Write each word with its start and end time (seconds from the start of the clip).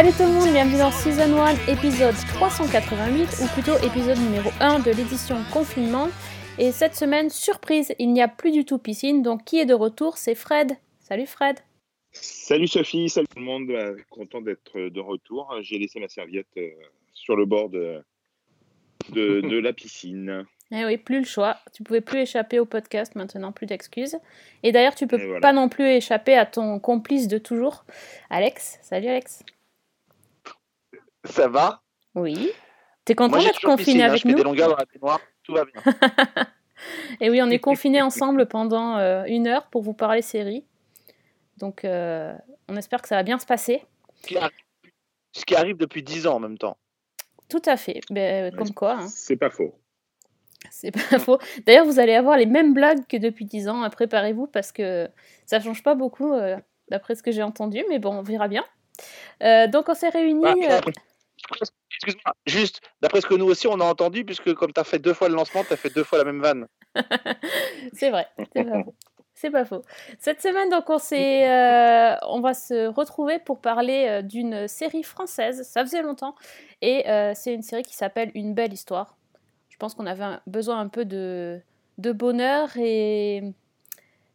Salut 0.00 0.16
tout 0.16 0.22
le 0.22 0.32
monde, 0.32 0.50
bienvenue 0.50 0.78
dans 0.78 0.90
Season 0.90 1.36
1, 1.36 1.68
épisode 1.68 2.14
388, 2.14 3.28
ou 3.42 3.46
plutôt 3.48 3.76
épisode 3.84 4.16
numéro 4.16 4.48
1 4.58 4.78
de 4.78 4.92
l'édition 4.92 5.36
Confinement. 5.52 6.08
Et 6.56 6.72
cette 6.72 6.94
semaine, 6.94 7.28
surprise, 7.28 7.92
il 7.98 8.14
n'y 8.14 8.22
a 8.22 8.28
plus 8.28 8.50
du 8.50 8.64
tout 8.64 8.78
piscine, 8.78 9.20
donc 9.20 9.44
qui 9.44 9.60
est 9.60 9.66
de 9.66 9.74
retour? 9.74 10.16
C'est 10.16 10.34
Fred. 10.34 10.72
Salut 11.00 11.26
Fred. 11.26 11.58
Salut 12.12 12.66
Sophie, 12.66 13.10
salut 13.10 13.26
tout 13.26 13.40
le 13.40 13.44
monde, 13.44 13.68
euh, 13.68 13.94
content 14.08 14.40
d'être 14.40 14.80
de 14.80 15.00
retour. 15.00 15.54
J'ai 15.60 15.78
laissé 15.78 16.00
ma 16.00 16.08
serviette 16.08 16.48
euh, 16.56 16.70
sur 17.12 17.36
le 17.36 17.44
bord 17.44 17.68
de, 17.68 18.02
de, 19.10 19.42
de 19.42 19.58
la 19.58 19.74
piscine. 19.74 20.46
Eh 20.72 20.84
oui, 20.84 20.98
plus 20.98 21.18
le 21.18 21.26
choix. 21.26 21.56
Tu 21.74 21.82
pouvais 21.82 22.00
plus 22.00 22.20
échapper 22.20 22.60
au 22.60 22.64
podcast 22.64 23.16
maintenant, 23.16 23.50
plus 23.50 23.66
d'excuses. 23.66 24.16
Et 24.62 24.70
d'ailleurs, 24.70 24.94
tu 24.94 25.08
peux 25.08 25.20
voilà. 25.20 25.40
pas 25.40 25.52
non 25.52 25.68
plus 25.68 25.84
échapper 25.84 26.36
à 26.36 26.46
ton 26.46 26.78
complice 26.78 27.26
de 27.26 27.38
toujours, 27.38 27.84
Alex. 28.30 28.78
Salut 28.80 29.08
Alex. 29.08 29.42
Ça 31.30 31.48
va 31.48 31.82
Oui. 32.14 32.50
T'es 33.04 33.14
content 33.14 33.38
d'être 33.38 33.60
confiné 33.60 34.02
hein, 34.02 34.08
avec 34.08 34.18
je 34.18 34.22
fais 34.22 34.28
nous 34.30 34.36
des 34.36 34.42
longueurs 34.44 34.68
dans 34.70 34.76
la 34.76 34.84
baignoire, 34.84 35.20
tout 35.42 35.54
va 35.54 35.64
bien. 35.64 35.82
Et 37.20 37.28
oui, 37.30 37.40
on 37.42 37.50
est 37.50 37.58
confinés 37.58 38.02
ensemble 38.02 38.46
pendant 38.46 38.96
euh, 38.98 39.24
une 39.26 39.46
heure 39.46 39.66
pour 39.68 39.82
vous 39.82 39.94
parler 39.94 40.22
série. 40.22 40.64
Donc, 41.58 41.84
euh, 41.84 42.32
on 42.68 42.76
espère 42.76 43.02
que 43.02 43.08
ça 43.08 43.16
va 43.16 43.22
bien 43.22 43.38
se 43.38 43.46
passer. 43.46 43.84
Ce 44.22 44.26
qui 44.28 44.36
arrive, 44.38 44.50
ce 45.32 45.44
qui 45.44 45.54
arrive 45.56 45.76
depuis 45.76 46.02
10 46.02 46.26
ans 46.26 46.36
en 46.36 46.40
même 46.40 46.56
temps. 46.58 46.76
Tout 47.48 47.62
à 47.66 47.76
fait. 47.76 48.00
Ben, 48.10 48.52
euh, 48.52 48.56
comme 48.56 48.72
quoi, 48.72 48.92
hein. 48.92 49.08
C'est 49.08 49.36
pas 49.36 49.50
faux. 49.50 49.74
c'est 50.70 50.90
pas 50.90 51.18
faux. 51.18 51.38
D'ailleurs, 51.66 51.84
vous 51.84 51.98
allez 51.98 52.14
avoir 52.14 52.36
les 52.38 52.46
mêmes 52.46 52.72
blagues 52.74 53.06
que 53.08 53.16
depuis 53.16 53.44
10 53.44 53.68
ans. 53.68 53.82
hein, 53.82 53.90
Préparez-vous 53.90 54.46
parce 54.46 54.72
que 54.72 55.08
ça 55.46 55.60
change 55.60 55.82
pas 55.82 55.94
beaucoup, 55.94 56.32
euh, 56.32 56.56
d'après 56.90 57.14
ce 57.14 57.22
que 57.22 57.30
j'ai 57.32 57.42
entendu. 57.42 57.84
Mais 57.88 57.98
bon, 57.98 58.14
on 58.14 58.22
verra 58.22 58.46
bien. 58.48 58.64
Euh, 59.42 59.66
donc, 59.66 59.88
on 59.88 59.94
s'est 59.94 60.10
réunis. 60.10 60.46
Après- 60.46 60.92
Excuse-moi, 61.92 62.34
juste, 62.46 62.80
d'après 63.00 63.20
ce 63.20 63.26
que 63.26 63.34
nous 63.34 63.46
aussi 63.46 63.66
on 63.66 63.78
a 63.80 63.84
entendu, 63.84 64.24
puisque 64.24 64.52
comme 64.54 64.72
tu 64.72 64.80
as 64.80 64.84
fait 64.84 64.98
deux 64.98 65.14
fois 65.14 65.28
le 65.28 65.34
lancement, 65.34 65.64
tu 65.64 65.72
as 65.72 65.76
fait 65.76 65.90
deux 65.94 66.04
fois 66.04 66.18
la 66.18 66.24
même 66.24 66.40
vanne. 66.40 66.66
C'est 67.92 68.10
vrai, 68.10 68.26
c'est 68.54 68.64
pas 68.64 68.82
faux. 68.84 68.94
C'est 69.34 69.50
pas 69.50 69.64
faux. 69.64 69.82
Cette 70.18 70.42
semaine, 70.42 70.68
donc, 70.68 70.88
on, 70.90 70.98
s'est, 70.98 71.48
euh, 71.50 72.14
on 72.28 72.40
va 72.40 72.52
se 72.54 72.86
retrouver 72.88 73.38
pour 73.38 73.60
parler 73.60 74.06
euh, 74.08 74.22
d'une 74.22 74.68
série 74.68 75.02
française. 75.02 75.62
Ça 75.66 75.82
faisait 75.82 76.02
longtemps. 76.02 76.34
Et 76.82 77.08
euh, 77.08 77.32
c'est 77.34 77.54
une 77.54 77.62
série 77.62 77.82
qui 77.82 77.94
s'appelle 77.94 78.30
Une 78.34 78.52
belle 78.54 78.72
histoire. 78.74 79.16
Je 79.70 79.76
pense 79.78 79.94
qu'on 79.94 80.04
avait 80.06 80.24
un- 80.24 80.40
besoin 80.46 80.78
un 80.78 80.88
peu 80.88 81.06
de, 81.06 81.58
de 81.96 82.12
bonheur 82.12 82.68
et 82.76 83.42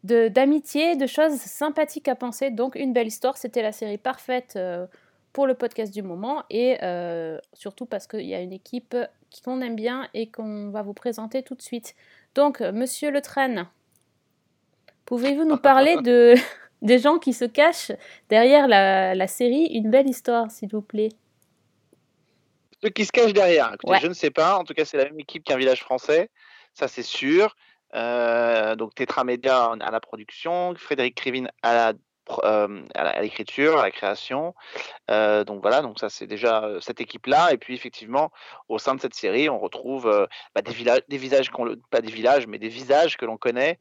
de, 0.04 0.28
d'amitié, 0.28 0.96
de 0.96 1.06
choses 1.06 1.36
sympathiques 1.36 2.08
à 2.08 2.16
penser. 2.16 2.50
Donc, 2.50 2.74
Une 2.76 2.92
belle 2.94 3.08
histoire, 3.08 3.38
c'était 3.38 3.62
la 3.62 3.72
série 3.74 4.00
parfaite 4.00 4.58
pour 5.36 5.48
le 5.48 5.54
podcast 5.54 5.94
du 5.94 6.02
moment. 6.02 6.44
Et 6.50 6.78
euh, 6.82 7.38
surtout 7.54 7.86
parce 7.86 8.08
qu'il 8.08 8.26
y 8.26 8.34
a 8.34 8.40
une 8.40 8.54
équipe 8.54 8.96
qui- 9.30 9.42
qu'on 9.42 9.60
aime 9.60 9.76
bien 9.76 10.08
et 10.14 10.32
qu'on 10.32 10.70
va 10.70 10.82
vous 10.82 10.94
présenter 10.94 11.44
tout 11.44 11.56
de 11.56 11.62
suite. 11.62 11.94
Donc, 12.36 12.62
euh, 12.62 12.72
monsieur 12.72 13.12
Le 13.12 13.20
Train, 13.22 13.70
pouvez-vous 15.06 15.44
nous 15.44 15.58
parler 15.58 15.98
de, 15.98 16.36
des 16.82 17.00
gens 17.00 17.20
qui 17.20 17.34
se 17.34 17.44
cachent 17.44 17.92
derrière 18.30 18.68
la, 18.70 19.14
la 19.14 19.28
série 19.28 19.66
Une 19.74 19.90
belle 19.92 20.08
histoire, 20.08 20.50
s'il 20.50 20.70
vous 20.70 20.82
plaît? 20.82 21.10
Ceux 22.82 22.90
qui 22.90 23.04
se 23.06 23.12
cachent 23.12 23.34
derrière, 23.34 23.74
écoutez, 23.74 23.92
Ouais. 23.92 24.00
je 24.02 24.08
ne 24.08 24.14
sais 24.14 24.32
pas. 24.32 24.58
En 24.58 24.64
tout 24.64 24.74
cas, 24.74 24.86
c'est 24.86 24.98
la 24.98 25.06
même 25.06 25.20
équipe 25.20 25.44
qu'un 25.44 25.58
village 25.58 25.82
français, 25.82 26.30
ça 26.74 26.88
c'est 26.88 27.04
sûr. 27.04 27.56
Euh, 27.94 28.76
donc 28.76 28.96
Tetra 28.96 29.24
Media 29.26 29.72
à 29.80 29.92
la 29.92 30.00
production, 30.00 30.74
Frédéric 30.76 31.16
Krivine 31.16 31.50
à 31.62 31.74
la 31.74 31.94
euh, 32.44 32.82
à 32.96 33.22
l'écriture, 33.22 33.78
à 33.78 33.84
la 33.84 33.92
création. 33.92 34.56
Euh, 35.12 35.44
donc 35.44 35.62
voilà, 35.62 35.82
donc 35.82 36.00
ça 36.00 36.10
c'est 36.10 36.26
déjà 36.26 36.64
euh, 36.64 36.80
cette 36.80 37.00
équipe-là. 37.00 37.54
Et 37.54 37.58
puis 37.58 37.76
effectivement, 37.76 38.32
au 38.68 38.80
sein 38.80 38.96
de 38.96 39.02
cette 39.02 39.14
série, 39.14 39.48
on 39.50 39.60
retrouve 39.60 40.28
bah, 40.56 40.62
des, 40.62 40.74
visages, 40.74 41.52
pas 41.92 42.02
des 42.02 42.12
villages, 42.12 42.48
mais 42.48 42.58
des 42.58 42.68
visages 42.68 43.18
que 43.18 43.26
l'on 43.26 43.38
connaît, 43.38 43.80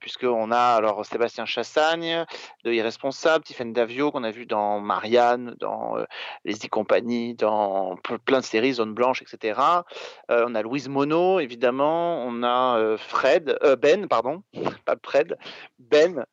puisqu'on 0.00 0.50
a 0.50 0.74
alors 0.74 1.04
Sébastien 1.06 1.46
Chassagne 1.46 2.24
de 2.64 2.72
Irresponsable, 2.72 3.44
Tiffaine 3.44 3.72
Davio 3.72 4.10
qu'on 4.10 4.24
a 4.24 4.30
vu 4.30 4.46
dans 4.46 4.80
Marianne, 4.80 5.54
dans 5.60 5.96
Les 6.44 6.64
y 6.64 6.68
Compagnie, 6.68 7.34
dans 7.34 7.94
ple- 7.96 8.18
plein 8.18 8.40
de 8.40 8.44
séries, 8.44 8.74
Zone 8.74 8.94
Blanche, 8.94 9.22
etc. 9.22 9.60
On 10.28 10.54
a 10.54 10.62
Louise 10.62 10.88
Monod, 10.88 11.40
évidemment. 11.40 12.24
On 12.24 12.42
a 12.42 12.96
Fred, 12.96 13.56
Ben, 13.80 14.08
pardon, 14.08 14.42
pas 14.84 14.96
Fred, 15.02 15.36
Ben 15.78 16.26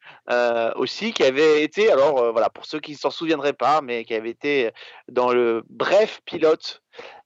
aussi, 0.75 1.13
qui 1.19 1.25
avait 1.25 1.63
été, 1.63 1.91
alors 1.91 2.17
euh, 2.19 2.31
voilà, 2.31 2.49
pour 2.49 2.65
ceux 2.65 2.79
qui 2.79 2.95
s'en 2.95 3.09
souviendraient 3.11 3.51
pas, 3.51 3.81
mais 3.81 4.05
qui 4.05 4.13
avait 4.13 4.29
été 4.29 4.71
dans 5.09 5.33
le 5.33 5.63
bref 5.67 6.21
pilote 6.23 6.81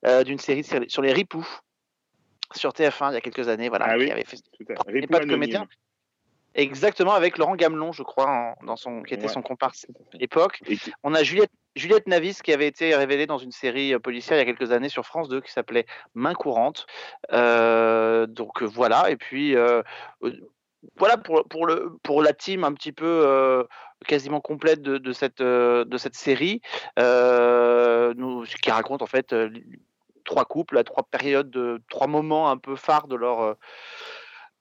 euh, 0.08 0.24
d'une 0.24 0.40
série 0.40 0.64
sur 0.64 1.04
les- 1.04 1.14
ripoux 1.14 1.48
sur 2.56 2.72
TF1 2.72 3.12
il 3.12 3.14
y 3.14 3.18
a 3.18 3.22
quelques 3.22 3.48
années, 3.50 3.70
voilà, 3.70 3.86
Ah 3.90 3.96
oui. 3.96 4.08
qui 4.08 4.12
avait 4.12 4.24
fait 4.26 5.08
pas 5.08 5.20
de 5.20 5.30
comédien. 5.30 5.68
Exactement, 6.56 7.14
avec 7.14 7.38
Laurent 7.38 7.56
Gamelon, 7.56 7.92
je 7.92 8.02
crois, 8.02 8.28
en- 8.30 8.66
dans 8.66 8.76
son, 8.76 9.04
qui 9.04 9.14
était 9.14 9.28
Ouais. 9.28 9.32
son 9.34 9.44
comparse 9.44 9.86
à 10.14 10.18
l'époque. 10.18 10.60
On 11.04 11.14
a 11.14 11.22
Juliette, 11.22 11.52
Juliette 11.76 12.08
Navis 12.08 12.42
qui 12.44 12.52
avait 12.52 12.68
été 12.68 12.96
révélée 12.96 13.28
dans 13.28 13.38
une 13.40 13.52
série 13.52 13.94
euh, 13.94 14.00
policière 14.00 14.38
il 14.38 14.48
y 14.48 14.50
a 14.50 14.52
quelques 14.52 14.72
années 14.72 14.90
sur 14.90 15.06
France 15.06 15.30
2 15.30 15.42
qui 15.42 15.52
s'appelait 15.52 15.86
Main 16.16 16.34
courante. 16.34 16.88
Euh, 17.32 18.26
donc 18.26 18.64
voilà, 18.64 19.12
et 19.12 19.18
puis 19.18 19.56
euh, 19.56 19.82
voilà 20.98 21.18
pour, 21.18 21.44
pour, 21.48 21.66
le, 21.66 21.98
pour 22.04 22.22
la 22.22 22.34
team 22.34 22.64
un 22.64 22.74
petit 22.74 22.92
peu 22.92 23.06
euh, 23.26 23.64
quasiment 24.06 24.42
complète 24.42 24.82
de, 24.82 24.98
de 24.98 25.14
cette, 25.14 25.42
euh, 25.42 25.86
de 25.86 25.98
cette 25.98 26.16
série, 26.16 26.62
euh, 27.00 28.14
nous, 28.18 28.44
qui 28.62 28.72
raconte 28.72 29.02
en 29.02 29.08
fait 29.08 29.34
euh, 29.34 29.50
trois 30.26 30.46
couples, 30.46 30.78
à 30.78 30.84
trois 30.84 31.04
périodes, 31.04 31.50
de, 31.50 31.82
trois 31.90 32.08
moments 32.08 32.50
un 32.50 32.58
peu 32.58 32.76
phares 32.76 33.08
de 33.08 33.16
leur, 33.16 33.56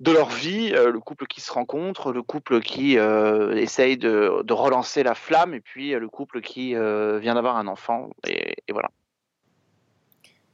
de 0.00 0.10
leur 0.10 0.28
vie, 0.31 0.72
euh, 0.75 0.91
le 0.91 1.00
couple 1.00 1.27
qui 1.27 1.41
se 1.41 1.53
rencontre, 1.53 2.12
le 2.12 2.22
couple 2.22 2.60
qui 2.60 2.99
euh, 2.99 3.54
essaye 3.54 3.97
de, 3.97 4.43
de 4.43 4.53
relancer 4.53 5.03
la 5.03 5.15
flamme, 5.15 5.54
et 5.54 5.60
puis 5.60 5.94
euh, 5.94 6.00
le 6.00 6.09
couple 6.09 6.41
qui 6.41 6.75
euh, 6.75 7.19
vient 7.19 7.34
d'avoir 7.34 7.56
un 7.56 7.69
enfant, 7.69 8.10
et, 8.27 8.54
et 8.66 8.72
voilà. 8.72 8.91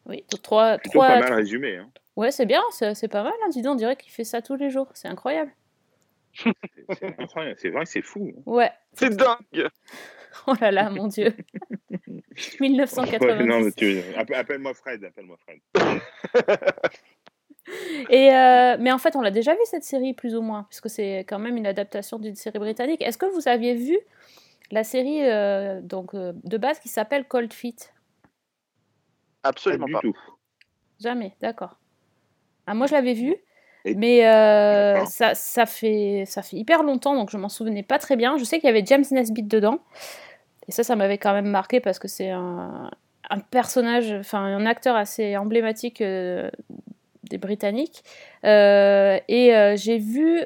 Oui, 0.07 0.25
donc 0.31 0.43
trois. 0.43 0.79
Plutôt 0.79 0.99
trois 0.99 1.09
pas 1.09 1.21
mal 1.21 1.35
résumé. 1.35 1.77
Hein. 1.77 1.91
Ouais, 2.19 2.33
c'est 2.33 2.47
bien, 2.47 2.63
c'est, 2.73 2.95
c'est 2.95 3.07
pas 3.07 3.23
mal. 3.23 3.33
Hein, 3.45 3.49
dis 3.51 3.63
donc, 3.63 3.75
on 3.75 3.77
dirait 3.77 3.95
qu'il 3.95 4.11
fait 4.11 4.25
ça 4.25 4.43
tous 4.43 4.57
les 4.57 4.71
jours. 4.71 4.89
C'est 4.95 5.07
incroyable. 5.07 5.53
C'est- 6.35 6.51
incroyable. 7.17 7.57
C'est 7.61 7.71
vrai 7.71 7.85
que 7.85 7.91
c'est 7.91 8.03
fou. 8.03 8.33
hein. 8.37 8.43
Ouais. 8.45 8.73
C'est 8.95 9.15
dingue 9.17 9.69
Oh 10.49 10.55
là 10.61 10.73
là, 10.73 10.91
mon 10.91 11.07
Dieu. 11.07 11.33
1990. 12.61 13.75
Ouais, 13.81 14.35
Appelle-moi 14.35 14.75
Fred. 14.75 15.05
Appelle-moi 15.05 15.37
Fred. 15.45 15.61
Et 18.11 18.33
euh, 18.35 18.77
mais 18.81 18.91
en 18.91 18.99
fait, 18.99 19.15
on 19.15 19.21
l'a 19.21 19.31
déjà 19.31 19.53
vu 19.55 19.61
cette 19.67 19.85
série, 19.85 20.15
plus 20.15 20.35
ou 20.35 20.41
moins, 20.43 20.65
puisque 20.71 20.89
c'est 20.91 21.19
quand 21.21 21.39
même 21.39 21.57
une 21.57 21.67
adaptation 21.67 22.19
d'une 22.19 22.35
série 22.35 22.59
britannique. 22.59 23.01
Est-ce 23.03 23.19
que 23.19 23.27
vous 23.27 23.47
aviez 23.47 23.75
vu 23.75 23.97
la 24.73 24.83
série 24.85 25.25
euh, 25.29 25.81
donc, 25.83 26.15
euh, 26.15 26.33
de 26.45 26.57
base 26.57 26.81
qui 26.81 26.89
s'appelle 26.89 27.27
Cold 27.29 27.53
Feet? 27.53 27.93
Pas 29.43 29.51
Absolument 29.51 29.87
du 29.87 29.93
pas. 29.93 30.01
tout. 30.01 30.17
Jamais, 31.01 31.35
d'accord. 31.41 31.77
Ah, 32.69 32.75
moi, 32.75 32.87
je 32.87 32.93
l'avais 32.93 33.15
vu, 33.15 33.35
Et- 33.85 33.95
mais 33.95 34.27
euh, 34.27 35.05
ça, 35.07 35.35
ça, 35.35 35.65
fait, 35.67 36.25
ça 36.27 36.43
fait 36.43 36.57
hyper 36.57 36.83
longtemps, 36.83 37.15
donc 37.15 37.31
je 37.31 37.37
m'en 37.39 37.49
souvenais 37.49 37.83
pas 37.83 37.99
très 37.99 38.17
bien. 38.17 38.37
Je 38.37 38.45
sais 38.45 38.59
qu'il 38.59 38.67
y 38.67 38.71
avait 38.71 38.85
James 38.87 39.05
Nesbitt 39.11 39.49
dedans, 39.49 39.79
et 40.69 40.73
ça, 40.73 40.83
ça 40.85 40.95
m'avait 40.97 41.19
quand 41.19 41.33
même 41.33 41.49
marqué 41.49 41.81
parce 41.81 41.99
que 41.99 42.09
c'est 42.09 42.31
un, 42.31 42.91
un 43.31 43.39
personnage, 43.39 44.13
enfin 44.13 44.41
un 44.41 44.67
acteur 44.67 44.97
assez 44.97 45.37
emblématique 45.37 46.01
euh, 46.03 46.51
des 47.31 47.39
Britanniques. 47.39 48.05
Euh, 48.45 49.19
et 49.29 49.53
j'ai 49.77 49.99
vu, 49.99 50.41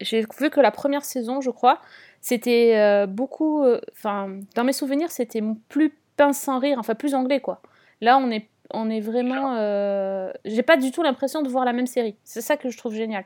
j'ai 0.00 0.26
vu 0.40 0.50
que 0.50 0.60
la 0.60 0.70
première 0.70 1.04
saison, 1.04 1.40
je 1.40 1.50
crois, 1.50 1.80
c'était 2.20 3.04
beaucoup, 3.08 3.64
enfin 3.92 4.38
dans 4.54 4.64
mes 4.64 4.72
souvenirs, 4.72 5.10
c'était 5.10 5.42
plus 5.68 5.92
pince 6.16 6.38
sans 6.38 6.58
rire, 6.60 6.76
enfin 6.78 6.94
plus 6.94 7.14
anglais 7.14 7.40
quoi. 7.40 7.60
Là, 8.00 8.18
on 8.18 8.30
est 8.30 8.46
on 8.72 8.90
est 8.90 9.00
vraiment. 9.00 9.56
euh, 9.56 10.32
J'ai 10.44 10.62
pas 10.62 10.76
du 10.76 10.90
tout 10.90 11.02
l'impression 11.02 11.42
de 11.42 11.48
voir 11.48 11.64
la 11.64 11.72
même 11.72 11.86
série. 11.86 12.16
C'est 12.24 12.40
ça 12.40 12.56
que 12.56 12.70
je 12.70 12.76
trouve 12.78 12.94
génial. 12.94 13.24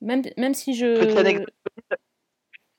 Même, 0.00 0.22
même 0.36 0.54
si 0.54 0.74
je. 0.74 0.94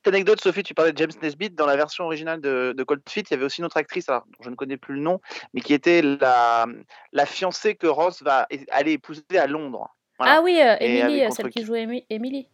Petite 0.03 0.15
anecdote, 0.15 0.41
Sophie, 0.41 0.63
tu 0.63 0.73
parlais 0.73 0.93
de 0.93 0.97
James 0.97 1.11
Nesbitt. 1.21 1.53
Dans 1.53 1.67
la 1.67 1.75
version 1.75 2.05
originale 2.05 2.41
de, 2.41 2.73
de 2.75 2.83
Cold 2.83 3.03
Feet, 3.07 3.29
il 3.29 3.33
y 3.33 3.37
avait 3.37 3.45
aussi 3.45 3.59
une 3.59 3.65
autre 3.65 3.77
actrice, 3.77 4.09
alors, 4.09 4.23
dont 4.25 4.43
je 4.43 4.49
ne 4.49 4.55
connais 4.55 4.77
plus 4.77 4.95
le 4.95 5.01
nom, 5.01 5.21
mais 5.53 5.61
qui 5.61 5.75
était 5.75 6.01
la, 6.01 6.65
la 7.13 7.25
fiancée 7.27 7.75
que 7.75 7.85
Ross 7.85 8.23
va 8.23 8.47
aller 8.71 8.93
épouser 8.93 9.21
à 9.37 9.45
Londres. 9.45 9.95
Voilà. 10.17 10.37
Ah 10.37 10.41
oui, 10.41 10.59
euh, 10.59 10.75
Emily, 10.79 11.21
euh, 11.23 11.29
celle 11.29 11.49
qui 11.49 11.63
Emi- 11.63 12.05
Emily. 12.09 12.47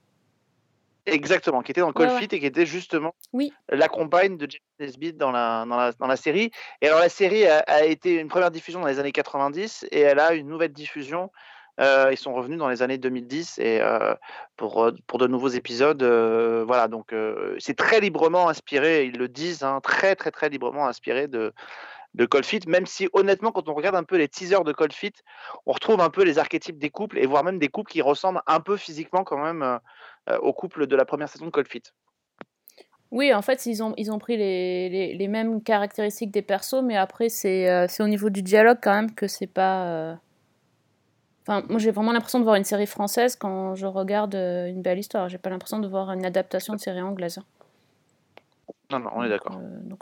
Exactement, 1.08 1.62
qui 1.62 1.72
était 1.72 1.82
dans 1.82 1.94
Cold 1.94 2.12
ouais. 2.12 2.20
Feet 2.20 2.34
et 2.34 2.40
qui 2.40 2.46
était 2.46 2.66
justement 2.66 3.16
Oui. 3.34 3.54
la 3.70 3.88
compagne 3.88 4.38
de 4.38 4.48
James 4.50 4.62
Nesbitt 4.80 5.18
dans 5.18 5.32
la, 5.32 5.66
dans, 5.68 5.78
la, 5.78 5.92
dans 5.94 6.08
la 6.08 6.18
série. 6.18 6.52
Et 6.82 6.88
alors 6.88 7.00
la 7.00 7.10
série 7.10 7.48
a, 7.48 7.60
a 7.60 7.84
été 7.84 8.16
une 8.16 8.28
première 8.28 8.52
diffusion 8.52 8.82
dans 8.82 8.88
les 8.88 9.00
années 9.00 9.12
90 9.12 9.88
et 9.92 10.02
elle 10.02 10.20
a 10.20 10.34
une 10.34 10.48
nouvelle 10.48 10.74
diffusion. 10.74 11.32
Euh, 11.80 12.10
ils 12.12 12.18
sont 12.18 12.34
revenus 12.34 12.58
dans 12.58 12.70
les 12.70 12.82
années 12.82 12.98
2010 12.98 13.60
et 13.60 13.80
euh, 13.82 14.16
pour, 14.56 14.84
euh, 14.84 14.92
pour 15.06 15.20
de 15.20 15.28
nouveaux 15.28 15.48
épisodes. 15.50 16.02
euh, 16.02 16.64
voilà, 16.66 16.88
donc 16.88 17.14
c'est 17.60 17.78
très 17.78 18.00
librement 18.00 18.50
inspiré, 18.50 19.06
ils 19.06 19.18
le 19.18 19.28
disent, 19.28 19.64
hein, 19.64 19.80
très 19.82 20.16
très 20.16 20.32
très 20.32 20.50
librement 20.50 20.88
inspiré 20.88 21.28
de, 21.28 21.54
de 22.18 22.26
Cold 22.26 22.46
Feet, 22.46 22.68
même 22.68 22.86
si 22.86 23.08
honnêtement, 23.14 23.52
quand 23.52 23.70
on 23.70 23.74
regarde 23.76 23.96
un 23.96 24.04
peu 24.04 24.18
les 24.18 24.28
teasers 24.28 24.64
de 24.64 24.74
Cold 24.74 24.92
Feet, 24.92 25.24
on 25.66 25.72
retrouve 25.72 26.02
un 26.02 26.10
peu 26.10 26.24
les 26.24 26.40
archétypes 26.40 26.80
des 26.80 26.90
couples 26.90 27.18
et 27.20 27.26
voire 27.26 27.44
même 27.44 27.60
des 27.60 27.70
couples 27.70 27.92
qui 27.92 28.02
ressemblent 28.02 28.42
un 28.48 28.60
peu 28.60 28.76
physiquement 28.76 29.24
quand 29.24 29.38
même 29.38 29.62
euh, 29.62 29.78
euh, 30.30 30.38
au 30.40 30.52
couple 30.52 30.88
de 30.88 30.96
la 30.96 31.06
première 31.06 31.30
saison 31.30 31.46
de 31.46 31.52
Cold 31.52 31.68
Feet. 31.68 31.94
Oui, 33.12 33.34
en 33.34 33.42
fait, 33.42 33.66
ils 33.68 33.82
ont, 33.82 33.94
ils 33.98 34.12
ont 34.12 34.20
pris 34.20 34.36
les, 34.36 34.90
les, 34.90 35.14
les 35.16 35.28
mêmes 35.30 35.62
caractéristiques 35.62 36.32
des 36.32 36.42
persos, 36.42 36.82
mais 36.84 36.98
après, 36.98 37.30
c'est 37.30 37.70
euh, 37.70 37.86
c'est 37.88 38.04
au 38.04 38.08
niveau 38.08 38.30
du 38.30 38.42
dialogue 38.42 38.80
quand 38.82 38.94
même 38.94 39.14
que 39.16 39.28
c'est 39.28 39.48
pas. 39.48 39.86
euh, 39.86 40.16
Enfin, 41.48 41.64
moi, 41.70 41.80
j'ai 41.80 41.92
vraiment 41.92 42.12
l'impression 42.12 42.40
de 42.40 42.44
voir 42.44 42.56
une 42.56 42.66
série 42.66 42.88
française 42.88 43.38
quand 43.38 43.74
je 43.76 43.86
regarde 43.86 44.36
une 44.36 44.82
belle 44.82 45.00
histoire. 45.00 45.30
J'ai 45.30 45.38
pas 45.38 45.50
l'impression 45.50 45.80
de 45.80 45.88
voir 45.88 46.12
une 46.12 46.26
adaptation 46.26 46.74
de 46.74 46.80
série 46.80 47.02
anglaise. 47.02 47.40
Non, 48.92 49.00
non, 49.00 49.10
on 49.16 49.24
est 49.24 49.30
d'accord. 49.30 49.56
euh, 49.56 49.96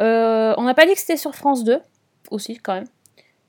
euh, 0.00 0.54
on 0.56 0.64
n'a 0.64 0.74
pas 0.74 0.86
dit 0.86 0.92
que 0.92 0.98
c'était 0.98 1.16
sur 1.16 1.34
France 1.34 1.64
2 1.64 1.80
aussi, 2.30 2.58
quand 2.58 2.74
même. 2.74 2.86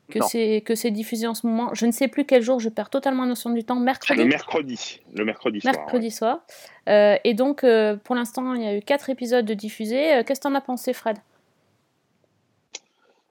Que 0.09 0.19
c'est 0.23 0.61
que 0.65 0.73
c'est 0.73 0.91
diffusé 0.91 1.27
en 1.27 1.33
ce 1.33 1.45
moment. 1.45 1.73
Je 1.73 1.85
ne 1.85 1.91
sais 1.91 2.07
plus 2.07 2.23
quel 2.23 2.41
jour, 2.41 2.61
je 2.61 2.69
perds 2.69 2.89
totalement 2.89 3.23
la 3.23 3.29
notion 3.29 3.49
du 3.49 3.65
temps. 3.65 3.75
Mercredi. 3.75 4.21
Le 4.21 4.25
mercredi. 4.25 5.01
Le 5.13 5.25
mercredi 5.25 5.59
soir. 5.59 5.73
Mercredi 5.75 6.11
soir. 6.11 6.45
Euh, 6.87 7.17
et 7.25 7.33
donc, 7.33 7.65
euh, 7.65 7.97
pour 7.97 8.15
l'instant, 8.15 8.53
il 8.53 8.63
y 8.63 8.67
a 8.67 8.77
eu 8.77 8.81
quatre 8.81 9.09
épisodes 9.09 9.45
de 9.45 9.53
diffusés. 9.53 10.23
Qu'est-ce 10.25 10.39
que 10.39 10.47
t'en 10.47 10.55
as 10.55 10.61
pensé, 10.61 10.93
Fred? 10.93 11.17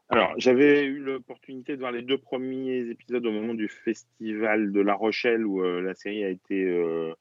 Alors, 0.08 0.34
j'avais 0.36 0.84
eu 0.84 0.98
l'opportunité 0.98 1.74
de 1.74 1.80
voir 1.80 1.90
les 1.90 2.02
deux 2.02 2.18
premiers 2.18 2.88
épisodes 2.90 3.26
au 3.26 3.32
moment 3.32 3.54
du 3.54 3.68
festival 3.68 4.70
de 4.70 4.80
La 4.80 4.94
Rochelle 4.94 5.44
où 5.44 5.64
euh, 5.64 5.80
la 5.80 5.94
série 5.94 6.22
a 6.22 6.28
été 6.28 6.62
euh, 6.62 7.12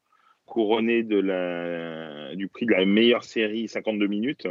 couronnée 0.45 1.01
de 1.01 1.17
la, 1.17 2.35
du 2.35 2.47
prix 2.47 2.67
de 2.67 2.71
la 2.71 2.85
meilleure 2.85 3.23
série 3.23 3.67
52 3.67 4.05
minutes. 4.05 4.47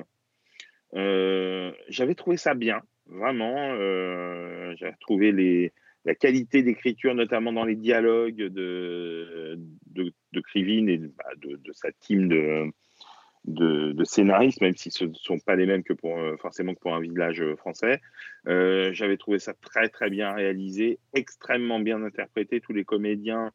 Euh, 0.95 1.73
j'avais 1.89 2.15
trouvé 2.15 2.37
ça 2.37 2.55
bien, 2.55 2.83
vraiment. 3.07 3.73
Euh, 3.73 4.75
j'avais 4.77 4.97
trouvé 5.01 5.73
la 6.05 6.15
qualité 6.15 6.63
d'écriture, 6.63 7.15
notamment 7.15 7.53
dans 7.53 7.65
les 7.65 7.77
dialogues 7.77 8.37
de, 8.37 9.59
de, 9.87 10.41
Krivine 10.41 10.89
et 10.89 10.99
de, 10.99 11.09
bah, 11.09 11.25
de, 11.37 11.73
sa 11.73 11.91
team 11.93 12.29
de, 12.29 12.71
de, 13.45 14.05
scénaristes, 14.05 14.61
même 14.61 14.77
si 14.77 14.91
ce 14.91 15.05
ne 15.05 15.15
sont 15.15 15.39
pas 15.39 15.57
les 15.57 15.67
mêmes 15.67 15.83
que 15.83 15.95
pour, 15.95 16.19
euh, 16.19 16.37
forcément 16.37 16.75
que 16.75 16.81
pour 16.81 16.95
un 16.95 17.01
village 17.01 17.43
français. 17.57 18.01
J'avais 18.47 19.17
trouvé 19.17 19.39
ça 19.39 19.55
très 19.55 19.89
très 19.89 20.11
bien 20.11 20.33
réalisé, 20.33 21.01
extrêmement 21.13 21.81
bien 21.81 22.03
interprété. 22.03 22.61
Tous 22.61 22.73
les 22.73 22.85
comédiens, 22.85 23.51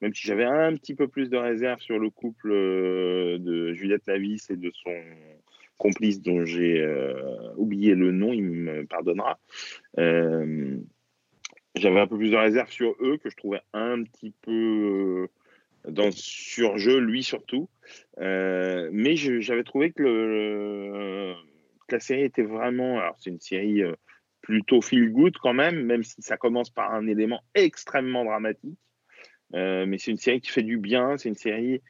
même 0.00 0.14
si 0.14 0.26
j'avais 0.26 0.44
un 0.44 0.74
petit 0.76 0.94
peu 0.94 1.08
plus 1.08 1.28
de 1.28 1.36
réserve 1.36 1.80
sur 1.80 1.98
le 1.98 2.08
couple 2.08 2.50
de 2.50 3.72
Juliette 3.74 4.06
Lavis 4.06 4.48
et 4.48 4.56
de 4.56 4.70
son 4.72 4.94
complice 5.78 6.20
dont 6.20 6.44
j'ai 6.44 6.80
euh, 6.80 7.54
oublié 7.56 7.94
le 7.94 8.12
nom, 8.12 8.32
il 8.32 8.42
me 8.42 8.84
pardonnera. 8.84 9.38
Euh, 9.98 10.76
j'avais 11.74 12.00
un 12.00 12.06
peu 12.06 12.18
plus 12.18 12.30
de 12.30 12.36
réserve 12.36 12.70
sur 12.70 12.94
eux 13.00 13.16
que 13.18 13.30
je 13.30 13.36
trouvais 13.36 13.60
un 13.72 14.02
petit 14.02 14.34
peu 14.42 15.30
euh, 15.86 15.90
dans 15.90 16.06
le 16.06 16.12
surjeu, 16.12 16.98
lui 16.98 17.22
surtout. 17.22 17.70
Mais 18.18 19.16
j'avais 19.16 19.64
trouvé 19.64 19.92
que, 19.92 21.34
la 21.90 22.00
série 22.00 22.24
était 22.24 22.42
vraiment. 22.42 22.98
Alors, 22.98 23.16
c'est 23.18 23.30
une 23.30 23.40
série 23.40 23.82
plutôt 24.42 24.82
feel 24.82 25.10
good 25.10 25.36
quand 25.38 25.54
même, 25.54 25.82
même 25.84 26.02
si 26.02 26.20
ça 26.20 26.36
commence 26.36 26.68
par 26.68 26.92
un 26.92 27.06
élément 27.06 27.40
extrêmement 27.54 28.24
dramatique. 28.24 28.78
Mais 29.54 29.96
c'est 29.96 30.10
une 30.10 30.18
série 30.18 30.40
qui 30.40 30.50
fait 30.50 30.62
du 30.62 30.76
bien. 30.76 31.16
C'est 31.16 31.30
une 31.30 31.34
série 31.34 31.80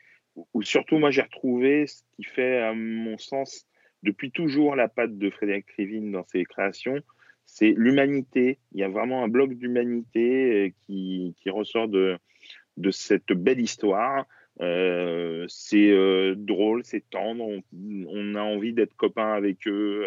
où 0.54 0.62
surtout, 0.62 0.98
moi, 0.98 1.10
j'ai 1.10 1.22
retrouvé 1.22 1.86
ce 1.86 2.02
qui 2.14 2.24
fait, 2.24 2.58
à 2.58 2.74
mon 2.74 3.18
sens, 3.18 3.66
depuis 4.02 4.30
toujours 4.30 4.76
la 4.76 4.88
patte 4.88 5.18
de 5.18 5.30
Frédéric 5.30 5.66
Krivine 5.66 6.12
dans 6.12 6.24
ses 6.24 6.44
créations. 6.44 7.00
C'est 7.46 7.72
l'humanité. 7.76 8.58
Il 8.72 8.80
y 8.80 8.84
a 8.84 8.88
vraiment 8.88 9.24
un 9.24 9.28
bloc 9.28 9.54
d'humanité 9.54 10.66
euh, 10.66 10.70
qui, 10.82 11.34
qui 11.38 11.50
ressort 11.50 11.88
de, 11.88 12.18
de 12.76 12.90
cette 12.90 13.32
belle 13.32 13.60
histoire. 13.60 14.26
Euh, 14.60 15.44
c'est 15.48 15.90
euh, 15.90 16.34
drôle, 16.36 16.84
c'est 16.84 17.08
tendre, 17.08 17.48
on, 17.72 18.34
a 18.34 18.42
envie 18.42 18.72
d'être 18.72 18.94
copain 18.96 19.32
avec 19.32 19.66
eux 19.68 20.04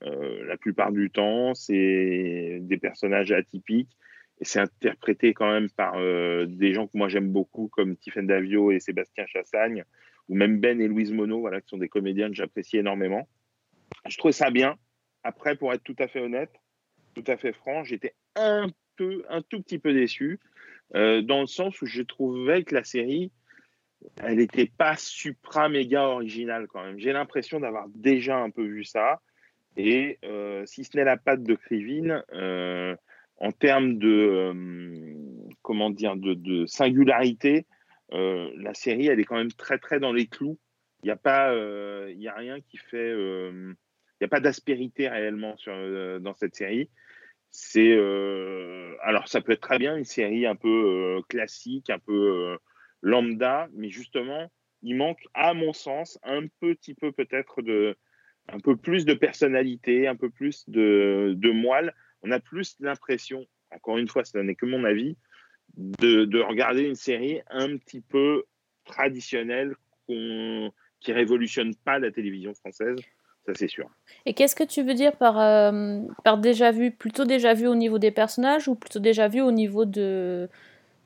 la 0.00 0.56
plupart 0.56 0.92
du 0.92 1.10
temps. 1.10 1.54
C'est 1.54 2.58
des 2.60 2.78
personnages 2.78 3.32
atypiques 3.32 3.96
et 4.40 4.44
c'est 4.44 4.60
interprété 4.60 5.34
quand 5.34 5.50
même 5.50 5.68
par 5.70 5.94
des 5.98 6.72
gens 6.72 6.86
que 6.86 6.96
moi 6.96 7.08
j'aime 7.08 7.30
beaucoup 7.30 7.68
comme 7.68 7.96
Tiffen 7.96 8.26
Davio 8.26 8.72
et 8.72 8.80
Sébastien 8.80 9.26
Chassagne 9.26 9.84
ou 10.32 10.34
même 10.34 10.60
Ben 10.60 10.80
et 10.80 10.88
Louise 10.88 11.12
Monod, 11.12 11.40
voilà, 11.40 11.60
qui 11.60 11.68
sont 11.68 11.76
des 11.76 11.90
comédiens 11.90 12.30
que 12.30 12.34
j'apprécie 12.34 12.78
énormément. 12.78 13.28
Je 14.08 14.16
trouvais 14.16 14.32
ça 14.32 14.50
bien. 14.50 14.76
Après, 15.24 15.56
pour 15.56 15.74
être 15.74 15.82
tout 15.82 15.94
à 15.98 16.08
fait 16.08 16.20
honnête, 16.20 16.54
tout 17.14 17.24
à 17.26 17.36
fait 17.36 17.52
franc, 17.52 17.84
j'étais 17.84 18.14
un 18.34 18.68
peu, 18.96 19.24
un 19.28 19.42
tout 19.42 19.60
petit 19.60 19.78
peu 19.78 19.92
déçu 19.92 20.40
euh, 20.94 21.20
dans 21.20 21.42
le 21.42 21.46
sens 21.46 21.82
où 21.82 21.86
je 21.86 22.00
trouvais 22.00 22.64
que 22.64 22.74
la 22.74 22.82
série, 22.82 23.30
elle 24.22 24.36
n'était 24.36 24.72
pas 24.74 24.96
supra 24.96 25.68
méga 25.68 26.04
originale 26.08 26.66
quand 26.66 26.82
même. 26.82 26.98
J'ai 26.98 27.12
l'impression 27.12 27.60
d'avoir 27.60 27.86
déjà 27.90 28.38
un 28.38 28.48
peu 28.48 28.64
vu 28.64 28.84
ça. 28.84 29.20
Et 29.76 30.18
euh, 30.24 30.64
si 30.64 30.84
ce 30.84 30.96
n'est 30.96 31.04
la 31.04 31.18
patte 31.18 31.42
de 31.42 31.56
Krivine, 31.56 32.24
euh, 32.32 32.96
en 33.36 33.52
termes 33.52 33.98
de 33.98 34.54
comment 35.60 35.90
dire 35.90 36.16
de, 36.16 36.64
singularité, 36.64 37.66
la 38.12 38.74
série, 38.74 39.06
elle 39.08 39.20
est 39.20 39.24
quand 39.24 39.36
même 39.36 39.52
très 39.52 39.78
très 39.78 39.98
dans 40.00 40.12
les 40.12 40.26
clous. 40.26 40.58
Il 41.02 41.06
n'y 41.06 41.12
a 41.12 41.16
pas, 41.16 41.52
euh, 41.52 42.12
y 42.16 42.28
a 42.28 42.34
rien 42.34 42.60
qui 42.60 42.76
fait, 42.76 42.96
euh, 42.96 43.72
il 44.20 44.24
a 44.24 44.28
pas 44.28 44.40
d'aspérité 44.40 45.08
réellement 45.08 45.56
euh, 45.66 46.20
dans 46.20 46.34
cette 46.34 46.54
série. 46.54 46.90
C'est 47.50 47.92
euh, 47.92 48.94
alors 49.02 49.28
ça 49.28 49.40
peut 49.40 49.52
être 49.52 49.60
très 49.60 49.78
bien 49.78 49.96
une 49.96 50.04
série 50.04 50.46
un 50.46 50.56
peu 50.56 50.68
euh, 50.68 51.22
classique, 51.28 51.90
un 51.90 51.98
peu 51.98 52.12
euh, 52.12 52.56
lambda, 53.02 53.68
mais 53.74 53.90
justement, 53.90 54.50
il 54.82 54.96
manque, 54.96 55.20
à 55.34 55.54
mon 55.54 55.72
sens, 55.72 56.18
un 56.22 56.46
petit 56.60 56.94
peu 56.94 57.12
peut-être 57.12 57.62
de, 57.62 57.96
un 58.48 58.58
peu 58.58 58.76
plus 58.76 59.04
de 59.04 59.14
personnalité, 59.14 60.08
un 60.08 60.16
peu 60.16 60.30
plus 60.30 60.68
de, 60.68 61.34
de 61.36 61.50
moelle. 61.50 61.94
On 62.22 62.30
a 62.30 62.40
plus 62.40 62.76
l'impression, 62.80 63.46
encore 63.70 63.98
une 63.98 64.08
fois, 64.08 64.24
ce 64.24 64.38
n'est 64.38 64.54
que 64.54 64.66
mon 64.66 64.84
avis, 64.84 65.16
de, 65.76 66.24
de 66.24 66.40
regarder 66.40 66.82
une 66.82 66.94
série 66.94 67.40
un 67.50 67.76
petit 67.76 68.00
peu 68.00 68.44
traditionnelle 68.84 69.74
qu'on- 70.06 70.70
qui 71.00 71.12
révolutionne 71.12 71.74
pas 71.74 71.98
la 71.98 72.10
télévision 72.10 72.54
française, 72.54 72.96
ça 73.46 73.52
c'est 73.54 73.68
sûr. 73.68 73.88
Et 74.26 74.34
qu'est-ce 74.34 74.54
que 74.54 74.64
tu 74.64 74.82
veux 74.82 74.94
dire 74.94 75.16
par, 75.16 75.40
euh, 75.40 76.00
par 76.24 76.38
déjà 76.38 76.70
vu 76.70 76.92
Plutôt 76.92 77.24
déjà 77.24 77.54
vu 77.54 77.66
au 77.66 77.74
niveau 77.74 77.98
des 77.98 78.10
personnages 78.10 78.68
ou 78.68 78.74
plutôt 78.74 79.00
déjà 79.00 79.28
vu 79.28 79.40
au 79.40 79.50
niveau 79.50 79.84
de, 79.84 80.48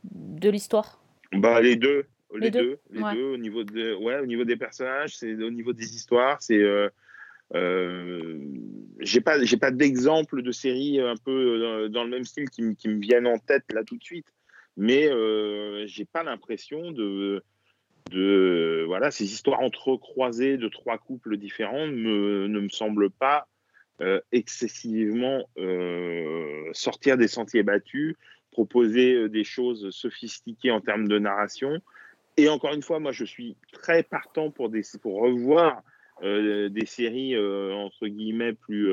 de 0.04 0.50
l'histoire? 0.50 1.00
Bah, 1.32 1.60
les 1.60 1.76
deux, 1.76 2.06
les, 2.34 2.40
Les 2.46 2.50
deux, 2.50 2.60
deux, 2.60 2.78
les 2.90 3.02
ouais. 3.02 3.14
deux, 3.14 3.24
au 3.24 3.36
niveau 3.38 3.64
de, 3.64 3.94
ouais, 3.94 4.18
au 4.18 4.26
niveau 4.26 4.44
des 4.44 4.56
personnages, 4.56 5.16
c'est 5.16 5.32
au 5.34 5.50
niveau 5.50 5.72
des 5.72 5.94
histoires, 5.94 6.42
c'est. 6.42 6.58
Euh, 6.58 6.88
euh, 7.54 8.40
j'ai 8.98 9.20
pas, 9.20 9.42
j'ai 9.44 9.56
pas 9.56 9.70
d'exemple 9.70 10.42
de 10.42 10.50
séries 10.50 11.00
un 11.00 11.14
peu 11.16 11.60
dans, 11.60 11.88
dans 11.92 12.04
le 12.04 12.10
même 12.10 12.24
style 12.24 12.50
qui, 12.50 12.74
qui 12.74 12.88
me 12.88 13.00
viennent 13.00 13.28
en 13.28 13.38
tête 13.38 13.64
là 13.72 13.84
tout 13.84 13.96
de 13.96 14.02
suite, 14.02 14.26
mais 14.76 15.08
euh, 15.08 15.86
j'ai 15.86 16.04
pas 16.04 16.22
l'impression 16.22 16.90
de, 16.90 17.42
voilà, 18.86 19.10
ces 19.10 19.24
histoires 19.24 19.60
entrecroisées 19.60 20.56
de 20.56 20.68
trois 20.68 20.98
couples 20.98 21.36
différents 21.36 21.86
ne 21.86 22.48
me 22.48 22.68
semblent 22.68 23.10
pas 23.10 23.46
euh, 24.02 24.20
excessivement 24.30 25.48
euh, 25.56 26.68
sortir 26.72 27.16
des 27.16 27.28
sentiers 27.28 27.62
battus, 27.62 28.14
proposer 28.50 29.14
euh, 29.14 29.28
des 29.30 29.42
choses 29.42 29.88
sophistiquées 29.88 30.70
en 30.70 30.82
termes 30.82 31.08
de 31.08 31.18
narration. 31.18 31.80
Et 32.36 32.50
encore 32.50 32.74
une 32.74 32.82
fois, 32.82 33.00
moi, 33.00 33.12
je 33.12 33.24
suis 33.24 33.56
très 33.72 34.02
partant 34.02 34.50
pour, 34.50 34.68
des, 34.68 34.82
pour 35.00 35.20
revoir 35.20 35.82
des 36.22 36.86
séries, 36.86 37.36
entre 37.38 38.06
guillemets, 38.06 38.54
plus 38.54 38.90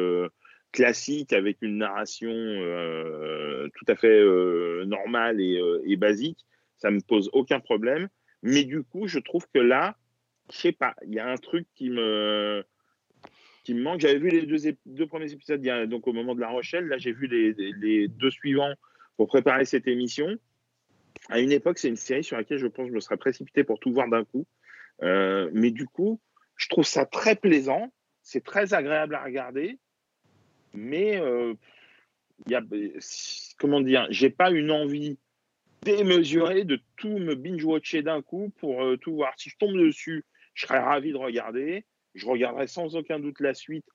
classiques, 0.74 1.32
avec 1.32 1.60
une 1.62 1.78
narration 1.78 2.32
euh, 2.34 3.70
tout 3.76 3.86
à 3.88 3.96
fait 3.96 4.20
euh, 4.20 4.84
normale 4.86 5.40
et, 5.40 5.58
euh, 5.58 5.82
et 5.86 5.96
basique. 5.96 6.46
Ça 6.78 6.92
me 6.92 7.00
pose 7.00 7.30
aucun 7.32 7.62
problème. 7.62 8.10
Mais 8.42 8.66
du 8.66 8.84
coup, 8.84 9.08
je 9.08 9.20
trouve 9.20 9.46
que 9.54 9.60
là, 9.60 9.96
je 10.52 10.58
sais 10.58 10.72
pas, 10.74 10.96
il 11.08 11.14
y 11.14 11.20
a 11.20 11.28
un 11.30 11.38
truc 11.38 11.66
qui 11.76 11.90
me, 11.90 12.66
qui 13.64 13.74
me 13.74 13.82
manque. 13.82 14.02
J'avais 14.02 14.18
vu 14.20 14.30
les 14.30 14.46
deux, 14.86 15.08
premiers 15.08 15.32
épisodes 15.32 15.62
donc 15.88 16.08
au 16.08 16.12
moment 16.14 16.36
de 16.36 16.42
La 16.42 16.50
Rochelle. 16.50 16.88
Là, 16.88 16.98
j'ai 16.98 17.14
vu 17.14 17.28
les, 17.28 17.54
les- 17.80 18.08
deux 18.10 18.32
suivants 18.32 18.74
pour 19.16 19.28
préparer 19.28 19.64
cette 19.64 19.88
émission. 19.88 20.28
À 21.30 21.40
une 21.40 21.54
époque, 21.54 21.78
c'est 21.78 21.88
une 21.88 21.96
série 21.96 22.24
sur 22.24 22.36
laquelle 22.36 22.58
je 22.58 22.68
pense 22.68 22.86
que 22.86 22.90
je 22.90 22.96
me 22.96 23.00
serais 23.00 23.16
précipité 23.16 23.64
pour 23.64 23.80
tout 23.80 23.94
voir 23.94 24.10
d'un 24.10 24.26
coup. 24.26 24.46
Mais 25.02 25.72
du 25.72 25.86
coup, 25.86 26.20
je 26.58 26.68
trouve 26.68 26.86
ça 26.86 27.06
très 27.06 27.36
plaisant. 27.36 27.94
C'est 28.24 28.44
très 28.44 28.74
agréable 28.74 29.16
à 29.16 29.24
regarder. 29.24 29.80
Mais 30.74 31.18
euh, 31.18 31.54
y 32.48 32.56
a, 32.56 32.62
comment 33.60 33.82
dire, 33.82 34.08
j'ai 34.10 34.30
pas 34.30 34.52
une 34.52 34.72
envie 34.72 35.18
démesurée 35.84 36.64
de 36.64 36.80
tout 36.96 37.20
me 37.20 37.36
binge-watcher 37.36 38.02
d'un 38.02 38.22
coup 38.22 38.52
pour 38.58 38.84
euh, 38.84 38.98
tout 38.98 39.16
voir. 39.16 39.34
Si 39.38 39.50
je 39.50 39.58
tombe 39.58 39.78
dessus, 39.78 40.26
je 40.54 40.66
serais 40.66 40.80
ravi 40.80 41.12
de 41.12 41.18
regarder. 41.18 41.86
Je 42.16 42.26
regarderai 42.26 42.68
sans 42.68 42.96
aucun 42.96 43.20
doute 43.20 43.40
la 43.40 43.54
suite, 43.54 43.86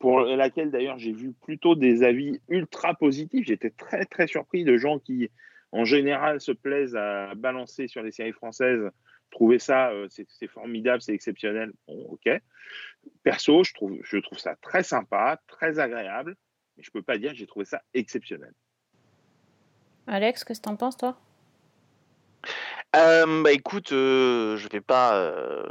pour 0.00 0.20
laquelle 0.20 0.70
d'ailleurs 0.70 0.98
j'ai 0.98 1.12
vu 1.12 1.32
plutôt 1.32 1.74
des 1.74 2.02
avis 2.02 2.40
ultra 2.48 2.94
positifs. 2.94 3.46
J'étais 3.46 3.70
très 3.70 4.04
très 4.06 4.26
surpris 4.26 4.64
de 4.64 4.76
gens 4.76 4.98
qui, 4.98 5.30
en 5.72 5.84
général, 5.84 6.40
se 6.40 6.52
plaisent 6.52 6.96
à 6.96 7.34
balancer 7.34 7.86
sur 7.86 8.02
les 8.02 8.12
séries 8.12 8.32
françaises. 8.32 8.90
Trouver 9.30 9.58
ça, 9.58 9.90
euh, 9.90 10.08
c'est 10.08 10.46
formidable, 10.46 11.02
c'est 11.02 11.12
exceptionnel. 11.12 11.72
Bon, 11.86 12.06
ok. 12.10 12.30
Perso, 13.22 13.64
je 13.64 13.74
trouve, 13.74 13.98
je 14.02 14.18
trouve 14.18 14.38
ça 14.38 14.56
très 14.56 14.82
sympa, 14.82 15.40
très 15.46 15.78
agréable, 15.78 16.36
mais 16.76 16.82
je 16.82 16.90
peux 16.90 17.02
pas 17.02 17.18
dire 17.18 17.32
que 17.32 17.36
j'ai 17.36 17.46
trouvé 17.46 17.64
ça 17.64 17.82
exceptionnel. 17.92 18.52
Alex, 20.06 20.44
qu'est-ce 20.44 20.60
que 20.60 20.64
tu 20.66 20.72
en 20.72 20.76
penses, 20.76 20.96
toi? 20.96 21.18
Euh, 22.94 23.42
bah 23.42 23.52
écoute, 23.52 23.92
euh, 23.92 24.56
je 24.56 24.68
vais 24.68 24.80
pas 24.80 25.16
euh, 25.16 25.64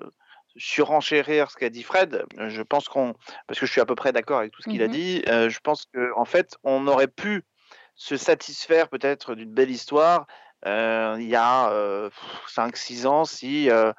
surenchérir 0.58 1.50
ce 1.50 1.56
qu'a 1.56 1.70
dit 1.70 1.84
Fred. 1.84 2.26
Je 2.38 2.62
pense 2.62 2.88
qu'on, 2.88 3.16
parce 3.48 3.60
que 3.60 3.66
je 3.66 3.72
suis 3.72 3.82
à 3.82 3.86
peu 3.86 3.96
près 3.96 4.12
d'accord 4.12 4.40
avec 4.40 4.52
tout 4.52 4.62
ce 4.62 4.70
qu'il 4.70 4.84
a 4.84 4.88
Mhm. 4.88 4.94
dit, 4.94 5.24
euh, 5.28 5.50
je 5.50 5.60
pense 5.60 5.86
qu'en 5.86 6.22
en 6.22 6.26
fait, 6.26 6.58
on 6.64 6.88
aurait 6.88 7.08
pu 7.08 7.44
se 7.96 8.18
satisfaire 8.18 8.90
peut-être 8.90 9.36
d'une 9.36 9.54
belle 9.54 9.72
histoire 9.72 10.22
euh, 10.22 10.26
il 10.66 11.28
y 11.28 11.36
a 11.36 12.10
5-6 12.48 13.06
ans 13.08 13.26
si. 13.26 13.70
euh, 13.70 13.92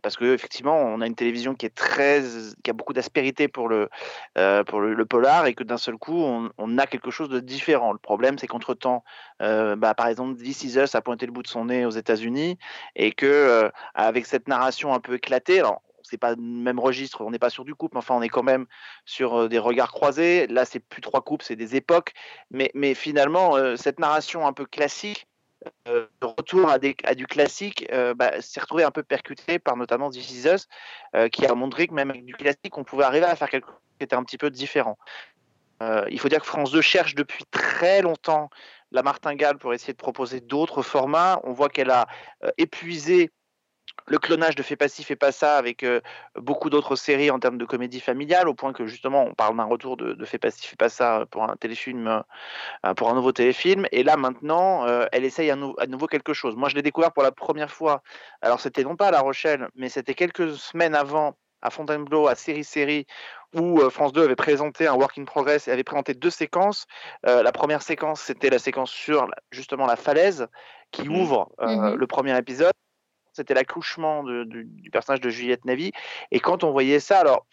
parce 0.00 0.16
que 0.16 0.24
effectivement, 0.32 0.76
on 0.76 1.00
a 1.00 1.06
une 1.06 1.14
télévision 1.14 1.54
qui 1.54 1.66
est 1.66 1.74
très, 1.74 2.22
qui 2.64 2.70
a 2.70 2.72
beaucoup 2.72 2.94
d'aspérité 2.94 3.48
pour 3.48 3.68
le 3.68 3.90
euh, 4.38 4.64
pour 4.64 4.80
le, 4.80 5.04
polar 5.04 5.46
et 5.46 5.54
que 5.54 5.64
d'un 5.64 5.76
seul 5.76 5.96
coup, 5.98 6.22
on, 6.22 6.50
on 6.56 6.78
a 6.78 6.86
quelque 6.86 7.10
chose 7.10 7.28
de 7.28 7.40
différent. 7.40 7.92
Le 7.92 7.98
problème, 7.98 8.38
c'est 8.38 8.46
qu'entre 8.46 8.74
temps, 8.74 9.04
euh, 9.42 9.76
bah, 9.76 9.94
par 9.94 10.06
exemple, 10.06 10.40
This 10.40 10.64
Is 10.64 10.78
Us 10.78 10.94
a 10.94 11.02
pointé 11.02 11.26
le 11.26 11.32
bout 11.32 11.42
de 11.42 11.48
son 11.48 11.66
nez 11.66 11.84
aux 11.84 11.90
États-Unis 11.90 12.58
et 12.96 13.12
que 13.12 13.26
euh, 13.26 13.68
avec 13.94 14.26
cette 14.26 14.48
narration 14.48 14.94
un 14.94 15.00
peu 15.00 15.14
éclatée, 15.14 15.58
alors 15.58 15.82
c'est 16.02 16.18
pas 16.18 16.30
le 16.30 16.36
même 16.36 16.78
registre, 16.78 17.22
on 17.22 17.30
n'est 17.30 17.38
pas 17.38 17.50
sur 17.50 17.64
du 17.64 17.74
couple, 17.74 17.94
mais 17.94 17.98
enfin 17.98 18.14
on 18.14 18.22
est 18.22 18.28
quand 18.28 18.42
même 18.42 18.66
sur 19.04 19.34
euh, 19.42 19.48
des 19.48 19.58
regards 19.58 19.92
croisés. 19.92 20.46
Là, 20.46 20.64
c'est 20.64 20.80
plus 20.80 21.00
trois 21.00 21.22
couples, 21.22 21.44
c'est 21.44 21.56
des 21.56 21.76
époques. 21.76 22.12
Mais, 22.50 22.70
mais 22.74 22.94
finalement, 22.94 23.56
euh, 23.56 23.76
cette 23.76 23.98
narration 23.98 24.46
un 24.46 24.52
peu 24.52 24.66
classique, 24.66 25.26
euh, 25.88 26.06
retour 26.22 26.68
à, 26.68 26.78
du 26.78 27.26
classique, 27.26 27.86
euh, 27.92 28.14
bah, 28.14 28.40
s'est 28.40 28.60
retrouvé 28.60 28.84
un 28.84 28.90
peu 28.90 29.02
percuté 29.02 29.58
par 29.58 29.76
notamment 29.76 30.10
This 30.10 30.68
euh, 31.14 31.28
qui 31.28 31.46
a 31.46 31.54
montré 31.54 31.86
que 31.86 31.94
même 31.94 32.10
avec 32.10 32.24
du 32.24 32.34
classique, 32.34 32.76
on 32.76 32.84
pouvait 32.84 33.04
arriver 33.04 33.26
à 33.26 33.36
faire 33.36 33.48
quelque 33.48 33.66
chose 33.66 33.80
qui 33.98 34.04
était 34.04 34.16
un 34.16 34.24
petit 34.24 34.38
peu 34.38 34.50
différent. 34.50 34.98
Euh, 35.82 36.04
il 36.10 36.20
faut 36.20 36.28
dire 36.28 36.40
que 36.40 36.46
France 36.46 36.70
2 36.72 36.80
cherche 36.80 37.14
depuis 37.14 37.44
très 37.50 38.02
longtemps 38.02 38.50
la 38.92 39.02
martingale 39.02 39.58
pour 39.58 39.74
essayer 39.74 39.92
de 39.92 39.98
proposer 39.98 40.40
d'autres 40.40 40.82
formats. 40.82 41.40
On 41.44 41.52
voit 41.52 41.68
qu'elle 41.68 41.90
a 41.90 42.06
épuisé 42.58 43.30
le 44.06 44.18
clonage 44.18 44.54
de 44.56 44.62
Fais 44.62 44.76
pas 44.76 44.88
ci, 44.88 45.04
fais 45.04 45.16
pas 45.16 45.32
ça 45.32 45.56
avec 45.56 45.82
euh, 45.82 46.00
beaucoup 46.36 46.70
d'autres 46.70 46.96
séries 46.96 47.30
en 47.30 47.38
termes 47.38 47.58
de 47.58 47.64
comédie 47.64 48.00
familiale, 48.00 48.48
au 48.48 48.54
point 48.54 48.72
que 48.72 48.86
justement 48.86 49.24
on 49.24 49.34
parle 49.34 49.56
d'un 49.56 49.64
retour 49.64 49.96
de, 49.96 50.12
de 50.14 50.24
Fais 50.24 50.38
pas 50.38 50.50
ci, 50.50 50.66
fais 50.66 50.76
pas 50.76 50.88
ça 50.88 51.24
pour 51.30 51.44
un 51.44 51.56
téléfilm, 51.56 52.22
euh, 52.84 52.94
pour 52.94 53.10
un 53.10 53.14
nouveau 53.14 53.32
téléfilm. 53.32 53.86
Et 53.92 54.02
là 54.02 54.16
maintenant, 54.16 54.86
euh, 54.86 55.06
elle 55.12 55.24
essaye 55.24 55.50
à, 55.50 55.56
nou- 55.56 55.76
à 55.78 55.86
nouveau 55.86 56.06
quelque 56.06 56.32
chose. 56.32 56.56
Moi 56.56 56.68
je 56.68 56.74
l'ai 56.74 56.82
découvert 56.82 57.12
pour 57.12 57.22
la 57.22 57.32
première 57.32 57.70
fois. 57.70 58.02
Alors 58.40 58.60
c'était 58.60 58.84
non 58.84 58.96
pas 58.96 59.08
à 59.08 59.10
La 59.10 59.20
Rochelle, 59.20 59.68
mais 59.76 59.88
c'était 59.88 60.14
quelques 60.14 60.54
semaines 60.56 60.94
avant 60.94 61.36
à 61.64 61.70
Fontainebleau, 61.70 62.26
à 62.26 62.34
Série 62.34 62.64
Série, 62.64 63.06
où 63.54 63.78
France 63.88 64.12
2 64.12 64.24
avait 64.24 64.34
présenté 64.34 64.88
un 64.88 64.94
work 64.94 65.16
in 65.16 65.24
progress 65.24 65.68
et 65.68 65.70
avait 65.70 65.84
présenté 65.84 66.12
deux 66.12 66.30
séquences. 66.30 66.86
Euh, 67.26 67.44
la 67.44 67.52
première 67.52 67.82
séquence, 67.82 68.20
c'était 68.20 68.50
la 68.50 68.58
séquence 68.58 68.90
sur 68.90 69.28
justement 69.52 69.86
la 69.86 69.94
falaise 69.94 70.48
qui 70.90 71.08
Mhm. 71.08 71.20
ouvre 71.20 71.52
euh, 71.60 71.92
Mhm. 71.92 71.94
le 71.94 72.06
premier 72.08 72.36
épisode. 72.36 72.72
C'était 73.32 73.54
l'accouchement 73.54 74.22
du, 74.24 74.90
personnage 74.90 75.20
de 75.20 75.30
Juliette 75.30 75.64
Navy. 75.64 75.92
Et 76.30 76.40
quand 76.40 76.64
on 76.64 76.70
voyait 76.70 77.00
ça, 77.00 77.20
alors 77.20 77.46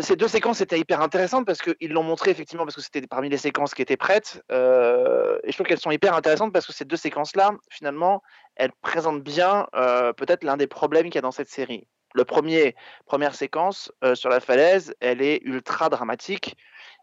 ces 0.00 0.16
deux 0.16 0.28
séquences 0.28 0.60
étaient 0.60 0.78
hyper 0.78 1.00
intéressantes 1.00 1.46
parce 1.46 1.60
qu'ils 1.60 1.92
l'ont 1.92 2.02
montré 2.02 2.30
effectivement 2.30 2.64
parce 2.64 2.76
que 2.76 2.82
c'était 2.82 3.06
parmi 3.06 3.28
les 3.28 3.38
séquences 3.38 3.74
qui 3.74 3.82
étaient 3.82 3.96
prêtes. 3.96 4.42
euh, 4.52 5.38
et 5.44 5.50
je 5.50 5.56
trouve 5.56 5.66
qu'elles 5.66 5.80
sont 5.80 5.90
hyper 5.90 6.14
intéressantes 6.14 6.52
parce 6.52 6.66
que 6.66 6.72
ces 6.72 6.84
deux 6.84 6.96
séquences-là, 6.96 7.52
finalement, 7.70 8.22
elles 8.56 8.72
présentent 8.82 9.22
bien 9.22 9.66
euh, 9.74 10.12
peut-être 10.12 10.44
l'un 10.44 10.56
des 10.56 10.66
problèmes 10.66 11.04
qu'il 11.04 11.16
y 11.16 11.18
a 11.18 11.22
dans 11.22 11.30
cette 11.30 11.48
série. 11.48 11.86
Le 12.14 12.24
premier, 12.24 12.76
première 13.06 13.34
séquence 13.34 13.90
euh, 14.04 14.14
sur 14.14 14.28
la 14.28 14.40
falaise, 14.40 14.94
elle 15.00 15.22
est 15.22 15.40
ultra 15.44 15.88
dramatique 15.88 16.56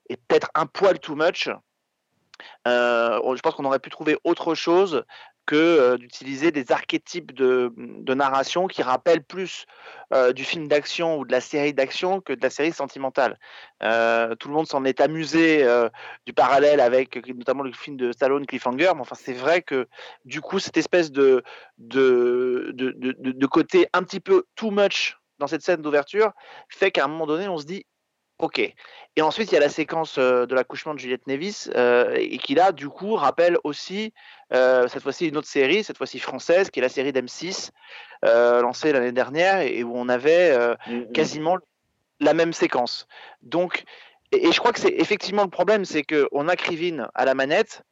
et 0.10 0.18
peut-être 0.18 0.50
un 0.54 0.68
poil 0.68 1.00
too 1.00 1.16
much. 1.16 1.50
Je 2.66 3.40
pense 3.42 3.56
qu'on 3.56 3.66
aurait 3.66 3.80
pu 3.80 3.90
trouver 3.90 4.18
autre 4.24 4.54
chose 4.54 5.04
que 5.50 5.56
euh, 5.56 5.98
d'utiliser 5.98 6.52
des 6.52 6.72
archétypes 6.72 7.34
de, 7.34 7.74
narration 8.14 8.68
qui 8.68 8.84
rappellent 8.84 9.24
plus 9.24 9.66
euh, 10.14 10.32
du 10.32 10.44
film 10.44 10.68
d'action 10.68 11.18
ou 11.18 11.26
de 11.26 11.32
la 11.32 11.42
série 11.42 11.74
d'action 11.74 12.22
que 12.22 12.34
de 12.34 12.42
la 12.44 12.52
série 12.52 12.72
sentimentale. 12.72 13.40
Euh, 13.82 14.36
tout 14.36 14.48
le 14.48 14.54
monde 14.54 14.68
s'en 14.68 14.86
est 14.86 15.02
amusé 15.02 15.66
du 16.28 16.34
parallèle 16.34 16.80
avec 16.80 17.26
notamment 17.36 17.64
le 17.64 17.72
film 17.72 17.98
de 17.98 18.12
Stallone 18.12 18.46
Cliffhanger, 18.46 18.92
mais 18.94 19.02
enfin 19.02 19.16
c'est 19.16 19.34
vrai 19.34 19.64
que 19.64 19.88
du 20.24 20.40
coup 20.40 20.60
cette 20.60 20.78
espèce 20.78 21.12
de, 21.12 21.42
de, 21.80 22.72
de- 22.76 22.94
de 23.16 23.46
côté 23.48 23.88
un 23.94 24.04
petit 24.04 24.20
peu 24.20 24.44
too 24.56 24.70
much 24.70 25.18
dans 25.40 25.48
cette 25.48 25.64
scène 25.64 25.82
d'ouverture 25.82 26.32
fait 26.70 26.92
qu'à 26.92 27.06
un 27.06 27.08
moment 27.08 27.26
donné 27.26 27.48
on 27.48 27.58
se 27.58 27.66
dit 27.66 27.86
Ok. 28.40 28.60
Et 29.16 29.22
ensuite, 29.22 29.52
il 29.52 29.56
y 29.56 29.58
a 29.58 29.62
la 29.62 29.70
séquence 29.70 30.18
euh, 30.18 30.46
de 30.46 30.56
l'accouchement 30.56 30.94
de 30.94 31.00
Juliette 31.00 31.28
Nevis, 31.28 31.70
euh, 31.76 32.16
et 32.16 32.38
qui 32.38 32.56
là, 32.56 32.72
du 32.72 32.88
coup, 32.88 33.16
rappelle 33.16 33.58
aussi, 33.66 34.14
euh, 34.54 34.88
cette 34.88 35.04
fois-ci, 35.04 35.28
une 35.28 35.36
autre 35.36 35.48
série, 35.48 35.84
cette 35.84 35.98
fois-ci 35.98 36.20
française, 36.20 36.70
qui 36.70 36.80
est 36.80 36.82
la 36.82 36.90
série 36.90 37.12
d'M6, 37.12 37.72
euh, 38.24 38.62
lancée 38.62 38.94
l'année 38.94 39.12
dernière, 39.12 39.60
et 39.60 39.84
où 39.84 39.92
on 39.94 40.08
avait 40.08 40.52
euh, 40.52 40.76
Mhm. 40.88 41.12
quasiment 41.12 41.58
la 42.22 42.34
même 42.34 42.54
séquence. 42.54 43.08
Donc, 43.42 43.84
et, 44.32 44.48
et 44.48 44.52
je 44.54 44.60
crois 44.60 44.72
que 44.72 44.80
c'est 44.80 44.94
effectivement 44.98 45.44
le 45.44 45.50
problème, 45.50 45.84
c'est 45.84 46.04
qu'on 46.04 46.48
a 46.48 46.56
Krivine 46.56 47.08
à 47.16 47.26
la 47.26 47.34
manette, 47.34 47.84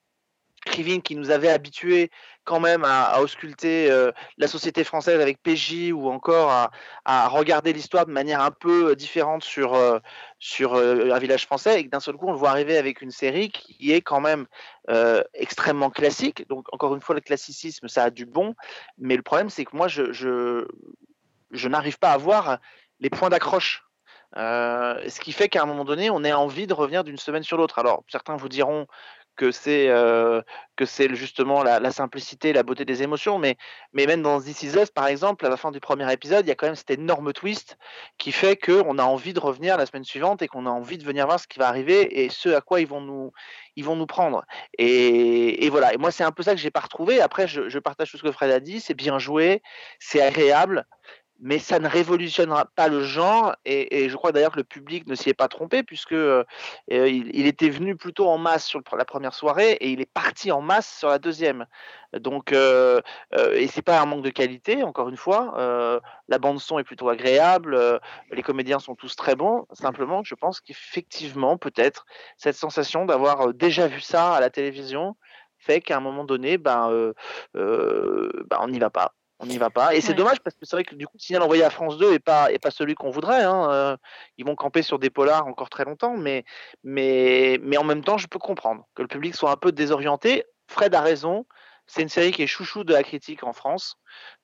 Krivine 0.66 1.02
qui 1.02 1.16
nous 1.16 1.32
avait 1.32 1.50
habitués 1.50 2.12
quand 2.44 2.60
même 2.60 2.84
à, 2.86 3.20
ausculter 3.22 3.92
euh, 3.92 4.12
la 4.38 4.48
société 4.48 4.84
française 4.84 5.20
avec 5.20 5.42
PJ 5.44 5.92
ou 5.92 6.10
encore 6.10 6.70
à, 7.06 7.28
regarder 7.28 7.74
l'histoire 7.74 8.06
de 8.06 8.12
manière 8.12 8.42
un 8.42 8.52
peu 8.52 8.96
différente 8.96 9.44
sur, 9.44 9.74
euh, 9.74 10.00
sur 10.40 10.76
euh, 10.76 11.12
un 11.12 11.20
village 11.20 11.46
français 11.46 11.80
et 11.80 11.86
que 11.86 11.90
d'un 11.90 12.00
seul 12.00 12.16
coup 12.16 12.28
on 12.28 12.32
le 12.32 12.38
voit 12.38 12.52
arriver 12.52 12.78
avec 12.78 13.02
une 13.02 13.12
série 13.12 13.50
qui 13.50 13.92
est 13.92 14.02
quand 14.02 14.22
même 14.22 14.46
euh, 14.90 15.24
extrêmement 15.34 15.90
classique. 15.90 16.48
Donc 16.48 16.74
encore 16.74 16.96
une 16.96 17.02
fois 17.02 17.16
le 17.16 17.22
classicisme 17.22 17.88
ça 17.88 18.04
a 18.06 18.10
du 18.10 18.26
bon, 18.26 18.56
mais 18.98 19.18
le 19.18 19.24
problème 19.24 19.50
c'est 19.50 19.66
que 19.66 19.76
moi 19.76 19.88
je, 19.88 20.14
je, 20.14 20.66
je 21.52 21.68
n'arrive 21.68 22.00
pas 22.00 22.12
à 22.12 22.18
voir 22.18 22.60
les 23.00 23.10
points 23.10 23.30
d'accroche. 23.30 23.84
Euh, 24.36 25.02
ce 25.08 25.20
qui 25.20 25.32
fait 25.32 25.50
qu'à 25.50 25.64
un 25.64 25.66
moment 25.66 25.86
donné, 25.86 26.10
on 26.10 26.24
ait 26.24 26.34
envie 26.34 26.68
de 26.68 26.74
revenir 26.74 27.04
d'une 27.04 27.18
semaine 27.18 27.44
sur 27.44 27.58
l'autre. 27.58 27.80
Alors, 27.80 28.04
certains 28.10 28.36
vous 28.36 28.50
diront 28.50 28.88
que 29.38 29.52
c'est 29.52 29.90
euh, 29.90 30.42
que 30.76 30.86
c'est 30.86 31.14
justement 31.16 31.64
la, 31.64 31.92
simplicité, 31.92 32.54
la 32.54 32.64
beauté 32.64 32.84
des 32.86 33.04
émotions, 33.04 33.40
mais 33.40 33.56
mais 33.94 34.06
même 34.06 34.22
dans 34.22 34.42
This 34.42 34.64
Is 34.64 34.78
Us, 34.78 34.90
par 34.92 35.08
exemple, 35.08 35.46
à 35.46 35.50
la 35.50 35.58
fin 35.58 35.72
du 35.72 35.80
premier 35.80 36.12
épisode, 36.12 36.46
il 36.46 36.50
y 36.50 36.52
a 36.52 36.56
quand 36.56 36.66
même 36.66 36.76
cet 36.76 36.92
énorme 36.92 37.32
twist 37.34 37.78
qui 38.18 38.32
fait 38.32 38.58
que 38.58 38.84
on 38.86 38.98
a 38.98 39.04
envie 39.04 39.34
de 39.34 39.40
revenir 39.40 39.78
la 39.78 39.86
semaine 39.86 40.04
suivante 40.04 40.42
et 40.42 40.48
qu'on 40.48 40.66
a 40.66 40.70
envie 40.70 40.98
de 40.98 41.06
venir 41.06 41.26
voir 41.26 41.40
ce 41.40 41.48
qui 41.48 41.60
va 41.60 41.68
arriver 41.68 42.24
et 42.24 42.30
ce 42.30 42.50
à 42.50 42.62
quoi 42.62 42.82
ils 42.82 42.88
vont 42.88 43.02
nous 43.02 43.32
ils 43.76 43.86
vont 43.86 43.96
nous 43.96 44.08
prendre. 44.08 44.44
Et, 44.78 45.70
voilà. 45.70 45.94
Et 45.94 45.98
moi, 45.98 46.10
c'est 46.12 46.24
un 46.24 46.32
peu 46.32 46.42
ça 46.42 46.56
que 46.56 46.60
j'ai 46.60 46.72
pas 46.72 46.80
retrouvé. 46.80 47.22
Après, 47.22 47.48
je 47.48 47.80
partage 47.80 48.10
tout 48.12 48.18
ce 48.18 48.24
que 48.24 48.32
Fred 48.32 48.52
a 48.52 48.60
dit. 48.60 48.80
C'est 48.82 48.96
bien 48.96 49.20
joué, 49.20 49.62
c'est 50.00 50.22
agréable 50.22 50.86
mais 51.40 51.60
ça 51.60 51.80
ne 51.80 51.88
révolutionnera 51.88 52.66
pas 52.76 52.88
le 52.88 53.04
genre 53.04 53.56
et, 53.66 54.10
je 54.10 54.16
crois 54.16 54.32
d'ailleurs 54.32 54.52
que 54.52 54.58
le 54.58 54.64
public 54.64 55.08
ne 55.08 55.16
s'y 55.16 55.30
est 55.30 55.34
pas 55.34 55.48
trompé 55.48 55.84
puisque 55.84 56.14
euh, 56.14 56.44
il, 56.88 57.30
il 57.34 57.48
était 57.48 57.70
venu 57.70 57.96
plutôt 57.96 58.28
en 58.28 58.38
masse 58.38 58.66
sur 58.66 58.82
la 58.98 59.06
première 59.06 59.34
soirée 59.34 59.74
et 59.74 59.90
il 59.90 60.02
est 60.02 60.12
parti 60.12 60.52
en 60.52 60.62
masse 60.62 60.98
sur 61.00 61.10
la 61.10 61.20
deuxième. 61.20 61.66
Donc 62.14 62.52
euh, 62.54 63.02
euh, 63.36 63.54
et 63.54 63.68
c'est 63.68 63.82
pas 63.82 64.00
un 64.02 64.06
manque 64.06 64.24
de 64.24 64.30
qualité 64.30 64.84
encore 64.84 65.10
une 65.10 65.18
fois. 65.18 65.56
euh, 65.60 66.00
la 66.28 66.40
bande 66.40 66.60
son 66.60 66.80
est 66.80 66.84
plutôt 66.84 67.10
agréable, 67.10 67.76
euh, 67.76 68.00
les 68.32 68.44
comédiens 68.44 68.80
sont 68.80 68.96
tous 68.96 69.16
très 69.16 69.36
bons. 69.36 69.66
Simplement, 69.74 70.24
je 70.24 70.36
pense 70.36 70.60
qu'effectivement 70.62 71.58
peut-être 71.58 72.06
cette 72.38 72.56
sensation 72.56 73.06
d'avoir 73.06 73.50
euh, 73.50 73.54
déjà 73.54 73.88
vu 73.88 74.02
ça 74.02 74.34
à 74.36 74.40
la 74.42 74.50
télévision 74.50 75.16
fait 75.60 75.82
qu'à 75.82 75.98
un 75.98 76.02
moment 76.02 76.24
donné, 76.24 76.58
ben, 76.58 76.90
euh, 76.92 77.14
euh, 77.56 78.32
ben 78.50 78.58
on 78.62 78.68
n'y 78.70 78.80
va 78.80 78.90
pas 78.90 79.17
on 79.40 79.46
n'y 79.46 79.58
va 79.58 79.70
pas. 79.70 79.94
Et 79.94 80.02
c'est 80.02 80.10
Ouais. 80.10 80.16
dommage 80.16 80.40
parce 80.42 80.56
que 80.56 80.66
c'est 80.66 80.76
vrai 80.76 80.84
que 80.84 80.96
du 80.96 81.06
coup, 81.06 81.14
le 81.16 81.20
signal 81.20 81.44
envoyé 81.44 81.64
à 81.64 81.70
France 81.70 81.98
2 81.98 82.14
est 82.14 82.20
pas, 82.20 82.52
est 82.52 82.60
pas 82.60 82.72
celui 82.72 82.96
qu'on 82.96 83.12
voudrait. 83.12 83.44
hein. 83.44 83.72
Euh, 83.72 83.98
ils 84.38 84.46
vont 84.46 84.56
camper 84.56 84.82
sur 84.82 85.00
des 85.00 85.10
polars 85.10 85.46
encore 85.48 85.70
très 85.70 85.86
longtemps, 85.86 86.18
mais, 86.18 86.44
mais, 86.84 87.60
mais 87.62 87.78
en 87.78 87.84
même 87.84 88.04
temps, 88.04 88.18
je 88.18 88.28
peux 88.28 88.40
comprendre 88.40 88.88
que 88.96 89.02
le 89.04 89.08
public 89.08 89.36
soit 89.36 89.52
un 89.52 89.58
peu 89.58 89.72
désorienté. 89.72 90.44
Fred 90.68 90.96
a 90.96 91.02
raison. 91.02 91.46
C'est 91.90 92.02
une 92.02 92.10
série 92.10 92.32
qui 92.32 92.42
est 92.44 92.48
chouchou 92.48 92.84
de 92.84 92.92
la 92.92 93.02
critique 93.02 93.44
en 93.44 93.54
France. 93.54 93.96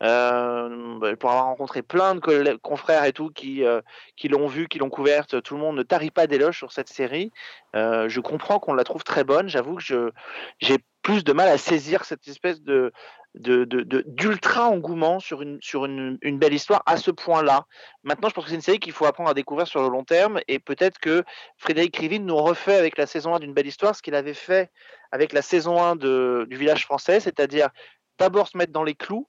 Euh, 0.02 0.98
bah, 1.00 1.14
pour 1.18 1.30
avoir 1.30 1.48
rencontré 1.48 1.82
plein 1.82 2.16
de 2.16 2.56
confrères 2.58 3.04
et 3.04 3.12
tout 3.12 3.32
qui, 3.32 3.66
euh, 3.66 3.82
qui 4.16 4.30
l'ont 4.30 4.48
vue, 4.48 4.70
qui 4.70 4.78
l'ont 4.80 4.90
couverte, 4.90 5.42
tout 5.42 5.56
le 5.56 5.60
monde 5.60 5.76
ne 5.76 5.84
tarit 5.84 6.12
pas 6.12 6.26
d'éloges 6.26 6.58
sur 6.58 6.72
cette 6.72 6.88
série. 6.88 7.32
Je 7.74 8.20
comprends 8.22 8.60
qu'on 8.60 8.74
la 8.76 8.86
trouve 8.86 9.04
très 9.04 9.26
bonne. 9.26 9.50
J'avoue 9.50 9.76
que 9.76 9.82
je, 9.82 10.12
j'ai 10.60 10.78
plus 11.04 11.24
de 11.24 11.34
mal 11.34 11.50
à 11.50 11.58
saisir 11.58 12.06
cette 12.06 12.28
espèce 12.28 12.62
de, 12.62 12.92
d'ultra 13.36 14.70
engouement 14.70 15.20
sur, 15.20 15.42
une, 15.42 15.60
sur 15.62 15.86
une, 15.86 16.18
une, 16.22 16.40
belle 16.40 16.54
histoire 16.54 16.82
à 16.86 16.98
ce 16.98 17.12
point-là. 17.12 17.66
Maintenant, 18.04 18.30
je 18.30 18.34
pense 18.34 18.46
que 18.46 18.50
c'est 18.50 18.56
une 18.56 18.62
série 18.62 18.80
qu'il 18.80 18.94
faut 18.94 19.06
apprendre 19.06 19.30
à 19.30 19.34
découvrir 19.34 19.68
sur 19.68 19.82
le 19.82 19.90
long 19.90 20.04
terme 20.04 20.40
et 20.48 20.60
peut-être 20.60 21.00
que 21.00 21.24
Frédéric 21.58 21.98
Rivin 21.98 22.20
nous 22.20 22.38
refait 22.38 22.78
avec 22.78 22.98
la 22.98 23.06
saison 23.06 23.36
1 23.36 23.40
d'une 23.40 23.54
belle 23.54 23.68
histoire 23.68 23.96
ce 23.96 24.02
qu'il 24.02 24.16
avait 24.16 24.34
fait 24.34 24.72
avec 25.12 25.34
la 25.34 25.42
saison 25.42 25.82
1 25.82 25.96
de, 25.98 26.48
du 26.50 26.58
village 26.58 26.86
français, 26.86 27.20
c'est-à-dire 27.20 27.70
d'abord 28.18 28.48
se 28.48 28.58
mettre 28.58 28.72
dans 28.72 28.84
les 28.84 28.96
clous 28.96 29.28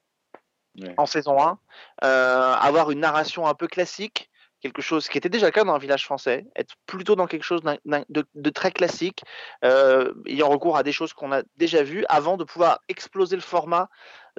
en 0.97 1.07
saison 1.07 1.41
1, 1.41 1.59
euh, 2.05 2.55
avoir 2.55 2.91
une 2.91 3.01
narration 3.01 3.47
un 3.47 3.55
peu 3.55 3.69
classique, 3.69 4.31
quelque 4.65 4.81
chose 4.81 5.09
qui 5.09 5.19
était 5.19 5.29
déjà 5.29 5.45
le 5.45 5.53
cas 5.53 5.63
dans 5.63 5.75
un 5.75 5.79
village 5.79 6.07
français, 6.07 6.47
être 6.57 6.75
plutôt 6.87 7.17
dans 7.17 7.27
quelque 7.27 7.43
chose 7.43 7.61
de, 7.85 8.51
très 8.51 8.71
classique, 8.71 9.23
euh, 9.63 10.11
ayant 10.25 10.49
recours 10.49 10.79
à 10.79 10.83
des 10.83 10.91
choses 10.91 11.13
qu'on 11.13 11.33
a 11.33 11.43
déjà 11.59 11.83
vues 11.83 12.07
avant 12.09 12.39
de 12.39 12.45
pouvoir 12.45 12.81
exploser 12.89 13.37
le 13.37 13.43
format 13.43 13.91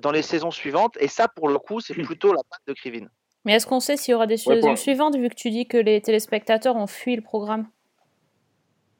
dans 0.01 0.12
les 0.12 0.24
saisons 0.24 0.50
suivantes. 0.50 0.98
Et 1.00 1.08
ça, 1.08 1.27
pour 1.27 1.48
le 1.48 1.60
coup, 1.60 1.79
c'est 1.79 1.94
plutôt 2.10 2.34
la 2.34 2.41
patte 2.50 2.62
de 2.65 2.74
Krivin. 2.74 3.05
Mais 3.46 3.53
est-ce 3.53 3.67
qu'on 3.67 3.79
sait 3.79 3.98
s'il 3.98 4.13
y 4.13 4.15
aura 4.15 4.25
des 4.25 4.38
saisons 4.38 4.75
suivantes, 4.75 5.15
vu 5.15 5.29
que 5.29 5.36
tu 5.36 5.51
dis 5.51 5.67
que 5.67 5.77
les 5.77 6.01
téléspectateurs 6.01 6.75
ont 6.75 6.88
fui 6.88 7.15
le 7.15 7.22
programme? 7.22 7.67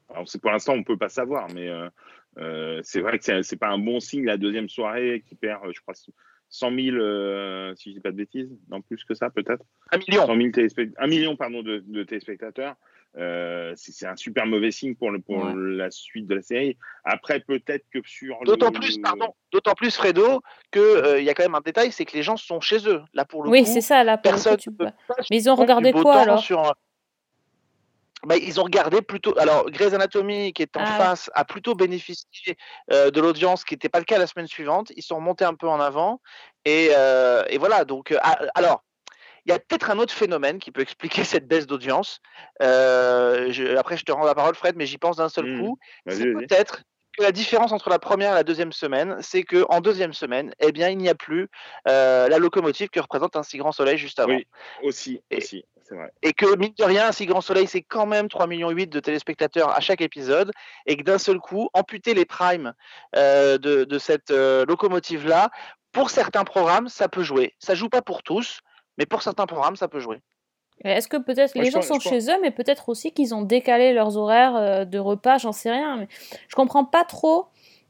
Alors, 0.08 0.26
pour 0.40 0.52
l'instant, 0.52 0.74
on 0.74 0.78
ne 0.78 0.84
peut 0.84 0.96
pas 0.96 1.08
savoir, 1.08 1.48
mais 1.52 1.68
euh, 2.38 2.80
c'est 2.84 3.00
vrai 3.00 3.18
que 3.18 3.24
c'est 3.24 3.40
n'est 3.52 3.58
pas 3.58 3.70
un 3.70 3.78
bon 3.78 3.98
signe 3.98 4.24
la 4.24 4.36
deuxième 4.36 4.68
soirée 4.68 5.24
qui 5.26 5.34
perd, 5.34 5.62
je 5.72 5.80
crois, 5.80 5.94
100 6.48 6.70
000, 6.74 6.96
euh, 6.96 7.74
si 7.76 7.90
je 7.90 7.94
dis 7.96 8.00
pas 8.00 8.12
de 8.12 8.16
bêtises, 8.16 8.50
non 8.70 8.80
plus 8.80 9.04
que 9.04 9.14
ça 9.14 9.30
peut-être. 9.30 9.64
Un 9.90 9.98
million. 9.98 10.26
100 10.26 10.36
000 10.36 10.90
un 10.98 11.06
million 11.06 11.36
pardon, 11.36 11.62
de, 11.62 11.82
de 11.86 12.04
téléspectateurs. 12.04 12.76
Euh, 13.18 13.72
c'est 13.76 14.06
un 14.06 14.16
super 14.16 14.44
mauvais 14.46 14.70
signe 14.70 14.94
pour, 14.94 15.10
le, 15.10 15.20
pour 15.20 15.42
la 15.54 15.90
suite 15.90 16.26
de 16.26 16.34
la 16.34 16.42
série. 16.42 16.76
Après, 17.04 17.40
peut-être 17.40 17.86
que 17.90 18.00
sur 18.04 18.38
d'autant 18.44 18.70
plus, 18.70 18.98
pardon, 18.98 19.34
d'autant 19.52 19.72
plus 19.72 19.96
Fredo 19.96 20.42
que 20.70 20.80
euh, 20.80 21.18
il 21.18 21.24
y 21.24 21.30
a 21.30 21.34
quand 21.34 21.44
même 21.44 21.54
un 21.54 21.62
détail, 21.62 21.92
c'est 21.92 22.04
que 22.04 22.14
les 22.14 22.22
gens 22.22 22.36
sont 22.36 22.60
chez 22.60 22.86
eux. 22.86 23.00
Là 23.14 23.24
pour 23.24 23.42
le 23.42 23.48
oui, 23.48 23.64
c'est 23.64 23.80
ça. 23.80 24.04
Là, 24.04 24.18
pour 24.18 24.32
personne. 24.32 24.58
Le 24.78 24.86
Mais 25.30 25.38
ils 25.38 25.48
ont 25.48 25.54
regardé 25.54 25.92
quoi 25.92 26.16
alors? 26.16 26.40
sur, 26.40 26.74
bah, 28.26 28.36
ils 28.36 28.60
ont 28.60 28.64
regardé 28.64 29.02
plutôt. 29.02 29.38
Alors, 29.38 29.70
Grey's 29.70 29.94
Anatomy, 29.94 30.52
qui 30.52 30.62
est 30.62 30.76
en 30.76 30.82
ah 30.84 30.98
face, 30.98 31.30
a 31.34 31.44
plutôt 31.44 31.76
bénéficié 31.76 32.56
euh, 32.92 33.12
de 33.12 33.20
l'audience, 33.20 33.64
qui 33.64 33.74
n'était 33.74 33.88
pas 33.88 34.00
le 34.00 34.04
cas 34.04 34.18
la 34.18 34.26
semaine 34.26 34.48
suivante. 34.48 34.92
Ils 34.96 35.02
sont 35.02 35.16
remontés 35.16 35.44
un 35.44 35.54
peu 35.54 35.68
en 35.68 35.78
avant. 35.78 36.20
Et, 36.64 36.90
euh, 36.90 37.44
et 37.48 37.58
voilà. 37.58 37.84
Donc, 37.84 38.10
euh, 38.10 38.18
ah, 38.22 38.36
alors, 38.56 38.82
il 39.44 39.50
y 39.50 39.54
a 39.54 39.60
peut-être 39.60 39.90
un 39.90 39.98
autre 40.00 40.12
phénomène 40.12 40.58
qui 40.58 40.72
peut 40.72 40.80
expliquer 40.80 41.22
cette 41.24 41.46
baisse 41.46 41.68
d'audience. 41.68 42.20
après, 42.58 43.96
je 43.96 44.04
te 44.04 44.10
rends 44.10 44.24
la 44.24 44.34
parole, 44.34 44.56
Fred, 44.56 44.74
mais 44.76 44.86
j'y 44.86 44.98
pense 44.98 45.18
d'un 45.18 45.28
seul 45.28 45.46
mmh. 45.46 45.60
coup. 45.60 45.78
C'est 46.08 46.32
peut-être 46.32 46.82
que 47.16 47.22
la 47.22 47.30
différence 47.30 47.70
entre 47.70 47.90
la 47.90 48.00
première 48.00 48.32
et 48.32 48.34
la 48.34 48.44
deuxième 48.44 48.72
semaine, 48.72 49.18
c'est 49.20 49.44
que 49.44 49.64
en 49.68 49.80
deuxième 49.80 50.12
semaine, 50.12 50.52
eh 50.58 50.72
bien, 50.72 50.88
il 50.88 50.98
n'y 50.98 51.08
a 51.08 51.14
plus 51.14 51.48
la 51.84 52.38
locomotive 52.38 52.88
que 52.88 52.98
représente 52.98 53.36
un 53.36 53.44
si 53.44 53.56
grand 53.56 53.70
soleil 53.70 53.98
juste 53.98 54.18
avant. 54.18 54.34
Oui, 54.34 54.46
aussi, 54.82 55.22
aussi. 55.32 55.64
Et 56.22 56.32
que, 56.32 56.56
mine 56.56 56.72
de 56.78 56.84
rien, 56.84 57.12
Si 57.12 57.26
Grand 57.26 57.40
Soleil, 57.40 57.66
c'est 57.66 57.82
quand 57.82 58.06
même 58.06 58.26
3,8 58.26 58.48
millions 58.48 58.72
de 58.72 59.00
téléspectateurs 59.00 59.70
à 59.70 59.80
chaque 59.80 60.00
épisode, 60.00 60.50
et 60.86 60.96
que 60.96 61.02
d'un 61.02 61.18
seul 61.18 61.38
coup, 61.38 61.68
amputer 61.74 62.14
les 62.14 62.24
primes 62.24 62.72
euh, 63.14 63.58
de, 63.58 63.98
cette 63.98 64.30
euh, 64.30 64.64
locomotive-là, 64.66 65.50
pour 65.92 66.10
certains 66.10 66.44
programmes, 66.44 66.88
ça 66.88 67.08
peut 67.08 67.22
jouer. 67.22 67.54
Ça 67.58 67.74
joue 67.74 67.88
pas 67.88 68.02
pour 68.02 68.22
tous, 68.22 68.60
mais 68.98 69.06
pour 69.06 69.22
certains 69.22 69.46
programmes, 69.46 69.76
ça 69.76 69.88
peut 69.88 70.00
jouer. 70.00 70.20
Est-ce 70.84 71.08
que 71.08 71.16
peut-être 71.16 71.54
les 71.54 71.70
gens 71.70 71.80
sont 71.80 72.00
chez 72.00 72.30
eux, 72.30 72.38
mais 72.42 72.50
peut-être 72.50 72.90
aussi 72.90 73.12
qu'ils 73.12 73.34
ont 73.34 73.40
décalé 73.40 73.94
leurs 73.94 74.18
horaires 74.18 74.56
euh, 74.56 74.84
de 74.84 74.98
repas, 74.98 75.38
j'en 75.38 75.52
sais 75.52 75.70
rien. 75.70 75.96
Mais 75.96 76.08
je 76.48 76.54
comprends 76.54 76.84
pas 76.84 77.04
trop 77.04 77.46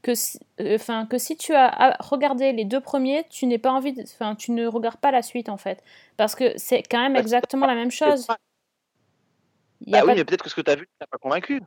que 0.07 0.15
si, 0.15 0.39
enfin, 0.61 1.05
que 1.05 1.17
si 1.17 1.35
tu 1.35 1.53
as 1.53 1.97
regardé 1.99 2.53
les 2.53 2.63
deux 2.63 2.79
premiers, 2.79 3.25
tu 3.29 3.45
n'es 3.45 3.57
pas 3.57 3.71
envie, 3.71 3.93
enfin, 4.01 4.35
tu 4.35 4.53
ne 4.53 4.65
regardes 4.65 5.01
pas 5.01 5.11
la 5.11 5.21
suite 5.21 5.49
en 5.49 5.57
fait, 5.57 5.83
parce 6.15 6.33
que 6.33 6.53
c'est 6.55 6.81
quand 6.81 7.01
même 7.01 7.17
exactement 7.17 7.67
la 7.67 7.75
même 7.75 7.91
chose. 7.91 8.25
Bah 9.85 10.03
oui, 10.05 10.13
mais 10.15 10.23
peut-être 10.23 10.45
que 10.45 10.49
ce 10.49 10.55
que 10.55 10.61
tu 10.61 10.71
as 10.71 10.75
vu, 10.75 10.87
n'as 11.01 11.07
pas 11.07 11.17
convaincu. 11.17 11.61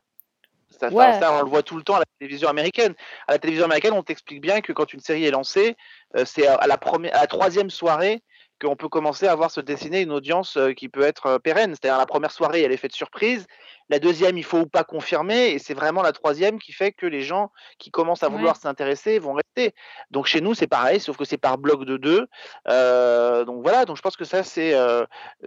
Ça, 0.70 0.88
on 0.90 1.42
le 1.42 1.50
voit 1.50 1.62
tout 1.62 1.76
le 1.76 1.82
temps 1.82 1.96
à 1.96 1.98
la 1.98 2.06
télévision 2.18 2.48
américaine. 2.48 2.94
À 3.28 3.32
la 3.32 3.38
télévision 3.38 3.66
américaine, 3.66 3.92
on 3.92 4.02
t'explique 4.02 4.40
bien 4.40 4.62
que 4.62 4.72
quand 4.72 4.94
une 4.94 5.00
série 5.00 5.26
est 5.26 5.30
lancée, 5.30 5.76
euh, 6.16 6.24
c'est 6.24 6.46
à 6.46 6.66
la 6.66 6.78
première, 6.78 7.14
à 7.14 7.20
la 7.20 7.26
troisième 7.26 7.68
soirée 7.68 8.22
qu'on 8.58 8.76
peut 8.76 8.88
commencer 8.88 9.26
à 9.26 9.34
voir 9.34 9.50
se 9.50 9.60
dessiner 9.60 10.00
une 10.00 10.12
audience 10.12 10.56
euh, 10.56 10.72
qui 10.72 10.88
peut 10.88 11.02
être 11.02 11.26
euh, 11.26 11.38
pérenne. 11.38 11.74
C'est-à-dire 11.74 11.98
la 11.98 12.06
première 12.06 12.30
soirée, 12.30 12.62
elle 12.62 12.72
est 12.72 12.78
faite 12.78 12.94
surprise. 12.94 13.46
La 13.90 13.98
deuxième, 13.98 14.38
il 14.38 14.44
faut 14.44 14.60
ou 14.60 14.66
pas 14.66 14.84
confirmer. 14.84 15.50
Et 15.50 15.58
c'est 15.58 15.74
vraiment 15.74 16.00
la 16.02 16.12
troisième 16.12 16.58
qui 16.58 16.72
fait 16.72 16.92
que 16.92 17.06
les 17.06 17.22
gens 17.22 17.50
qui 17.78 17.90
commencent 17.90 18.22
à 18.22 18.28
vouloir 18.28 18.56
s'intéresser 18.56 19.18
vont 19.18 19.34
rester. 19.34 19.74
Donc 20.10 20.26
chez 20.26 20.40
nous, 20.40 20.54
c'est 20.54 20.66
pareil, 20.66 21.00
sauf 21.00 21.16
que 21.16 21.24
c'est 21.24 21.38
par 21.38 21.58
bloc 21.58 21.84
de 21.84 21.96
deux. 21.96 22.26
Euh, 22.68 23.44
donc 23.44 23.62
voilà, 23.62 23.84
donc 23.84 23.96
je 23.96 24.02
pense 24.02 24.16
que 24.16 24.24
ça, 24.24 24.42
c'est 24.42 24.74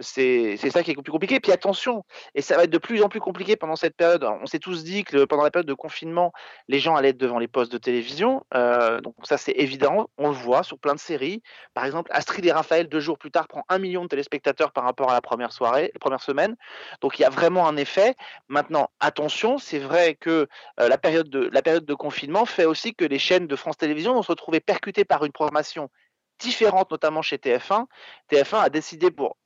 c'est 0.00 0.56
ça 0.70 0.82
qui 0.82 0.92
est 0.92 0.94
plus 0.94 1.12
compliqué. 1.12 1.40
Puis 1.40 1.52
attention, 1.52 2.04
et 2.34 2.42
ça 2.42 2.56
va 2.56 2.64
être 2.64 2.70
de 2.70 2.78
plus 2.78 3.02
en 3.02 3.08
plus 3.08 3.20
compliqué 3.20 3.56
pendant 3.56 3.76
cette 3.76 3.96
période. 3.96 4.24
On 4.24 4.46
s'est 4.46 4.58
tous 4.58 4.84
dit 4.84 5.04
que 5.04 5.24
pendant 5.24 5.42
la 5.42 5.50
période 5.50 5.68
de 5.68 5.74
confinement, 5.74 6.32
les 6.68 6.78
gens 6.78 6.94
allaient 6.94 7.10
être 7.10 7.18
devant 7.18 7.38
les 7.38 7.48
postes 7.48 7.72
de 7.72 7.78
télévision. 7.78 8.44
donc 8.52 9.14
ça, 9.24 9.38
c'est 9.38 9.52
évident. 9.52 10.08
On 10.18 10.28
le 10.28 10.34
voit 10.34 10.62
sur 10.62 10.78
plein 10.78 10.94
de 10.94 11.00
séries. 11.00 11.42
Par 11.72 11.84
exemple, 11.84 12.10
Astrid 12.12 12.44
et 12.44 12.52
Raphaël, 12.52 12.88
deux 12.88 13.00
jours 13.00 13.18
plus 13.18 13.30
tard, 13.30 13.48
prend 13.48 13.64
un 13.68 13.78
million 13.78 14.02
de 14.02 14.08
téléspectateurs 14.08 14.72
par 14.72 14.84
rapport 14.84 15.10
à 15.10 15.14
la 15.14 15.22
première 15.22 15.52
soirée, 15.52 15.90
la 15.94 15.98
première 15.98 16.22
semaine. 16.22 16.56
Donc 17.00 17.18
il 17.18 17.22
y 17.22 17.24
a 17.24 17.30
vraiment 17.30 17.66
un 17.66 17.76
effet. 17.76 18.14
Maintenant, 18.48 18.90
attention, 19.00 19.58
c'est 19.58 19.78
vrai 19.78 20.14
que 20.14 20.48
euh, 20.80 20.88
la, 20.88 20.98
période 20.98 21.28
de, 21.28 21.48
la 21.52 21.62
période 21.62 21.84
de 21.84 21.94
confinement 21.94 22.46
fait 22.46 22.64
aussi 22.64 22.94
que 22.94 23.04
les 23.04 23.18
chaînes 23.18 23.46
de 23.46 23.56
France 23.56 23.76
Télévisions 23.76 24.14
vont 24.14 24.22
se 24.22 24.32
retrouver 24.32 24.60
percutées 24.60 25.04
par 25.04 25.24
une 25.24 25.32
programmation 25.32 25.90
différente, 26.38 26.90
notamment 26.90 27.22
chez 27.22 27.36
TF1. 27.36 27.86
TF1 28.30 28.60
a 28.60 28.68
décidé 28.70 29.10
pour 29.10 29.36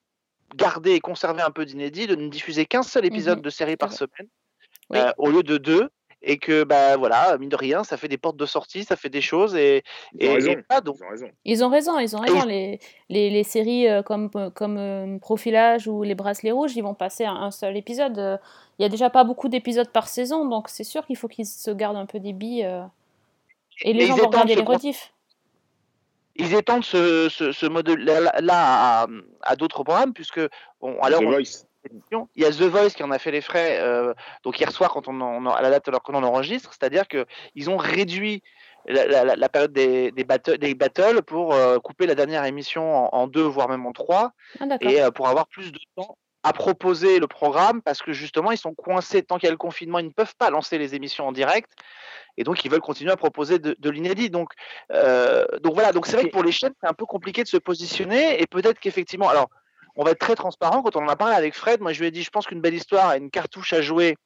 garder 0.55 0.93
et 0.93 1.01
conserver 1.01 1.43
un 1.43 1.51
peu 1.51 1.65
d'inédit 1.65 2.07
de 2.07 2.15
ne 2.15 2.29
diffuser 2.29 2.67
qu'un 2.67 2.83
seul 2.83 3.05
épisode 3.05 3.41
mmh 3.41 3.43
de 3.43 3.51
série 3.51 3.77
par 3.77 3.93
semaine 3.93 4.29
euh, 4.95 5.13
au 5.19 5.31
lieu 5.31 5.43
de 5.43 5.59
deux 5.59 5.91
et 6.23 6.39
que 6.39 6.65
bah 6.65 6.97
voilà 6.97 7.37
mine 7.39 7.49
de 7.49 7.57
rien 7.57 7.85
ça 7.85 7.97
fait 7.97 8.09
des 8.09 8.19
portes 8.19 8.37
de 8.37 8.47
sortie 8.47 8.85
ça 8.85 8.97
fait 8.97 9.09
des 9.09 9.21
choses 9.21 9.55
et 9.55 9.85
ils 10.19 10.29
ont, 10.29 10.33
raison. 10.35 11.31
ils 11.45 11.65
ont 11.65 11.69
raison. 11.69 11.99
Ils 11.99 12.17
ont 12.17 12.21
raison 12.21 12.45
les, 12.45 12.81
les, 13.09 13.31
les, 13.31 13.45
séries 13.45 13.89
euh, 13.89 14.03
comme 14.03 14.31
comme 14.55 14.79
euh, 14.79 15.19
Profilage 15.19 15.87
ou 15.87 16.03
les 16.03 16.15
Bracelets 16.15 16.51
Rouges 16.51 16.75
ils 16.77 16.83
vont 16.83 16.95
passer 16.95 17.25
à 17.25 17.33
un 17.33 17.51
seul 17.51 17.77
épisode. 17.77 18.19
Euh, 18.19 18.37
il 18.79 18.83
y 18.83 18.85
a 18.85 18.89
déjà 18.89 19.11
pas 19.11 19.25
beaucoup 19.25 19.49
d'épisodes 19.49 19.91
par 19.91 20.09
saison 20.09 20.45
donc 20.45 20.69
c'est 20.69 20.85
sûr 20.85 21.07
qu'il 21.07 21.17
faut 21.17 21.29
qu'ils 21.29 21.47
se 21.47 21.71
gardent 21.71 21.97
un 21.97 22.07
peu 22.07 22.19
des 22.19 22.33
billes 22.33 22.69
et 23.83 23.93
les 23.93 24.07
gens 24.07 24.17
vont 24.17 24.27
regarder 24.27 24.57
les 24.57 24.63
rediffs. 24.63 25.13
Ils 26.35 26.55
étendent 26.55 26.85
ce, 26.85 27.29
ce, 27.29 27.51
ce 27.51 27.67
modèle 27.67 28.05
là, 28.05 29.03
à, 29.03 29.07
à 29.43 29.57
d'autres 29.57 29.83
programmes 29.83 30.13
puisque 30.13 30.41
bon 30.81 30.99
alors 31.01 31.23
il 32.37 32.43
y 32.43 32.45
a 32.45 32.51
The 32.51 32.63
Voice 32.63 32.91
qui 32.91 33.03
en 33.03 33.11
a 33.11 33.19
fait 33.19 33.31
les 33.31 33.41
frais, 33.41 33.79
euh, 33.81 34.15
donc 34.43 34.59
hier 34.59 34.71
soir, 34.71 34.91
quand 34.93 35.09
on, 35.09 35.47
à 35.47 35.63
la 35.63 35.71
date 35.71 35.89
alors 35.89 36.03
qu'on 36.03 36.15
enregistre, 36.15 36.71
c'est-à-dire 36.73 37.05
qu'ils 37.09 37.71
ont 37.71 37.77
réduit 37.77 38.43
la, 38.87 39.49
période 39.49 39.73
des, 39.73 40.13
des, 40.13 40.25
battles 40.25 41.23
pour 41.23 41.55
euh, 41.55 41.79
couper 41.79 42.07
la 42.07 42.15
dernière 42.15 42.45
émission 42.45 43.15
en, 43.15 43.27
deux, 43.27 43.43
voire 43.43 43.69
même 43.69 43.85
en 43.87 43.93
trois, 43.93 44.33
ah, 44.61 44.65
et 44.81 45.03
euh, 45.03 45.11
pour 45.11 45.29
avoir 45.29 45.47
plus 45.49 45.73
de 45.73 45.79
temps 45.97 46.17
à 46.45 46.53
proposer 46.53 47.19
le 47.19 47.27
programme, 47.27 47.83
parce 47.83 48.01
que 48.01 48.13
justement, 48.13 48.53
ils 48.53 48.59
sont 48.59 48.73
coincés. 48.73 49.23
Tant 49.23 49.39
qu'il 49.39 49.47
y 49.47 49.49
a 49.49 49.53
le 49.53 49.59
confinement, 49.59 49.99
ils 49.99 50.07
ne 50.07 50.13
peuvent 50.13 50.37
pas 50.39 50.51
lancer 50.51 50.79
les 50.79 50.95
émissions 50.95 51.27
en 51.27 51.33
direct, 51.33 51.73
et 52.37 52.45
donc 52.45 52.65
ils 52.65 52.71
veulent 52.71 52.81
continuer 52.81 53.11
à 53.11 53.17
proposer 53.17 53.59
de, 53.59 53.77
de 53.79 53.91
l'inédit. 53.91 54.31
Donc, 54.31 54.53
donc 54.91 55.75
voilà, 55.75 55.93
donc 55.93 56.07
c'est 56.07 56.17
vrai 56.17 56.27
que 56.27 56.31
pour 56.31 56.45
les 56.45 56.53
chaînes, 56.53 56.73
c'est 56.81 56.89
un 56.89 56.95
peu 56.95 57.07
compliqué 57.07 57.43
de 57.43 57.49
se 57.49 57.57
positionner, 57.57 58.41
et 58.41 58.47
peut-être 58.47 58.79
qu'effectivement, 58.79 59.29
alors 59.29 59.51
on 59.99 60.05
va 60.05 60.13
être 60.13 60.21
très 60.21 60.37
transparent. 60.37 60.83
Quand 60.83 60.97
on 60.97 61.05
en 61.05 61.09
a 61.09 61.17
parlé 61.17 61.35
avec 61.35 61.55
Fred, 61.55 61.81
moi 61.81 61.93
je 61.93 62.01
lui 62.01 62.07
ai 62.07 62.11
dit, 62.11 62.23
je 62.23 62.31
pense 62.31 62.47
qu'une 62.47 62.61
belle 62.61 62.75
histoire 62.75 63.09
a 63.09 63.17
une 63.17 63.31
cartouche 63.31 63.73
à 63.73 63.83
jouer 63.83 64.17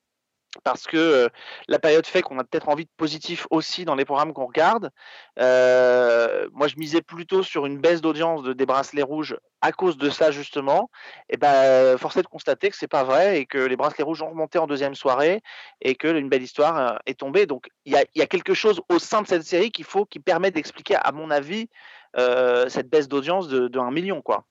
parce 0.64 0.86
que 0.86 0.96
euh, 0.96 1.28
la 1.66 1.78
période 1.78 2.06
fait 2.06 2.20
qu'on 2.20 2.38
a 2.38 2.44
peut-être 2.44 2.68
envie 2.68 2.84
de 2.84 2.90
positif 2.98 3.46
aussi 3.50 3.84
dans 3.86 3.94
les 3.94 4.04
programmes 4.04 4.34
qu'on 4.34 4.46
regarde. 4.46 4.90
Euh, 5.38 6.46
moi, 6.52 6.68
je 6.68 6.76
misais 6.76 7.00
plutôt 7.00 7.42
sur 7.42 7.64
une 7.64 7.78
baisse 7.78 8.02
d'audience 8.02 8.42
de, 8.42 8.52
des 8.52 8.66
bracelets 8.66 9.02
rouges 9.02 9.36
à 9.62 9.72
cause 9.72 9.96
de 9.96 10.10
ça 10.10 10.30
justement. 10.30 10.90
Et 11.30 11.38
ben, 11.38 11.96
force 11.96 12.18
est 12.18 12.22
de 12.22 12.26
constater 12.26 12.68
que 12.68 12.76
c'est 12.76 12.86
pas 12.86 13.04
vrai 13.04 13.40
et 13.40 13.46
que 13.46 13.58
les 13.58 13.76
bracelets 13.76 14.04
rouges 14.04 14.22
ont 14.22 14.28
remonté 14.28 14.58
en 14.58 14.66
deuxième 14.66 14.94
soirée 14.94 15.40
et 15.80 15.94
que 15.94 16.08
une 16.08 16.28
belle 16.28 16.42
histoire 16.42 16.76
euh, 16.76 16.96
est 17.06 17.18
tombée. 17.18 17.46
Donc, 17.46 17.68
il 17.86 17.92
y 17.92 18.22
a, 18.22 18.26
quelque 18.26 18.54
chose 18.54 18.82
au 18.90 18.98
sein 18.98 19.22
de 19.22 19.26
cette 19.26 19.44
série 19.44 19.70
qu'il 19.70 19.86
faut, 19.86 20.04
qui 20.04 20.20
permet 20.20 20.50
d'expliquer, 20.50 20.96
à 20.96 21.12
mon 21.12 21.30
avis, 21.30 21.68
cette 22.68 22.90
baisse 22.90 23.08
d'audience 23.08 23.48
de, 23.48 23.68
de 23.68 23.78
1 23.78 23.90
million, 23.90 24.20
quoi. 24.20 24.44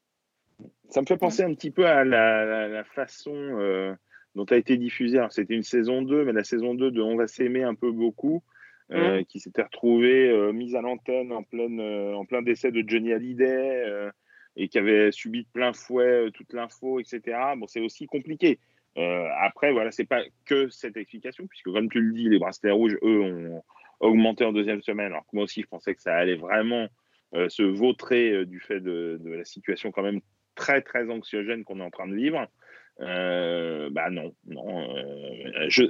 Ça 0.89 1.01
me 1.01 1.05
fait 1.05 1.17
penser 1.17 1.43
un 1.43 1.53
petit 1.53 1.71
peu 1.71 1.85
à 1.85 2.03
la, 2.03 2.83
façon 2.83 3.33
euh, 3.33 3.93
dont 4.35 4.45
a 4.45 4.57
été 4.57 4.77
diffusée. 4.77 5.19
C'était 5.29 5.55
une 5.55 5.63
saison 5.63 6.01
2, 6.01 6.25
mais 6.25 6.33
la 6.33 6.43
saison 6.43 6.75
2 6.75 6.91
de 6.91 7.01
On 7.01 7.15
va 7.15 7.27
s'aimer 7.27 7.63
un 7.63 7.75
peu 7.75 7.91
beaucoup. 7.91 8.43
euh, 8.91 9.23
qui 9.23 9.39
s'était 9.39 9.61
retrouvée 9.61 10.29
euh, 10.29 10.51
mise 10.51 10.75
à 10.75 10.81
l'antenne 10.81 11.31
en, 11.31 11.43
pleine, 11.43 11.79
euh, 11.79 12.13
en 12.13 12.25
plein 12.25 12.41
décès 12.41 12.73
de 12.73 12.83
Johnny 12.85 13.13
Hallyday 13.13 14.09
et 14.57 14.67
qui 14.67 14.77
avait 14.77 15.13
subi 15.13 15.43
de 15.43 15.47
plein 15.53 15.71
fouet 15.71 16.29
toute 16.33 16.51
l'info, 16.51 16.99
etc. 16.99 17.37
Bon, 17.55 17.67
c'est 17.67 17.79
aussi 17.79 18.05
compliqué. 18.05 18.59
Après, 18.97 19.71
voilà, 19.71 19.91
c'est 19.91 20.05
pas 20.05 20.21
que 20.45 20.67
cette 20.67 20.97
explication, 20.97 21.47
puisque 21.47 21.71
comme 21.71 21.89
tu 21.89 22.01
le 22.01 22.11
dis, 22.11 22.27
les 22.27 22.37
bracelets 22.37 22.71
rouges, 22.71 22.97
eux, 23.01 23.21
ont 23.21 23.63
augmenté 24.01 24.43
en 24.43 24.51
deuxième 24.51 24.81
semaine. 24.81 25.13
Alors 25.13 25.23
que 25.23 25.35
moi 25.35 25.45
aussi, 25.45 25.61
je 25.61 25.67
pensais 25.67 25.95
que 25.95 26.01
ça 26.01 26.13
allait 26.13 26.35
vraiment 26.35 26.89
euh, 27.33 27.47
se 27.47 27.63
vautrer 27.63 28.31
euh, 28.31 28.45
du 28.45 28.59
fait 28.59 28.81
de, 28.81 29.17
de 29.23 29.31
la 29.31 29.45
situation 29.45 29.91
quand 29.91 30.03
même 30.03 30.19
très, 30.61 30.81
très 30.81 31.09
anxiogène 31.09 31.63
qu'on 31.63 31.79
est 31.79 31.83
en 31.83 31.89
train 31.97 32.07
de 32.07 32.15
vivre. 32.15 32.47
Euh, 32.99 33.89
bah 33.91 34.09
non, 34.11 34.35
non. 34.45 34.95
euh, 34.95 35.65
je, 35.69 35.83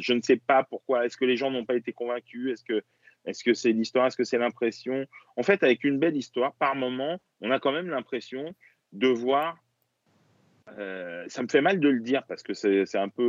je, 0.00 0.12
ne 0.12 0.20
sais 0.22 0.40
pas 0.44 0.64
pourquoi. 0.64 1.06
Est-ce 1.06 1.16
que 1.16 1.24
les 1.24 1.36
gens 1.36 1.50
n'ont 1.52 1.64
pas 1.64 1.76
été 1.76 1.92
convaincus? 1.92 2.52
Est-ce 2.52 2.64
que 2.64 2.82
est-ce 3.24 3.44
que 3.44 3.54
c'est 3.54 3.70
l'histoire? 3.70 4.06
Est-ce 4.06 4.16
que 4.16 4.24
c'est 4.24 4.38
l'impression? 4.38 5.06
En 5.36 5.44
fait, 5.44 5.62
avec 5.62 5.84
une 5.84 5.98
belle 6.00 6.16
histoire, 6.16 6.52
par 6.58 6.74
moment, 6.74 7.20
on 7.40 7.52
a 7.52 7.60
quand 7.60 7.70
même 7.70 7.88
l'impression 7.88 8.44
de 8.92 9.06
voir. 9.06 9.56
euh, 10.78 11.24
ça 11.28 11.42
me 11.42 11.48
fait 11.48 11.60
mal 11.60 11.78
de 11.78 11.88
le 11.88 12.00
dire 12.00 12.22
parce 12.26 12.42
que 12.42 12.54
c'est 12.54 12.98
un 12.98 13.08
peu 13.08 13.22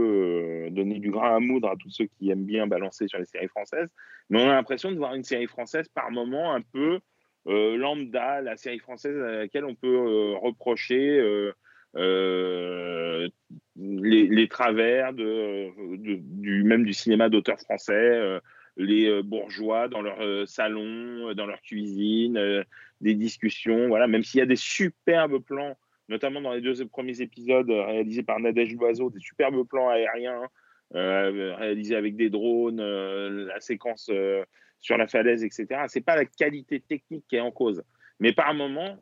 euh, 0.67 0.69
donner 0.71 0.99
du 0.99 1.11
grain 1.11 1.35
à 1.35 1.39
moudre 1.39 1.69
à 1.69 1.75
tous 1.75 1.91
ceux 1.91 2.07
qui 2.17 2.29
aiment 2.31 2.45
bien 2.45 2.65
balancer 2.67 3.07
sur 3.07 3.19
les 3.19 3.25
séries 3.25 3.47
françaises. 3.49 3.89
Mais 4.29 4.41
on 4.41 4.49
a 4.49 4.55
l'impression 4.55 4.91
de 4.91 4.97
voir 4.97 5.13
une 5.13 5.23
série 5.23 5.47
française 5.47 5.87
par 5.89 6.09
moment 6.09 6.53
un 6.55 6.61
peu 6.61 6.99
lambda, 7.45 8.41
la 8.41 8.55
série 8.55 8.79
française 8.79 9.17
à 9.21 9.31
laquelle 9.39 9.65
on 9.65 9.75
peut 9.75 9.87
euh, 9.87 10.37
reprocher 10.37 11.19
euh, 11.19 11.53
euh, 11.95 13.29
les, 13.75 14.47
travers 14.47 15.13
du 15.13 16.63
même 16.63 16.85
du 16.85 16.93
cinéma 16.93 17.29
d'auteur 17.29 17.59
français, 17.59 17.93
euh, 17.93 18.39
les 18.77 19.07
euh, 19.07 19.21
bourgeois 19.21 19.87
dans 19.87 20.01
leur 20.01 20.21
euh, 20.21 20.45
salon, 20.45 21.29
euh, 21.29 21.33
dans 21.33 21.45
leur 21.45 21.61
cuisine, 21.61 22.37
euh, 22.37 22.63
des 23.01 23.13
discussions, 23.13 23.87
voilà. 23.87 24.07
Même 24.07 24.23
s'il 24.23 24.39
y 24.39 24.43
a 24.43 24.47
des 24.47 24.55
superbes 24.55 25.39
plans, 25.39 25.77
notamment 26.09 26.41
dans 26.41 26.53
les 26.53 26.61
deux 26.61 26.85
premiers 26.87 27.21
épisodes 27.21 27.69
euh, 27.69 27.85
réalisés 27.85 28.23
par 28.23 28.39
Nadège 28.39 28.73
Loiseau, 28.73 29.09
des 29.09 29.19
superbes 29.19 29.67
plans 29.67 29.89
aériens 29.89 30.49
euh, 30.95 31.55
réalisés 31.55 31.95
avec 31.95 32.15
des 32.15 32.29
drones, 32.29 32.79
euh, 32.79 33.47
la 33.47 33.59
séquence 33.59 34.09
euh, 34.11 34.43
sur 34.83 34.97
la 34.97 35.07
falaise, 35.07 35.43
etc. 35.43 35.85
C'est 35.87 36.01
pas 36.01 36.15
la 36.15 36.25
qualité 36.25 36.79
technique 36.79 37.25
qui 37.27 37.37
est 37.37 37.39
en 37.39 37.51
cause, 37.51 37.81
mais 38.19 38.33
par 38.33 38.53
moment, 38.53 38.99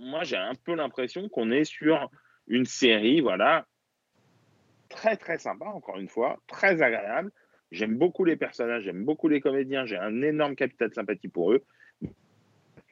moi 0.00 0.24
j'ai 0.24 0.36
un 0.36 0.54
peu 0.54 0.74
l'impression 0.74 1.28
qu'on 1.28 1.50
est 1.50 1.64
sur 1.64 2.10
une 2.46 2.64
série, 2.64 3.20
voilà, 3.20 3.66
très 4.88 5.16
très 5.16 5.36
sympa, 5.36 5.66
encore 5.66 5.98
une 5.98 6.08
fois, 6.08 6.38
très 6.46 6.80
agréable. 6.80 7.32
J'aime 7.72 7.98
beaucoup 7.98 8.24
les 8.24 8.36
personnages, 8.36 8.84
j'aime 8.84 9.04
beaucoup 9.04 9.26
les 9.28 9.40
comédiens, 9.40 9.84
j'ai 9.84 9.96
un 9.96 10.22
énorme 10.22 10.54
capital 10.54 10.90
de 10.90 10.94
sympathie 10.94 11.28
pour 11.28 11.52
eux. 11.52 11.64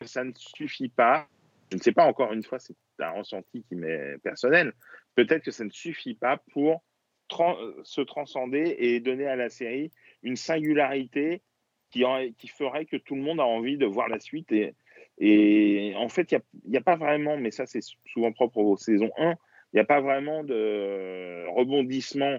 Ça 0.03 0.25
ne 0.25 0.33
suffit 0.35 0.89
pas. 0.89 1.29
Je 1.71 1.77
ne 1.77 1.83
sais 1.83 1.93
pas, 1.93 2.05
encore 2.05 2.33
une 2.33 2.43
fois, 2.43 2.59
c'est 2.59 2.75
un 2.99 3.11
ressenti 3.11 3.65
qui 3.69 3.77
m'est 3.77 4.19
personnel. 4.19 4.73
Peut-être 5.15 5.45
que 5.45 5.53
ça 5.53 5.65
ne 5.65 5.71
suffit 5.71 6.15
pas 6.15 6.43
pour 6.53 6.83
se 7.31 8.01
transcender 8.01 8.75
et 8.79 8.99
donner 8.99 9.29
à 9.29 9.37
la 9.37 9.49
série 9.49 9.93
une 10.25 10.37
singularité 10.37 11.43
qui, 11.95 12.05
en- 12.05 12.29
qui 12.37 12.49
ferait 12.49 12.87
que 12.87 12.97
tout 12.97 13.15
le 13.15 13.23
monde 13.23 13.39
a 13.39 13.45
envie 13.45 13.77
de 13.77 13.87
voir 13.87 14.09
la 14.09 14.19
suite. 14.19 14.51
Et, 14.51 14.75
et 15.19 15.95
en 15.97 16.09
fait, 16.09 16.33
il 16.33 16.41
n'y 16.67 16.77
a, 16.77 16.81
pas 16.81 16.97
vraiment, 16.97 17.37
mais 17.37 17.53
ça 17.53 17.67
c'est 17.67 17.83
souvent 18.05 18.33
propre 18.33 18.59
aux 18.59 18.77
saisons 18.77 19.13
1, 19.17 19.31
il 19.31 19.37
n'y 19.75 19.81
a 19.81 19.85
pas 19.85 20.01
vraiment 20.01 20.43
de 20.43 21.47
rebondissement 21.55 22.39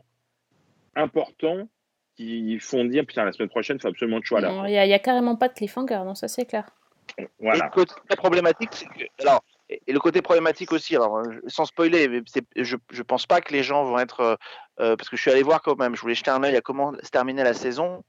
important 0.95 1.69
qui 2.15 2.59
font 2.59 2.83
dire 2.83 3.05
putain 3.05 3.23
la 3.25 3.31
semaine 3.33 3.49
prochaine 3.49 3.77
il 3.77 3.81
faut 3.81 3.89
absolument 3.89 4.19
que 4.19 4.25
je 4.25 4.29
sois 4.29 4.41
là. 4.41 4.49
Il 4.67 4.71
n'y 4.71 4.77
a, 4.77 4.85
il 4.85 4.89
y 4.89 4.93
a 4.93 4.99
carrément 4.99 5.37
pas 5.37 5.47
de 5.47 5.53
cliffhanger, 5.53 6.01
non, 6.05 6.15
ça 6.15 6.27
c'est 6.27 6.45
clair. 6.45 6.69
Et 7.17 7.27
Voilà. 7.39 7.65
le 7.65 7.71
côté 7.71 7.93
très 8.09 8.17
problématique, 8.17 8.69
c'est 8.73 8.87
que. 8.87 9.05
Alors, 9.21 9.41
et 9.69 9.81
et 9.87 9.93
le 9.93 9.99
côté 9.99 10.21
problématique 10.21 10.71
aussi, 10.71 10.95
alors, 10.95 11.17
euh, 11.17 11.23
sans 11.47 11.65
spoiler, 11.65 12.21
je 12.55 12.75
ne 12.75 13.03
pense 13.03 13.25
pas 13.25 13.41
que 13.41 13.51
les 13.53 13.63
gens 13.63 13.83
vont 13.83 13.97
être. 13.99 14.19
euh, 14.21 14.35
euh, 14.79 14.95
parce 14.97 15.09
que 15.09 15.15
je 15.15 15.21
suis 15.21 15.31
allé 15.31 15.41
voir 15.43 15.61
quand 15.61 15.77
même, 15.79 15.95
je 15.95 16.01
voulais 16.01 16.15
jeter 16.15 16.31
un 16.31 16.43
œil 16.43 16.55
à 16.55 16.61
comment 16.61 16.93
se 17.01 17.09
terminait 17.09 17.43
la 17.43 17.53
saison. 17.53 18.03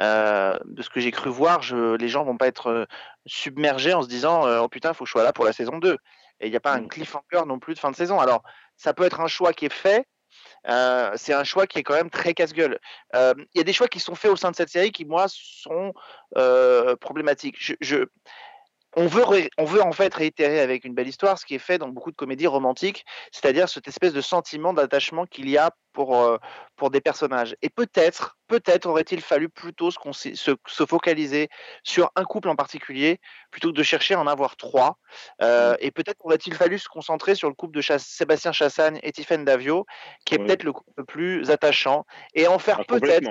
Euh, 0.00 0.58
de 0.64 0.82
ce 0.82 0.90
que 0.90 1.00
j'ai 1.00 1.10
cru 1.10 1.30
voir, 1.30 1.62
je, 1.62 1.94
les 1.96 2.08
gens 2.08 2.22
vont 2.24 2.36
pas 2.36 2.48
être 2.48 2.86
submergés 3.26 3.94
en 3.94 4.02
se 4.02 4.08
disant 4.08 4.42
Oh 4.62 4.68
putain, 4.68 4.90
il 4.90 4.94
faut 4.94 5.04
que 5.04 5.08
je 5.08 5.12
sois 5.12 5.22
là 5.24 5.32
pour 5.32 5.44
la 5.44 5.52
saison 5.52 5.78
2. 5.78 5.96
Et 6.40 6.46
il 6.46 6.50
n'y 6.50 6.56
a 6.56 6.60
pas 6.60 6.74
un 6.74 6.82
Mm. 6.82 6.88
cliffhanger 6.88 7.46
non 7.46 7.58
plus 7.58 7.74
de 7.74 7.78
fin 7.78 7.90
de 7.90 7.96
saison. 7.96 8.20
Alors, 8.20 8.42
ça 8.76 8.92
peut 8.94 9.04
être 9.04 9.20
un 9.20 9.26
choix 9.28 9.52
qui 9.52 9.66
est 9.66 9.72
fait. 9.72 10.06
euh, 10.68 11.12
c'est 11.16 11.32
un 11.34 11.44
choix 11.44 11.66
qui 11.66 11.78
est 11.78 11.82
quand 11.82 11.94
même 11.94 12.10
très 12.10 12.34
casse-gueule. 12.34 12.78
Euh, 13.14 13.34
Il 13.54 13.58
y 13.58 13.60
a 13.60 13.64
des 13.64 13.72
choix 13.72 13.88
qui 13.88 14.00
sont 14.00 14.14
faits 14.14 14.30
au 14.30 14.36
sein 14.36 14.50
de 14.50 14.56
cette 14.56 14.68
série 14.70 14.92
qui, 14.92 15.04
moi, 15.04 15.26
sont 15.28 15.92
euh, 16.36 16.96
problématiques. 16.96 17.56
Je, 17.58 17.74
je- 17.80 18.06
on 18.96 19.06
veut, 19.06 19.24
on 19.58 19.64
veut 19.64 19.82
en 19.82 19.92
fait 19.92 20.12
réitérer 20.14 20.60
avec 20.60 20.84
une 20.84 20.94
belle 20.94 21.08
histoire 21.08 21.38
ce 21.38 21.46
qui 21.46 21.54
est 21.54 21.58
fait 21.58 21.78
dans 21.78 21.88
beaucoup 21.88 22.10
de 22.10 22.16
comédies 22.16 22.46
romantiques, 22.46 23.04
c'est-à-dire 23.30 23.68
cette 23.68 23.88
espèce 23.88 24.12
de 24.12 24.20
sentiment 24.20 24.72
d'attachement 24.72 25.26
qu'il 25.26 25.48
y 25.48 25.56
a 25.56 25.70
pour, 25.92 26.16
euh, 26.16 26.38
pour 26.76 26.90
des 26.90 27.00
personnages. 27.00 27.56
Et 27.62 27.70
peut-être, 27.70 28.36
peut-être 28.52 28.84
aurait-il 28.84 29.22
fallu 29.22 29.48
plutôt 29.48 29.90
se, 29.90 29.98
consi- 29.98 30.36
se, 30.36 30.50
se 30.66 30.84
focaliser 30.84 31.48
sur 31.84 32.10
un 32.16 32.24
couple 32.24 32.50
en 32.50 32.54
particulier 32.56 33.18
plutôt 33.50 33.72
que 33.72 33.76
de 33.76 33.82
chercher 33.82 34.12
à 34.12 34.20
en 34.20 34.26
avoir 34.26 34.56
trois. 34.56 34.98
Euh, 35.40 35.74
et 35.80 35.90
peut-être 35.90 36.18
aurait-il 36.20 36.54
fallu 36.54 36.78
se 36.78 36.86
concentrer 36.88 37.34
sur 37.34 37.48
le 37.48 37.54
couple 37.54 37.74
de 37.74 37.80
Chass- 37.80 38.04
Sébastien 38.06 38.52
Chassagne 38.52 38.98
et 39.02 39.10
Tiffaine 39.10 39.46
Davio, 39.46 39.86
qui 40.26 40.34
est 40.34 40.38
Ouais. 40.38 40.46
peut-être 40.46 40.64
le 40.64 40.72
couple 40.74 40.92
le 40.98 41.04
plus 41.04 41.50
attachant, 41.50 42.04
et 42.34 42.46
en 42.46 42.58
faire 42.58 42.80
Ah, 42.80 42.84
peut-être 42.84 43.30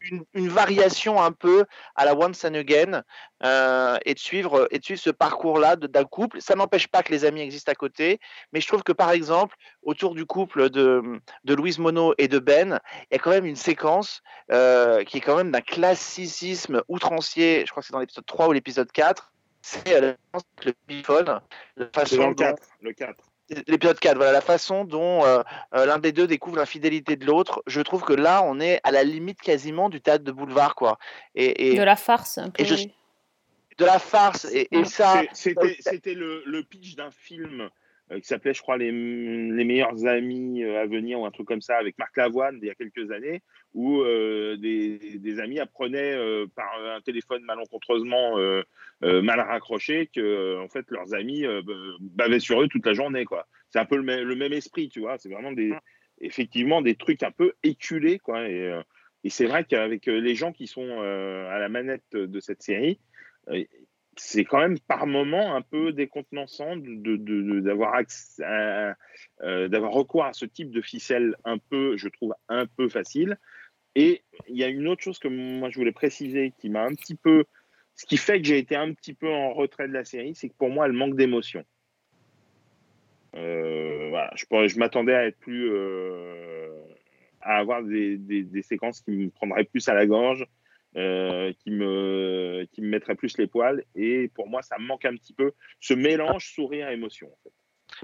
une, 0.00 0.24
une 0.32 0.48
variation 0.48 1.22
un 1.22 1.32
peu 1.32 1.66
à 1.94 2.06
la 2.06 2.14
Once 2.14 2.42
and 2.46 2.54
Again 2.54 3.02
euh, 3.44 3.98
et, 4.06 4.14
de 4.14 4.18
suivre, 4.18 4.68
et 4.70 4.78
de 4.78 4.84
suivre 4.84 5.00
ce 5.00 5.10
parcours-là 5.10 5.76
d'un 5.76 6.04
couple. 6.04 6.40
Ça 6.40 6.54
n'empêche 6.54 6.88
pas 6.88 7.02
que 7.02 7.12
les 7.12 7.26
amis 7.26 7.42
existent 7.42 7.72
à 7.72 7.74
côté, 7.74 8.20
mais 8.52 8.62
je 8.62 8.68
trouve 8.68 8.82
que 8.82 8.92
par 8.92 9.10
exemple, 9.10 9.54
autour 9.82 10.14
du 10.14 10.24
couple 10.24 10.70
de, 10.70 11.02
de 11.44 11.54
Louise 11.54 11.78
Monod 11.78 12.14
et 12.16 12.28
de 12.28 12.38
Ben, 12.38 12.80
il 13.10 13.14
y 13.14 13.16
a 13.16 13.18
quand 13.18 13.30
même 13.30 13.44
une 13.44 13.56
séquence 13.56 14.22
euh, 14.52 15.04
qui 15.04 15.18
est 15.18 15.20
quand 15.20 15.36
même 15.36 15.50
d'un 15.50 15.60
classicisme 15.60 16.82
outrancier. 16.88 17.64
Je 17.66 17.70
crois 17.70 17.80
que 17.82 17.86
c'est 17.86 17.92
dans 17.92 18.00
l'épisode 18.00 18.26
3 18.26 18.48
ou 18.48 18.52
l'épisode 18.52 18.90
4. 18.92 19.32
C'est 19.62 19.94
euh, 20.02 20.14
le 20.64 20.72
bifone, 20.86 21.40
la 21.76 21.86
C'est 21.86 21.94
façon 21.94 22.16
dans 22.16 22.28
le 22.28 22.34
dont- 22.34 22.44
4. 22.44 22.62
Le 22.82 22.92
4. 22.92 23.14
l'épisode 23.66 23.98
4, 23.98 24.16
voilà 24.16 24.32
la 24.32 24.40
façon 24.40 24.84
dont 24.84 25.24
euh, 25.24 25.42
euh, 25.74 25.86
l'un 25.86 25.98
des 25.98 26.12
deux 26.12 26.26
découvre 26.28 26.56
l'infidélité 26.56 27.16
de 27.16 27.24
l'autre. 27.26 27.62
Je 27.66 27.80
trouve 27.80 28.02
que 28.04 28.12
là, 28.12 28.42
on 28.44 28.60
est 28.60 28.80
à 28.84 28.90
la 28.92 29.02
limite 29.02 29.40
quasiment 29.40 29.88
du 29.88 30.00
théâtre 30.00 30.22
de 30.24 30.32
boulevard, 30.32 30.74
quoi. 30.76 30.98
Et, 31.34 31.72
et 31.72 31.76
De 31.76 31.82
la 31.82 31.96
farce, 31.96 32.38
un 32.38 32.50
peu. 32.50 32.62
et 32.62 32.64
je- 32.66 32.74
oui. 32.74 32.92
de 33.78 33.84
la 33.84 33.98
farce. 33.98 34.44
Et, 34.52 34.68
et 34.70 34.84
ça, 34.84 35.22
C'était 35.32 35.76
c'était 35.80 36.14
le, 36.14 36.42
le 36.46 36.62
pitch 36.62 36.94
d'un 36.94 37.10
film 37.10 37.62
euh, 37.62 37.68
qui 38.14 38.22
s'appelait, 38.22 38.54
je 38.54 38.62
crois, 38.62 38.76
les, 38.78 38.92
les 38.92 39.64
meilleurs 39.64 40.06
amis 40.06 40.62
euh, 40.62 40.80
à 40.80 40.86
venir 40.86 41.20
ou 41.20 41.26
un 41.26 41.30
truc 41.32 41.48
comme 41.48 41.60
ça 41.60 41.76
avec 41.76 41.98
Marc 41.98 42.16
Lavoine 42.16 42.58
il 42.62 42.68
y 42.68 42.70
a 42.70 42.74
quelques 42.74 43.10
années, 43.10 43.42
où 43.74 44.00
euh, 44.00 44.56
des, 44.56 45.18
des 45.18 45.40
amis 45.40 45.58
apprenaient 45.58 46.14
euh, 46.14 46.46
par 46.54 46.70
un 46.96 47.00
téléphone 47.00 47.42
malencontreusement 47.42 48.38
euh, 48.38 48.62
euh, 49.02 49.22
mal 49.22 49.40
raccroché 49.40 50.06
que 50.14 50.20
euh, 50.20 50.62
en 50.62 50.68
fait 50.68 50.88
leurs 50.90 51.14
amis 51.14 51.44
euh, 51.44 51.62
bavaient 52.00 52.38
sur 52.40 52.62
eux 52.62 52.68
toute 52.68 52.86
la 52.86 52.94
journée. 52.94 53.24
quoi. 53.24 53.46
C'est 53.70 53.80
un 53.80 53.84
peu 53.84 53.96
le, 53.96 54.24
le 54.24 54.36
même 54.36 54.52
esprit, 54.52 54.88
tu 54.88 55.00
vois. 55.00 55.18
C'est 55.18 55.28
vraiment 55.28 55.52
des, 55.52 55.72
effectivement 56.20 56.82
des 56.82 56.94
trucs 56.94 57.22
un 57.24 57.32
peu 57.32 57.54
éculés, 57.62 58.18
quoi. 58.18 58.48
Et, 58.48 58.68
euh, 58.68 58.82
et 59.24 59.30
c'est 59.30 59.46
vrai 59.46 59.64
qu'avec 59.64 60.06
euh, 60.06 60.20
les 60.20 60.36
gens 60.36 60.52
qui 60.52 60.68
sont 60.68 60.86
euh, 60.86 61.50
à 61.50 61.58
la 61.58 61.68
manette 61.68 62.12
de 62.12 62.40
cette 62.40 62.62
série, 62.62 63.00
euh, 63.48 63.64
c'est 64.16 64.44
quand 64.44 64.58
même 64.58 64.78
par 64.78 65.06
moment 65.06 65.54
un 65.54 65.62
peu 65.62 65.92
décontenançant 65.92 66.76
de- 66.76 66.94
de- 66.94 67.16
de- 67.16 67.60
d'avoir 67.60 67.94
à- 67.94 68.94
euh, 69.42 69.68
d'avoir 69.68 69.92
recours 69.92 70.24
à 70.24 70.32
ce 70.32 70.46
type 70.46 70.70
de 70.70 70.80
ficelle 70.80 71.36
un 71.44 71.58
peu, 71.58 71.96
je 71.96 72.08
trouve, 72.08 72.34
un 72.48 72.66
peu 72.66 72.88
facile. 72.88 73.38
Et 73.94 74.22
il 74.48 74.56
y 74.56 74.64
a 74.64 74.68
une 74.68 74.88
autre 74.88 75.02
chose 75.02 75.18
que 75.18 75.28
moi 75.28 75.70
je 75.70 75.78
voulais 75.78 75.92
préciser 75.92 76.52
qui 76.58 76.70
m'a 76.70 76.82
un 76.82 76.94
petit 76.94 77.14
peu, 77.14 77.44
ce 77.94 78.06
qui 78.06 78.16
fait 78.16 78.40
que 78.40 78.46
j'ai 78.46 78.58
été 78.58 78.74
un 78.76 78.92
petit 78.92 79.14
peu 79.14 79.30
en 79.30 79.52
retrait 79.52 79.88
de 79.88 79.92
la 79.92 80.04
série, 80.04 80.34
c'est 80.34 80.48
que 80.48 80.54
pour 80.54 80.70
moi 80.70 80.86
elle 80.86 80.92
manque 80.92 81.16
d'émotion. 81.16 81.64
Euh, 83.34 84.08
voilà, 84.08 84.32
je, 84.34 84.78
m'attendais 84.78 85.14
à 85.14 85.26
être 85.26 85.38
plus, 85.38 85.68
euh, 85.70 86.70
à 87.42 87.58
avoir 87.58 87.82
des- 87.82 88.16
des 88.16 88.62
séquences 88.62 89.02
qui 89.02 89.10
me 89.10 89.30
prendraient 89.30 89.64
plus 89.64 89.86
à 89.88 89.94
la 89.94 90.06
gorge, 90.06 90.46
euh, 90.96 91.52
qui 91.60 91.70
me 91.70 92.66
qui 92.72 92.80
me 92.82 92.88
mettraient 92.88 93.14
plus 93.14 93.36
les 93.38 93.46
poils. 93.46 93.84
Et 93.94 94.28
pour 94.34 94.48
moi, 94.48 94.62
ça 94.62 94.76
manque 94.78 95.04
un 95.04 95.14
petit 95.16 95.32
peu 95.34 95.52
ce 95.80 95.94
mélange 95.94 96.52
sourire-émotion. 96.54 97.28
En 97.28 97.38
fait. 97.44 97.52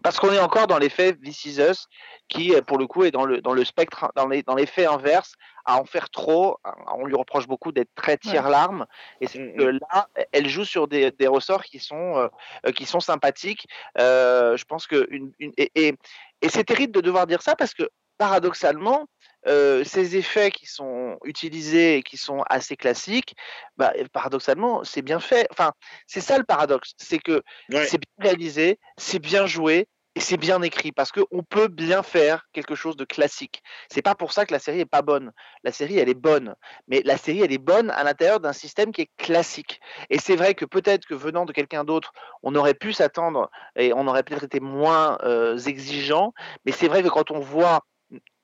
parce 0.04 0.18
qu'on 0.20 0.32
est 0.32 0.38
encore 0.38 0.68
dans 0.68 0.78
l'effet 0.78 1.12
This 1.14 1.44
Is 1.44 1.58
Us, 1.60 1.88
qui, 2.28 2.54
euh, 2.54 2.62
pour 2.62 2.78
le 2.78 2.86
coup, 2.86 3.02
est 3.04 3.10
dans 3.10 3.24
le, 3.26 3.40
dans 3.40 3.52
le 3.52 3.64
spectre, 3.64 4.10
dans 4.14 4.28
les- 4.28 4.42
dans 4.44 4.54
l'effet 4.54 4.86
inverse, 4.86 5.34
à 5.64 5.80
en 5.80 5.84
faire 5.84 6.08
trop. 6.08 6.56
On 6.94 7.04
lui 7.04 7.14
reproche 7.16 7.46
beaucoup 7.48 7.72
d'être 7.72 7.90
très 7.96 8.16
tire-larme. 8.16 8.86
Et 9.20 9.26
c'est 9.26 9.40
Mm, 9.40 9.56
que 9.56 9.62
là, 9.64 10.08
elle 10.30 10.48
joue 10.48 10.64
sur 10.64 10.86
des, 10.86 11.10
des 11.10 11.26
ressorts 11.26 11.64
qui 11.64 11.78
sont, 11.80 12.16
euh, 12.16 12.28
euh, 12.66 12.70
qui 12.72 12.86
sont 12.86 13.00
sympathiques. 13.00 13.66
Euh, 13.98 14.56
je 14.56 14.64
pense 14.64 14.86
que. 14.86 15.06
Une, 15.10 15.32
une- 15.40 15.52
et 15.56 15.70
et, 15.74 15.94
et 16.42 16.48
c'est 16.48 16.64
terrible 16.64 16.92
de 16.92 17.00
devoir 17.00 17.26
dire 17.26 17.42
ça 17.42 17.56
parce 17.56 17.74
que, 17.74 17.88
paradoxalement, 18.18 19.08
euh, 19.46 19.84
ces 19.84 20.16
effets 20.16 20.50
qui 20.50 20.66
sont 20.66 21.18
utilisés 21.24 21.96
et 21.98 22.02
qui 22.02 22.16
sont 22.16 22.42
assez 22.48 22.76
classiques, 22.76 23.34
bah, 23.76 23.92
paradoxalement, 24.12 24.84
c'est 24.84 25.02
bien 25.02 25.20
fait. 25.20 25.46
Enfin, 25.50 25.72
c'est 26.06 26.20
ça 26.20 26.38
le 26.38 26.44
paradoxe, 26.44 26.92
c'est 26.96 27.18
que 27.18 27.42
Ouais. 27.72 27.86
c'est 27.86 27.98
bien 27.98 28.24
réalisé, 28.30 28.78
c'est 28.98 29.18
bien 29.18 29.46
joué 29.46 29.88
et 30.14 30.20
c'est 30.20 30.36
bien 30.36 30.60
écrit 30.60 30.92
parce 30.92 31.10
qu'on 31.10 31.42
peut 31.42 31.68
bien 31.68 32.02
faire 32.02 32.46
quelque 32.52 32.74
chose 32.74 32.96
de 32.96 33.04
classique. 33.04 33.62
C'est 33.90 34.02
pas 34.02 34.14
pour 34.14 34.32
ça 34.32 34.44
que 34.44 34.52
la 34.52 34.58
série 34.58 34.80
est 34.80 34.84
pas 34.84 35.00
bonne. 35.00 35.32
La 35.64 35.72
série, 35.72 35.98
elle 35.98 36.10
est 36.10 36.14
bonne, 36.14 36.54
mais 36.86 37.00
la 37.04 37.16
série, 37.16 37.40
elle 37.40 37.52
est 37.52 37.58
bonne 37.58 37.90
à 37.90 38.04
l'intérieur 38.04 38.38
d'un 38.38 38.52
système 38.52 38.92
qui 38.92 39.02
est 39.02 39.10
classique. 39.16 39.80
Et 40.10 40.18
c'est 40.18 40.36
vrai 40.36 40.54
que 40.54 40.66
peut-être 40.66 41.06
que 41.06 41.14
venant 41.14 41.46
de 41.46 41.52
quelqu'un 41.52 41.84
d'autre, 41.84 42.12
on 42.42 42.54
aurait 42.54 42.74
pu 42.74 42.92
s'attendre 42.92 43.50
et 43.74 43.92
on 43.94 44.06
aurait 44.06 44.22
peut-être 44.22 44.44
été 44.44 44.60
moins 44.60 45.16
euh, 45.22 45.56
exigeant. 45.58 46.34
Mais 46.66 46.72
c'est 46.72 46.88
vrai 46.88 47.02
que 47.02 47.08
quand 47.08 47.30
on 47.30 47.40
voit 47.40 47.80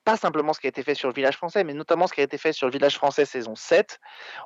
pas 0.03 0.17
simplement 0.17 0.53
ce 0.53 0.59
qui 0.59 0.67
a 0.67 0.69
été 0.69 0.83
fait 0.83 0.95
sur 0.95 1.07
le 1.07 1.13
village 1.13 1.37
français, 1.37 1.63
mais 1.63 1.73
notamment 1.73 2.07
ce 2.07 2.13
qui 2.13 2.21
a 2.21 2.23
été 2.23 2.37
fait 2.37 2.53
sur 2.53 2.67
le 2.67 2.71
village 2.71 2.95
français 2.95 3.25
saison 3.25 3.55
7, 3.55 3.99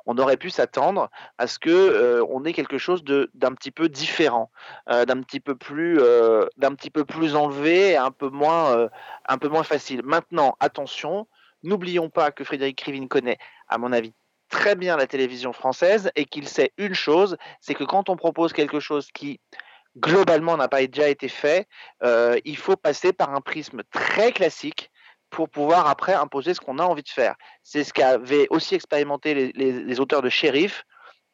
on 0.06 0.18
aurait 0.18 0.36
pu 0.36 0.50
s'attendre 0.50 1.10
à 1.38 1.46
ce 1.46 1.58
que 1.58 1.70
euh, 1.70 2.24
on 2.28 2.44
ait 2.44 2.52
quelque 2.52 2.78
chose 2.78 3.04
d'un 3.04 3.54
petit 3.54 3.70
peu 3.70 3.88
différent, 3.88 4.50
euh, 4.90 5.04
d'un 5.04 5.22
petit 5.22 5.40
peu 5.40 5.54
plus 5.54 5.98
euh, 6.00 6.46
d'un 6.56 6.74
petit 6.74 6.90
peu 6.90 7.04
plus 7.04 7.36
enlevé, 7.36 7.96
un 7.96 8.10
peu 8.10 8.28
moins 8.28 8.88
un 9.26 9.38
peu 9.38 9.48
moins 9.48 9.62
facile. 9.62 10.02
Maintenant, 10.04 10.56
attention, 10.60 11.28
n'oublions 11.62 12.10
pas 12.10 12.30
que 12.30 12.44
Frédéric 12.44 12.78
Krivine 12.78 13.08
connaît, 13.08 13.38
à 13.68 13.78
mon 13.78 13.92
avis, 13.92 14.12
très 14.48 14.76
bien 14.76 14.96
la 14.96 15.06
télévision 15.06 15.52
française 15.52 16.10
et 16.16 16.24
qu'il 16.24 16.48
sait 16.48 16.72
une 16.78 16.94
chose, 16.94 17.36
c'est 17.60 17.74
que 17.74 17.84
quand 17.84 18.08
on 18.08 18.16
propose 18.16 18.52
quelque 18.52 18.80
chose 18.80 19.08
qui 19.12 19.40
globalement 19.96 20.56
n'a 20.56 20.68
pas 20.68 20.84
déjà 20.86 21.08
été 21.08 21.28
fait, 21.28 21.68
il 22.44 22.56
faut 22.56 22.76
passer 22.76 23.12
par 23.12 23.32
un 23.32 23.40
prisme 23.40 23.82
très 23.90 24.32
classique 24.32 24.90
pour 25.34 25.48
pouvoir 25.48 25.86
après 25.88 26.14
imposer 26.14 26.54
ce 26.54 26.60
qu'on 26.60 26.78
a 26.78 26.84
envie 26.84 27.02
de 27.02 27.08
faire. 27.08 27.34
C'est 27.62 27.84
ce 27.84 27.92
qu'avaient 27.92 28.46
aussi 28.50 28.74
expérimenté 28.74 29.34
les, 29.34 29.52
les- 29.54 29.72
les 29.84 30.00
auteurs 30.00 30.22
de. 30.22 30.28
Ouais. 30.28 30.70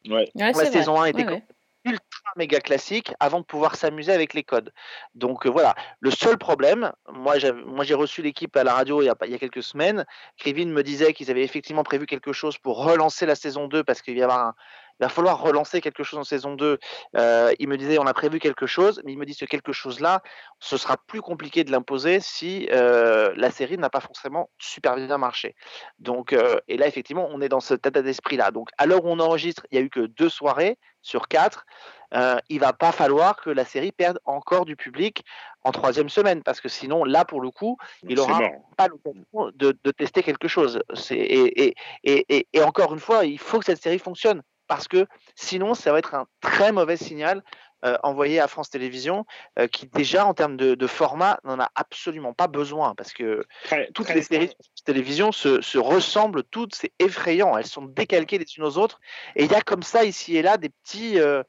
Ouais, 0.08 0.28
La 0.34 0.52
vrai. 0.52 0.66
saison 0.72 1.00
1 1.00 1.06
était 1.06 1.24
Ouais, 1.24 1.32
ouais. 1.32 1.44
ultra 1.84 2.30
méga 2.36 2.60
classique 2.60 3.12
avant 3.20 3.40
de 3.40 3.44
pouvoir 3.44 3.74
s'amuser 3.76 4.12
avec 4.12 4.32
les 4.34 4.42
codes. 4.42 4.72
Donc 5.14 5.46
euh, 5.46 5.50
voilà, 5.50 5.74
le 6.00 6.10
seul 6.10 6.38
problème, 6.38 6.92
moi 7.12 7.38
j'ai 7.38 7.94
reçu 7.94 8.22
l'équipe 8.22 8.56
à 8.56 8.64
la 8.64 8.74
radio 8.74 9.02
il 9.02 9.06
y 9.06 9.08
a, 9.08 9.14
pas- 9.14 9.26
il 9.26 9.32
y 9.32 9.34
a 9.34 9.38
quelques 9.38 9.62
semaines, 9.62 10.04
Kevin 10.36 10.70
me 10.72 10.82
disait 10.82 11.12
qu'ils 11.12 11.30
avaient 11.30 11.44
effectivement 11.44 11.82
prévu 11.84 12.06
quelque 12.06 12.32
chose 12.32 12.56
pour 12.58 12.84
relancer 12.84 13.26
la 13.26 13.34
saison 13.34 13.68
2 13.68 13.84
parce 13.84 14.00
qu'il 14.02 14.14
va 14.14 14.20
y 14.20 14.22
avoir 14.22 14.38
un- 14.46 14.54
il 15.00 15.04
va 15.04 15.08
falloir 15.08 15.40
relancer 15.40 15.80
quelque 15.80 16.02
chose 16.02 16.18
en 16.18 16.24
saison 16.24 16.54
2. 16.54 16.78
Euh, 17.16 17.52
il 17.58 17.68
me 17.68 17.76
disait 17.78 17.98
on 17.98 18.06
a 18.06 18.12
prévu 18.12 18.38
quelque 18.38 18.66
chose, 18.66 19.00
mais 19.04 19.12
il 19.12 19.18
me 19.18 19.24
dit 19.24 19.32
ce 19.34 19.46
quelque 19.46 19.72
chose-là, 19.72 20.22
ce 20.58 20.76
sera 20.76 20.98
plus 20.98 21.22
compliqué 21.22 21.64
de 21.64 21.72
l'imposer 21.72 22.20
si 22.20 22.68
euh, 22.70 23.32
la 23.36 23.50
série 23.50 23.78
n'a 23.78 23.88
pas 23.88 24.00
forcément 24.00 24.50
super 24.58 24.96
bien 24.96 25.16
marché. 25.16 25.56
Donc, 25.98 26.32
euh, 26.34 26.58
et 26.68 26.76
là, 26.76 26.86
effectivement, 26.86 27.26
on 27.30 27.40
est 27.40 27.48
dans 27.48 27.60
cet 27.60 27.86
état 27.86 28.02
d'esprit-là. 28.02 28.50
Donc, 28.50 28.68
à 28.76 28.84
l'heure 28.86 29.04
où 29.04 29.08
on 29.08 29.18
enregistre, 29.20 29.66
il 29.70 29.78
n'y 29.78 29.82
a 29.82 29.86
eu 29.86 29.90
que 29.90 30.00
deux 30.00 30.28
soirées 30.28 30.78
sur 31.02 31.28
quatre. 31.28 31.64
Euh, 32.12 32.36
il 32.48 32.58
va 32.60 32.72
pas 32.74 32.92
falloir 32.92 33.36
que 33.36 33.48
la 33.50 33.64
série 33.64 33.92
perde 33.92 34.18
encore 34.24 34.64
du 34.66 34.76
public 34.76 35.24
en 35.62 35.70
troisième 35.70 36.08
semaine, 36.08 36.42
parce 36.42 36.60
que 36.60 36.68
sinon, 36.68 37.04
là, 37.04 37.24
pour 37.24 37.40
le 37.40 37.50
coup, 37.50 37.78
il 38.02 38.16
C'est 38.18 38.22
aura 38.22 38.40
mort. 38.40 38.50
pas 38.76 38.88
l'occasion 38.88 39.50
de, 39.54 39.78
de 39.82 39.90
tester 39.92 40.22
quelque 40.22 40.48
chose. 40.48 40.82
C'est- 40.94 41.14
Et, 41.16 41.62
et, 41.68 41.74
et, 42.04 42.36
et, 42.36 42.48
et 42.52 42.62
encore 42.62 42.92
une 42.92 43.00
fois, 43.00 43.24
il 43.24 43.38
faut 43.38 43.60
que 43.60 43.64
cette 43.64 43.80
série 43.82 43.98
fonctionne, 44.00 44.42
parce 44.70 44.86
que 44.86 45.08
sinon, 45.34 45.74
ça 45.74 45.90
va 45.90 45.98
être 45.98 46.14
un 46.14 46.26
très 46.40 46.70
mauvais 46.70 46.96
signal 46.96 47.42
euh, 47.84 47.98
envoyé 48.04 48.38
à 48.38 48.46
France 48.46 48.70
Télévisions, 48.70 49.26
euh, 49.58 49.66
qui 49.66 49.88
déjà, 49.88 50.24
en 50.24 50.32
termes 50.32 50.56
de, 50.56 50.76
de 50.76 50.86
format, 50.86 51.40
n'en 51.42 51.58
a 51.58 51.72
absolument 51.74 52.34
pas 52.34 52.46
besoin, 52.46 52.94
parce 52.94 53.12
que 53.12 53.44
Très, 53.64 53.90
toutes 53.94 54.06
très 54.06 54.14
les 54.14 54.22
séries 54.22 54.46
France 54.46 54.84
télévision 54.84 55.32
se, 55.32 55.60
se 55.60 55.76
ressemblent 55.76 56.44
toutes, 56.44 56.76
c'est 56.76 56.92
effrayant, 57.00 57.58
elles 57.58 57.66
sont 57.66 57.82
décalquées 57.82 58.38
les 58.38 58.46
unes 58.56 58.62
aux 58.62 58.78
autres, 58.78 59.00
et 59.34 59.44
il 59.44 59.50
y 59.50 59.56
a 59.56 59.60
comme 59.60 59.82
ça 59.82 60.04
ici 60.04 60.36
et 60.36 60.42
là 60.42 60.56
des 60.56 60.68
petits, 60.68 61.18
euh, 61.18 61.42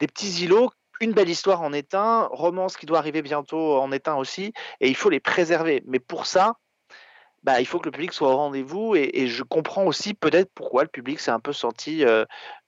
des 0.00 0.06
petits 0.06 0.44
îlots. 0.44 0.70
Une 1.02 1.12
belle 1.12 1.28
histoire 1.28 1.60
en 1.60 1.74
est 1.74 1.92
un, 1.94 2.28
romance 2.30 2.78
qui 2.78 2.86
doit 2.86 2.98
arriver 2.98 3.20
bientôt 3.20 3.78
en 3.78 3.92
est 3.92 4.08
un 4.08 4.14
aussi, 4.14 4.54
et 4.80 4.88
il 4.88 4.96
faut 4.96 5.10
les 5.10 5.20
préserver. 5.20 5.82
Mais 5.86 5.98
pour 5.98 6.24
ça, 6.24 6.54
bah, 7.44 7.60
il 7.60 7.66
faut 7.66 7.78
que 7.78 7.84
le 7.86 7.92
public 7.92 8.12
soit 8.12 8.32
au 8.32 8.36
rendez-vous, 8.36 8.96
et, 8.96 9.10
et 9.12 9.26
je 9.28 9.42
comprends 9.42 9.84
aussi 9.86 10.14
peut-être 10.14 10.50
pourquoi 10.54 10.82
le 10.82 10.88
public 10.88 11.20
s'est 11.20 11.30
un 11.30 11.40
peu 11.40 11.52
senti, 11.52 12.04
euh, 12.04 12.24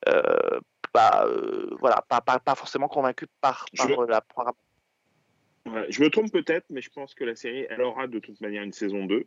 euh, 0.09 0.61
bah, 0.95 1.25
euh, 1.27 1.71
voilà, 1.81 2.05
pas, 2.09 2.21
pas, 2.21 2.39
pas 2.39 2.55
forcément 2.55 2.87
convaincu 2.89 3.27
par, 3.41 3.67
Je- 3.73 3.83
par 3.95 4.07
la 4.07 4.21
par- 4.21 4.53
Ouais, 5.67 5.87
je 5.89 6.01
me 6.01 6.11
trompe 6.11 6.31
peut-être, 6.31 6.67
mais 6.71 6.81
je 6.81 6.91
pense 6.91 7.15
que 7.15 7.25
la 7.25 7.35
série, 7.35 7.67
elle 7.69 7.83
aura 7.83 8.07
de 8.07 8.21
toute 8.21 8.41
manière 8.41 8.63
une 8.63 8.73
saison 8.73 9.05
2. 9.07 9.27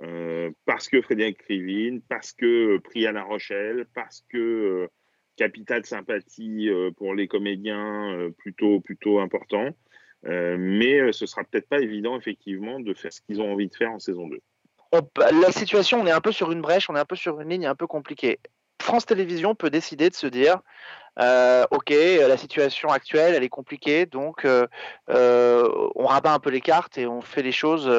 Euh, 0.00 0.52
parce 0.66 0.88
que 0.88 1.02
Frédéric 1.02 1.38
Krivine, 1.38 2.00
parce 2.02 2.32
que 2.32 2.80
à 3.04 3.10
La 3.12 3.24
Rochelle, 3.24 3.86
parce 3.92 4.24
que 4.28 4.88
capital 5.34 5.84
sympathie 5.84 6.68
euh, 6.68 6.92
pour 6.92 7.14
les 7.14 7.26
comédiens 7.26 8.30
plutôt, 8.38 8.78
plutôt 8.80 9.18
important. 9.18 9.70
Euh, 10.26 10.56
mais 10.58 11.12
ce 11.12 11.26
sera 11.26 11.42
peut-être 11.44 11.68
pas 11.68 11.80
évident, 11.80 12.16
effectivement, 12.16 12.78
de 12.80 12.94
faire 12.94 13.12
ce 13.12 13.20
qu'ils 13.20 13.40
ont 13.40 13.52
envie 13.52 13.68
de 13.68 13.74
faire 13.74 13.90
en 13.90 13.98
saison 13.98 14.28
2. 14.28 14.40
On 14.92 15.00
la 15.32 15.52
situation, 15.52 16.00
on 16.00 16.06
est 16.06 16.12
un 16.12 16.20
peu 16.20 16.32
sur 16.32 16.52
une 16.52 16.60
brèche, 16.60 16.88
on 16.90 16.96
est 16.96 17.00
un 17.00 17.04
peu 17.04 17.16
sur 17.16 17.40
une 17.40 17.50
ligne 17.50 17.66
un 17.66 17.74
peu 17.74 17.86
compliquée. 17.86 18.40
France 18.80 19.06
Télévisions 19.06 19.54
peut 19.54 19.70
décider 19.70 20.08
de 20.08 20.14
se 20.14 20.26
dire, 20.26 20.60
euh, 21.20 21.64
ok, 21.72 21.90
la 21.90 22.36
situation 22.36 22.90
actuelle, 22.90 23.34
elle 23.34 23.42
est 23.42 23.48
compliquée, 23.48 24.06
donc 24.06 24.44
euh, 24.44 24.66
euh, 25.10 25.68
on 25.96 26.06
rabat 26.06 26.32
un 26.32 26.38
peu 26.38 26.50
les 26.50 26.60
cartes 26.60 26.96
et 26.96 27.06
on 27.06 27.20
fait 27.20 27.42
les 27.42 27.50
choses 27.50 27.90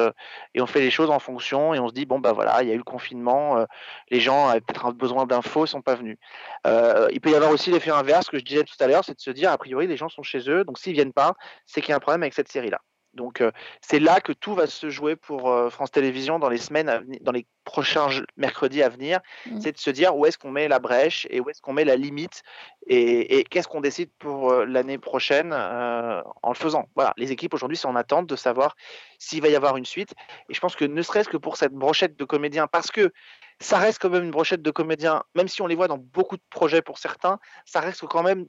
et 0.54 0.60
on 0.62 0.66
fait 0.66 0.80
les 0.80 0.90
choses 0.90 1.10
en 1.10 1.18
fonction 1.18 1.74
et 1.74 1.78
on 1.78 1.88
se 1.88 1.92
dit 1.92 2.06
bon 2.06 2.18
bah 2.18 2.32
voilà, 2.32 2.62
il 2.62 2.68
y 2.68 2.72
a 2.72 2.74
eu 2.74 2.78
le 2.78 2.82
confinement, 2.82 3.66
les 4.10 4.20
gens 4.20 4.48
avaient 4.48 4.62
peut-être 4.62 4.92
besoin 4.92 5.26
d'infos, 5.26 5.66
ils 5.66 5.68
sont 5.68 5.82
pas 5.82 5.96
venus. 5.96 6.16
Il 6.64 7.20
peut 7.20 7.30
y 7.30 7.34
avoir 7.34 7.50
aussi 7.50 7.70
l'effet 7.70 7.90
inverse 7.90 8.28
que 8.28 8.38
je 8.38 8.44
disais 8.44 8.64
tout 8.64 8.76
à 8.80 8.86
l'heure, 8.86 9.04
c'est 9.04 9.14
de 9.14 9.20
se 9.20 9.30
dire 9.30 9.52
a 9.52 9.58
priori 9.58 9.86
les 9.86 9.96
gens 9.96 10.08
sont 10.08 10.22
chez 10.22 10.48
eux, 10.48 10.64
donc 10.64 10.78
s'ils 10.78 10.94
viennent 10.94 11.12
pas, 11.12 11.34
c'est 11.66 11.82
qu'il 11.82 11.90
y 11.90 11.92
a 11.92 11.96
un 11.96 12.00
problème 12.00 12.22
avec 12.22 12.34
cette 12.34 12.50
série 12.50 12.70
là. 12.70 12.80
Donc 13.14 13.40
euh, 13.40 13.50
c'est 13.80 13.98
là 13.98 14.20
que 14.20 14.32
tout 14.32 14.54
va 14.54 14.66
se 14.66 14.88
jouer 14.88 15.16
pour 15.16 15.50
euh, 15.50 15.68
France 15.68 15.90
Télévisions 15.90 16.38
dans 16.38 16.48
les 16.48 16.58
semaines, 16.58 16.88
à 16.88 17.00
venir, 17.00 17.18
dans 17.22 17.32
les 17.32 17.46
prochains 17.64 18.08
mercredis 18.36 18.82
à 18.82 18.88
venir. 18.88 19.20
Mhm. 19.46 19.60
C'est 19.60 19.72
de 19.72 19.78
se 19.78 19.90
dire 19.90 20.16
où 20.16 20.26
est-ce 20.26 20.38
qu'on 20.38 20.50
met 20.50 20.68
la 20.68 20.78
brèche 20.78 21.26
et 21.30 21.40
où 21.40 21.50
est-ce 21.50 21.60
qu'on 21.60 21.72
met 21.72 21.84
la 21.84 21.96
limite 21.96 22.42
et, 22.86 23.38
et 23.38 23.44
qu'est-ce 23.44 23.68
qu'on 23.68 23.80
décide 23.80 24.10
pour 24.18 24.52
euh, 24.52 24.64
l'année 24.64 24.98
prochaine 24.98 25.52
en 25.52 26.48
le 26.48 26.54
faisant. 26.54 26.86
Voilà, 26.94 27.12
les 27.16 27.32
équipes 27.32 27.54
aujourd'hui 27.54 27.76
sont 27.76 27.88
en 27.88 27.96
attente 27.96 28.26
de 28.26 28.36
savoir 28.36 28.76
s'il 29.18 29.42
va 29.42 29.48
y 29.48 29.56
avoir 29.56 29.76
une 29.76 29.84
suite. 29.84 30.14
Et 30.48 30.54
je 30.54 30.60
pense 30.60 30.76
que 30.76 30.84
ne 30.84 31.02
serait-ce 31.02 31.28
que 31.28 31.36
pour 31.36 31.56
cette 31.56 31.72
brochette 31.72 32.16
de 32.16 32.24
comédiens, 32.24 32.66
parce 32.66 32.90
que 32.90 33.12
ça 33.60 33.78
reste 33.78 34.00
quand 34.00 34.10
même 34.10 34.24
une 34.24 34.30
brochette 34.30 34.62
de 34.62 34.70
comédiens, 34.70 35.22
même 35.34 35.48
si 35.48 35.62
on 35.62 35.66
les 35.66 35.74
voit 35.74 35.88
dans 35.88 35.98
beaucoup 35.98 36.36
de 36.36 36.42
projets 36.50 36.82
pour 36.82 36.98
certains, 36.98 37.38
ça 37.66 37.80
reste 37.80 38.06
quand 38.06 38.22
même 38.22 38.46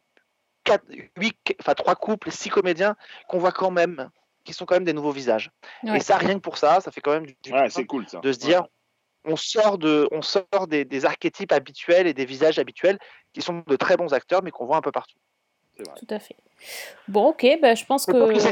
quatre, 0.64 0.86
huit, 1.18 1.38
enfin 1.60 1.74
trois 1.74 1.96
couples, 1.96 2.32
six 2.32 2.50
comédiens 2.50 2.96
qu'on 3.28 3.40
voit 3.40 3.52
quand 3.52 3.72
même 3.72 4.10
qui 4.44 4.54
sont 4.54 4.66
quand 4.66 4.76
même 4.76 4.84
des 4.86 4.94
nouveaux 4.94 5.12
visages. 5.12 5.52
Ouais. 5.84 5.98
Et 5.98 6.00
ça, 6.00 6.18
rien 6.18 6.36
que 6.36 6.40
pour 6.40 6.58
ça, 6.58 6.82
ça 6.82 6.92
fait 6.92 7.02
quand 7.02 7.12
même 7.12 7.26
du 7.26 7.36
du 7.44 7.52
Ouais, 7.54 7.70
c'est 7.70 7.86
cool 7.86 8.08
ça. 8.08 8.20
de 8.20 8.32
se 8.32 8.40
dire, 8.40 8.64
on 9.24 9.36
sort, 9.36 9.78
de, 9.78 10.08
on 10.12 10.22
sort 10.22 10.68
des, 10.68 10.84
des 10.86 11.06
archétypes 11.06 11.52
habituels 11.52 12.08
et 12.08 12.14
des 12.14 12.26
visages 12.26 12.58
habituels 12.60 12.98
qui 13.34 13.42
sont 13.42 13.64
de 13.68 13.76
très 13.76 13.98
bons 13.98 14.14
acteurs, 14.14 14.42
mais 14.44 14.52
qu'on 14.52 14.66
voit 14.66 14.78
un 14.78 14.82
peu 14.82 14.92
partout. 14.92 15.18
Vrai. 15.78 15.94
Tout 15.98 16.08
à 16.10 16.20
fait. 16.20 16.36
Bon, 17.08 17.28
ok, 17.30 17.46
ben, 17.62 17.76
je 17.76 17.86
pense 17.86 18.06
que. 18.06 18.12
peut-être 18.12 18.34
que 18.34 18.40
c'est 18.40 18.52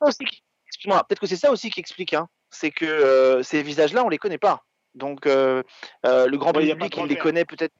ça 0.00 0.06
aussi 0.06 0.24
qui- 0.24 0.42
excuse-moi, 0.66 1.04
peut-être 1.04 1.18
que 1.20 1.26
c'est 1.26 1.36
ça 1.36 1.50
aussi 1.50 1.70
qui 1.70 1.80
explique, 1.80 2.14
hein, 2.14 2.28
c'est 2.50 2.70
que 2.70 2.84
euh, 2.84 3.42
ces 3.42 3.62
visages-là, 3.62 4.04
on 4.04 4.08
les 4.08 4.18
connaît 4.18 4.38
pas. 4.38 4.64
Donc, 4.94 5.26
euh, 5.26 5.62
euh, 6.06 6.26
le 6.26 6.38
grand 6.38 6.54
Ouais, 6.56 6.68
public, 6.70 6.96
il 6.96 7.06
les 7.06 7.16
connaît 7.16 7.44
peut-être. 7.44 7.74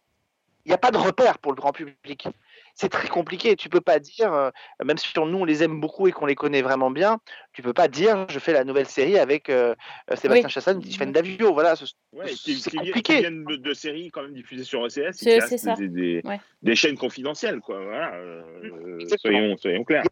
Il 0.65 0.69
n'y 0.69 0.75
a 0.75 0.79
pas 0.79 0.91
de 0.91 0.99
repère 0.99 1.39
pour 1.39 1.53
le 1.53 1.57
grand 1.57 1.73
public. 1.73 2.29
C'est 2.75 2.89
très 2.89 3.09
compliqué. 3.09 3.57
Tu 3.57 3.69
peux 3.69 3.81
pas 3.81 3.99
dire, 3.99 4.33
euh, 4.33 4.51
même 4.85 4.97
si 4.97 5.09
nous 5.17 5.23
on 5.39 5.45
les 5.45 5.63
aime 5.63 5.81
beaucoup 5.81 6.09
et 6.09 6.13
qu'on 6.13 6.27
les 6.27 6.35
connaît 6.35 6.63
vraiment 6.63 6.91
bien, 6.91 7.19
tu 7.53 7.63
peux 7.63 7.73
pas 7.73 7.89
dire, 7.89 8.27
je 8.31 8.39
fais 8.39 8.53
la 8.53 8.65
nouvelle 8.65 8.87
série 8.87 9.19
avec 9.19 9.51
euh, 9.51 9.75
euh, 10.11 10.17
Sébastien 10.17 10.47
Oui. 10.47 10.51
Chassagne 10.51 10.79
ou 10.79 10.81
Tiffany 10.81 11.13
Davio. 11.13 11.53
Voilà, 11.53 11.77
ce- 11.77 11.85
Ouais, 12.13 12.27
C'est 12.29 12.53
vi- 12.53 12.77
compliqué. 12.77 13.03
qui 13.15 13.21
viennent 13.21 13.45
de, 13.45 13.57
de 13.57 13.75
séries 13.75 14.11
quand 14.11 14.23
même 14.23 14.33
diffusées 14.35 14.65
sur 14.65 14.85
ECS, 14.87 15.23
et 15.27 15.41
C'est- 15.41 15.59
ça. 15.59 15.75
Des, 15.75 15.89
des, 15.89 16.21
Ouais. 16.25 16.41
des 16.63 16.75
chaînes 16.75 16.97
confidentielles, 16.97 17.61
quoi. 17.61 17.83
Voilà, 17.85 18.15
euh, 18.15 18.99
soyons, 19.19 19.57
soyons 19.59 19.85
clairs, 19.85 20.05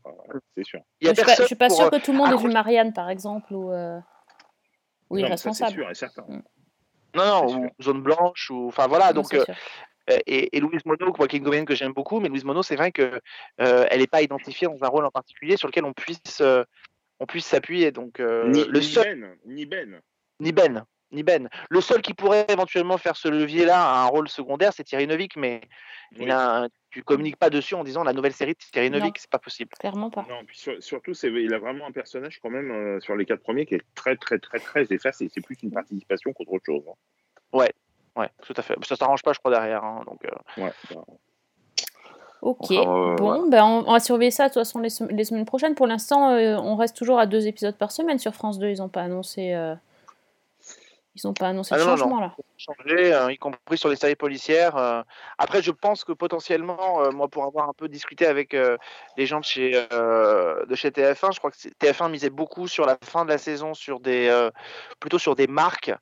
c'est 0.57 0.65
sûr. 0.65 0.81
il 1.01 1.07
y 1.07 1.11
a 1.11 1.15
je 1.15 1.17
suis 1.21 1.25
pas, 1.27 1.35
je 1.43 1.47
suis 1.47 1.55
pas 1.57 1.71
sûre 1.71 1.87
euh, 1.87 1.91
que 1.91 2.05
tout 2.05 2.13
le 2.13 2.19
monde 2.19 2.33
ait 2.33 2.37
vu 2.37 2.53
Marianne, 2.53 2.93
par 2.93 3.09
exemple, 3.11 3.53
ou, 3.55 3.73
euh, 3.73 3.99
ou 5.11 5.19
Non, 5.19 5.37
c'est 5.37 5.53
sûr 5.53 5.91
et 5.91 5.95
certain. 5.95 6.23
Mm. 6.29 6.43
Non, 7.15 7.25
non, 7.25 7.45
ou 7.47 7.49
sûr. 7.63 7.71
zone 7.83 8.03
blanche, 8.03 8.51
ou 8.51 8.69
enfin 8.69 8.87
voilà. 8.87 9.07
Non, 9.09 9.23
donc, 9.23 9.29
sûr. 9.31 9.41
euh, 9.49 9.53
et, 10.27 10.57
et 10.57 10.61
Louise 10.61 10.85
Mono, 10.85 11.13
moi, 11.19 11.29
qui 11.29 11.37
est 11.37 11.39
une 11.39 11.45
comédienne 11.45 11.67
que 11.67 11.75
j'aime 11.75 11.93
beaucoup, 11.93 12.21
mais 12.21 12.29
Louise 12.29 12.45
Mono, 12.45 12.63
c'est 12.63 12.77
vrai 12.77 12.93
que 12.93 13.21
euh, 13.61 13.87
elle 13.91 14.01
n'est 14.01 14.07
pas 14.07 14.23
identifiée 14.23 14.67
dans 14.69 14.83
un 14.83 14.89
rôle 14.89 15.05
en 15.05 15.11
particulier 15.11 15.57
sur 15.57 15.69
lequel 15.69 15.85
on 15.85 15.93
puisse, 15.93 16.41
euh, 16.41 16.65
on 17.21 17.27
puisse 17.27 17.47
s'appuyer. 17.47 17.91
Donc, 17.91 18.21
euh, 18.21 18.49
ni, 18.49 18.65
le 18.65 18.81
seul, 18.81 19.21
Ben, 19.21 19.37
ni 19.47 19.67
Ben. 19.67 20.01
ni 20.41 20.53
Ben, 20.53 20.85
ni 21.11 21.23
Ben. 21.23 21.49
Le 21.71 21.81
seul 21.81 22.03
qui 22.03 22.15
pourrait 22.15 22.47
éventuellement 22.49 22.99
faire 22.99 23.17
ce 23.17 23.29
levier-là 23.29 23.81
à 23.83 24.03
un 24.03 24.07
rôle 24.07 24.29
secondaire, 24.29 24.73
c'est 24.73 24.85
Thierry 24.85 25.07
Neuvik, 25.07 25.37
mais 25.37 25.63
il 26.13 26.25
Oui. 26.25 26.31
a 26.31 26.63
un- 26.65 26.69
tu 26.91 27.03
communiques 27.03 27.37
pas 27.37 27.51
dessus 27.51 27.75
en 27.75 27.85
disant 27.85 28.03
la 28.03 28.13
nouvelle 28.15 28.33
série 28.33 28.53
de 28.53 28.59
Thierry 28.73 28.91
Non. 28.91 28.99
Neuvik, 28.99 29.19
c'est 29.19 29.31
pas 29.31 29.39
possible. 29.39 29.71
Clairement 29.79 30.11
pas. 30.11 30.25
Non, 30.29 30.43
puis 30.47 30.59
sur- 30.59 30.83
surtout, 30.83 31.13
il 31.13 31.53
a 31.53 31.59
vraiment 31.59 31.87
un 31.87 31.93
personnage 31.93 32.39
quand 32.41 32.51
même 32.51 32.71
euh, 32.71 33.01
sur 33.01 33.15
les 33.17 33.25
quatre 33.27 33.43
premiers 33.43 33.67
qui 33.67 33.75
est 33.75 33.83
très, 33.95 34.17
très, 34.17 34.39
très, 34.39 34.59
très 34.59 34.87
effacé. 34.91 35.31
C'est 35.33 35.43
plus 35.45 35.57
une 35.63 35.71
participation 35.71 36.33
qu'autre 36.33 36.65
chose. 36.65 36.83
hein. 36.89 36.95
Ouais, 37.53 37.73
tout 38.43 38.55
à 38.57 38.63
fait. 38.63 38.75
Ça 38.85 38.97
s'arrange 38.97 39.23
pas, 39.23 39.33
je 39.33 39.39
crois, 39.39 39.51
derrière. 39.51 39.85
hein, 39.85 40.03
donc, 40.07 40.25
euh, 40.25 40.63
Ouais. 40.63 40.73
bah, 40.91 41.03
Ok. 42.41 42.71
Enfin, 42.71 42.91
euh, 42.91 43.17
bon, 43.17 43.49
ben 43.49 43.65
on, 43.65 43.85
on 43.89 43.93
va 43.93 43.99
surveiller 44.01 44.31
ça 44.31 44.45
de 44.45 44.49
toute 44.51 44.61
façon 44.63 44.79
les, 44.79 44.91
sem- 44.91 45.09
les 45.11 45.25
semaines 45.25 45.45
prochaines. 45.45 45.75
Pour 45.75 45.89
l'instant, 45.89 46.31
euh, 46.31 46.57
on 46.57 46.77
reste 46.77 46.97
toujours 46.97 47.19
à 47.19 47.27
deux 47.27 47.47
épisodes 47.49 47.77
par 47.77 47.91
semaine 47.91 48.19
sur 48.21 48.33
France 48.33 48.59
2. 48.61 48.69
Ils 48.69 48.79
n'ont 48.79 48.89
pas 48.89 49.03
annoncé. 49.03 49.55
euh, 49.55 49.75
Ils 51.17 51.27
ont 51.27 51.35
pas 51.35 51.49
annoncé 51.49 51.75
Ah 51.75 51.79
de 51.79 51.83
non, 51.83 51.91
non, 51.91 51.97
changement 51.97 52.21
là. 52.21 52.37
changer, 52.57 53.13
euh, 53.13 53.33
y 53.33 53.39
compris 53.39 53.77
sur 53.77 53.89
les 53.89 53.97
séries 53.97 54.15
policières. 54.15 54.77
euh. 54.77 55.03
Après, 55.37 55.63
je 55.63 55.73
pense 55.73 56.05
que 56.05 56.13
potentiellement, 56.13 57.03
euh, 57.03 57.11
moi, 57.11 57.27
pour 57.27 57.43
avoir 57.43 57.69
un 57.69 57.73
peu 57.73 57.89
discuté 57.89 58.25
avec 58.25 58.55
euh, 58.55 58.77
les 59.17 59.27
gens 59.27 59.41
de 59.41 59.45
chez, 59.45 59.73
euh, 59.93 60.65
de 60.67 60.77
chez 60.77 60.91
TF1, 60.93 61.33
je 61.33 61.39
crois 61.41 61.51
que 61.51 61.57
c'est- 61.57 61.77
TF1 61.77 62.09
misait 62.09 62.31
beaucoup 62.31 62.69
sur 62.69 62.87
la 62.87 62.97
fin 63.03 63.25
de 63.25 63.31
la 63.31 63.39
saison, 63.39 63.75
sur 63.75 63.99
des, 63.99 64.29
euh, 64.29 64.51
plutôt 65.01 65.19
sur 65.19 65.35
des 65.35 65.49
marques 65.49 65.89
euh, 65.89 65.97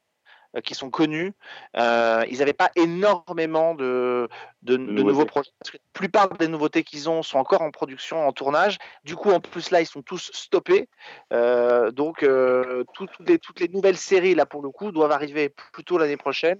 qui 0.60 0.74
sont 0.74 0.90
connues. 0.90 1.32
Euh, 1.76 2.24
ils 2.30 2.38
n'avaient 2.38 2.52
pas 2.52 2.70
énormément 2.76 3.74
de, 3.74 4.28
de, 4.62 4.76
de 4.76 4.76
nouveautés. 4.76 5.04
nouveaux 5.04 5.24
projets. 5.24 5.50
Parce 5.58 5.70
que 5.70 5.76
la 5.76 5.82
plupart 5.92 6.28
des 6.30 6.48
nouveautés 6.48 6.82
qu'ils 6.82 7.08
ont 7.08 7.22
sont 7.22 7.38
encore 7.38 7.62
en 7.62 7.70
production, 7.70 8.26
en 8.26 8.32
tournage. 8.32 8.78
Du 9.04 9.16
coup, 9.16 9.30
en 9.30 9.40
plus, 9.40 9.70
là, 9.70 9.80
ils 9.80 9.86
sont 9.86 10.02
tous 10.02 10.30
stoppés. 10.32 10.88
Euh, 11.32 11.90
donc, 11.90 12.22
euh, 12.22 12.84
tout- 12.94 13.06
toutes, 13.06 13.28
les, 13.28 13.38
toutes 13.38 13.60
les 13.60 13.68
nouvelles 13.68 13.96
séries, 13.96 14.34
là, 14.34 14.46
pour 14.46 14.62
le 14.62 14.70
coup, 14.70 14.92
doivent 14.92 15.12
arriver 15.12 15.48
plutôt 15.72 15.98
l'année 15.98 16.16
prochaine. 16.16 16.58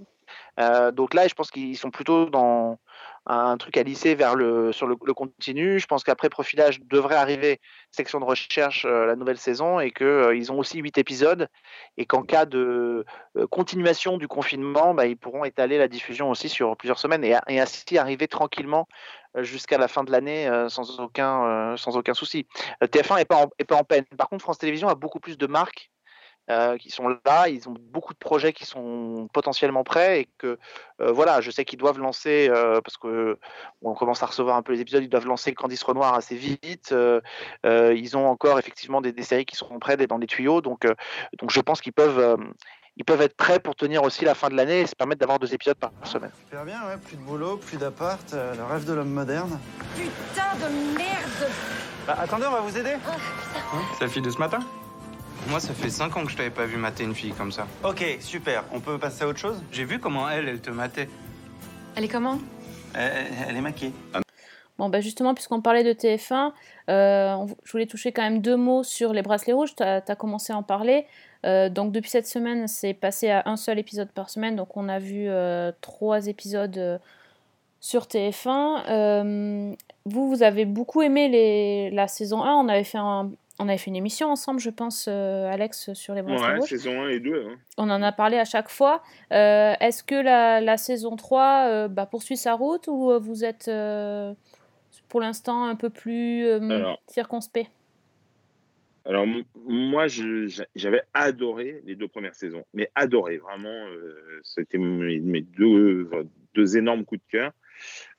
Euh, 0.60 0.90
donc 0.90 1.14
là, 1.14 1.28
je 1.28 1.34
pense 1.34 1.50
qu'ils 1.50 1.76
sont 1.76 1.90
plutôt 1.90 2.26
dans 2.26 2.78
un 3.26 3.56
truc 3.56 3.76
à 3.76 3.82
lisser 3.82 4.14
vers 4.14 4.36
le, 4.36 4.72
sur 4.72 4.86
le, 4.86 4.96
le 5.04 5.14
continu. 5.14 5.80
Je 5.80 5.86
pense 5.86 6.04
qu'après 6.04 6.28
profilage 6.28 6.80
devrait 6.84 7.16
arriver 7.16 7.60
section 7.90 8.20
de 8.20 8.24
recherche 8.24 8.84
euh, 8.84 9.04
la 9.04 9.16
nouvelle 9.16 9.38
saison 9.38 9.80
et 9.80 9.90
qu'ils 9.90 10.52
ont 10.52 10.58
aussi 10.58 10.78
huit 10.78 10.96
épisodes 10.96 11.48
et 11.96 12.06
qu'en 12.06 12.22
cas 12.22 12.46
de 12.46 13.04
euh, 13.36 13.46
continuation 13.48 14.16
du 14.16 14.28
confinement, 14.28 14.94
bah, 14.94 15.06
ils 15.06 15.16
pourront 15.16 15.44
étaler 15.44 15.76
la 15.78 15.88
diffusion 15.88 16.30
aussi 16.30 16.48
sur 16.48 16.76
plusieurs 16.76 16.98
semaines 16.98 17.24
et, 17.24 17.36
ainsi 17.58 17.98
arriver 17.98 18.28
tranquillement 18.28 18.86
euh, 19.36 19.42
jusqu'à 19.42 19.78
la 19.78 19.88
fin 19.88 20.04
de 20.04 20.12
l'année 20.12 20.48
euh, 20.48 20.68
sans 20.68 21.00
aucun 21.00 21.44
euh, 21.44 21.76
sans 21.76 21.96
aucun 21.96 22.14
souci. 22.14 22.46
Euh, 22.82 22.86
TF1 22.86 23.18
est 23.18 23.24
pas 23.24 23.46
pas 23.66 23.76
en 23.76 23.84
peine. 23.84 24.04
Par 24.16 24.28
contre, 24.28 24.42
France 24.42 24.58
Télévisions 24.58 24.88
a 24.88 24.94
beaucoup 24.94 25.20
plus 25.20 25.36
de 25.36 25.46
marques 25.46 25.90
euh, 26.50 26.76
qui 26.76 26.90
sont 26.90 27.08
là, 27.24 27.48
ils 27.48 27.68
ont 27.68 27.74
beaucoup 27.78 28.12
de 28.12 28.18
projets 28.18 28.52
qui 28.52 28.64
sont 28.64 29.28
potentiellement 29.32 29.84
prêts 29.84 30.20
et 30.20 30.28
que 30.38 30.58
euh, 31.00 31.12
voilà, 31.12 31.40
je 31.40 31.50
sais 31.50 31.64
qu'ils 31.64 31.78
doivent 31.78 31.98
lancer 31.98 32.48
euh, 32.50 32.80
parce 32.80 32.96
que 32.96 33.38
on 33.82 33.94
commence 33.94 34.22
à 34.22 34.26
recevoir 34.26 34.56
un 34.56 34.62
peu 34.62 34.72
les 34.72 34.80
épisodes, 34.80 35.02
ils 35.02 35.08
doivent 35.08 35.26
lancer 35.26 35.52
Candice 35.54 35.82
Renoir 35.82 36.14
assez 36.14 36.36
vite. 36.36 36.90
euh, 36.92 37.20
euh, 37.64 37.94
ils 37.94 38.16
ont 38.16 38.28
encore 38.28 38.58
effectivement 38.58 39.00
des, 39.00 39.12
des 39.12 39.22
séries 39.22 39.44
qui 39.46 39.56
sont 39.56 39.78
prêtes 39.78 40.00
et 40.00 40.06
dans 40.06 40.18
les 40.18 40.26
tuyaux, 40.26 40.60
donc 40.60 40.84
euh, 40.84 40.94
donc 41.40 41.50
je 41.50 41.60
pense 41.60 41.80
qu'ils 41.80 41.92
peuvent 41.92 42.18
euh, 42.18 42.36
ils 42.98 43.04
peuvent 43.04 43.20
être 43.20 43.36
prêts 43.36 43.60
pour 43.60 43.74
tenir 43.74 44.02
aussi 44.04 44.24
la 44.24 44.34
fin 44.34 44.48
de 44.48 44.54
l'année 44.54 44.80
et 44.80 44.86
se 44.86 44.94
permettre 44.96 45.20
d'avoir 45.20 45.38
deux 45.38 45.52
épisodes 45.52 45.76
par 45.76 45.90
semaine. 46.04 46.30
Super 46.44 46.64
bien, 46.64 46.78
ouais, 46.86 46.96
plus 46.96 47.16
de 47.16 47.22
boulot, 47.22 47.58
plus 47.58 47.76
d'appart, 47.76 48.32
euh, 48.32 48.54
le 48.54 48.64
rêve 48.64 48.86
de 48.86 48.94
l'homme 48.94 49.10
moderne. 49.12 49.60
Putain 49.94 50.54
de 50.54 50.96
merde 50.96 51.50
Bah, 52.06 52.16
attendez, 52.18 52.46
on 52.46 52.52
va 52.52 52.60
vous 52.60 52.78
aider 52.78 52.94
C'est 53.98 54.04
la 54.04 54.10
fille 54.10 54.22
de 54.22 54.30
ce 54.30 54.38
matin? 54.38 54.60
Moi, 55.48 55.60
ça 55.60 55.72
fait 55.74 55.90
5 55.90 56.16
ans 56.16 56.24
que 56.24 56.30
je 56.32 56.36
t'avais 56.36 56.50
pas 56.50 56.66
vu 56.66 56.76
mater 56.76 57.04
une 57.04 57.14
fille 57.14 57.32
comme 57.32 57.52
ça. 57.52 57.66
Ok, 57.84 58.04
super, 58.20 58.64
on 58.72 58.80
peut 58.80 58.98
passer 58.98 59.22
à 59.24 59.28
autre 59.28 59.38
chose? 59.38 59.62
J'ai 59.70 59.84
vu 59.84 60.00
comment 60.00 60.28
elle, 60.28 60.48
elle 60.48 60.60
te 60.60 60.70
matait. 60.70 61.08
Elle 61.94 62.04
est 62.04 62.08
comment? 62.08 62.38
Elle, 62.94 63.56
est 63.56 63.60
maquée. 63.60 63.92
Bon, 64.78 64.88
bah 64.88 65.00
justement, 65.00 65.34
puisqu'on 65.34 65.60
parlait 65.62 65.84
de 65.84 65.92
TF1, 65.92 66.52
euh, 66.90 67.32
on- 67.34 67.46
je 67.64 67.72
voulais 67.72 67.86
toucher 67.86 68.10
quand 68.12 68.22
même 68.22 68.40
deux 68.40 68.56
mots 68.56 68.82
sur 68.82 69.12
les 69.12 69.22
bracelets 69.22 69.52
rouges. 69.52 69.74
Tu 69.76 69.82
as, 69.82 70.00
commencé 70.16 70.52
à 70.52 70.56
en 70.56 70.62
parler. 70.62 71.06
Euh, 71.44 71.68
donc, 71.68 71.92
depuis 71.92 72.10
cette 72.10 72.26
semaine, 72.26 72.66
c'est 72.66 72.92
passé 72.94 73.30
à 73.30 73.42
un 73.46 73.56
seul 73.56 73.78
épisode 73.78 74.10
par 74.10 74.30
semaine. 74.30 74.56
Donc, 74.56 74.76
on 74.76 74.88
a 74.88 74.98
vu 74.98 75.26
euh, 75.28 75.70
trois 75.80 76.26
épisodes 76.26 76.76
euh, 76.76 76.98
sur 77.80 78.04
TF1. 78.06 78.82
Euh, 78.90 79.74
vous, 80.06 80.28
vous 80.28 80.42
avez 80.42 80.64
beaucoup 80.64 81.02
aimé 81.02 81.28
les, 81.28 81.90
la 81.90 82.08
saison 82.08 82.42
1. 82.42 82.52
On 82.54 82.68
avait 82.68 82.84
fait, 82.84 82.98
un- 82.98 83.30
on 83.58 83.68
avait 83.68 83.78
fait 83.78 83.90
une 83.90 83.96
émission 83.96 84.28
ensemble, 84.30 84.60
je 84.60 84.70
pense, 84.70 85.06
euh, 85.08 85.50
Alex, 85.50 85.92
sur 85.94 86.14
les 86.14 86.22
bracelets 86.22 86.60
Ouais, 86.60 86.66
saison 86.66 87.02
1 87.04 87.08
et 87.08 87.20
2. 87.20 87.46
hein. 87.48 87.56
On 87.78 87.88
en 87.90 88.02
a 88.02 88.12
parlé 88.12 88.36
à 88.38 88.44
chaque 88.44 88.68
fois. 88.68 89.02
Euh, 89.32 89.72
Est-ce 89.80 90.04
que 90.04 90.14
la, 90.14 90.60
la 90.60 90.76
saison 90.76 91.16
3 91.16 91.66
euh, 91.68 91.88
bah, 91.88 92.06
poursuit 92.06 92.36
sa 92.36 92.52
route 92.54 92.86
ou 92.88 93.18
vous 93.18 93.44
êtes 93.44 93.70
pour 95.08 95.20
l'instant 95.20 95.64
un 95.64 95.74
peu 95.76 95.88
plus 95.90 96.46
Alors. 96.48 97.00
circonspect? 97.08 97.70
Alors, 99.04 99.24
moi, 99.66 100.06
j'avais 100.08 101.02
adoré 101.14 101.80
les 101.86 101.94
deux 101.94 102.08
premières 102.08 102.34
saisons, 102.34 102.64
mais 102.74 102.90
adoré, 102.96 103.38
vraiment. 103.38 103.86
C'était 104.42 104.78
mes, 104.78 105.20
mes 105.20 105.42
deux, 105.42 106.10
deux 106.54 106.76
énormes 106.76 107.04
coups 107.04 107.20
de 107.20 107.30
cœur. 107.30 107.52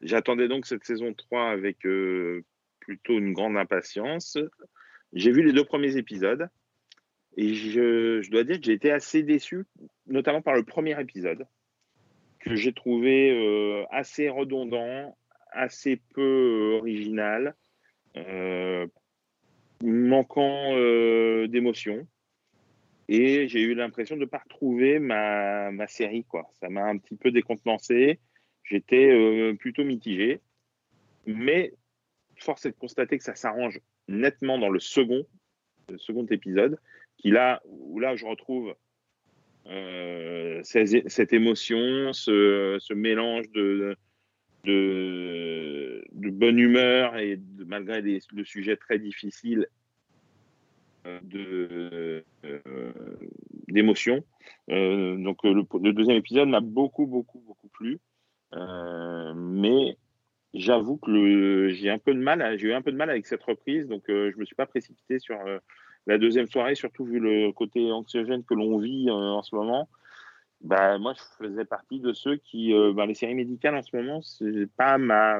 J'attendais 0.01 0.47
donc 0.47 0.65
cette 0.65 0.85
saison 0.85 1.13
3 1.13 1.49
avec 1.49 1.79
plutôt 2.79 3.17
une 3.17 3.33
grande 3.33 3.57
impatience. 3.57 4.37
J'ai 5.13 5.31
vu 5.31 5.43
les 5.43 5.53
deux 5.53 5.63
premiers 5.63 5.97
épisodes 5.97 6.49
et 7.37 7.53
je, 7.53 8.29
dois 8.31 8.43
dire 8.43 8.59
que 8.59 8.65
j'ai 8.65 8.73
été 8.73 8.91
assez 8.91 9.21
déçu, 9.21 9.65
notamment 10.07 10.41
par 10.41 10.55
le 10.55 10.63
premier 10.63 10.99
épisode, 10.99 11.45
que 12.39 12.55
j'ai 12.55 12.73
trouvé 12.73 13.31
euh, 13.31 13.85
assez 13.91 14.27
redondant, 14.27 15.15
assez 15.51 16.01
peu 16.13 16.21
euh, 16.21 16.77
original. 16.79 17.55
Euh, 18.17 18.87
manquant 19.83 20.73
d'émotion. 21.47 22.07
Et 23.09 23.47
j'ai 23.47 23.61
eu 23.61 23.75
l'impression 23.75 24.15
de 24.15 24.21
ne 24.21 24.25
pas 24.25 24.39
retrouver 24.39 24.97
ma, 24.97 25.69
ma 25.69 25.85
série. 25.85 26.23
Quoi. 26.23 26.49
Ça 26.59 26.67
m'a 26.67 26.83
un 26.83 26.97
petit 26.97 27.15
peu 27.15 27.29
décontenancé. 27.29 28.19
J'étais 28.63 29.53
plutôt 29.59 29.83
mitigé. 29.83 30.41
Mais 31.27 31.73
force 32.37 32.65
est 32.65 32.71
de 32.71 32.75
constater 32.75 33.19
que 33.19 33.23
ça 33.23 33.35
s'arrange 33.35 33.79
nettement 34.07 34.57
dans 34.57 34.69
le 34.69 34.79
second, 34.79 35.25
second 35.97 36.25
épisode, 36.27 36.77
qui 37.17 37.31
là, 37.31 37.61
où 37.65 37.99
là 37.99 38.15
je 38.15 38.25
retrouve 38.25 38.75
euh, 39.67 40.61
cette 40.63 41.33
émotion, 41.33 42.13
ce, 42.13 42.77
ce 42.79 42.93
mélange 42.93 43.49
de, 43.51 43.95
de, 44.63 46.03
bonne 46.29 46.59
humeur 46.59 47.17
et 47.17 47.37
de- 47.37 47.63
malgré 47.65 48.01
les- 48.01 48.21
le 48.33 48.43
sujet 48.45 48.77
très 48.77 48.99
difficile 48.99 49.67
euh, 51.05 52.21
euh, 52.45 52.61
d'émotion. 53.67 54.23
Euh, 54.69 55.17
donc 55.17 55.43
euh, 55.45 55.53
le, 55.81 55.93
deuxième 55.93 56.17
épisode 56.17 56.47
m'a 56.49 56.59
beaucoup 56.61 57.05
beaucoup 57.05 57.39
beaucoup 57.39 57.67
plu, 57.69 57.99
Euh, 58.53 59.33
mais 59.35 59.97
j'avoue 60.53 60.97
que 60.97 61.69
j'ai 61.69 61.89
un 61.89 61.97
peu 61.99 62.13
de 62.13 62.19
mal, 62.19 62.57
j'ai 62.57 62.67
eu 62.67 62.73
un 62.73 62.81
peu 62.81 62.91
de 62.91 62.97
mal 62.97 63.09
avec 63.09 63.25
cette 63.27 63.43
reprise, 63.43 63.87
donc 63.87 64.09
euh, 64.09 64.31
je 64.33 64.39
me 64.39 64.45
suis 64.45 64.55
pas 64.55 64.65
précipité 64.65 65.19
sur 65.19 65.37
euh, 65.45 65.59
la 66.07 66.17
deuxième 66.17 66.47
soirée, 66.47 66.75
surtout 66.75 67.05
vu 67.05 67.19
le 67.19 67.51
côté 67.51 67.91
anxiogène 67.91 68.43
que 68.43 68.53
l'on 68.53 68.77
vit 68.77 69.07
euh, 69.09 69.13
en 69.13 69.41
ce 69.43 69.55
moment. 69.55 69.89
Bah, 70.61 70.97
moi, 70.97 71.13
je 71.15 71.45
faisais 71.45 71.65
partie 71.65 71.99
de 71.99 72.13
ceux 72.13 72.37
qui, 72.37 72.73
euh, 72.73 72.91
bah, 72.91 73.05
les 73.05 73.13
séries 73.13 73.35
médicales 73.35 73.75
en 73.75 73.83
ce 73.83 73.95
moment, 73.95 74.21
c'est 74.21 74.67
pas 74.75 74.97
ma. 74.97 75.37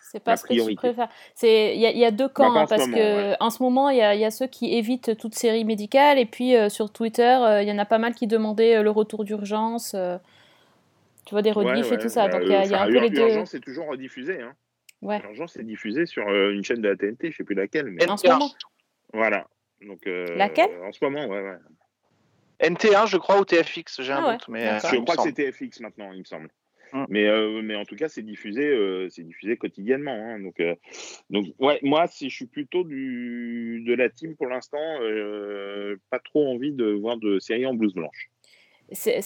C'est 0.00 0.24
pas 0.24 0.36
ce 0.36 0.44
que 0.44 0.68
tu 0.68 0.74
préfères. 0.74 1.08
C'est 1.34 1.76
il 1.76 1.80
y, 1.80 1.86
a- 1.86 1.90
il 1.92 1.98
y 1.98 2.04
a 2.04 2.10
deux 2.10 2.28
camps 2.28 2.52
en 2.54 2.56
hein, 2.56 2.66
ce 2.66 2.68
parce 2.70 2.86
moment, 2.86 2.96
que 2.96 3.30
ouais. 3.30 3.36
en 3.40 3.50
ce 3.50 3.62
moment 3.62 3.90
il 3.90 3.98
y 3.98 4.02
a, 4.02 4.14
il 4.14 4.20
y 4.20 4.24
a 4.24 4.30
ceux 4.30 4.46
qui 4.46 4.74
évitent 4.74 5.16
toute 5.18 5.34
série 5.34 5.64
médicale 5.64 6.18
et 6.18 6.24
puis 6.24 6.54
sur 6.70 6.90
Twitter 6.90 7.38
il 7.62 7.68
y 7.68 7.72
en 7.72 7.78
a 7.78 7.84
pas 7.84 7.98
mal 7.98 8.14
qui 8.14 8.26
demandaient 8.26 8.82
le 8.82 8.90
retour 8.90 9.24
d'urgence. 9.24 9.94
Euh, 11.28 11.30
tu 11.30 11.34
vois 11.34 11.42
des 11.42 11.52
ouais, 11.52 11.64
rediffs 11.72 11.86
et 11.86 11.90
ouais, 11.96 11.98
tout 11.98 12.08
ça. 12.08 12.28
bah, 12.28 12.38
Donc 12.38 12.42
il 12.46 12.52
y 12.52 12.54
a, 12.54 12.64
il 12.64 12.70
y 12.70 12.74
a 12.74 12.78
enfin, 12.78 12.88
un 12.88 12.92
peu 12.92 13.00
les 13.00 13.10
deux. 13.10 13.22
Urgence 13.22 13.54
est 13.54 13.60
toujours 13.60 13.86
rediffusé. 13.86 14.40
Hein. 14.40 14.54
Ouais. 15.02 15.20
Urgence 15.22 15.56
est 15.56 15.62
diffusé 15.64 16.06
sur 16.06 16.26
euh, 16.28 16.50
une 16.52 16.64
chaîne 16.64 16.80
de 16.80 16.88
la 16.88 16.96
TNT, 16.96 17.30
je 17.30 17.36
sais 17.36 17.44
plus 17.44 17.54
laquelle, 17.54 17.86
mais 17.86 18.08
En 18.08 18.16
ce 18.16 18.26
moment. 18.26 18.50
voilà. 19.12 19.46
Donc, 19.80 20.06
euh, 20.06 20.34
Laquelle? 20.36 20.70
En 20.82 20.90
ce 20.92 21.04
moment, 21.04 21.26
ouais, 21.26 21.40
ouais. 21.40 21.56
NT1, 22.60 23.06
je 23.06 23.16
crois, 23.16 23.38
ou 23.40 23.44
TFX, 23.44 24.02
j'ai 24.02 24.12
un 24.12 24.16
Ah 24.24 24.26
ouais, 24.26 24.32
doute. 24.32 24.48
Mais, 24.48 24.64
d'accord. 24.64 24.90
euh, 24.90 24.96
Je 24.96 25.00
crois 25.02 25.16
que 25.16 25.22
c'est 25.22 25.32
TFX 25.32 25.80
maintenant, 25.80 26.10
il 26.12 26.18
me 26.20 26.24
semble. 26.24 26.48
Hum. 26.92 27.06
Mais, 27.10 27.26
euh, 27.28 27.60
mais 27.62 27.76
en 27.76 27.84
tout 27.84 27.94
cas, 27.94 28.08
c'est 28.08 28.22
diffusé, 28.22 28.66
euh, 28.66 29.08
c'est 29.10 29.22
diffusé 29.22 29.56
quotidiennement. 29.56 30.14
hein. 30.14 30.40
Donc, 30.40 30.58
euh, 30.58 30.74
donc, 31.30 31.44
ouais, 31.60 31.78
moi, 31.82 32.06
si 32.08 32.30
je 32.30 32.34
suis 32.34 32.46
plutôt 32.46 32.82
du, 32.82 33.84
de 33.86 33.94
la 33.94 34.08
team 34.08 34.34
pour 34.34 34.46
l'instant, 34.48 34.80
euh, 35.02 35.96
pas 36.10 36.18
trop 36.18 36.48
envie 36.52 36.72
de 36.72 36.86
voir 36.90 37.18
de 37.18 37.38
séries 37.38 37.66
en 37.66 37.74
blouse 37.74 37.94
blanche. 37.94 38.30
C'est 38.90 39.20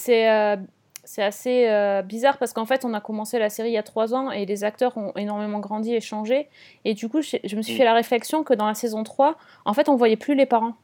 c'est, 1.03 1.23
assez 1.23 1.67
euh, 1.69 2.01
bizarre 2.01 2.37
parce 2.37 2.53
qu'en 2.53 2.65
fait, 2.65 2.85
on 2.85 2.93
a 2.93 3.01
commencé 3.01 3.39
la 3.39 3.49
série 3.49 3.69
il 3.69 3.73
y 3.73 3.77
a 3.77 3.83
trois 3.83 4.13
ans 4.13 4.31
et 4.31 4.45
les 4.45 4.63
acteurs 4.63 4.95
ont 4.97 5.11
énormément 5.15 5.59
grandi 5.59 5.93
et 5.93 6.01
changé. 6.01 6.47
Et 6.85 6.93
du 6.93 7.09
coup, 7.09 7.21
je, 7.21 7.37
je 7.43 7.55
me 7.55 7.61
suis 7.61 7.73
Mm. 7.73 7.77
fait 7.77 7.83
la 7.83 7.93
réflexion 7.93 8.43
que 8.43 8.53
dans 8.53 8.67
la 8.67 8.73
saison 8.73 9.03
3, 9.03 9.37
en 9.65 9.73
fait, 9.73 9.89
on 9.89 9.95
voyait 9.95 10.15
plus 10.17 10.35
les 10.35 10.45
parents. 10.45 10.75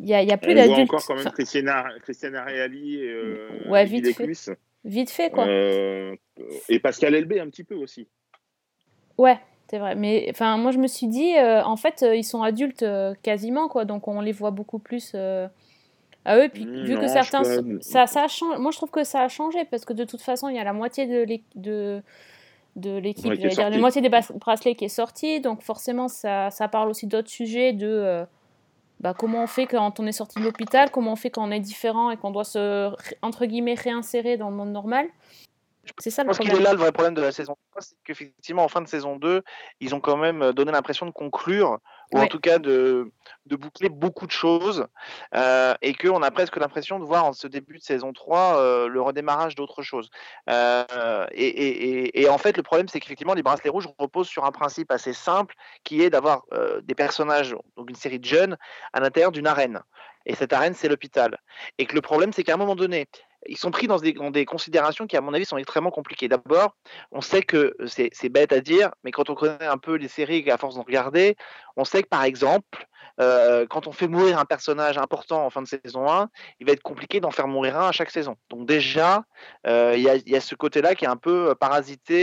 Il 0.00 0.08
y 0.08 0.14
a, 0.14 0.18
a 0.18 0.36
plus 0.36 0.54
d'adultes. 0.54 0.80
encore 0.90 1.06
quand 1.06 1.14
même 1.14 1.30
Christiana, 1.30 1.86
Christiana 2.02 2.44
Reali 2.44 2.96
et 2.96 3.08
euh, 3.10 3.48
Ouais, 3.68 3.82
et 3.82 3.86
vite 3.86 4.06
fait. 4.14 4.24
Eclus. 4.24 4.54
vite 4.84 5.10
fait, 5.10 5.30
quoi. 5.30 5.46
Euh, 5.46 6.14
et 6.68 6.78
Pascal 6.80 7.14
Elbé 7.14 7.40
un 7.40 7.48
petit 7.48 7.64
peu 7.64 7.76
aussi. 7.76 8.08
Ouais, 9.16 9.38
c'est 9.70 9.78
vrai. 9.78 9.94
Mais 9.94 10.26
enfin, 10.30 10.56
moi, 10.58 10.72
je 10.72 10.78
me 10.78 10.88
suis 10.88 11.06
dit, 11.06 11.36
euh, 11.38 11.62
en 11.62 11.76
fait, 11.76 12.04
ils 12.14 12.24
sont 12.24 12.42
adultes 12.42 12.84
quasiment, 13.22 13.68
quoi. 13.68 13.84
Donc, 13.84 14.08
on 14.08 14.20
les 14.20 14.32
voit 14.32 14.50
beaucoup 14.50 14.80
plus 14.80 15.14
à 16.24 16.38
eux. 16.38 16.48
Puis, 16.52 16.64
vu 16.64 16.94
Non, 16.94 17.00
que 17.00 17.08
certains. 17.08 17.42
peux- 17.42 17.78
Ça, 17.80 18.06
ça 18.06 18.24
a 18.24 18.28
changé. 18.28 18.58
Moi, 18.58 18.70
je 18.70 18.76
trouve 18.76 18.90
que 18.90 19.04
ça 19.04 19.20
a 19.22 19.28
changé 19.28 19.64
parce 19.64 19.84
que 19.84 19.92
de 19.92 20.04
toute 20.04 20.20
façon, 20.22 20.48
il 20.48 20.56
y 20.56 20.58
a 20.58 20.64
la 20.64 20.72
moitié 20.72 21.06
de 21.06 21.22
l'é- 21.22 21.44
de, 21.54 22.02
de 22.76 22.96
l'équipe, 22.98 23.26
Ouais, 23.26 23.36
dire, 23.36 23.70
la 23.70 23.78
moitié 23.78 24.00
des 24.02 24.08
bracelets 24.08 24.74
qui 24.74 24.84
est 24.86 24.88
sortie. 24.88 25.40
Donc, 25.40 25.62
forcément, 25.62 26.08
ça, 26.08 26.50
ça 26.50 26.68
parle 26.68 26.88
aussi 26.90 27.06
d'autres 27.06 27.30
sujets 27.30 27.72
de. 27.72 27.86
euh, 27.88 28.24
bah, 29.00 29.12
comment 29.12 29.42
on 29.42 29.46
fait 29.46 29.66
quand 29.66 30.00
on 30.00 30.06
est 30.06 30.12
sorti 30.12 30.38
de 30.38 30.44
l'hôpital, 30.44 30.90
comment 30.90 31.12
on 31.12 31.16
fait 31.16 31.28
quand 31.28 31.46
on 31.46 31.50
est 31.50 31.60
différent 31.60 32.10
et 32.10 32.16
qu'on 32.16 32.30
doit 32.30 32.44
se, 32.44 32.90
entre 33.22 33.44
guillemets, 33.44 33.74
réinsérer 33.74 34.36
dans 34.36 34.48
le 34.50 34.56
monde 34.56 34.70
normal. 34.72 35.06
C'est 35.98 36.08
ça 36.10 36.22
Je 36.22 36.28
le 36.28 36.34
pense 36.34 36.38
qu'il 36.38 36.54
est 36.54 36.62
là 36.62 36.72
le 36.72 36.78
vrai 36.78 36.92
problème 36.92 37.12
de 37.12 37.20
la 37.20 37.30
saison 37.32 37.54
3, 37.72 37.82
c'est 37.82 37.96
qu'effectivement, 38.04 38.64
en 38.64 38.68
fin 38.68 38.80
de 38.80 38.88
saison 38.88 39.16
2, 39.16 39.42
ils 39.80 39.94
ont 39.94 40.00
quand 40.00 40.16
même 40.16 40.40
euh, 40.40 40.52
donné 40.54 40.72
l'impression 40.72 41.04
de 41.04 41.10
conclure, 41.10 41.78
ou 42.14 42.18
en 42.18 42.26
tout 42.28 42.38
cas 42.38 42.58
de, 42.58 43.10
de 43.46 43.56
boucler 43.56 43.88
beaucoup 43.88 44.26
de 44.26 44.30
choses, 44.32 44.86
euh, 45.34 45.74
et 45.82 45.94
qu'on 45.94 46.22
a 46.22 46.30
presque 46.30 46.56
l'impression 46.56 46.98
de 47.00 47.04
voir 47.04 47.24
en 47.24 47.32
ce 47.32 47.46
début 47.48 47.78
de 47.78 47.82
saison 47.82 48.12
3 48.12 48.58
euh, 48.58 48.88
le 48.88 49.02
redémarrage 49.02 49.54
d'autres 49.56 49.82
choses. 49.82 50.10
Euh, 50.48 51.26
et, 51.32 52.20
et- 52.22 52.28
en 52.28 52.38
fait, 52.38 52.56
le 52.56 52.62
problème, 52.62 52.88
c'est 52.88 53.00
qu'effectivement, 53.00 53.34
les 53.34 53.42
bracelets 53.42 53.70
rouges 53.70 53.88
reposent 53.98 54.28
sur 54.28 54.44
un 54.44 54.52
principe 54.52 54.90
assez 54.90 55.12
simple, 55.12 55.54
qui 55.82 56.02
est 56.02 56.10
d'avoir 56.10 56.44
euh, 56.52 56.80
des 56.82 56.94
personnages, 56.94 57.56
donc 57.76 57.90
une 57.90 57.96
série 57.96 58.18
de 58.20 58.24
jeunes, 58.24 58.56
à 58.92 59.00
l'intérieur 59.00 59.32
d'une 59.32 59.46
arène. 59.46 59.80
Et 60.26 60.34
cette 60.34 60.52
arène, 60.52 60.74
c'est 60.74 60.88
l'hôpital. 60.88 61.38
Et 61.78 61.84
que 61.86 61.94
le 61.94 62.00
problème, 62.00 62.32
c'est 62.32 62.44
qu'à 62.44 62.54
un 62.54 62.56
moment 62.56 62.76
donné, 62.76 63.06
ils 63.46 63.58
sont 63.58 63.70
pris 63.70 63.86
dans 63.86 63.98
des, 63.98 64.14
dans 64.14 64.30
des 64.30 64.46
considérations 64.46 65.06
qui, 65.06 65.16
à 65.18 65.20
mon 65.20 65.34
avis, 65.34 65.44
sont 65.44 65.58
extrêmement 65.58 65.90
compliquées. 65.90 66.28
D'abord, 66.28 66.74
on 67.12 67.20
sait 67.20 67.42
que 67.42 67.76
c'est 67.86 68.08
c'est 68.12 68.30
bête 68.30 68.52
à 68.52 68.60
dire, 68.60 68.90
mais 69.04 69.10
quand 69.10 69.28
on 69.28 69.34
connaît 69.34 69.66
un 69.66 69.76
peu 69.76 69.96
les 69.96 70.08
séries 70.08 70.50
à 70.50 70.56
force 70.56 70.76
d'en 70.76 70.82
regarder, 70.82 71.36
on 71.76 71.84
sait 71.84 72.02
que, 72.02 72.08
par 72.08 72.24
exemple, 72.24 72.86
euh, 73.20 73.66
quand 73.68 73.86
on 73.86 73.92
fait 73.92 74.08
mourir 74.08 74.38
un 74.38 74.44
personnage 74.44 74.98
important 74.98 75.44
en 75.44 75.50
fin 75.50 75.62
de 75.62 75.68
saison 75.68 76.10
1, 76.10 76.28
il 76.60 76.66
va 76.66 76.72
être 76.72 76.82
compliqué 76.82 77.20
d'en 77.20 77.30
faire 77.30 77.46
mourir 77.46 77.78
un 77.78 77.88
à 77.88 77.92
chaque 77.92 78.10
saison. 78.10 78.36
Donc 78.50 78.66
déjà, 78.66 79.24
euh, 79.66 79.94
il 79.96 80.02
y, 80.02 80.36
a, 80.36 80.40
ce 80.40 80.54
côté-là 80.54 80.94
qui 80.94 81.04
est 81.04 81.08
un 81.08 81.16
peu 81.16 81.50
euh, 81.50 81.54
parasité 81.54 82.14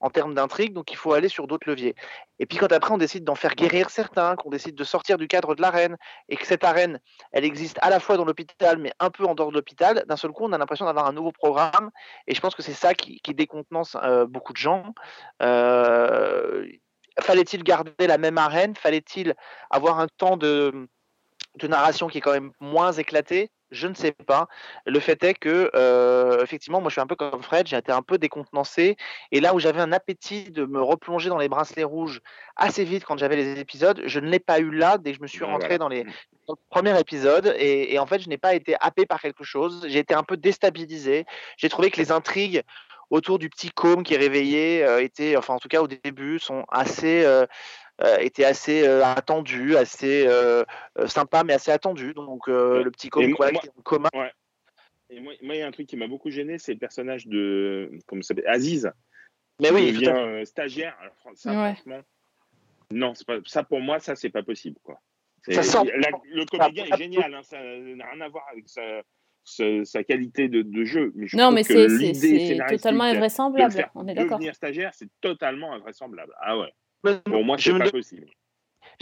en 0.00 0.10
termes 0.10 0.34
d'intrigue, 0.34 0.72
donc 0.72 0.92
il 0.92 0.96
faut 0.96 1.12
aller 1.12 1.28
sur 1.28 1.46
d'autres 1.46 1.68
leviers. 1.68 1.94
Et 2.38 2.46
puis 2.46 2.58
quand 2.58 2.72
après 2.72 2.92
on 2.92 2.98
décide 2.98 3.24
d'en 3.24 3.34
faire 3.34 3.54
guérir 3.54 3.90
certains, 3.90 4.36
qu'on 4.36 4.50
décide 4.50 4.74
de 4.74 4.84
sortir 4.84 5.18
du 5.18 5.28
cadre 5.28 5.54
de 5.54 5.62
l'arène, 5.62 5.96
et 6.28 6.36
que 6.36 6.46
cette 6.46 6.64
arène, 6.64 7.00
elle 7.32 7.44
existe 7.44 7.78
à 7.82 7.90
la 7.90 8.00
fois 8.00 8.16
dans 8.16 8.24
l'hôpital, 8.24 8.78
mais 8.78 8.92
un 8.98 9.10
peu 9.10 9.24
en 9.24 9.34
dehors 9.34 9.50
de 9.50 9.54
l'hôpital, 9.54 10.04
d'un 10.06 10.16
seul 10.16 10.30
coup, 10.30 10.44
on 10.44 10.52
a 10.52 10.58
l'impression 10.58 10.86
d'avoir 10.86 11.06
un 11.06 11.12
nouveau 11.12 11.32
programme, 11.32 11.90
et 12.26 12.34
je 12.34 12.40
pense 12.40 12.54
que 12.54 12.62
c'est 12.62 12.72
ça 12.72 12.94
qui, 12.94 13.20
décontenance 13.34 13.96
beaucoup 14.28 14.52
de 14.52 14.58
gens. 14.58 14.92
Fallait-il 17.18 17.64
garder 17.64 18.06
la 18.06 18.18
même 18.18 18.38
arène? 18.38 18.76
Fallait-il 18.76 19.34
avoir 19.70 19.98
un 19.98 20.06
temps 20.06 20.36
de, 20.36 20.88
de 21.56 21.66
narration 21.66 22.08
qui 22.08 22.18
est 22.18 22.20
quand 22.20 22.32
même 22.32 22.52
moins 22.60 22.92
éclaté? 22.92 23.50
Je 23.72 23.86
ne 23.86 23.94
sais 23.94 24.10
pas. 24.10 24.48
Le 24.84 24.98
fait 24.98 25.22
est 25.22 25.34
que, 25.34 25.70
euh, 25.76 26.42
effectivement, 26.42 26.80
moi 26.80 26.88
je 26.88 26.94
suis 26.94 27.00
un 27.00 27.06
peu 27.06 27.14
comme 27.14 27.40
Fred, 27.40 27.68
j'ai 27.68 27.76
été 27.76 27.92
un 27.92 28.02
peu 28.02 28.18
décontenancé. 28.18 28.96
Et 29.30 29.40
là 29.40 29.54
où 29.54 29.60
j'avais 29.60 29.80
un 29.80 29.92
appétit 29.92 30.50
de 30.50 30.64
me 30.64 30.82
replonger 30.82 31.28
dans 31.28 31.38
les 31.38 31.48
bracelets 31.48 31.84
rouges 31.84 32.20
assez 32.56 32.84
vite 32.84 33.04
quand 33.04 33.16
j'avais 33.16 33.36
les 33.36 33.60
épisodes, 33.60 34.02
je 34.06 34.18
ne 34.18 34.28
l'ai 34.28 34.40
pas 34.40 34.58
eu 34.58 34.72
là 34.72 34.98
dès 34.98 35.12
que 35.12 35.18
je 35.18 35.22
me 35.22 35.28
suis 35.28 35.44
rentré 35.44 35.78
dans 35.78 35.88
les 35.88 36.02
dans 36.48 36.54
le 36.54 36.68
premier 36.68 36.98
épisode. 36.98 37.54
Et, 37.58 37.94
et 37.94 38.00
en 38.00 38.06
fait, 38.06 38.20
je 38.20 38.28
n'ai 38.28 38.38
pas 38.38 38.54
été 38.54 38.74
happé 38.80 39.06
par 39.06 39.20
quelque 39.20 39.44
chose. 39.44 39.86
J'ai 39.86 40.00
été 40.00 40.14
un 40.14 40.24
peu 40.24 40.36
déstabilisé. 40.36 41.24
J'ai 41.56 41.68
trouvé 41.68 41.92
que 41.92 41.98
les 41.98 42.10
intrigues 42.10 42.64
autour 43.10 43.38
du 43.38 43.50
petit 43.50 43.70
côme 43.70 44.02
qui 44.02 44.14
est 44.14 44.18
réveillé 44.18 44.84
euh, 44.84 45.02
étaient, 45.02 45.36
enfin 45.36 45.54
en 45.54 45.58
tout 45.58 45.68
cas 45.68 45.82
au 45.82 45.88
début, 45.88 46.38
sont 46.38 46.64
assez. 46.70 47.24
euh, 47.24 47.46
euh, 48.02 48.16
étaient 48.20 48.46
assez 48.46 48.88
euh, 48.88 49.04
attendues, 49.04 49.76
assez 49.76 50.24
euh, 50.26 50.64
sympas, 51.06 51.44
mais 51.44 51.52
assez 51.52 51.70
attendues. 51.70 52.14
Donc 52.14 52.48
euh, 52.48 52.78
Ouais. 52.78 52.84
le 52.84 52.90
petit 52.90 53.10
côme 53.10 53.24
Et 53.24 53.32
voilà, 53.34 53.52
moi- 53.52 53.60
qui 53.60 53.66
est 53.66 53.72
en 53.76 53.82
commun. 53.82 54.08
Et 55.10 55.20
moi, 55.20 55.34
il 55.42 55.56
y 55.56 55.60
a 55.60 55.66
un 55.66 55.70
truc 55.70 55.86
qui 55.86 55.96
m'a 55.98 56.06
beaucoup 56.06 56.30
gêné, 56.30 56.56
c'est 56.58 56.72
le 56.72 56.78
personnage 56.78 57.26
de 57.26 57.90
comment 58.06 58.22
ça 58.22 58.28
s'appelle 58.28 58.48
Aziz. 58.48 58.90
Mais 59.60 59.70
oui, 59.70 59.92
devient 59.92 60.14
euh, 60.16 60.44
stagiaire. 60.46 60.96
Alors, 61.02 61.14
ça, 61.34 61.50
Ouais. 61.50 61.74
franchement, 61.74 62.00
non, 62.90 63.12
pas, 63.26 63.38
ça 63.44 63.64
pour 63.64 63.80
moi, 63.80 63.98
ça 63.98 64.16
c'est 64.16 64.30
pas 64.30 64.42
possible, 64.44 64.76
quoi. 64.82 64.98
Ça 65.50 65.62
sort- 65.62 65.84
la- 65.84 66.10
le 66.24 66.44
comédien 66.46 66.86
ça- 66.86 66.94
est 66.94 66.98
génial, 66.98 67.34
hein, 67.34 67.42
ça 67.42 67.58
n'a 67.60 68.06
rien 68.10 68.20
à 68.22 68.28
voir 68.28 68.46
avec 68.50 68.66
sa, 68.68 69.02
sa, 69.44 69.84
sa 69.84 70.04
qualité 70.04 70.48
de, 70.48 70.62
de 70.62 70.84
jeu. 70.84 71.12
Mais 71.14 71.26
je 71.26 71.36
Non, 71.36 71.50
mais 71.50 71.62
que 71.64 71.88
c'est- 72.14 72.58
totalement 72.68 73.04
de 73.04 73.10
le 73.10 73.16
invraisemblable. 73.16 73.72
faire 73.72 73.90
On 73.94 74.06
est 74.08 74.14
d'accord. 74.14 74.38
devenir 74.38 74.54
stagiaire, 74.54 74.92
c'est 74.94 75.08
totalement 75.20 75.72
invraisemblable. 75.72 76.32
Ah 76.40 76.58
ouais. 76.58 76.72
Mais 77.04 77.18
Pour 77.20 77.44
moi, 77.44 77.56
je 77.56 77.64
c'est 77.64 77.72
me 77.72 77.78
pas 77.78 77.84
dem- 77.86 77.90
possible. 77.92 78.26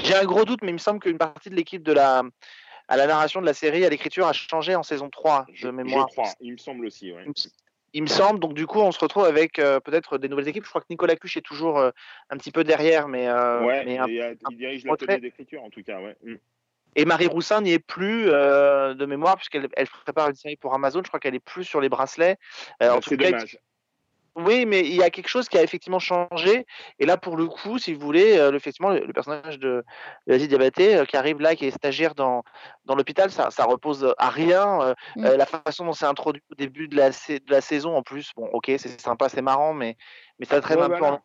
J'ai 0.03 0.14
un 0.14 0.24
gros 0.24 0.45
doute, 0.45 0.61
mais 0.62 0.68
il 0.70 0.74
me 0.74 0.78
semble 0.78 1.01
qu'une 1.01 1.18
partie 1.18 1.51
de 1.51 1.55
l'équipe 1.57 1.82
de 1.82 1.93
la 1.93 2.22
à 2.91 2.97
la 2.97 3.07
narration 3.07 3.41
de 3.43 3.47
la 3.47 3.53
série, 3.53 3.84
à 3.84 3.91
l'écriture, 3.91 4.26
a 4.26 4.32
changé 4.32 4.74
en 4.74 4.82
saison 4.82 5.11
3 5.11 5.47
Je, 5.53 5.66
de 5.66 5.72
mémoire. 5.72 6.07
je 6.09 6.12
crois, 6.14 6.30
il 6.41 6.53
me 6.53 6.57
semble 6.57 6.86
aussi. 6.86 7.12
Ouais. 7.12 7.22
Il 7.26 7.28
me- 7.28 7.34
Il 7.95 8.03
me 8.03 8.07
semble, 8.07 8.39
donc 8.39 8.53
du 8.55 8.66
coup, 8.66 8.80
on 8.80 8.93
se 8.93 8.99
retrouve 9.01 9.24
avec 9.24 9.59
euh, 9.59 9.80
peut-être 9.80 10.18
des 10.18 10.28
nouvelles 10.28 10.49
équipes. 10.49 10.64
Je 10.64 10.68
crois 10.68 10.82
que 10.82 10.86
Nicolas 10.91 11.16
Cuche 11.16 11.39
est 11.39 11.43
toujours 11.43 11.78
euh, 11.78 11.91
un 12.30 12.36
petit 12.36 12.51
peu 12.53 12.62
derrière, 12.64 13.09
mais, 13.09 13.28
euh, 13.28 13.64
ouais, 13.64 13.82
mais 13.86 13.97
un- 13.99 14.07
et, 14.07 14.22
euh, 14.22 14.34
il 14.51 14.57
dirige 14.59 14.84
l'atelier 14.84 15.18
d'écriture 15.20 15.62
en 15.64 15.70
tout 15.70 15.82
cas. 15.82 15.99
Ouais. 16.01 16.14
Mm. 16.22 16.34
Et 16.99 17.05
Marie 17.05 17.29
Roussin 17.29 17.61
n'y 17.61 17.73
est 17.73 17.79
plus 17.79 18.29
euh, 18.29 18.93
de 18.93 19.07
mémoire, 19.07 19.37
puisqu'elle 19.37 19.69
elle 19.77 19.87
prépare 19.87 20.29
une 20.31 20.35
série 20.35 20.57
pour 20.57 20.75
Amazon. 20.75 21.01
Je 21.05 21.09
crois 21.09 21.21
qu'elle 21.21 21.37
est 21.37 21.39
plus 21.39 21.63
sur 21.63 21.81
les 21.81 21.89
bracelets. 21.89 22.37
Euh, 22.83 22.91
en 22.91 22.95
Bah, 22.97 23.01
tout 23.01 23.17
cas, 23.17 23.31
dommage. 23.31 23.59
Oui, 24.35 24.67
mais 24.67 24.81
il 24.81 24.95
y 24.97 25.03
a 25.05 25.11
quelque 25.11 25.29
chose 25.29 25.49
qui 25.49 25.57
a 25.59 25.63
effectivement 25.63 26.01
changé. 26.01 26.67
Et 26.99 27.07
là, 27.07 27.17
pour 27.17 27.37
le 27.37 27.47
coup, 27.47 27.79
si 27.79 27.95
vous 27.95 28.01
voulez, 28.01 28.37
euh, 28.37 28.51
le- 28.51 28.57
effectivement, 28.57 28.91
le, 28.91 29.01
le 29.05 29.13
personnage 29.13 29.61
de, 29.61 29.85
de 30.27 30.33
Aziz 30.35 30.49
Diabaté 30.49 30.97
euh, 30.97 31.05
qui 31.05 31.17
arrive 31.17 31.41
là, 31.41 31.55
qui 31.55 31.67
est 31.67 31.71
stagiaire 31.71 32.17
dans, 32.17 32.43
dans 32.85 32.97
l'hôpital, 32.97 33.31
ça, 33.31 33.51
ça 33.53 33.65
repose 33.65 34.13
à 34.19 34.31
rien. 34.31 34.81
Euh, 34.83 34.95
Mm. 35.17 35.25
euh, 35.25 35.37
la 35.37 35.47
façon 35.47 35.85
dont 35.87 35.93
c'est 35.93 36.05
introduit 36.07 36.43
au 36.51 36.57
début 36.57 36.89
de 36.89 36.97
la, 36.97 37.13
sa- 37.13 37.39
de 37.39 37.51
la 37.51 37.61
saison, 37.61 37.97
en 37.97 38.03
plus, 38.03 38.33
bon, 38.37 38.49
ok, 38.53 38.67
c'est 38.77 39.01
sympa, 39.01 39.29
c'est 39.29 39.43
marrant, 39.43 39.73
mais, 39.73 39.97
mais 40.41 40.47
ça 40.47 40.61
traîne 40.61 40.79
Ouais, 40.79 40.85
un 40.85 40.91
peu 40.91 40.99
voilà. 40.99 41.15
en 41.15 41.21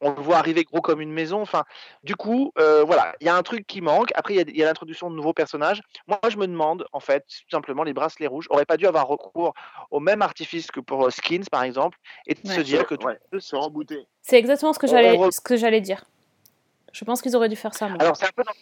on 0.00 0.10
le 0.10 0.20
voit 0.20 0.36
arriver 0.36 0.64
gros 0.64 0.80
comme 0.80 1.00
une 1.00 1.12
maison. 1.12 1.40
Enfin, 1.40 1.64
du 2.02 2.16
coup, 2.16 2.52
euh, 2.58 2.84
voilà, 2.84 3.14
il 3.20 3.26
y 3.26 3.30
a 3.30 3.36
un 3.36 3.42
truc 3.42 3.66
qui 3.66 3.80
manque. 3.80 4.10
Après, 4.14 4.34
il 4.34 4.56
y 4.56 4.62
a- 4.62 4.66
l'introduction 4.66 5.10
de 5.10 5.16
nouveaux 5.16 5.32
personnages. 5.32 5.80
Moi, 6.06 6.18
je 6.28 6.36
me 6.36 6.46
demande, 6.46 6.86
en 6.92 7.00
fait, 7.00 7.24
tout 7.26 7.50
simplement, 7.50 7.82
les 7.84 7.92
bracelets 7.92 8.26
rouges 8.26 8.46
auraient 8.50 8.64
pas 8.64 8.76
dû 8.76 8.86
avoir 8.86 9.06
recours 9.06 9.54
au 9.90 10.00
même 10.00 10.22
artifice 10.22 10.70
que 10.70 10.80
pour 10.80 11.06
euh, 11.06 11.10
Skins, 11.10 11.44
par 11.50 11.62
exemple, 11.62 11.98
et 12.26 12.34
de 12.34 12.40
Ouais. 12.48 12.54
se 12.56 12.60
dire 12.60 12.86
que 12.86 12.94
Ouais, 13.04 13.18
se 13.38 13.56
rebooter. 13.56 14.06
C'est 14.22 14.38
exactement 14.38 14.72
ce 14.72 14.78
que 14.78 14.86
j'allais 14.86 15.16
re- 15.16 15.30
ce 15.30 15.40
que 15.40 15.56
j'allais 15.56 15.80
dire. 15.80 16.04
Je 16.92 17.04
pense 17.04 17.20
qu'ils 17.22 17.34
auraient 17.36 17.48
dû 17.48 17.56
faire 17.56 17.74
ça. 17.74 17.88
moi. 17.88 17.98
Alors, 18.00 18.16
c'est 18.16 18.26
un 18.26 18.32
peu 18.34 18.44
dans, 18.44 18.52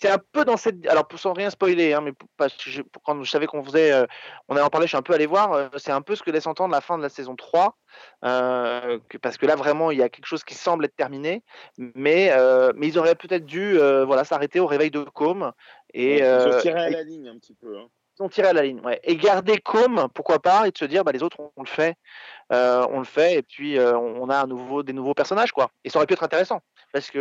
c'est 0.00 0.08
un 0.10 0.18
peu 0.32 0.44
dans 0.44 0.56
cette. 0.56 0.86
Alors, 0.86 1.06
pour- 1.06 1.18
sans 1.18 1.32
rien 1.32 1.50
spoiler, 1.50 1.92
hein, 1.92 2.00
mais 2.00 2.12
parce 2.36 2.54
que 2.56 2.70
je- 2.70 2.82
quand 3.04 3.22
je 3.22 3.30
savais 3.30 3.46
qu'on 3.46 3.62
faisait. 3.64 3.92
euh, 3.92 4.06
on 4.48 4.54
allait 4.54 4.64
en 4.64 4.70
parler, 4.70 4.86
je 4.86 4.90
suis 4.90 4.96
un 4.96 5.02
peu 5.02 5.12
allé 5.14 5.26
voir. 5.26 5.52
euh, 5.52 5.68
c'est 5.76 5.92
un 5.92 6.00
peu 6.02 6.14
ce 6.16 6.22
que 6.22 6.30
laisse 6.30 6.46
entendre 6.46 6.72
la 6.72 6.80
fin 6.80 6.96
de 6.98 7.02
la 7.02 7.08
saison 7.08 7.36
3. 7.36 7.76
euh, 8.24 8.98
que- 9.08 9.18
parce 9.18 9.36
que 9.36 9.46
là, 9.46 9.56
vraiment, 9.56 9.90
il 9.90 9.98
y 9.98 10.02
a 10.02 10.08
quelque 10.08 10.26
chose 10.26 10.44
qui 10.44 10.54
semble 10.54 10.84
être 10.84 10.94
terminé. 10.94 11.42
Mais, 11.76 12.30
mais 12.76 12.86
ils 12.88 12.98
auraient 12.98 13.14
peut-être 13.16 13.44
dû 13.44 13.76
voilà, 13.78 14.24
s'arrêter 14.24 14.60
au 14.60 14.66
réveil 14.66 14.90
de 14.92 15.02
Com. 15.02 15.52
Et, 15.92 16.18
Ils 16.18 16.24
se 16.24 16.60
tirer 16.62 16.80
à 16.80 16.90
la 16.90 17.02
ligne 17.02 17.28
un 17.28 17.36
petit 17.38 17.54
peu. 17.54 17.76
hein. 17.78 17.88
ils 18.18 18.22
ont 18.22 18.28
tiré 18.28 18.48
à 18.48 18.52
la 18.52 18.62
ligne. 18.62 18.80
Ouais. 18.84 19.00
Et 19.02 19.16
garder 19.16 19.58
Com, 19.58 20.06
pourquoi 20.14 20.38
pas, 20.40 20.68
et 20.68 20.70
de 20.70 20.78
se 20.78 20.84
dire, 20.84 21.02
bah, 21.04 21.12
les 21.12 21.22
autres, 21.22 21.40
on, 21.40 21.50
on 21.56 21.62
le 21.62 21.68
fait. 21.68 21.94
On 22.50 22.98
le 22.98 23.04
fait, 23.04 23.34
et 23.38 23.42
puis 23.42 23.78
on 23.80 24.22
on 24.22 24.28
a 24.30 24.42
un 24.42 24.46
nouveau, 24.46 24.82
des 24.82 24.92
nouveaux 24.92 25.14
personnages. 25.14 25.52
quoi. 25.52 25.70
Et 25.84 25.88
ça 25.90 25.98
aurait 25.98 26.06
pu 26.06 26.12
être 26.14 26.22
intéressant. 26.22 26.60
Parce 26.92 27.10
que, 27.10 27.18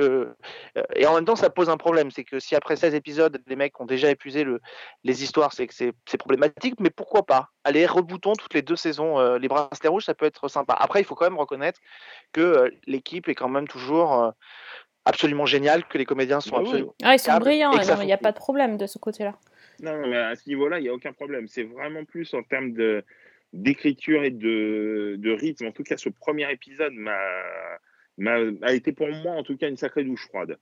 euh, 0.78 0.84
et 0.96 1.06
en 1.06 1.14
même 1.16 1.26
temps, 1.26 1.36
ça 1.36 1.50
pose 1.50 1.70
un 1.70 1.78
problème. 1.78 2.10
C'est 2.12 2.24
que 2.24 2.40
si 2.40 2.56
après 2.56 2.76
16 2.76 2.96
épisodes, 2.96 3.40
les 3.48 3.56
mecs 3.56 3.80
ont 3.80 3.86
déjà 3.86 4.10
épuisé 4.10 4.44
le, 4.44 4.60
les 5.04 5.24
histoires, 5.24 5.54
c'est 5.54 5.68
que 5.68 5.74
c'est 5.76 6.18
problématique. 6.18 6.76
Mais 6.80 6.90
pourquoi 6.90 7.24
pas? 7.26 7.50
Allez, 7.64 7.86
reboutons 7.86 8.34
toutes 8.34 8.54
les 8.54 8.62
deux 8.64 8.76
saisons. 8.76 9.20
euh, 9.20 9.38
les 9.38 9.48
bracelets 9.48 9.90
rouges, 9.90 10.06
ça 10.06 10.16
peut 10.16 10.26
être 10.26 10.48
sympa. 10.48 10.74
Après, 10.74 11.02
il 11.02 11.04
faut 11.06 11.16
quand 11.16 11.26
même 11.30 11.38
reconnaître 11.38 11.80
que 12.34 12.42
euh, 12.42 12.70
l'équipe 12.88 13.28
est 13.30 13.36
quand 13.36 13.50
même 13.50 13.68
toujours 13.68 14.24
euh, 14.24 14.32
absolument 15.06 15.46
géniale, 15.46 15.86
que 15.88 15.98
les 15.98 16.06
comédiens 16.06 16.40
sont 16.42 16.52
Bah 16.56 16.62
oui. 16.62 16.68
absolument. 16.70 16.96
Ah, 17.04 17.14
ils 17.16 17.20
sont 17.20 17.38
brillants. 17.38 17.74
hein, 17.74 17.98
Il 18.02 18.06
n'y 18.06 18.14
a 18.14 18.18
pas 18.18 18.32
de 18.32 18.38
problème 18.38 18.78
de 18.78 18.88
ce 18.88 18.98
côté-là. 18.98 19.36
Non, 19.82 19.96
non, 19.98 20.08
mais 20.08 20.18
à 20.18 20.36
ce 20.36 20.48
niveau-là, 20.50 20.80
il 20.80 20.84
n'y 20.84 20.90
a 20.90 20.94
aucun 20.94 21.14
problème. 21.14 21.48
C'est 21.48 21.64
vraiment 21.64 22.04
plus 22.06 22.34
en 22.34 22.44
termes 22.44 22.74
de 22.74 23.04
d'écriture 23.52 24.24
et 24.24 24.30
de, 24.30 25.16
de 25.18 25.32
rythme. 25.32 25.66
En 25.68 25.72
tout 25.72 25.82
cas, 25.84 25.98
ce 25.98 26.10
premier 26.10 26.52
épisode 26.52 26.94
m'a, 26.94 27.12
m'a 27.12 27.18
a 28.28 28.74
été 28.74 28.92
pour 28.92 29.08
moi, 29.24 29.34
en 29.34 29.44
tout 29.44 29.58
cas, 29.58 29.68
une 29.70 29.78
sacrée 29.78 30.04
douche 30.04 30.28
froide. 30.28 30.58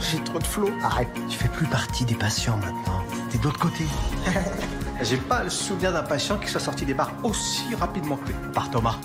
J'ai 0.00 0.22
trop 0.24 0.38
de 0.38 0.44
flow. 0.44 0.68
Arrête, 0.82 1.08
tu 1.28 1.36
fais 1.38 1.48
plus 1.48 1.66
partie 1.66 2.04
des 2.04 2.14
patients 2.14 2.56
maintenant. 2.58 3.02
T'es 3.30 3.38
de 3.38 3.44
l'autre 3.44 3.58
côté. 3.58 3.84
J'ai 5.02 5.16
pas 5.16 5.42
le 5.44 5.50
souvenir 5.50 5.92
d'un 5.92 6.02
patient 6.02 6.38
qui 6.38 6.48
soit 6.48 6.60
sorti 6.60 6.84
des 6.86 6.94
bars 6.94 7.12
aussi 7.24 7.74
rapidement 7.74 8.16
que 8.16 8.28
lui. 8.28 8.34
Par 8.54 8.70
Thomas. 8.70 8.96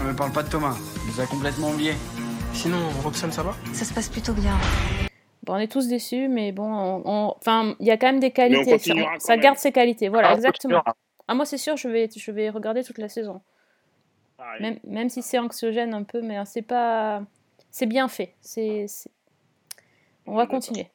On 0.00 0.04
ne 0.04 0.12
parle 0.12 0.32
pas 0.32 0.42
de 0.42 0.48
Thomas, 0.48 0.76
il 1.06 1.12
nous 1.14 1.20
a 1.20 1.26
complètement 1.26 1.70
oubliés. 1.70 1.94
Sinon, 2.52 2.78
Roxane, 3.02 3.32
ça 3.32 3.42
va? 3.42 3.54
Ça 3.72 3.84
se 3.84 3.92
passe 3.94 4.08
plutôt 4.08 4.32
bien. 4.32 4.56
Bon, 5.44 5.54
on 5.54 5.58
est 5.58 5.70
tous 5.70 5.86
déçus, 5.88 6.28
mais 6.28 6.52
bon, 6.52 6.64
on- 6.70 7.02
on- 7.04 7.34
enfin, 7.38 7.74
il 7.80 7.86
y 7.86 7.90
a 7.90 7.96
quand 7.96 8.06
même 8.08 8.20
des 8.20 8.30
qualités. 8.30 8.78
Ça, 9.18 9.36
garde 9.36 9.58
ses 9.58 9.72
qualités. 9.72 10.08
Voilà, 10.08 10.28
Ah, 10.28 10.32
on 10.32 10.36
exactement. 10.36 10.78
continuera. 10.80 10.96
Ah, 11.28 11.34
moi, 11.34 11.44
c'est 11.44 11.58
sûr, 11.58 11.76
je 11.76 11.88
vais, 11.88 12.08
je 12.14 12.30
vais 12.32 12.50
regarder 12.50 12.82
toute 12.84 12.98
la 12.98 13.08
saison. 13.08 13.40
Pareil. 14.38 14.62
Même, 14.62 14.78
même 14.84 15.08
si 15.10 15.20
c'est 15.20 15.38
anxiogène 15.38 15.92
un 15.92 16.04
peu, 16.04 16.22
mais 16.22 16.38
c'est 16.46 16.62
pas. 16.62 17.22
C'est 17.70 17.86
bien 17.86 18.08
fait. 18.08 18.34
C'est, 18.40 18.86
On 20.26 20.34
va 20.34 20.46
continuer. 20.46 20.88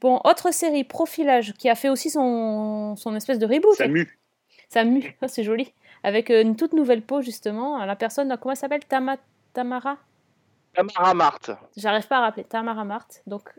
Bon, 0.00 0.20
autre 0.24 0.52
série, 0.52 0.84
Profilage, 0.84 1.54
qui 1.54 1.68
a 1.68 1.74
fait 1.74 1.88
aussi 1.88 2.08
son, 2.10 2.94
son 2.96 3.14
espèce 3.16 3.38
de 3.38 3.46
reboot. 3.46 3.74
Ça 3.74 3.88
mue. 3.88 4.18
Ça 4.68 4.84
mue, 4.84 5.16
c'est 5.26 5.42
joli. 5.44 5.72
Avec 6.02 6.30
euh, 6.30 6.40
une 6.42 6.56
toute 6.56 6.72
nouvelle 6.72 7.02
peau, 7.02 7.20
justement. 7.20 7.84
La 7.84 7.96
personne, 7.96 8.34
comment 8.40 8.52
elle 8.52 8.56
s'appelle? 8.56 8.84
Tama... 8.84 9.16
Tamara? 9.52 9.96
Tamara 10.74 11.14
Marthe. 11.14 11.50
J'arrive 11.76 12.06
pas 12.06 12.18
à 12.18 12.20
rappeler. 12.20 12.44
Tamara 12.44 12.84
Mart, 12.84 13.08
donc 13.26 13.50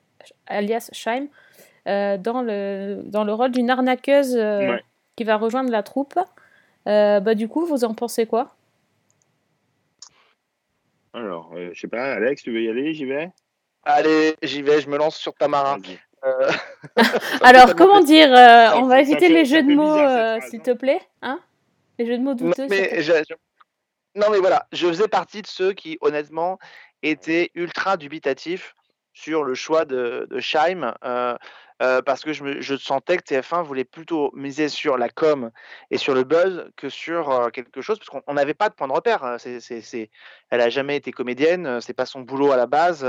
alias 0.48 0.90
Scheim, 0.94 1.28
euh, 1.88 2.18
dans, 2.18 2.42
le, 2.42 3.02
dans 3.06 3.24
le 3.26 3.34
rôle 3.34 3.52
d'une 3.52 3.70
arnaqueuse 3.70 4.36
euh, 4.36 4.72
Ouais. 4.72 4.84
qui 5.18 5.26
va 5.26 5.36
rejoindre 5.36 5.70
la 5.72 5.84
troupe. 5.84 6.18
Euh, 6.88 7.20
bah, 7.20 7.36
du 7.36 7.48
coup, 7.50 7.66
vous 7.66 7.84
en 7.84 7.94
pensez 7.94 8.26
quoi? 8.26 8.56
Alors, 11.14 11.52
euh, 11.56 11.70
je 11.74 11.80
sais 11.80 11.88
pas, 11.88 12.14
Alex, 12.14 12.44
tu 12.44 12.52
veux 12.52 12.62
y 12.62 12.70
aller 12.70 12.94
J'y 12.94 13.06
vais? 13.06 13.30
Allez, 13.84 14.36
j'y 14.44 14.62
vais, 14.62 14.80
je 14.82 14.90
me 14.90 14.98
lance 14.98 15.16
sur 15.18 15.34
Tamara. 15.34 15.78
Euh, 16.24 16.52
Alors, 17.42 17.76
comment 17.76 18.02
dire 18.02 18.32
euh, 18.34 18.72
On 18.76 18.84
va 18.86 19.02
éviter 19.02 19.28
fait- 19.28 19.30
les 19.34 19.46
jeux 19.46 19.64
de 19.64 19.74
mots, 19.74 19.98
euh, 19.98 20.40
s'il 20.50 20.60
hein. 20.60 20.64
te 20.64 20.72
plaît. 20.72 21.02
Hein? 21.22 21.40
Les 21.98 22.06
jeux 22.06 22.18
de 22.18 22.24
mots 22.24 22.36
Non, 22.36 22.48
douteux. 22.50 22.68
te 22.68 22.70
mais, 22.70 23.02
je- 23.02 23.12
je- 23.28 23.36
non, 24.20 24.28
mais 24.32 24.40
voilà, 24.40 24.68
je 24.72 24.88
faisais 24.88 25.08
partie 25.08 25.42
de 25.42 25.48
ceux 25.48 25.74
qui, 25.74 25.98
honnêtement, 26.02 26.60
étaient 27.02 27.50
ultra 27.56 27.98
dubitatifs 27.98 28.76
sur 29.14 29.44
le 29.44 29.56
choix 29.56 29.84
de, 29.86 30.28
de 30.30 30.40
Scheim, 30.40 30.94
euh, 31.04 31.36
euh, 31.82 32.02
parce 32.02 32.22
que 32.22 32.32
je, 32.34 32.44
me- 32.44 32.62
je 32.62 32.76
sentais 32.76 33.18
que 33.18 33.24
TF1 33.24 33.64
voulait 33.64 33.84
plutôt 33.84 34.32
miser 34.36 34.70
sur 34.70 34.98
la 34.98 35.10
com 35.10 35.52
et 35.90 35.98
sur 35.98 36.14
le 36.14 36.24
buzz 36.24 36.70
que 36.78 36.90
sur 36.90 37.32
euh, 37.32 37.50
quelque 37.50 37.82
chose, 37.82 37.98
parce 37.98 38.10
qu'on 38.10 38.22
on 38.28 38.36
n'avait 38.36 38.54
pas 38.54 38.70
de 38.70 38.76
point 38.76 38.88
de 38.88 38.94
repère. 38.94 39.36
c'est- 39.40 40.10
elle 40.50 40.62
a 40.62 40.70
jamais 40.70 40.96
été 40.98 41.12
comédienne, 41.12 41.66
euh, 41.66 41.80
c'est 41.80 41.94
pas 41.94 42.06
son 42.06 42.22
boulot 42.22 42.52
à 42.52 42.58
la 42.58 42.68
base. 42.68 43.04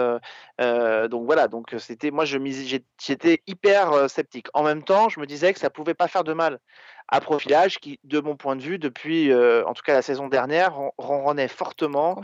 euh, 0.61 1.09
donc 1.09 1.25
voilà, 1.27 1.49
donc 1.49 1.75
c'était, 1.79 2.11
moi, 2.11 2.25
j'étais 2.25 3.43
hyper 3.47 4.09
sceptique. 4.09 4.47
En 4.55 4.63
même 4.63 4.83
temps, 4.85 5.09
je 5.09 5.21
me 5.21 5.27
disais 5.27 5.53
que 5.53 5.59
ça 5.59 5.71
pouvait 5.71 5.95
pas 5.95 6.09
faire 6.09 6.25
de 6.25 6.33
mal 6.33 6.59
à 7.09 7.21
profilage 7.21 7.79
qui, 7.79 7.99
de 8.05 8.21
mon 8.21 8.37
point 8.37 8.57
de 8.57 8.63
vue, 8.63 8.79
depuis 8.79 9.31
euh, 9.33 9.67
en 9.67 9.75
tout 9.75 9.83
cas 9.83 9.93
la 9.93 10.03
saison 10.03 10.29
dernière, 10.29 10.75
ron- 10.75 10.93
ronronnait 10.97 11.49
fortement. 11.49 12.15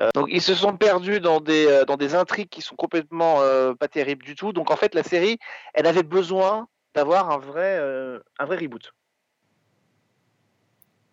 Euh, 0.00 0.10
donc 0.14 0.26
ils 0.30 0.42
se 0.42 0.54
sont 0.54 0.76
perdus 0.76 1.20
dans 1.20 1.40
des, 1.40 1.84
dans 1.86 1.96
des 1.96 2.14
intrigues 2.14 2.48
qui 2.50 2.60
sont 2.60 2.74
complètement 2.76 3.40
euh, 3.40 3.72
pas 3.74 3.88
terribles 3.88 4.24
du 4.26 4.34
tout. 4.34 4.52
Donc 4.52 4.70
en 4.70 4.76
fait, 4.76 4.94
la 4.94 5.04
série, 5.04 5.38
elle 5.72 5.85
avait 5.86 6.02
besoin 6.02 6.68
d'avoir 6.94 7.30
un 7.30 7.38
vrai, 7.38 7.78
euh, 7.78 8.18
un 8.38 8.44
vrai 8.44 8.56
reboot. 8.56 8.92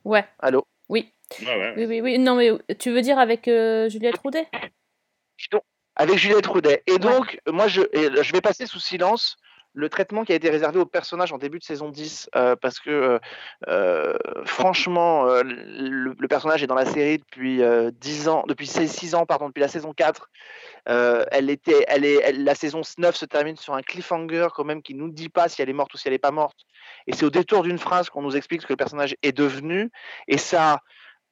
Ouais, 0.05 0.25
Allô? 0.39 0.65
Oui. 0.89 1.11
Ouais. 1.41 1.73
Oui, 1.77 1.85
oui, 1.85 2.01
oui. 2.01 2.19
Non, 2.19 2.35
mais 2.35 2.51
tu 2.77 2.91
veux 2.91 3.01
dire 3.01 3.17
avec 3.17 3.47
euh, 3.47 3.89
Juliette 3.89 4.17
Roudet? 4.17 4.47
Avec 5.95 6.17
Juliette 6.17 6.45
Roudet. 6.45 6.83
Et 6.87 6.97
donc, 6.97 7.39
moi, 7.47 7.67
je, 7.67 7.81
et 7.93 8.23
je 8.23 8.31
vais 8.33 8.41
passer 8.41 8.65
sous 8.65 8.79
silence 8.79 9.37
le 9.73 9.89
traitement 9.89 10.23
qui 10.23 10.31
a 10.31 10.35
été 10.35 10.49
réservé 10.49 10.79
au 10.79 10.85
personnage 10.85 11.33
en 11.33 11.37
début 11.37 11.59
de 11.59 11.63
saison 11.63 11.89
10, 11.89 12.29
euh, 12.35 12.55
parce 12.55 12.79
que, 12.79 12.89
euh, 12.89 13.19
euh, 13.67 14.13
franchement, 14.45 15.25
le, 15.43 16.27
personnage 16.27 16.63
est 16.63 16.67
dans 16.67 16.75
la 16.75 16.85
série 16.85 17.19
depuis 17.19 17.61
euh, 17.61 17.91
10 17.99 18.27
ans, 18.27 18.43
depuis 18.47 18.67
6 18.67 19.15
ans, 19.15 19.25
pardon, 19.25 19.47
depuis 19.47 19.61
la 19.61 19.67
saison 19.67 19.93
4. 19.93 20.29
Euh, 20.89 21.25
elle 21.31 21.49
était, 21.49 21.85
elle 21.87 22.05
est, 22.05 22.33
la 22.33 22.55
saison 22.55 22.81
9 22.97 23.15
se 23.15 23.25
termine 23.25 23.55
sur 23.55 23.73
un 23.73 23.81
cliffhanger 23.81 24.47
quand 24.53 24.65
même 24.65 24.81
qui 24.81 24.93
nous 24.93 25.09
dit 25.09 25.29
pas 25.29 25.47
si 25.47 25.61
elle 25.61 25.69
est 25.69 25.73
morte 25.73 25.93
ou 25.93 25.97
si 25.97 26.07
elle 26.07 26.13
est 26.13 26.19
pas 26.19 26.31
morte. 26.31 26.57
Et 27.07 27.13
c'est 27.13 27.25
au 27.25 27.29
détour 27.29 27.63
d'une 27.63 27.79
phrase 27.79 28.09
qu'on 28.09 28.21
nous 28.21 28.35
explique 28.35 28.61
ce 28.61 28.67
que 28.67 28.73
le 28.73 28.77
personnage 28.77 29.15
est 29.23 29.31
devenu. 29.31 29.89
Et 30.27 30.37
ça, 30.37 30.81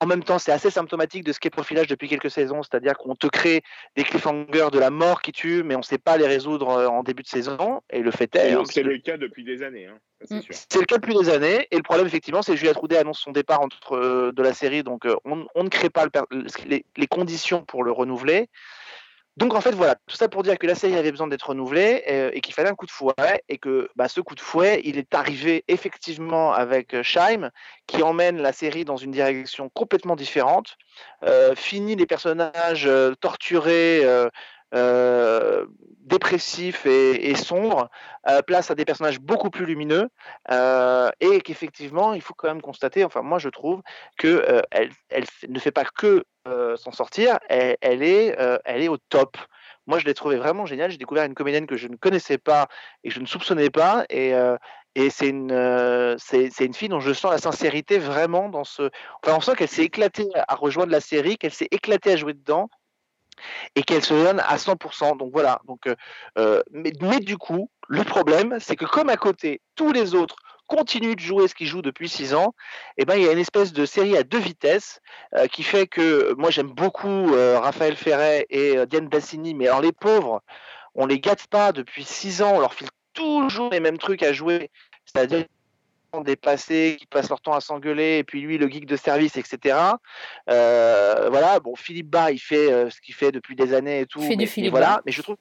en 0.01 0.07
même 0.07 0.23
temps, 0.23 0.39
c'est 0.39 0.51
assez 0.51 0.71
symptomatique 0.71 1.23
de 1.23 1.31
ce 1.31 1.39
qu'est 1.39 1.51
Profilage 1.51 1.87
depuis 1.87 2.09
quelques 2.09 2.31
saisons, 2.31 2.63
c'est-à-dire 2.63 2.97
qu'on 2.97 3.15
te 3.15 3.27
crée 3.27 3.61
des 3.95 4.03
cliffhangers 4.03 4.69
de 4.71 4.79
la 4.79 4.89
mort 4.89 5.21
qui 5.21 5.31
tue, 5.31 5.61
mais 5.63 5.75
on 5.75 5.79
ne 5.79 5.83
sait 5.83 5.99
pas 5.99 6.17
les 6.17 6.25
résoudre 6.25 6.69
euh, 6.69 6.87
en 6.87 7.03
début 7.03 7.21
de 7.21 7.27
saison. 7.27 7.81
Et 7.91 7.99
le 7.99 8.09
fait 8.09 8.35
est, 8.35 8.51
hein, 8.51 8.55
donc, 8.55 8.71
c'est 8.71 8.81
le 8.81 8.97
cas 8.97 9.17
depuis 9.17 9.43
des 9.43 9.61
années, 9.61 9.85
hein. 9.85 9.97
c'est 10.23 10.37
Mm. 10.37 10.41
c'est 10.69 10.79
le 10.79 10.85
cas 10.85 10.97
depuis 10.97 11.15
des 11.15 11.29
années. 11.29 11.67
Et 11.69 11.77
le 11.77 11.83
problème, 11.83 12.07
effectivement, 12.07 12.41
c'est 12.41 12.53
que 12.53 12.57
Juliette 12.57 12.77
Roudet 12.77 12.97
annonce 12.97 13.19
son 13.19 13.31
départ 13.31 13.61
entre, 13.61 13.95
euh, 13.95 14.31
de 14.33 14.41
la 14.41 14.53
série, 14.53 14.81
donc 14.81 15.05
euh, 15.05 15.15
on, 15.23 15.45
on 15.53 15.63
ne 15.63 15.69
crée 15.69 15.91
pas 15.91 16.03
le 16.03 16.09
per- 16.09 16.21
les, 16.65 16.83
les 16.97 17.07
conditions 17.07 17.63
pour 17.63 17.83
le 17.83 17.91
renouveler. 17.91 18.49
Donc 19.37 19.53
en 19.53 19.61
fait 19.61 19.71
voilà, 19.71 19.95
tout 20.07 20.15
ça 20.17 20.27
pour 20.27 20.43
dire 20.43 20.57
que 20.57 20.67
la 20.67 20.75
série 20.75 20.97
avait 20.97 21.11
besoin 21.11 21.27
d'être 21.27 21.49
renouvelée 21.49 22.03
euh, 22.09 22.31
et 22.33 22.41
qu'il 22.41 22.53
fallait 22.53 22.69
un 22.69 22.75
coup 22.75 22.85
de 22.85 22.91
fouet 22.91 23.13
et 23.47 23.57
que 23.57 23.89
bah, 23.95 24.09
ce 24.09 24.19
coup 24.19 24.35
de 24.35 24.41
fouet, 24.41 24.81
il 24.83 24.97
est 24.97 25.15
arrivé 25.15 25.63
effectivement 25.69 26.51
avec 26.51 26.93
euh, 26.93 27.01
Scheim 27.01 27.49
qui 27.87 28.03
emmène 28.03 28.41
la 28.41 28.51
série 28.51 28.83
dans 28.83 28.97
une 28.97 29.11
direction 29.11 29.69
complètement 29.69 30.17
différente, 30.17 30.75
euh, 31.23 31.55
finit 31.55 31.95
les 31.95 32.05
personnages 32.05 32.85
euh, 32.87 33.13
torturés, 33.21 34.05
dépressifs 36.11 36.85
et, 36.85 37.35
sombres, 37.35 37.89
place 38.47 38.71
à 38.71 38.75
des 38.75 38.85
personnages 38.85 39.19
beaucoup 39.19 39.49
plus 39.49 39.65
lumineux 39.65 40.09
et 40.49 41.41
qu'effectivement 41.41 42.13
il 42.13 42.21
faut 42.21 42.33
quand 42.33 42.47
même 42.47 42.61
constater, 42.61 43.03
enfin 43.03 43.21
moi 43.21 43.37
je 43.37 43.49
trouve 43.49 43.81
que 44.17 44.27
euh, 44.27 44.61
elle, 44.71 45.25
ne 45.49 45.59
fait 45.59 45.71
pas 45.71 45.83
que 45.83 46.23
euh, 46.47 46.75
s'en 46.75 46.91
sortir, 46.91 47.37
elle, 47.49 48.01
est, 48.01 48.39
euh, 48.39 48.57
elle 48.65 48.81
est 48.81 48.87
au 48.87 48.97
top. 48.97 49.37
Moi, 49.85 49.99
je 49.99 50.05
l'ai 50.05 50.15
trouvé 50.15 50.37
vraiment 50.37 50.65
génial. 50.65 50.89
J'ai 50.89 50.97
découvert 50.97 51.23
une 51.23 51.35
comédienne 51.35 51.67
que 51.67 51.77
je 51.77 51.87
ne 51.87 51.95
connaissais 51.95 52.39
pas 52.39 52.67
et 53.03 53.09
que 53.09 53.15
je 53.15 53.19
ne 53.19 53.27
soupçonnais 53.27 53.69
pas. 53.69 54.05
Et, 54.09 54.33
euh, 54.33 54.57
et 54.95 55.11
c'est 55.11 55.29
une, 55.29 56.17
c'est, 56.17 56.65
une 56.65 56.73
fille 56.73 56.89
dont 56.89 56.99
je 56.99 57.13
sens 57.13 57.31
la 57.31 57.37
sincérité 57.37 57.99
vraiment 57.99 58.49
dans 58.49 58.63
ce. 58.63 58.89
Enfin, 59.23 59.37
on 59.37 59.41
sent 59.41 59.55
qu'elle 59.55 59.67
s'est 59.67 59.83
éclatée 59.83 60.29
à 60.47 60.55
rejoindre 60.55 60.91
la 60.91 60.99
série, 60.99 61.37
qu'elle 61.37 61.53
s'est 61.53 61.69
éclatée 61.69 62.13
à 62.13 62.15
jouer 62.17 62.33
dedans 62.33 62.69
et 63.75 63.83
qu'elle 63.83 64.03
se 64.03 64.13
donne 64.13 64.39
à 64.39 64.57
100%. 64.57 65.17
Donc 65.17 65.31
voilà. 65.31 65.61
Donc, 65.65 65.87
mais, 66.71 66.91
mais 66.99 67.19
du 67.19 67.37
coup, 67.37 67.69
le 67.87 68.03
problème, 68.03 68.57
c'est 68.59 68.75
que 68.75 68.85
comme 68.85 69.09
à 69.09 69.17
côté, 69.17 69.61
tous 69.75 69.91
les 69.91 70.15
autres 70.15 70.35
continuent 70.75 71.15
de 71.15 71.19
jouer 71.19 71.47
ce 71.49 71.55
qu'ils 71.55 71.67
jouent 71.67 71.81
depuis 71.81 72.07
6 72.07 72.33
ans, 72.33 72.53
et 72.97 73.03
ben, 73.03 73.15
il 73.15 73.23
y 73.23 73.27
a 73.27 73.33
une 73.33 73.39
espèce 73.39 73.73
de 73.73 73.85
série 73.85 74.15
à 74.15 74.23
deux 74.23 74.39
vitesses 74.39 75.01
euh, 75.35 75.47
qui 75.47 75.63
fait 75.63 75.85
que 75.85 76.33
moi 76.37 76.49
j'aime 76.49 76.71
beaucoup 76.71 77.33
euh, 77.35 77.59
Raphaël 77.59 77.97
Ferret 77.97 78.45
et 78.49 78.77
euh, 78.77 78.85
Diane 78.85 79.09
Bassini, 79.09 79.53
mais 79.53 79.67
alors 79.67 79.81
les 79.81 79.91
pauvres, 79.91 80.41
on 80.95 81.05
les 81.05 81.19
gâte 81.19 81.47
pas 81.47 81.73
depuis 81.73 82.05
6 82.05 82.41
ans, 82.41 82.53
on 82.55 82.59
leur 82.61 82.73
file 82.73 82.87
toujours 83.13 83.69
les 83.71 83.81
mêmes 83.81 83.97
trucs 83.97 84.23
à 84.23 84.31
jouer, 84.31 84.71
c'est-à-dire 85.05 85.45
des 86.25 86.35
passés 86.35 86.97
qui 86.99 87.05
passent 87.05 87.29
leur 87.29 87.39
temps 87.39 87.53
à 87.53 87.61
s'engueuler 87.61 88.17
et 88.17 88.23
puis 88.25 88.41
lui 88.41 88.57
le 88.57 88.67
geek 88.67 88.85
de 88.85 88.97
service 88.97 89.37
etc 89.37 89.77
Euh, 90.49 91.29
voilà 91.29 91.59
bon 91.61 91.75
Philippe 91.75 92.09
Bas 92.09 92.31
il 92.31 92.39
fait 92.39 92.69
euh, 92.71 92.89
ce 92.89 92.99
qu'il 92.99 93.15
fait 93.15 93.31
depuis 93.31 93.55
des 93.55 93.73
années 93.73 94.01
et 94.01 94.05
tout 94.05 94.21
fait 94.21 94.35
du 94.35 94.43
mais, 94.43 94.45
Philippe 94.45 94.71
voilà 94.71 94.95
Bas. 94.95 95.01
mais 95.05 95.13
je 95.13 95.21
trouve. 95.21 95.37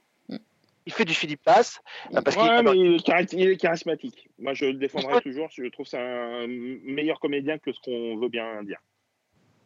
Il 0.87 0.93
fait 0.93 1.05
du 1.05 1.15
Philippe 1.15 1.43
Bass 1.45 1.81
euh, 2.15 2.21
parce 2.23 2.37
Ouais, 2.37 2.63
mais 2.63 2.77
il 2.79 2.95
est, 2.95 3.07
chari- 3.07 3.29
il 3.33 3.51
est 3.51 3.57
charismatique. 3.57 4.29
Moi, 4.39 4.55
je 4.55 4.67
le 4.67 4.75
défendrai 4.75 5.21
toujours. 5.21 5.49
Je 5.51 5.65
trouve 5.71 5.87
ça 5.87 6.01
un 6.01 6.47
meilleur 6.47 7.21
comédien 7.21 7.59
que 7.59 7.73
ce 7.73 7.79
qu'on 7.81 8.17
veut 8.19 8.29
bien 8.29 8.63
dire. 8.63 8.79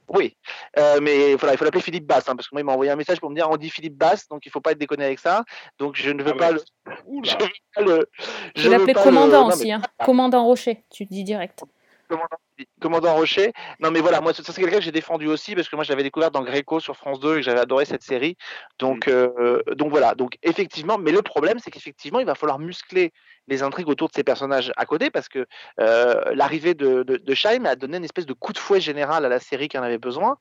Oui, 0.07 0.37
euh, 0.79 0.99
mais 1.01 1.35
voilà, 1.37 1.55
il 1.55 1.57
faut 1.57 1.65
l'appeler 1.65 1.81
Philippe 1.81 2.05
Bass, 2.07 2.29
hein, 2.29 2.37
parce 2.37 2.47
que 2.47 2.55
moi, 2.55 2.61
il 2.61 2.65
m'a 2.65 2.73
envoyé 2.73 2.91
un 2.91 2.97
message 2.97 3.21
pour 3.21 3.31
me 3.31 3.35
dire 3.35 3.49
on 3.51 3.57
dit 3.57 3.71
Philippe 3.71 3.97
Bass, 3.97 4.29
donc 4.29 4.45
il 4.45 4.51
faut 4.51 4.61
pas 4.61 4.73
être 4.73 4.79
déconné 4.79 5.03
avec 5.05 5.19
ça. 5.19 5.45
Donc 5.79 5.97
je 5.97 6.11
ne 6.11 6.23
veux 6.23 6.33
Ah 6.35 6.39
pas 6.39 6.53
ouais. 6.53 6.59
le. 6.87 6.95
Je 7.25 7.31
veux 7.31 7.49
pas 7.75 7.81
le. 7.81 8.09
Je 8.55 8.61
je 8.61 8.69
veux 8.69 8.71
l'appelais 8.77 8.93
pas 8.93 9.01
le- 9.01 9.05
commandant 9.11 9.49
mais 9.49 9.55
aussi. 9.55 9.73
Hein. 9.73 9.81
Commandant 10.05 10.45
Rocher, 10.45 10.85
tu 10.91 11.07
dis 11.07 11.25
direct. 11.25 11.65
commandant, 12.07 12.37
commandant 12.81 13.15
Rocher. 13.15 13.53
Non, 13.81 13.91
mais 13.91 14.01
voilà, 14.01 14.21
moi, 14.21 14.33
ça, 14.33 14.43
c'est 14.45 14.61
quelqu'un 14.61 14.79
que 14.79 14.85
j'ai 14.85 14.93
défendu 14.93 15.27
aussi, 15.27 15.55
parce 15.55 15.69
que 15.69 15.77
moi, 15.77 15.85
je 15.85 15.91
l'avais 15.91 16.03
découvert 16.03 16.31
dans 16.31 16.43
Gréco 16.43 16.81
sur 16.81 16.97
France 16.97 17.21
2 17.21 17.33
et 17.33 17.37
que 17.37 17.43
j'avais 17.43 17.61
adoré 17.61 17.85
cette 17.85 18.03
série. 18.03 18.37
Donc, 18.79 19.09
euh, 19.09 19.63
donc 19.75 19.91
voilà, 19.91 20.15
donc 20.15 20.37
effectivement, 20.43 20.99
mais 20.99 21.13
le 21.13 21.23
problème, 21.23 21.59
c'est 21.59 21.71
qu'effectivement, 21.71 22.21
il 22.21 22.27
va 22.27 22.35
falloir 22.35 22.59
muscler 22.59 23.13
les 23.47 23.63
intrigues 23.63 23.89
autour 23.89 24.09
de 24.09 24.15
ces 24.15 24.25
personnages 24.25 24.73
à 24.77 24.87
côté, 24.87 25.11
parce 25.11 25.29
que 25.29 25.47
euh, 25.81 26.35
l'arrivée 26.35 26.75
de, 26.75 27.03
de, 27.03 27.17
de 27.17 27.35
Scheim 27.35 27.67
a 27.67 27.77
donné 27.77 27.99
une 27.99 28.05
espèce 28.05 28.27
de 28.27 28.33
coup 28.33 28.53
de 28.53 28.59
fouet 28.59 28.81
général 28.81 29.25
à 29.25 29.29
la 29.29 29.41
série 29.41 29.69
qui 29.69 29.79
en 29.79 29.83
avait 29.83 29.99
besoin. 29.99 30.39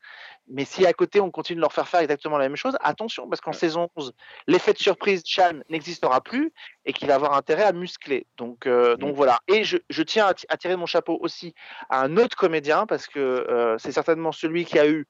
Mais 0.48 0.66
si 0.66 0.86
à 0.86 0.94
côté, 0.94 1.22
on 1.22 1.32
continue 1.32 1.58
de 1.58 1.62
leur 1.62 1.74
faire 1.74 1.88
faire 1.88 2.02
exactement 2.02 2.38
la 2.38 2.48
même 2.48 2.58
chose, 2.58 2.78
attention, 2.82 3.28
parce 3.30 3.42
qu'en 3.42 3.54
saison 3.54 3.90
11, 3.96 4.14
l'effet 4.48 4.74
de 4.74 4.78
surprise 4.78 5.24
Scheim 5.26 5.64
n'existera 5.70 6.22
plus 6.22 6.54
et 6.86 6.94
qu'il 6.94 7.08
va 7.08 7.16
avoir 7.16 7.34
intérêt 7.34 7.64
à 7.64 7.72
muscler. 7.72 8.28
Donc, 8.38 8.68
euh, 8.68 8.96
donc 8.98 9.16
voilà. 9.16 9.40
Et 9.48 9.64
je, 9.64 9.78
je 9.90 10.04
tiens 10.04 10.28
à, 10.28 10.34
à 10.50 10.58
tirer 10.58 10.76
mon 10.76 10.86
chapeau 10.86 11.18
aussi 11.22 11.54
à 11.90 12.02
un 12.02 12.03
autre 12.18 12.36
comédien, 12.36 12.86
parce 12.86 13.08
que 13.08 13.20
euh, 13.20 13.78
c'est 13.78 13.92
certainement 13.92 14.32
celui 14.32 14.66
qui 14.66 14.80
a 14.80 14.88
eu 14.88 15.06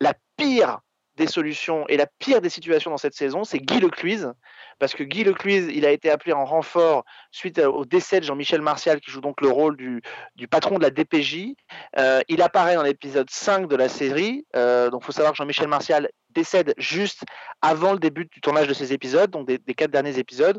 la 0.00 0.14
pire 0.36 0.78
des 1.16 1.26
solutions 1.26 1.86
et 1.88 1.96
la 1.96 2.06
pire 2.06 2.40
des 2.40 2.48
situations 2.48 2.90
dans 2.90 2.96
cette 2.96 3.14
saison, 3.14 3.44
c'est 3.44 3.58
Guy 3.58 3.80
Lecluise, 3.80 4.32
parce 4.78 4.94
que 4.94 5.02
Guy 5.02 5.24
Lecluise, 5.24 5.68
il 5.72 5.84
a 5.84 5.90
été 5.90 6.10
appelé 6.10 6.32
en 6.32 6.44
renfort 6.46 7.04
suite 7.30 7.58
à- 7.58 7.70
au 7.70 7.84
décès 7.84 8.20
de 8.20 8.24
Jean-Michel 8.24 8.62
Martial, 8.62 9.00
qui 9.00 9.10
joue 9.10 9.20
donc 9.20 9.40
le 9.42 9.48
rôle 9.48 9.76
du, 9.76 10.00
patron 10.48 10.78
de 10.78 10.82
la 10.82 10.90
DPJ. 10.90 11.54
Euh, 11.98 12.20
il 12.28 12.40
apparaît 12.40 12.74
dans 12.74 12.82
l'épisode 12.82 13.28
5 13.28 13.68
de 13.68 13.76
la 13.76 13.88
série, 13.88 14.46
euh, 14.56 14.88
donc 14.88 15.02
il 15.02 15.06
faut 15.06 15.12
savoir 15.12 15.32
que 15.32 15.36
Jean-Michel 15.38 15.68
Martial 15.68 16.08
décède 16.30 16.74
juste 16.78 17.22
avant 17.60 17.92
le 17.92 17.98
début 17.98 18.24
du 18.24 18.40
tournage 18.40 18.68
de 18.68 18.74
ces 18.74 18.92
épisodes, 18.92 19.30
donc 19.30 19.46
des 19.46 19.74
quatre 19.74 19.90
derniers 19.90 20.18
épisodes. 20.18 20.58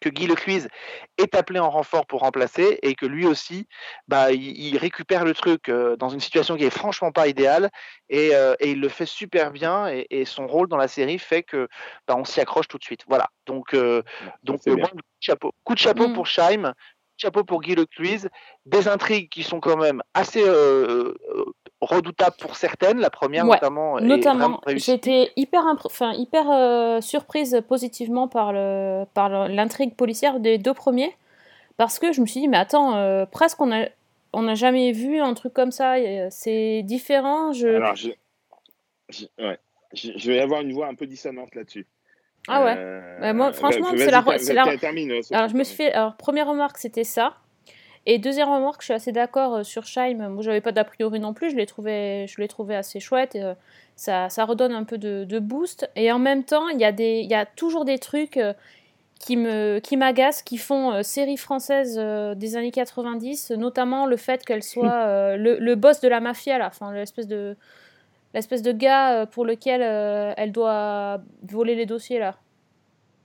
Que 0.00 0.08
Guy 0.08 0.26
Lecluise 0.26 0.68
est 1.18 1.34
appelé 1.34 1.58
en 1.58 1.70
renfort 1.70 2.06
pour 2.06 2.20
remplacer 2.20 2.78
et 2.82 2.94
que 2.94 3.06
lui 3.06 3.26
aussi, 3.26 3.66
bah, 4.08 4.32
il, 4.32 4.58
il 4.58 4.76
récupère 4.78 5.24
le 5.24 5.34
truc 5.34 5.68
euh, 5.68 5.96
dans 5.96 6.08
une 6.08 6.20
situation 6.20 6.56
qui 6.56 6.64
est 6.64 6.70
franchement 6.70 7.12
pas 7.12 7.28
idéale 7.28 7.70
et, 8.08 8.34
euh, 8.34 8.54
et 8.60 8.70
il 8.72 8.80
le 8.80 8.88
fait 8.88 9.06
super 9.06 9.50
bien 9.50 9.88
et, 9.88 10.06
et 10.10 10.24
son 10.24 10.46
rôle 10.46 10.68
dans 10.68 10.76
la 10.76 10.88
série 10.88 11.18
fait 11.18 11.42
que 11.42 11.68
bah, 12.06 12.14
on 12.16 12.24
s'y 12.24 12.40
accroche 12.40 12.68
tout 12.68 12.78
de 12.78 12.84
suite. 12.84 13.04
Voilà. 13.08 13.28
Donc, 13.46 13.74
euh, 13.74 14.02
donc 14.42 14.60
euh, 14.68 14.76
coup 14.76 14.96
de 14.96 15.02
chapeau, 15.20 15.52
coup 15.64 15.74
de 15.74 15.78
chapeau 15.78 16.08
Mm. 16.08 16.12
pour 16.12 16.26
Scheim, 16.26 16.62
coup 16.62 17.16
de 17.16 17.20
chapeau 17.20 17.44
pour 17.44 17.60
Guy 17.62 17.74
Lecluise, 17.74 18.28
des 18.66 18.88
intrigues 18.88 19.30
qui 19.30 19.42
sont 19.42 19.60
quand 19.60 19.76
même 19.76 20.02
assez 20.14 20.42
euh, 20.46 21.14
euh, 21.30 21.44
redoutables 21.80 22.36
pour 22.40 22.56
certaines. 22.56 22.98
La 22.98 23.10
première 23.10 23.44
Ouais, 23.46 23.56
notamment, 23.56 24.00
Notamment, 24.00 24.60
j'étais 24.66 25.30
hyper, 25.36 25.62
enfin, 25.84 26.12
hyper 26.14 26.50
euh, 26.50 27.00
surprise 27.00 27.62
positivement 27.68 28.28
par 28.28 28.52
le, 28.52 29.04
par 29.14 29.28
le- 29.28 29.54
l'intrigue 29.54 29.94
policière 29.94 30.40
des 30.40 30.58
deux 30.58 30.74
premiers, 30.74 31.14
parce 31.76 31.98
que 31.98 32.12
je 32.12 32.20
me 32.20 32.26
suis 32.26 32.40
dit, 32.40 32.48
mais 32.48 32.56
attends, 32.56 32.96
euh, 32.96 33.26
presque 33.26 33.60
on 33.60 33.70
a, 33.72 33.86
on 34.32 34.42
n'a 34.42 34.54
jamais 34.54 34.92
vu 34.92 35.20
un 35.20 35.34
truc 35.34 35.52
comme 35.52 35.72
ça, 35.72 35.94
euh, 35.96 36.28
c'est 36.30 36.82
différent. 36.82 37.52
Je... 37.52 37.68
Alors, 37.68 37.96
je, 37.96 38.10
je- 39.10 39.26
ouais. 39.38 39.58
je, 39.92 40.12
je 40.16 40.32
vais 40.32 40.40
avoir 40.40 40.62
une 40.62 40.72
voix 40.72 40.88
un 40.88 40.94
peu 40.94 41.06
dissonante 41.06 41.54
là-dessus. 41.54 41.86
ah 42.48 42.64
ouais. 42.64 42.74
Euh, 42.76 43.20
Bah, 43.20 43.32
moi, 43.32 43.52
franchement, 43.52 43.92
c'est 43.96 44.10
la- 44.10 44.76
termine, 44.78 45.12
Alors, 45.30 45.48
je 45.48 45.54
me 45.56 45.64
suis 45.64 45.76
fait. 45.76 45.92
Alors, 45.92 46.16
première 46.16 46.48
remarque, 46.48 46.78
c'était 46.78 47.04
ça. 47.04 47.34
Et 48.06 48.18
deuxième 48.18 48.48
remarque, 48.48 48.82
je 48.82 48.86
suis 48.86 48.94
assez 48.94 49.12
d'accord 49.12 49.56
euh, 49.56 49.62
sur 49.64 49.84
Scheim. 49.84 50.28
Moi, 50.28 50.42
j'avais 50.42 50.60
pas 50.60 50.72
d'a 50.72 50.84
priori 50.84 51.18
non 51.20 51.34
plus. 51.34 51.50
Je 51.50 51.56
l'ai 51.56 51.66
trouvé, 51.66 52.26
je 52.28 52.40
l'ai 52.40 52.48
trouvé 52.48 52.76
assez 52.76 53.00
chouette. 53.00 53.34
et, 53.34 53.42
euh, 53.42 53.54
ça, 53.96 54.28
ça 54.28 54.44
redonne 54.44 54.72
un 54.72 54.84
peu 54.84 54.98
de, 54.98 55.24
de 55.24 55.38
boost. 55.38 55.90
Et 55.96 56.12
en 56.12 56.18
même 56.18 56.44
temps, 56.44 56.68
il 56.68 56.78
y, 56.80 56.84
a 56.84 56.92
des- 56.92 57.20
il 57.20 57.30
y 57.30 57.34
a 57.34 57.46
toujours 57.46 57.84
des 57.84 57.98
trucs 57.98 58.36
euh, 58.36 58.52
qui 59.18 59.36
me 59.38 59.78
qui 59.80 59.96
m'agacent, 59.96 60.42
qui 60.42 60.58
font 60.58 60.92
euh, 60.92 61.02
série 61.02 61.38
française 61.38 61.96
euh, 61.98 62.34
des 62.34 62.56
années 62.56 62.70
90, 62.70 63.52
notamment 63.52 64.04
le 64.06 64.16
fait 64.18 64.44
qu'elle 64.44 64.62
soit 64.74 64.92
euh, 65.06 65.36
le, 65.36 65.58
le 65.58 65.74
boss 65.74 66.00
de 66.00 66.08
la 66.08 66.20
mafia, 66.20 66.58
là. 66.58 66.66
Enfin, 66.68 66.92
l'espèce 66.92 67.26
de 67.26 67.56
l'espèce 68.34 68.60
de 68.62 68.72
gars 68.72 69.24
pour 69.26 69.46
lequel 69.46 69.80
elle 70.36 70.52
doit 70.52 71.22
voler 71.48 71.74
les 71.74 71.86
dossiers, 71.86 72.18
là. 72.18 72.36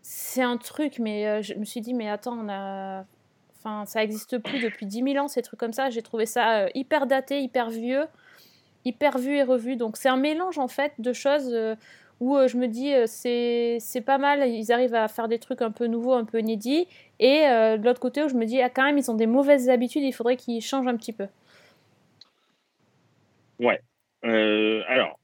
C'est 0.01 0.41
un 0.41 0.55
truc, 0.57 0.99
mais 0.99 1.43
je 1.43 1.53
me 1.55 1.65
suis 1.65 1.82
dit, 1.82 1.93
mais 1.93 2.09
attends, 2.09 2.38
on 2.41 2.47
a... 2.49 3.03
Enfin, 3.64 3.86
ça 3.86 4.03
existe 4.03 4.39
plus 4.39 4.59
depuis 4.59 4.86
10 4.86 5.03
000 5.14 5.24
ans, 5.24 5.28
ces 5.28 5.41
trucs 5.41 5.59
comme 5.59 5.74
ça. 5.74 5.89
J'ai 5.89 6.01
trouvé 6.01 6.26
ça 6.26 6.64
euh, 6.64 6.70
hyper 6.74 7.05
daté, 7.05 7.41
hyper 7.41 7.70
vieux, 7.70 8.05
hyper 8.86 9.18
vu 9.18 9.38
et 9.38 9.43
revu. 9.43 9.76
Donc 9.76 9.97
c'est 9.97 10.09
un 10.09 10.18
mélange, 10.18 10.57
en 10.57 10.68
fait, 10.68 10.93
de 10.97 11.14
choses 11.14 11.53
euh, 11.53 11.76
où 12.20 12.36
euh, 12.36 12.47
je 12.47 12.57
me 12.57 12.68
dis, 12.68 12.91
c'est 13.07 14.01
pas 14.03 14.18
mal, 14.18 14.49
ils 14.49 14.72
arrivent 14.72 14.95
à 14.95 15.07
faire 15.07 15.28
des 15.28 15.39
trucs 15.39 15.62
un 15.62 15.72
peu 15.72 15.86
nouveaux, 15.86 16.14
un 16.14 16.26
peu 16.26 16.39
inédits. 16.39 16.88
Et 17.20 17.41
de 17.41 17.86
l'autre 17.86 17.99
côté, 17.99 18.24
où 18.24 18.30
je 18.30 18.36
me 18.36 18.45
dis, 18.45 18.62
ah, 18.62 18.70
quand 18.70 18.84
même, 18.84 18.97
ils 18.97 19.12
ont 19.12 19.16
des 19.16 19.28
mauvaises 19.28 19.70
habitudes, 19.70 20.03
il 20.03 20.12
faudrait 20.12 20.38
qu'ils 20.38 20.62
changent 20.62 20.88
un 20.88 20.97
petit 20.97 21.14
peu. 21.14 21.28
Euh, 24.26 24.82
alors, 24.88 25.20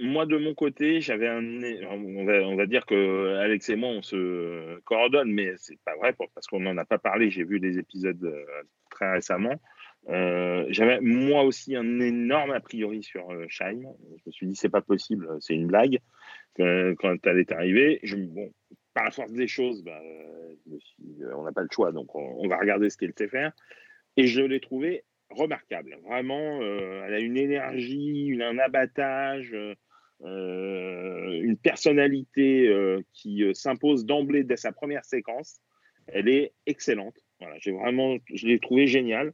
moi 0.00 0.26
de 0.26 0.36
mon 0.36 0.54
côté, 0.54 1.00
j'avais 1.00 1.28
un. 1.28 1.42
On 1.90 2.56
va, 2.56 2.66
dire 2.66 2.86
que 2.86 3.36
Alex 3.36 3.68
et 3.68 3.76
moi, 3.76 3.90
on 3.90 4.02
se 4.02 4.80
coordonne, 4.80 5.32
mais 5.32 5.52
c'est 5.56 5.78
pas 5.84 5.96
vrai 5.96 6.14
parce 6.34 6.46
qu'on 6.46 6.60
n'en 6.60 6.76
a 6.76 6.84
pas 6.84 6.98
parlé. 6.98 7.30
J'ai 7.30 7.44
vu 7.44 7.60
des 7.60 7.78
épisodes 7.78 8.24
euh, 8.24 8.44
très 8.90 9.12
récemment. 9.12 9.60
Euh, 10.08 10.66
j'avais 10.70 11.00
moi 11.00 11.44
aussi 11.44 11.76
un 11.76 12.00
énorme 12.00 12.50
a 12.50 12.60
priori 12.60 13.02
sur 13.02 13.30
euh, 13.30 13.46
Scheim. 13.48 13.82
Je 14.16 14.22
me 14.26 14.32
suis 14.32 14.46
dit, 14.46 14.56
c'est 14.56 14.68
pas 14.68 14.80
possible, 14.80 15.28
c'est 15.40 15.54
une 15.54 15.66
blague. 15.66 15.98
Quand 16.56 17.26
elle 17.26 17.38
est 17.38 17.52
arrivée, 17.52 18.00
bon, 18.14 18.52
par 18.94 19.04
la 19.04 19.10
force 19.10 19.32
des 19.32 19.48
choses, 19.48 19.82
bah, 19.82 20.00
euh, 20.02 21.34
on 21.34 21.44
n'a 21.44 21.52
pas 21.52 21.62
le 21.62 21.68
choix, 21.70 21.92
donc 21.92 22.14
on, 22.14 22.44
on 22.44 22.48
va 22.48 22.58
regarder 22.58 22.90
ce 22.90 22.98
qu'elle 22.98 23.14
sait 23.16 23.28
faire. 23.28 23.52
Et 24.16 24.26
je 24.26 24.42
l'ai 24.42 24.60
trouvé 24.60 25.04
remarquable. 25.34 25.98
Vraiment, 26.04 26.60
euh, 26.62 27.04
elle 27.06 27.14
a 27.14 27.20
une 27.20 27.36
énergie, 27.36 28.38
un 28.42 28.58
abattage, 28.58 29.52
euh, 29.52 29.74
euh, 30.22 31.40
une 31.42 31.56
personnalité 31.56 32.72
qui 33.12 33.44
s'impose 33.54 34.06
d'emblée 34.06 34.44
dès 34.44 34.56
sa 34.56 34.72
première 34.72 35.04
séquence. 35.04 35.60
Elle 36.06 36.28
est 36.28 36.52
excellente. 36.66 37.16
Voilà, 37.40 37.56
j'ai 37.58 37.72
vraiment, 37.72 38.16
je 38.32 38.46
l'ai 38.46 38.58
trouvé 38.58 38.86
génial. 38.86 39.32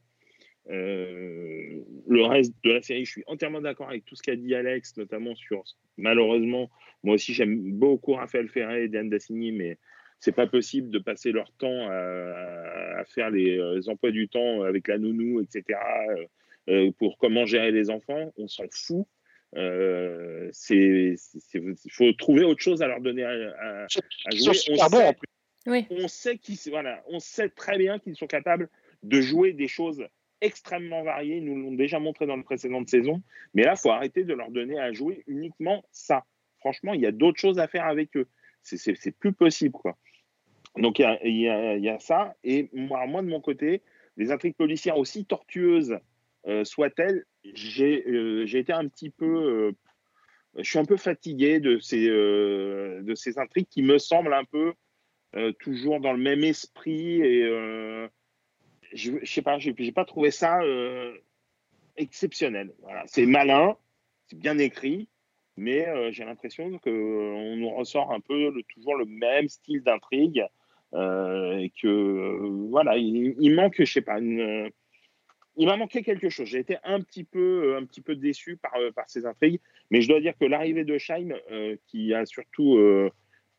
Euh, 0.70 1.82
le 2.07 2.22
reste 2.24 2.55
de 2.62 2.72
la 2.72 2.82
série, 2.82 3.05
je 3.05 3.11
suis 3.11 3.24
entièrement 3.26 3.61
d'accord 3.61 3.88
avec 3.88 4.05
tout 4.05 4.14
ce 4.16 4.22
qu'a 4.22 4.36
dit 4.36 4.55
Alex, 4.55 4.96
notamment 4.96 5.34
sur 5.34 5.62
malheureusement, 5.96 6.70
moi 7.03 7.14
aussi 7.14 7.32
j'aime 7.32 7.72
beaucoup 7.72 8.12
Raphaël 8.12 8.49
Ferré 8.49 8.84
et 8.84 8.88
Diane 8.88 9.09
Dassigny, 9.09 9.53
mais 9.53 9.78
c'est 10.20 10.34
pas 10.34 10.46
possible 10.46 10.90
de 10.90 10.98
passer 10.98 11.32
leur 11.32 11.52
temps 11.52 11.88
à, 11.88 12.98
à 12.98 13.04
faire 13.04 13.30
les, 13.30 13.58
euh, 13.58 13.76
les 13.76 13.88
emplois 13.88 14.10
du 14.10 14.28
temps 14.28 14.62
avec 14.62 14.88
la 14.88 14.98
nounou, 14.98 15.40
etc. 15.40 15.78
euh, 16.10 16.24
euh, 16.68 16.90
pour 16.98 17.16
comment 17.18 17.46
gérer 17.46 17.72
les 17.72 17.90
enfants, 17.90 18.32
on 18.36 18.46
s'en 18.46 18.64
fout. 18.70 19.06
Euh, 19.56 20.48
c'est, 20.52 21.14
faut 21.90 22.12
trouver 22.12 22.44
autre 22.44 22.60
chose 22.60 22.82
à 22.82 22.86
leur 22.86 23.00
donner 23.00 23.24
à, 23.24 23.86
jouer. 23.88 24.54
On 24.70 24.88
sait-. 24.88 25.16
Oui. 25.66 25.86
on 25.90 26.08
sait 26.08 26.38
voilà, 26.70 27.02
on 27.08 27.18
sait 27.18 27.48
très 27.48 27.78
bien 27.78 27.98
qu'ils 27.98 28.16
sont 28.16 28.26
capables 28.26 28.68
de 29.02 29.20
jouer 29.20 29.52
des 29.52 29.68
choses 29.68 30.04
extrêmement 30.40 31.02
variées. 31.02 31.38
Ils 31.38 31.44
nous 31.44 31.56
l'ont 31.56 31.74
déjà 31.74 31.98
montré 31.98 32.26
dans 32.26 32.36
les 32.36 32.42
précédentes 32.42 32.88
saisons. 32.88 33.22
Mais 33.54 33.64
là, 33.64 33.74
il 33.76 33.80
faut 33.80 33.90
arrêter 33.90 34.24
de 34.24 34.34
leur 34.34 34.50
donner 34.50 34.78
à 34.78 34.92
jouer 34.92 35.24
uniquement 35.26 35.84
ça. 35.90 36.24
Franchement, 36.58 36.92
il 36.92 37.00
y 37.00 37.06
a 37.06 37.12
d'autres 37.12 37.40
choses 37.40 37.58
à 37.58 37.68
faire 37.68 37.86
avec 37.86 38.16
eux. 38.16 38.28
C'est 38.62 39.18
plus 39.18 39.32
possible, 39.32 39.72
quoi. 39.72 39.96
Donc, 40.79 40.99
il 40.99 41.37
y 41.37 41.49
a, 41.49 41.99
ça. 41.99 42.35
Et 42.45 42.68
moi, 42.72 43.07
de 43.22 43.29
mon 43.29 43.41
côté, 43.41 43.83
les 44.16 44.31
intrigues 44.31 44.57
policières, 44.57 44.99
aussi 44.99 45.24
tortueuses 45.24 45.99
euh, 46.47 46.64
soient-elles, 46.64 47.24
j'ai 47.45 48.05
euh, 48.07 48.47
été 48.47 48.72
un 48.72 48.89
petit 48.89 49.11
peu. 49.11 49.26
euh, 49.26 49.72
je 50.57 50.68
suis 50.68 50.79
un 50.79 50.85
peu 50.85 50.97
fatigué 50.97 51.61
de 51.61 51.79
ces, 51.79 52.09
euh, 52.09 53.03
de 53.03 53.14
ces 53.14 53.39
intrigues 53.39 53.68
qui 53.68 53.83
me 53.83 53.99
semblent 53.99 54.33
un 54.33 54.45
peu 54.45 54.72
euh, 55.37 55.53
toujours 55.53 56.01
dans 56.01 56.12
le 56.12 56.18
même 56.18 56.43
esprit. 56.43 57.20
Et 57.22 57.43
je, 58.93 59.12
je 59.22 59.33
sais 59.33 59.43
pas, 59.43 59.59
j'ai 59.59 59.74
j'ai 59.76 59.93
pas 59.93 60.05
trouvé 60.05 60.31
ça 60.31 60.61
exceptionnel. 61.97 62.72
C'est 63.07 63.26
malin, 63.26 63.76
c'est 64.26 64.39
bien 64.39 64.59
écrit, 64.59 65.09
mais 65.57 65.87
j'ai 66.12 66.24
l'impression 66.24 66.79
qu'on 66.79 67.57
nous 67.57 67.70
ressort 67.70 68.12
un 68.12 68.20
peu 68.20 68.53
toujours 68.74 68.97
le 68.97 69.05
même 69.05 69.49
style 69.49 69.83
d'intrigue. 69.83 70.45
Euh, 70.95 71.59
et 71.59 71.70
que 71.70 71.86
euh, 71.86 72.68
voilà, 72.70 72.97
il, 72.97 73.55
manque, 73.55 73.76
je 73.78 73.84
sais 73.84 74.01
pas, 74.01 74.18
une, 74.18 74.70
il 75.57 75.66
m'a 75.66 75.76
manqué 75.76 76.03
quelque 76.03 76.28
chose. 76.30 76.49
J'ai 76.49 76.61
été 76.61 76.76
un 76.84 77.01
petit 77.01 77.24
peu, 77.24 77.76
un 77.76 77.84
petit 77.84 78.01
peu 78.01 78.14
déçu 78.14 78.57
par, 78.57 78.74
euh, 78.76 78.91
par 78.93 79.09
ces 79.09 79.26
intrigues, 79.26 79.61
mais 79.91 80.01
je 80.01 80.09
dois 80.09 80.20
dire 80.20 80.34
que 80.39 80.47
l'arrivée 80.47 80.84
de 80.84 80.97
Scheim, 80.99 81.34
euh, 81.51 81.76
qui 81.89 82.14
a 82.14 82.24
surtout 82.26 82.76
euh, 82.76 83.11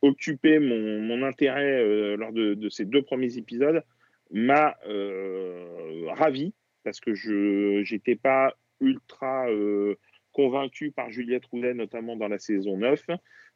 occupé 0.02 0.58
mon, 0.58 1.00
mon 1.00 1.22
intérêt 1.22 1.80
euh, 1.80 2.16
lors 2.16 2.32
de, 2.32 2.68
ces 2.68 2.84
deux 2.84 3.02
premiers 3.02 3.36
épisodes, 3.36 3.84
m'a 4.32 4.76
euh, 4.88 6.06
ravi 6.12 6.54
parce 6.84 7.00
que 7.00 7.14
je 7.14 7.92
n'étais 7.92 8.16
pas 8.16 8.54
ultra 8.80 9.48
euh, 9.50 9.96
convaincu 10.32 10.90
par 10.90 11.10
Juliette 11.10 11.44
Roulet, 11.46 11.74
notamment 11.74 12.16
dans 12.16 12.28
la 12.28 12.38
saison 12.38 12.76
9. 12.78 13.04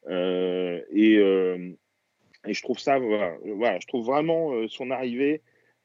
Euh, 0.09 0.83
et, 0.91 1.17
euh, 1.17 1.71
et 2.47 2.55
je 2.55 2.63
trouve 2.63 2.79
ça, 2.79 2.99
voilà, 2.99 3.79
je 3.81 3.87
trouve 3.87 4.07
vraiment 4.07 4.53
euh, 4.53 4.69
son 4.69 4.91
arrivée, 4.91 5.43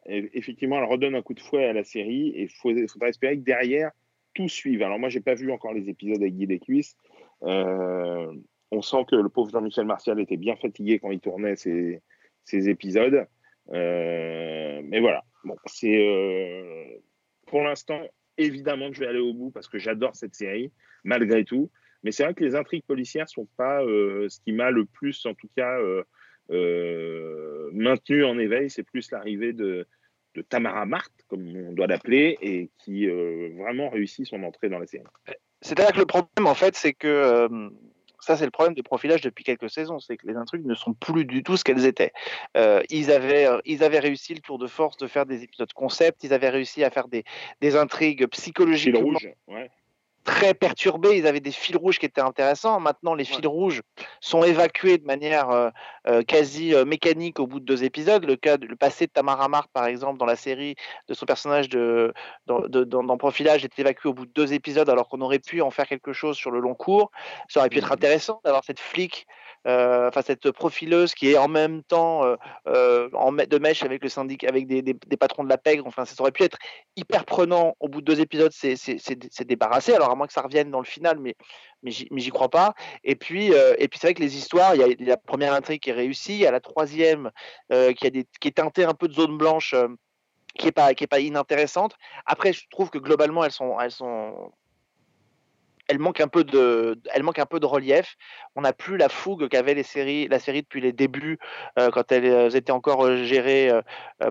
euh, 0.08 0.28
effectivement, 0.34 0.78
elle 0.78 0.90
redonne 0.90 1.16
un 1.16 1.22
coup 1.22 1.34
de 1.34 1.40
fouet 1.40 1.66
à 1.66 1.74
la 1.74 1.84
série 1.84 2.30
et 2.30 2.44
il 2.44 2.50
faudra 2.88 3.10
espérer 3.10 3.38
que 3.38 3.44
derrière, 3.44 3.92
tout 4.34 4.48
suive. 4.48 4.82
Alors 4.84 5.00
moi, 5.00 5.10
j'ai 5.10 5.22
pas 5.22 5.36
vu 5.36 5.52
encore 5.52 5.74
les 5.74 5.90
épisodes 5.90 6.22
avec 6.22 6.36
Guy 6.36 6.48
Descuisses. 6.48 6.96
Euh, 7.44 8.34
on 8.72 8.82
sent 8.82 9.06
que 9.10 9.16
le 9.16 9.30
pauvre 9.30 9.50
Jean-Michel 9.52 9.86
Martial 9.86 10.20
était 10.20 10.38
bien 10.38 10.56
fatigué 10.56 11.00
quand 11.00 11.12
il 11.12 11.20
tournait 11.20 11.56
ces, 11.56 12.02
ces 12.46 12.70
épisodes. 12.70 13.26
Euh, 13.72 14.82
mais 14.84 15.00
voilà, 15.00 15.24
bon, 15.44 15.56
c'est 15.66 17.02
pour 17.48 17.64
l'instant, 17.64 18.00
évidemment 18.38 18.90
que 18.90 18.96
je 18.96 19.02
vais 19.02 19.08
aller 19.08 19.20
au 19.20 19.34
bout 19.34 19.52
parce 19.52 19.68
que 19.68 19.80
j'adore 19.80 20.16
cette 20.16 20.36
série, 20.36 20.72
malgré 21.04 21.44
tout. 21.44 21.72
Mais 22.04 22.12
c'est 22.12 22.24
vrai 22.24 22.34
que 22.34 22.44
les 22.44 22.56
intrigues 22.56 22.86
policières 22.86 23.28
sont 23.28 23.48
pas 23.58 23.82
ce 23.82 24.40
qui 24.42 24.54
m'a 24.54 24.72
le 24.72 24.86
plus, 24.86 25.26
en 25.26 25.34
tout 25.34 25.50
cas, 25.56 25.78
maintenu 26.50 28.24
en 28.26 28.38
éveil. 28.38 28.70
C'est 28.70 28.84
plus 28.84 29.12
l'arrivée 29.12 29.54
de, 29.54 29.88
de 30.36 30.42
Tamara 30.42 30.86
Marthe, 30.86 31.26
comme 31.28 31.48
on 31.56 31.74
doit 31.74 31.88
l'appeler, 31.88 32.38
et 32.42 32.70
qui 32.80 33.08
euh, 33.08 33.50
vraiment 33.58 33.90
réussit 33.90 34.26
son 34.26 34.44
entrée 34.44 34.70
dans 34.70 34.80
la 34.80 34.86
série. 34.86 35.04
C'est-à-dire 35.62 35.94
que 35.94 36.00
le 36.00 36.06
problème, 36.06 36.48
en 36.48 36.54
fait, 36.54 36.76
c'est 36.76 36.94
que 36.94 37.08
euh, 37.08 37.70
ça, 38.22 38.38
c'est 38.38 38.46
le 38.46 38.52
problème 38.52 38.76
des 38.76 38.84
profilages 38.84 39.22
depuis 39.22 39.44
quelques 39.44 39.70
saisons, 39.70 40.00
c'est 40.00 40.18
que 40.18 40.28
les 40.28 40.36
intrigues 40.36 40.66
ne 40.66 40.76
sont 40.76 40.94
plus 40.94 41.26
du 41.26 41.44
tout 41.44 41.58
ce 41.58 41.64
qu'elles 41.64 41.86
étaient. 41.86 42.12
Euh, 42.58 42.82
ils, 42.90 43.12
avaient, 43.12 43.48
euh, 43.48 43.60
ils 43.66 43.84
avaient 43.84 44.00
réussi 44.00 44.34
le 44.34 44.42
tour 44.42 44.58
de 44.58 44.68
force 44.68 44.98
de 44.98 45.08
faire 45.08 45.26
des 45.26 45.44
épisodes 45.44 45.72
concept, 45.74 46.24
ils 46.24 46.34
avaient 46.34 46.50
réussi 46.50 46.84
à 46.84 46.90
faire 46.90 47.08
des, 47.08 47.24
des 47.62 47.76
intrigues 47.76 48.20
Fil 48.20 48.30
psychologiques 48.30 48.96
rouge, 48.96 49.30
ouais. 49.48 49.70
Très 50.30 50.54
perturbés, 50.54 51.18
ils 51.18 51.26
avaient 51.26 51.40
des 51.40 51.52
fils 51.52 51.76
rouges 51.76 51.98
qui 51.98 52.06
étaient 52.06 52.22
intéressants. 52.22 52.80
Maintenant, 52.80 53.16
les 53.16 53.26
fils 53.26 53.46
rouges 53.46 53.82
sont 54.22 54.44
évacués 54.44 54.98
de 54.98 55.06
manière 55.06 55.50
euh, 55.50 55.70
euh, 56.08 56.22
quasi 56.22 56.74
euh, 56.76 56.86
mécanique 56.86 57.40
au 57.40 57.48
bout 57.48 57.60
de 57.60 57.66
deux 57.66 57.84
épisodes. 57.84 58.24
Le 58.26 58.36
cas, 58.36 58.58
de- 58.58 58.68
le 58.68 58.76
passé 58.76 59.08
de 59.08 59.12
Tamara 59.12 59.48
Mart, 59.48 59.68
par 59.74 59.86
exemple, 59.88 60.20
dans 60.20 60.28
la 60.28 60.36
série 60.36 60.76
de 61.08 61.14
son 61.14 61.26
personnage 61.26 61.68
de, 61.70 62.14
dans, 62.46 62.60
de- 62.60 62.84
dans- 62.84 63.04
dans 63.04 63.18
Profilage, 63.18 63.66
est 63.66 63.80
évacué 63.80 64.08
au 64.10 64.14
bout 64.14 64.28
de 64.28 64.32
deux 64.32 64.54
épisodes, 64.54 64.90
alors 64.90 65.10
qu'on 65.10 65.22
aurait 65.22 65.40
pu 65.40 65.62
en 65.62 65.72
faire 65.72 65.88
quelque 65.88 66.14
chose 66.14 66.38
sur 66.38 66.52
le 66.52 66.60
long 66.60 66.76
cours. 66.76 67.12
Ça 67.48 67.60
aurait 67.60 67.70
pu 67.70 67.80
être 67.80 67.92
intéressant 67.92 68.40
d'avoir 68.46 68.64
cette 68.64 68.80
flic, 68.80 69.26
enfin 69.66 70.22
cette 70.22 70.52
profileuse 70.52 71.14
qui 71.14 71.32
est 71.32 71.38
en 71.38 71.48
même 71.48 71.84
temps 71.84 72.24
euh, 72.26 72.36
euh, 72.68 73.10
en 73.14 73.32
de 73.32 73.58
mèche 73.58 73.84
avec 73.84 74.04
le 74.04 74.10
syndic, 74.10 74.44
avec 74.44 74.68
des, 74.68 74.94
patrons 75.18 75.44
de 75.44 75.50
la 75.50 75.58
pègre. 75.58 75.86
Enfin, 75.88 76.06
ça 76.06 76.16
aurait 76.20 76.32
pu 76.32 76.44
être 76.44 76.58
hyper 76.96 77.26
prenant. 77.26 77.76
Au 77.80 77.88
bout 77.88 78.02
de 78.02 78.06
deux 78.06 78.22
épisodes, 78.22 78.52
c'est 78.54 79.46
débarrassé. 79.46 79.94
Alors 79.94 80.12
à 80.12 80.16
moins 80.16 80.28
que 80.28 80.34
ça 80.34 80.42
revienne 80.42 80.72
dans 80.72 80.80
le 80.80 80.86
final, 80.86 81.20
mais 81.20 81.36
mais 81.84 81.92
j'y 81.92 82.30
crois 82.30 82.50
pas. 82.50 82.74
Et 83.04 83.16
puis 83.16 83.54
euh, 83.54 83.76
c'est 83.80 84.02
vrai 84.02 84.14
que 84.14 84.22
les 84.22 84.38
histoires, 84.38 84.76
il 84.76 84.82
y 84.82 84.84
a 84.84 84.96
la 85.00 85.18
première 85.18 85.54
intrigue 85.54 85.82
qui 85.82 85.90
est 85.90 85.94
réussie, 85.94 86.34
il 86.34 86.40
y 86.40 86.46
a 86.48 86.52
la 86.52 86.60
troisième 86.60 87.32
euh, 87.72 87.94
qui 87.94 88.08
a 88.08 88.10
des 88.10 88.26
qui 88.40 88.50
est 88.50 88.58
teintée 88.58 88.84
un 88.84 88.94
peu 88.94 89.08
de 89.08 89.14
zone 89.14 89.38
blanche. 89.38 89.74
euh, 89.74 89.88
qui 90.58 90.68
est 90.68 90.72
pas 90.72 90.94
qui 90.94 91.04
est 91.04 91.08
pas 91.08 91.20
inintéressante. 91.20 91.96
Après, 92.26 92.54
je 92.54 92.68
trouve 92.72 92.90
que 92.90 92.98
globalement, 92.98 93.44
elles 93.44 93.52
sont 93.52 93.80
elles 93.80 93.92
sont 93.92 94.52
elles 95.90 95.98
manquent 96.00 96.22
un 96.22 96.28
peu 96.28 96.44
de 96.44 97.66
relief. 97.66 98.16
On 98.56 98.62
n'a 98.62 98.74
plus 98.74 98.98
la 98.98 99.10
fougue 99.10 99.50
qu'avaient 99.50 99.74
les 99.74 99.84
séries 99.84 100.28
la 100.28 100.40
série 100.40 100.62
depuis 100.62 100.82
les 100.82 100.94
débuts 100.94 101.40
euh, 101.78 101.90
quand 101.90 102.12
elles 102.12 102.56
étaient 102.56 102.72
encore 102.72 103.06
euh, 103.06 103.24
gérées 103.24 103.72
euh, 103.72 103.82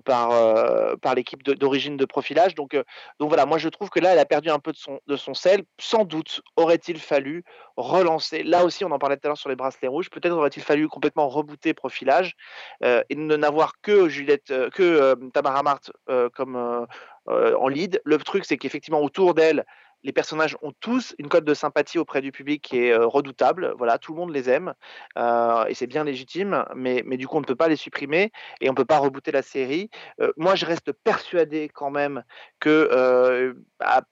par 0.04 1.14
l'équipe 1.14 1.42
d'origine 1.42 1.96
de 1.96 2.04
profilage. 2.04 2.54
Donc 2.54 2.76
voilà, 3.20 3.44
moi 3.44 3.58
je 3.58 3.68
trouve 3.68 3.90
que 3.90 4.00
là, 4.00 4.12
elle 4.12 4.18
a 4.18 4.24
perdu 4.24 4.50
un 4.50 4.60
peu 4.60 4.72
de 4.72 4.76
son 4.76 5.00
de 5.06 5.16
son 5.16 5.34
sel. 5.34 5.64
Sans 5.78 6.04
doute 6.04 6.42
aurait-il 6.56 6.98
fallu 6.98 7.44
relancer. 7.76 8.42
Là 8.44 8.64
aussi, 8.64 8.84
on 8.84 8.90
en 8.92 8.98
parlait 8.98 9.16
tout 9.16 9.26
à 9.26 9.28
l'heure 9.28 9.36
sur 9.36 9.48
les 9.48 9.56
bracelets 9.56 9.88
rouges. 9.88 10.10
Peut-être 10.10 10.32
aurait-il 10.32 10.62
fallu 10.62 10.88
complètement 10.88 11.28
rebooter 11.28 11.74
profilage 11.74 12.34
et 12.82 13.16
ne 13.16 13.36
n'avoir 13.36 13.72
que 13.82 14.08
Juliette, 14.08 14.52
que 14.70 15.14
Tamara 15.32 15.62
Mart 15.62 15.90
comme 16.34 16.86
en 17.26 17.68
lead. 17.68 18.00
Le 18.04 18.18
truc, 18.18 18.44
c'est 18.44 18.56
qu'effectivement 18.56 19.00
autour 19.02 19.34
d'elle, 19.34 19.64
les 20.02 20.12
personnages 20.12 20.56
ont 20.62 20.72
tous 20.80 21.14
une 21.18 21.28
cote 21.28 21.44
de 21.44 21.54
sympathie 21.54 21.98
auprès 21.98 22.20
du 22.20 22.32
public 22.32 22.62
qui 22.62 22.78
est 22.78 22.92
euh, 22.92 23.06
redoutable. 23.06 23.74
Voilà, 23.76 23.98
tout 23.98 24.12
le 24.12 24.18
monde 24.18 24.32
les 24.32 24.48
aime 24.48 24.74
euh, 25.16 25.64
et 25.66 25.74
c'est 25.74 25.86
bien 25.86 26.04
légitime, 26.04 26.64
mais, 26.74 27.02
mais 27.06 27.16
du 27.16 27.26
coup 27.26 27.36
on 27.36 27.40
ne 27.40 27.46
peut 27.46 27.56
pas 27.56 27.68
les 27.68 27.76
supprimer 27.76 28.30
et 28.60 28.68
on 28.68 28.72
ne 28.72 28.76
peut 28.76 28.84
pas 28.84 28.98
rebooter 28.98 29.32
la 29.32 29.42
série. 29.42 29.90
Euh, 30.20 30.32
moi, 30.36 30.54
je 30.54 30.66
reste 30.66 30.92
persuadé 30.92 31.68
quand 31.68 31.90
même 31.90 32.22
que 32.60 32.88
euh, 32.92 33.54
à, 33.80 34.02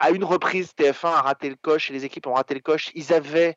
à 0.00 0.10
une 0.10 0.24
reprise, 0.24 0.72
TF1 0.78 1.08
a 1.08 1.20
raté 1.22 1.48
le 1.48 1.56
coche 1.56 1.90
et 1.90 1.92
les 1.92 2.04
équipes 2.04 2.26
ont 2.26 2.34
raté 2.34 2.54
le 2.54 2.60
coche. 2.60 2.90
Ils 2.94 3.12
avaient 3.12 3.56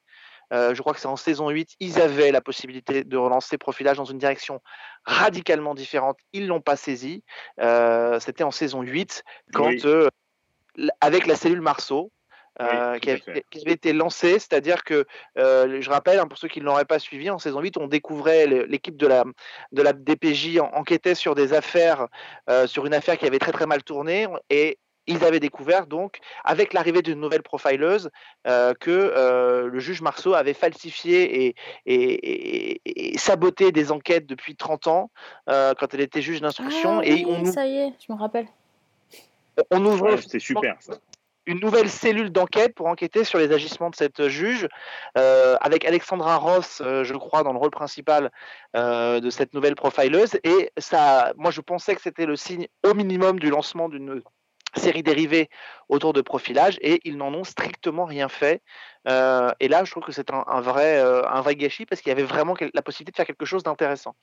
euh, 0.53 0.75
je 0.75 0.81
crois 0.81 0.93
que 0.93 0.99
c'est 0.99 1.07
en 1.07 1.15
saison 1.15 1.49
8, 1.49 1.75
ils 1.79 2.01
avaient 2.01 2.31
la 2.31 2.41
possibilité 2.41 3.03
de 3.03 3.17
relancer 3.17 3.57
Profilage 3.57 3.97
dans 3.97 4.05
une 4.05 4.17
direction 4.17 4.61
radicalement 5.05 5.73
différente. 5.75 6.17
Ils 6.33 6.47
l'ont 6.47 6.61
pas 6.61 6.75
saisi. 6.75 7.23
Euh, 7.61 8.19
C'était 8.19 8.43
en 8.43 8.51
saison 8.51 8.81
8, 8.81 9.23
quand, 9.53 9.67
Oui. 9.67 9.81
euh, 9.85 10.09
avec 10.99 11.27
la 11.27 11.35
cellule 11.35 11.61
Marceau, 11.61 12.11
euh, 12.61 12.93
Oui, 12.93 12.99
qui, 12.99 13.09
avait, 13.11 13.19
fait. 13.19 13.45
qui 13.49 13.61
avait 13.61 13.71
été 13.73 13.93
lancée, 13.93 14.33
c'est-à-dire 14.33 14.83
que, 14.83 15.05
euh, 15.37 15.79
je 15.81 15.89
rappelle, 15.89 16.19
hein, 16.19 16.27
pour 16.27 16.37
ceux 16.37 16.49
qui 16.49 16.59
ne 16.59 16.65
l'auraient 16.65 16.85
pas 16.85 16.99
suivi, 16.99 17.29
en 17.29 17.39
saison 17.39 17.61
8, 17.61 17.77
on 17.77 17.87
découvrait 17.87 18.45
l'équipe 18.67 18.97
de 18.97 19.07
la, 19.07 19.23
de 19.71 19.81
la 19.81 19.93
DPJ 19.93 20.59
en- 20.59 20.69
enquêtait 20.73 21.15
sur 21.15 21.33
des 21.33 21.53
affaires, 21.53 22.07
euh, 22.49 22.67
sur 22.67 22.85
une 22.85 22.93
affaire 22.93 23.17
qui 23.17 23.25
avait 23.25 23.39
très 23.39 23.53
très 23.53 23.65
mal 23.65 23.83
tourné, 23.83 24.27
et 24.49 24.77
ils 25.07 25.23
avaient 25.23 25.39
découvert 25.39 25.87
donc, 25.87 26.19
avec 26.43 26.73
l'arrivée 26.73 27.01
d'une 27.01 27.19
nouvelle 27.19 27.41
profileuse, 27.41 28.09
euh, 28.47 28.73
que 28.79 28.91
euh, 28.91 29.67
le 29.67 29.79
juge 29.79 30.01
Marceau 30.01 30.33
avait 30.35 30.53
falsifié 30.53 31.45
et, 31.47 31.55
et- 31.85 32.75
et- 32.85 33.13
et 33.13 33.17
saboté 33.17 33.71
des 33.71 33.91
enquêtes 33.91 34.27
depuis 34.27 34.55
30 34.55 34.87
ans 34.87 35.09
euh, 35.49 35.73
quand 35.79 35.93
elle 35.93 36.01
était 36.01 36.21
juge 36.21 36.41
d'instruction. 36.41 36.99
Ah 36.99 37.05
et 37.05 37.13
oui, 37.13 37.25
on, 37.27 37.41
ou- 37.43 37.45
ça 37.51 37.65
y 37.65 37.77
est, 37.77 37.93
je 38.05 38.13
me 38.13 38.17
rappelle. 38.19 38.47
On 39.71 39.85
ouvrait 39.85 40.13
Ouais, 40.13 40.21
c'est 40.21 40.39
super 40.39 40.75
ça. 40.79 40.93
une 41.45 41.59
nouvelle 41.59 41.89
cellule 41.89 42.31
d'enquête 42.31 42.73
pour 42.75 42.87
enquêter 42.87 43.23
sur 43.23 43.39
les 43.39 43.51
agissements 43.51 43.89
de 43.89 43.95
cette 43.95 44.27
juge, 44.27 44.67
euh, 45.17 45.57
avec 45.61 45.85
Alexandra 45.85 46.37
Ross, 46.37 46.81
euh, 46.81 47.03
je 47.03 47.13
crois, 47.13 47.43
dans 47.43 47.51
le 47.51 47.59
rôle 47.59 47.71
principal 47.71 48.31
euh, 48.75 49.19
de 49.19 49.29
cette 49.29 49.53
nouvelle 49.53 49.75
profileuse. 49.75 50.37
Et 50.43 50.71
ça, 50.77 51.33
moi, 51.37 51.51
je 51.51 51.61
pensais 51.61 51.95
que 51.95 52.01
c'était 52.01 52.25
le 52.25 52.35
signe 52.35 52.67
au 52.83 52.93
minimum 52.93 53.39
du 53.39 53.49
lancement 53.49 53.89
d'une 53.89 54.21
série 54.75 55.03
dérivée 55.03 55.49
autour 55.89 56.13
de 56.13 56.21
profilage, 56.21 56.77
et 56.81 57.01
ils 57.03 57.17
n'en 57.17 57.33
ont 57.33 57.43
strictement 57.43 58.05
rien 58.05 58.29
fait. 58.29 58.61
Euh, 59.07 59.49
et 59.59 59.67
là, 59.67 59.83
je 59.83 59.91
trouve 59.91 60.03
que 60.03 60.11
c'est 60.11 60.31
un, 60.31 60.43
un 60.47 60.61
vrai, 60.61 60.99
euh, 60.99 61.27
un 61.27 61.41
vrai 61.41 61.55
gâchis 61.55 61.85
parce 61.85 62.01
qu'il 62.01 62.09
y 62.09 62.13
avait 62.13 62.23
vraiment 62.23 62.55
la 62.73 62.81
possibilité 62.81 63.11
de 63.11 63.15
faire 63.17 63.25
quelque 63.25 63.45
chose 63.45 63.63
d'intéressant. 63.63 64.15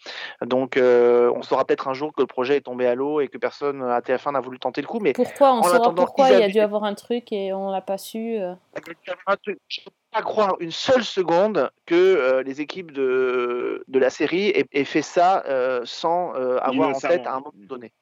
Donc, 0.43 0.77
euh, 0.77 1.31
on 1.35 1.43
saura 1.43 1.65
peut-être 1.65 1.89
un 1.89 1.95
jour 1.95 2.13
que 2.15 2.21
le 2.23 2.27
projet 2.27 2.57
est 2.57 2.61
tombé 2.63 2.87
à 2.87 2.95
l'eau 2.95 3.21
et 3.21 3.29
que 3.29 3.37
personne 3.39 3.83
à 3.83 4.01
TF1 4.01 4.33
n'a 4.33 4.41
voulu 4.41 4.59
tenter 4.59 4.81
le 4.81 4.87
coup, 4.87 5.01
mais 5.01 5.13
Pourquoi 5.13 5.53
On 5.53 5.59
En 5.59 5.63
saura 5.65 5.95
pourquoi 5.95 6.31
il 6.31 6.39
y 6.39 6.43
a 6.43 6.49
dû 6.49 6.61
avoir 6.61 6.85
un 6.85 6.95
truc 6.95 7.33
et 7.33 7.53
on 7.53 7.71
l'a 7.71 7.81
pas 7.81 7.99
su. 7.99 8.39
euh. 8.39 8.55
Je 8.77 8.91
ne 8.91 9.85
peux 9.85 9.91
pas 10.13 10.23
croire 10.23 10.57
une 10.61 10.71
seule 10.71 11.05
seconde 11.05 11.71
que 11.85 11.95
euh, 11.95 12.43
les 12.43 12.61
équipes 12.61 12.93
de, 12.93 13.85
de 13.87 13.99
la 13.99 14.11
série 14.11 14.49
aient, 14.49 14.67
aient 14.73 14.85
fait 14.85 15.03
ça 15.03 15.43
euh, 15.47 15.83
sans 15.85 16.35
euh, 16.35 16.59
avoir 16.61 16.91
en 16.91 17.01
tête 17.01 17.27
à 17.27 17.33
un 17.33 17.41
moment 17.41 17.53
donné. 17.55 17.93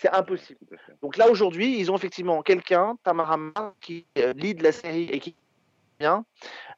C'est 0.00 0.10
impossible. 0.10 0.60
Donc 1.02 1.16
là, 1.16 1.28
aujourd'hui, 1.28 1.78
ils 1.80 1.90
ont 1.90 1.96
effectivement 1.96 2.40
quelqu'un, 2.42 2.96
Tamara 3.02 3.36
Mar, 3.36 3.74
qui 3.80 4.06
euh, 4.18 4.32
lead 4.34 4.62
la 4.62 4.70
série 4.70 5.08
et 5.10 5.18
qui 5.18 5.34
bien. 5.98 6.24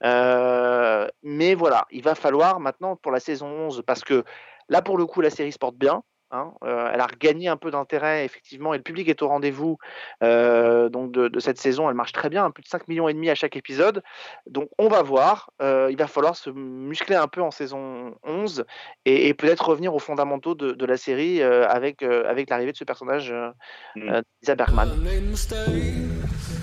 Euh, 0.02 1.06
mais 1.22 1.54
voilà, 1.54 1.86
il 1.90 2.02
va 2.02 2.14
falloir 2.14 2.60
maintenant 2.60 2.96
pour 2.96 3.12
la 3.12 3.20
saison 3.20 3.46
11, 3.46 3.82
parce 3.86 4.02
que 4.02 4.24
là, 4.70 4.80
pour 4.80 4.96
le 4.96 5.04
coup, 5.04 5.20
la 5.20 5.28
série 5.28 5.52
se 5.52 5.58
porte 5.58 5.76
bien. 5.76 6.02
Hein, 6.30 6.52
euh, 6.64 6.90
elle 6.92 7.00
a 7.00 7.06
regagné 7.06 7.48
un 7.48 7.56
peu 7.56 7.70
d'intérêt, 7.70 8.24
effectivement, 8.24 8.74
et 8.74 8.76
le 8.76 8.82
public 8.82 9.08
est 9.08 9.22
au 9.22 9.28
rendez-vous 9.28 9.78
euh, 10.22 10.88
donc 10.88 11.12
de, 11.12 11.28
de 11.28 11.40
cette 11.40 11.58
saison. 11.58 11.88
Elle 11.88 11.96
marche 11.96 12.12
très 12.12 12.28
bien, 12.28 12.44
hein, 12.44 12.50
plus 12.50 12.62
de 12.62 12.68
5 12.68 12.88
millions 12.88 13.08
et 13.08 13.14
demi 13.14 13.30
à 13.30 13.34
chaque 13.34 13.56
épisode. 13.56 14.02
Donc 14.46 14.68
on 14.78 14.88
va 14.88 15.02
voir. 15.02 15.50
Euh, 15.62 15.88
il 15.90 15.96
va 15.96 16.06
falloir 16.06 16.36
se 16.36 16.50
muscler 16.50 17.16
un 17.16 17.28
peu 17.28 17.42
en 17.42 17.50
saison 17.50 18.14
11 18.24 18.64
et, 19.04 19.28
et 19.28 19.34
peut-être 19.34 19.68
revenir 19.68 19.94
aux 19.94 19.98
fondamentaux 19.98 20.54
de, 20.54 20.72
de 20.72 20.86
la 20.86 20.96
série 20.96 21.42
euh, 21.42 21.68
avec, 21.68 22.02
euh, 22.02 22.28
avec 22.28 22.50
l'arrivée 22.50 22.72
de 22.72 22.76
ce 22.76 22.84
personnage, 22.84 23.30
euh, 23.30 23.50
euh, 23.96 24.22
Lisa 24.42 24.54
Bergman. 24.54 24.88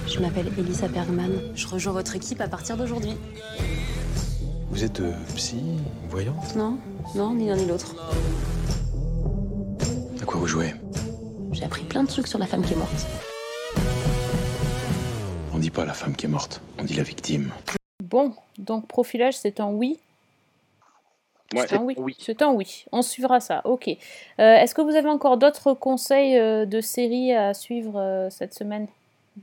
Je 0.08 0.20
m'appelle 0.20 0.48
Elisa 0.58 0.88
Bergman. 0.88 1.32
Je 1.56 1.68
rejoins 1.68 1.94
votre 1.94 2.16
équipe 2.16 2.42
à 2.42 2.48
partir 2.48 2.78
d'aujourd'hui. 2.78 3.14
Vous 4.70 4.84
êtes 4.84 5.00
euh, 5.00 5.12
psy, 5.36 5.62
voyante? 6.10 6.56
Non, 6.56 6.78
non, 7.16 7.34
ni 7.34 7.48
l'un 7.48 7.56
ni 7.56 7.66
l'autre. 7.66 7.96
Quoi 10.28 10.42
vous 10.42 10.48
jouez 10.48 10.74
J'ai 11.54 11.64
appris 11.64 11.86
plein 11.86 12.04
de 12.04 12.10
trucs 12.10 12.28
sur 12.28 12.38
la 12.38 12.46
femme 12.46 12.62
qui 12.62 12.74
est 12.74 12.76
morte. 12.76 13.08
On 15.54 15.58
dit 15.58 15.70
pas 15.70 15.86
la 15.86 15.94
femme 15.94 16.16
qui 16.18 16.26
est 16.26 16.30
morte, 16.30 16.62
on 16.78 16.84
dit 16.84 16.96
la 16.96 17.04
victime. 17.04 17.54
Bon, 18.04 18.34
donc 18.58 18.88
profilage, 18.88 19.38
c'est 19.38 19.62
un 19.62 19.70
oui. 19.70 19.98
Ouais. 21.56 21.66
C'est 21.66 21.76
un 21.78 21.82
oui. 21.82 21.96
C'est 22.20 22.42
un 22.42 22.52
oui. 22.52 22.84
On 22.92 23.02
suivra 23.02 23.40
ça. 23.40 23.62
Ok. 23.64 23.88
Euh, 23.88 23.94
Est-ce 24.38 24.76
que 24.76 24.82
vous 24.82 24.96
avez 24.96 25.08
encore 25.08 25.38
d'autres 25.38 25.74
conseils 25.74 26.38
euh, 26.38 26.66
de 26.66 26.82
séries 26.82 27.32
à 27.34 27.54
suivre 27.54 27.98
euh, 27.98 28.30
cette 28.30 28.54
semaine, 28.54 28.88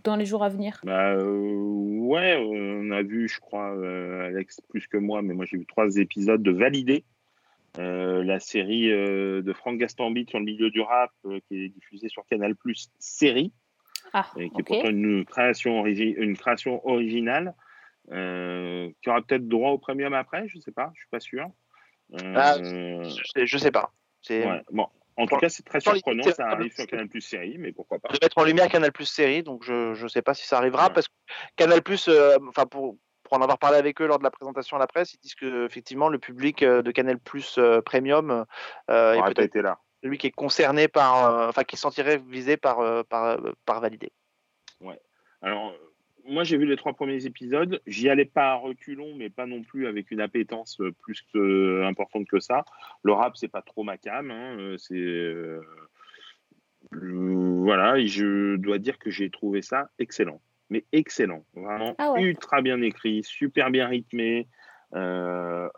dans 0.04 0.16
les 0.16 0.26
jours 0.26 0.44
à 0.44 0.50
venir? 0.50 0.82
Bah, 0.84 1.12
euh, 1.12 1.96
ouais, 2.02 2.36
on 2.38 2.90
a 2.90 3.02
vu, 3.02 3.26
je 3.26 3.40
crois, 3.40 3.70
euh, 3.74 4.28
Alex 4.28 4.60
plus 4.68 4.86
que 4.86 4.98
moi, 4.98 5.22
mais 5.22 5.32
moi 5.32 5.46
j'ai 5.46 5.56
vu 5.56 5.64
trois 5.64 5.96
épisodes 5.96 6.42
de 6.42 6.50
Validé, 6.50 7.04
la 7.82 8.40
série 8.40 8.90
euh, 8.90 9.42
de 9.42 9.52
Franck 9.52 9.78
Gastambide 9.78 10.28
sur 10.30 10.38
le 10.38 10.44
milieu 10.44 10.70
du 10.70 10.80
rap, 10.80 11.10
euh, 11.26 11.40
qui 11.48 11.64
est 11.64 11.68
diffusée 11.68 12.08
sur 12.08 12.24
Canal 12.26 12.54
Plus 12.54 12.90
série, 12.98 13.52
Ah, 14.12 14.26
et 14.36 14.50
qui 14.50 14.60
est 14.60 14.62
pourtant 14.62 14.90
une 14.90 15.24
création, 15.24 15.82
origi- 15.82 16.14
une 16.16 16.36
création 16.36 16.86
originale, 16.86 17.54
euh, 18.12 18.90
qui 19.02 19.08
aura 19.08 19.22
peut-être 19.22 19.48
droit 19.48 19.70
au 19.70 19.78
premium 19.78 20.12
après, 20.14 20.46
je 20.48 20.58
sais 20.58 20.72
pas, 20.72 20.90
je 20.94 21.00
suis 21.00 21.08
pas 21.10 21.20
sûr. 21.20 21.46
Euh, 22.14 22.32
Ah, 22.34 22.56
je, 22.58 23.22
sais, 23.34 23.46
je 23.46 23.58
sais 23.58 23.70
pas. 23.70 23.92
C'est 24.20 24.46
ouais, 24.46 24.62
bon, 24.70 24.86
en 25.16 25.26
tout 25.26 25.36
cas, 25.38 25.48
c'est 25.48 25.62
très 25.64 25.80
surprenant, 25.80 26.22
c'est- 26.22 26.32
ça 26.34 26.48
arrive 26.48 26.72
sur 26.74 26.86
Canal 26.86 27.08
Plus 27.08 27.22
série, 27.22 27.56
mais 27.58 27.72
pourquoi 27.72 27.98
pas. 27.98 28.08
de 28.08 28.18
mettre 28.22 28.38
en 28.38 28.44
lumière 28.44 28.68
Canal 28.68 28.92
Plus 28.92 29.06
série, 29.06 29.42
donc 29.42 29.64
je 29.64 30.00
ne 30.00 30.08
sais 30.08 30.22
pas 30.22 30.34
si 30.34 30.46
ça 30.46 30.58
arrivera 30.58 30.90
parce 30.90 31.08
que 31.08 31.14
Canal 31.56 31.82
Plus, 31.82 32.08
enfin 32.48 32.66
pour 32.66 32.96
pour 33.34 33.40
en 33.40 33.42
avoir 33.42 33.58
parlé 33.58 33.78
avec 33.78 34.00
eux 34.00 34.06
lors 34.06 34.18
de 34.18 34.24
la 34.24 34.30
présentation 34.30 34.76
à 34.76 34.80
la 34.80 34.86
presse, 34.86 35.14
ils 35.14 35.18
disent 35.18 35.34
que 35.34 35.66
effectivement 35.66 36.08
le 36.08 36.18
public 36.18 36.62
euh, 36.62 36.82
de 36.82 36.92
Canal 36.92 37.18
Plus 37.18 37.58
euh, 37.58 37.80
Premium 37.80 38.44
euh, 38.90 39.14
est 39.14 39.34
peut-être 39.34 39.56
là. 39.56 39.80
celui 40.02 40.18
qui 40.18 40.28
est 40.28 40.30
concerné 40.30 40.86
par, 40.86 41.48
enfin 41.48 41.64
qui 41.64 41.74
se 41.74 41.82
sentirait 41.82 42.18
visé 42.18 42.56
par 42.56 43.04
par 43.06 43.40
par 43.64 43.80
validé. 43.80 44.12
Ouais. 44.80 45.00
Alors, 45.42 45.74
moi, 46.26 46.44
j'ai 46.44 46.56
vu 46.56 46.64
les 46.64 46.76
trois 46.76 46.92
premiers 46.94 47.26
épisodes. 47.26 47.82
J'y 47.86 48.08
allais 48.08 48.24
pas 48.24 48.52
à 48.52 48.54
reculons, 48.54 49.14
mais 49.16 49.30
pas 49.30 49.46
non 49.46 49.62
plus 49.62 49.88
avec 49.88 50.12
une 50.12 50.20
appétence 50.20 50.80
plus 51.02 51.22
que, 51.32 51.82
importante 51.84 52.28
que 52.28 52.38
ça. 52.38 52.64
Le 53.02 53.12
rap, 53.12 53.36
c'est 53.36 53.48
pas 53.48 53.62
trop 53.62 53.82
ma 53.82 53.98
cam. 53.98 54.30
hein, 54.30 54.76
C'est 54.78 54.94
euh, 54.94 55.60
voilà. 56.92 57.98
Je 58.04 58.56
dois 58.56 58.78
dire 58.78 58.98
que 58.98 59.10
j'ai 59.10 59.28
trouvé 59.28 59.60
ça 59.60 59.90
excellent. 59.98 60.40
Mais 60.70 60.84
excellent. 60.92 61.44
Vraiment 61.54 61.94
Ah 61.98 62.12
ouais. 62.12 62.22
ultra 62.22 62.62
bien 62.62 62.80
écrit, 62.82 63.22
super 63.24 63.70
bien 63.70 63.86
rythmé. 63.88 64.48
Euh, 64.94 65.68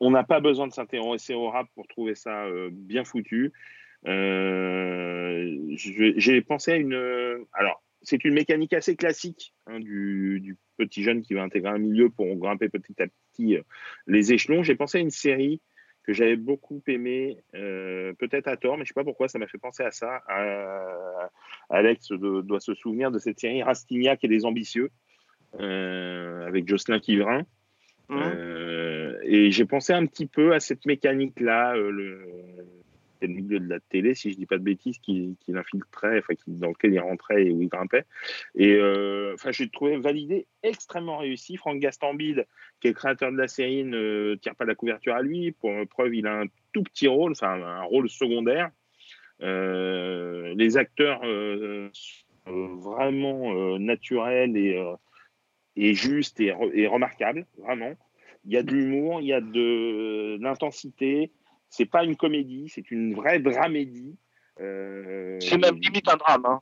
on 0.00 0.10
n'a 0.10 0.24
pas 0.24 0.40
besoin 0.40 0.66
de 0.66 0.72
s'intéresser 0.72 1.34
au 1.34 1.50
rap 1.50 1.68
pour 1.74 1.86
trouver 1.86 2.14
ça 2.14 2.44
euh, 2.46 2.68
bien 2.72 3.04
foutu. 3.04 3.52
Euh, 4.06 5.56
J'ai 5.76 6.42
pensé 6.42 6.72
à 6.72 6.76
une. 6.76 7.44
Alors, 7.52 7.82
c'est 8.02 8.24
une 8.24 8.34
mécanique 8.34 8.72
assez 8.72 8.94
classique 8.96 9.54
hein, 9.66 9.80
du, 9.80 10.40
du 10.40 10.56
petit 10.76 11.02
jeune 11.02 11.22
qui 11.22 11.34
va 11.34 11.42
intégrer 11.42 11.70
un 11.70 11.78
milieu 11.78 12.10
pour 12.10 12.34
grimper 12.36 12.68
petit 12.68 13.00
à 13.02 13.06
petit 13.06 13.58
les 14.06 14.32
échelons. 14.32 14.62
J'ai 14.62 14.76
pensé 14.76 14.98
à 14.98 15.00
une 15.00 15.10
série 15.10 15.60
que 16.06 16.12
j'avais 16.12 16.36
beaucoup 16.36 16.80
aimée, 16.86 17.38
euh, 17.54 18.12
peut-être 18.14 18.46
à 18.46 18.56
tort, 18.56 18.76
mais 18.78 18.84
je 18.84 18.88
sais 18.88 18.94
pas 18.94 19.04
pourquoi, 19.04 19.26
ça 19.28 19.38
m'a 19.38 19.48
fait 19.48 19.58
penser 19.58 19.82
à 19.82 19.90
ça. 19.90 20.22
Alex 21.68 22.10
de- 22.10 22.42
doit 22.42 22.60
se 22.60 22.74
souvenir 22.74 23.10
de 23.10 23.18
cette 23.18 23.40
série 23.40 23.62
Rastignac 23.62 24.22
et 24.22 24.28
les 24.28 24.44
ambitieux, 24.44 24.90
euh, 25.58 26.46
avec 26.46 26.68
Jocelyn 26.68 27.00
Quivrin. 27.00 27.42
Mhm. 28.08 28.22
Euh, 28.22 29.18
et 29.24 29.50
j'ai 29.50 29.64
pensé 29.64 29.92
un 29.92 30.06
petit 30.06 30.26
peu 30.26 30.54
à 30.54 30.60
cette 30.60 30.86
mécanique-là, 30.86 31.74
le, 31.76 32.20
c'est 33.18 33.26
le 33.26 33.34
milieu 33.34 33.60
de 33.60 33.68
la 33.68 33.80
télé, 33.80 34.14
si 34.14 34.32
je 34.32 34.36
dis 34.36 34.46
pas 34.46 34.58
de 34.58 34.62
bêtises, 34.62 34.98
qui, 34.98 35.36
qui 35.40 35.52
l'infiltrait, 35.52 36.18
enfin, 36.18 36.34
dans 36.46 36.68
lequel 36.68 36.94
il 36.94 37.00
rentrait 37.00 37.46
et 37.46 37.50
où 37.50 37.62
il 37.62 37.68
grimpait. 37.68 38.04
Et 38.54 38.74
euh, 38.74 39.34
enfin, 39.34 39.52
j'ai 39.52 39.68
trouvé 39.68 39.96
validé 39.96 40.46
extrêmement 40.62 41.18
réussi. 41.18 41.56
Franck 41.56 41.80
Gastambide, 41.80 42.46
qui 42.80 42.88
est 42.88 42.90
le 42.90 42.94
créateur 42.96 43.32
de 43.32 43.36
la 43.36 43.48
série, 43.48 43.84
ne 43.84 44.36
tire 44.40 44.54
pas 44.54 44.64
la 44.64 44.74
couverture 44.74 45.14
à 45.14 45.22
lui. 45.22 45.52
Pour 45.52 45.72
preuve, 45.88 46.14
il 46.14 46.26
a 46.26 46.40
un 46.40 46.46
tout 46.72 46.82
petit 46.82 47.08
rôle, 47.08 47.32
enfin 47.32 47.60
un 47.62 47.82
rôle 47.82 48.08
secondaire. 48.08 48.70
Euh, 49.42 50.54
les 50.56 50.76
acteurs 50.78 51.20
euh, 51.24 51.90
vraiment 52.46 53.54
euh, 53.54 53.78
naturels 53.78 54.56
et, 54.56 54.78
euh, 54.78 54.94
et 55.76 55.94
justes 55.94 56.40
et 56.40 56.86
remarquables, 56.86 57.46
vraiment. 57.58 57.92
Il 58.44 58.52
y 58.52 58.56
a 58.56 58.62
de 58.62 58.70
l'humour, 58.70 59.20
il 59.20 59.26
y 59.26 59.32
a 59.32 59.40
de 59.40 60.38
l'intensité. 60.40 61.32
C'est 61.70 61.86
pas 61.86 62.04
une 62.04 62.16
comédie, 62.16 62.68
c'est 62.68 62.90
une 62.90 63.14
vraie 63.14 63.40
dramédie. 63.40 64.16
Euh, 64.60 65.38
C'est 65.40 65.58
même 65.58 65.76
limite 65.76 66.08
un 66.08 66.16
drame, 66.16 66.46
hein, 66.46 66.60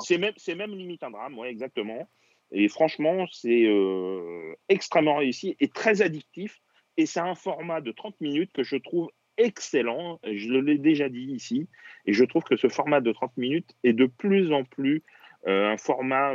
c'est 0.00 0.18
même, 0.18 0.34
même 0.56 0.70
limite 0.70 1.02
un 1.02 1.10
drame, 1.10 1.36
ouais, 1.38 1.50
exactement. 1.50 2.08
Et 2.52 2.68
franchement, 2.68 3.26
c'est 3.32 3.64
euh, 3.66 4.54
extrêmement 4.68 5.16
réussi 5.16 5.56
et 5.60 5.68
très 5.68 6.02
addictif. 6.02 6.60
Et 6.96 7.06
c'est 7.06 7.20
un 7.20 7.34
format 7.34 7.80
de 7.80 7.92
30 7.92 8.20
minutes 8.20 8.52
que 8.52 8.62
je 8.62 8.76
trouve 8.76 9.10
excellent. 9.36 10.18
Je 10.24 10.54
l'ai 10.54 10.78
déjà 10.78 11.08
dit 11.08 11.32
ici. 11.32 11.68
Et 12.06 12.12
je 12.12 12.24
trouve 12.24 12.44
que 12.44 12.56
ce 12.56 12.68
format 12.68 13.00
de 13.00 13.12
30 13.12 13.36
minutes 13.36 13.70
est 13.84 13.92
de 13.92 14.06
plus 14.06 14.52
en 14.52 14.64
plus 14.64 15.02
euh, 15.46 15.70
un 15.70 15.76
format 15.76 16.32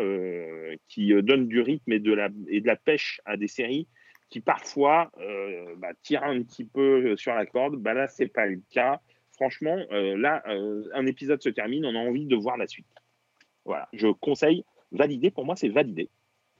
qui 0.88 1.14
donne 1.24 1.48
du 1.48 1.62
rythme 1.62 1.92
et 1.92 2.00
de, 2.00 2.14
la, 2.14 2.30
et 2.48 2.62
de 2.62 2.68
la 2.68 2.76
pêche 2.76 3.20
à 3.26 3.36
des 3.36 3.48
séries 3.48 3.88
qui 4.30 4.40
parfois 4.40 5.12
euh, 5.20 5.76
bah, 5.78 5.90
tirent 6.02 6.24
un 6.24 6.42
petit 6.42 6.66
peu 6.66 7.16
sur 7.18 7.34
la 7.34 7.46
corde. 7.46 7.76
Bah, 7.76 7.94
là, 7.94 8.08
c'est 8.08 8.28
pas 8.28 8.46
le 8.46 8.62
cas. 8.72 9.00
Franchement, 9.34 9.78
euh, 9.92 10.16
là, 10.18 10.44
euh, 10.48 10.84
un 10.94 11.06
épisode 11.06 11.42
se 11.42 11.50
termine, 11.50 11.86
on 11.86 11.96
a 11.96 12.00
envie 12.00 12.26
de 12.26 12.36
voir 12.36 12.58
la 12.58 12.68
suite. 12.68 12.88
Voilà, 13.66 13.88
je 13.94 14.08
conseille, 14.08 14.64
validé, 14.92 15.32
pour 15.32 15.46
moi, 15.46 15.56
c'est 15.56 15.70
validé. 15.70 16.10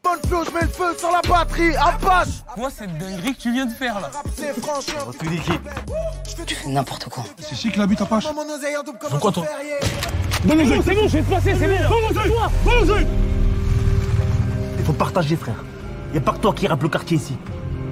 Bonne 0.04 0.20
chose, 0.30 0.48
je 0.50 0.54
mets 0.54 0.62
le 0.62 0.68
feu 0.68 0.98
sur 0.98 1.12
la 1.12 1.22
batterie, 1.22 1.76
Apache 1.76 2.44
Moi, 2.58 2.70
cette 2.70 2.98
dinguerie 2.98 3.36
que 3.36 3.40
tu 3.40 3.54
viens 3.54 3.66
de 3.66 3.72
faire 3.72 4.02
là. 4.02 4.12
C'est 4.34 4.54
franchement. 4.60 5.12
Tu 5.18 5.28
dis 5.28 5.40
qui 5.40 6.46
Tu 6.46 6.56
fais 6.56 6.70
n'importe 6.70 7.06
quoi. 7.06 7.24
C'est 7.38 7.56
chic 7.56 7.78
la 7.78 7.88
butte 7.88 8.02
Apache 8.02 8.26
comme 8.26 9.20
quoi, 9.20 9.32
toi. 9.32 9.46
Bon, 10.46 10.82
c'est 10.84 10.94
bon, 10.94 11.08
je 11.08 11.18
vais 11.18 11.24
te 11.24 11.30
passer, 11.30 11.56
c'est 11.56 11.68
bon. 11.68 11.76
Il 14.80 14.84
faut 14.84 14.94
partager, 14.94 15.36
frère. 15.38 15.64
Y 16.14 16.18
a 16.18 16.22
pas 16.22 16.34
que 16.34 16.38
toi 16.40 16.54
qui 16.54 16.68
rappe 16.68 16.84
le 16.84 16.90
quartier 16.90 17.18
ici. 17.18 17.36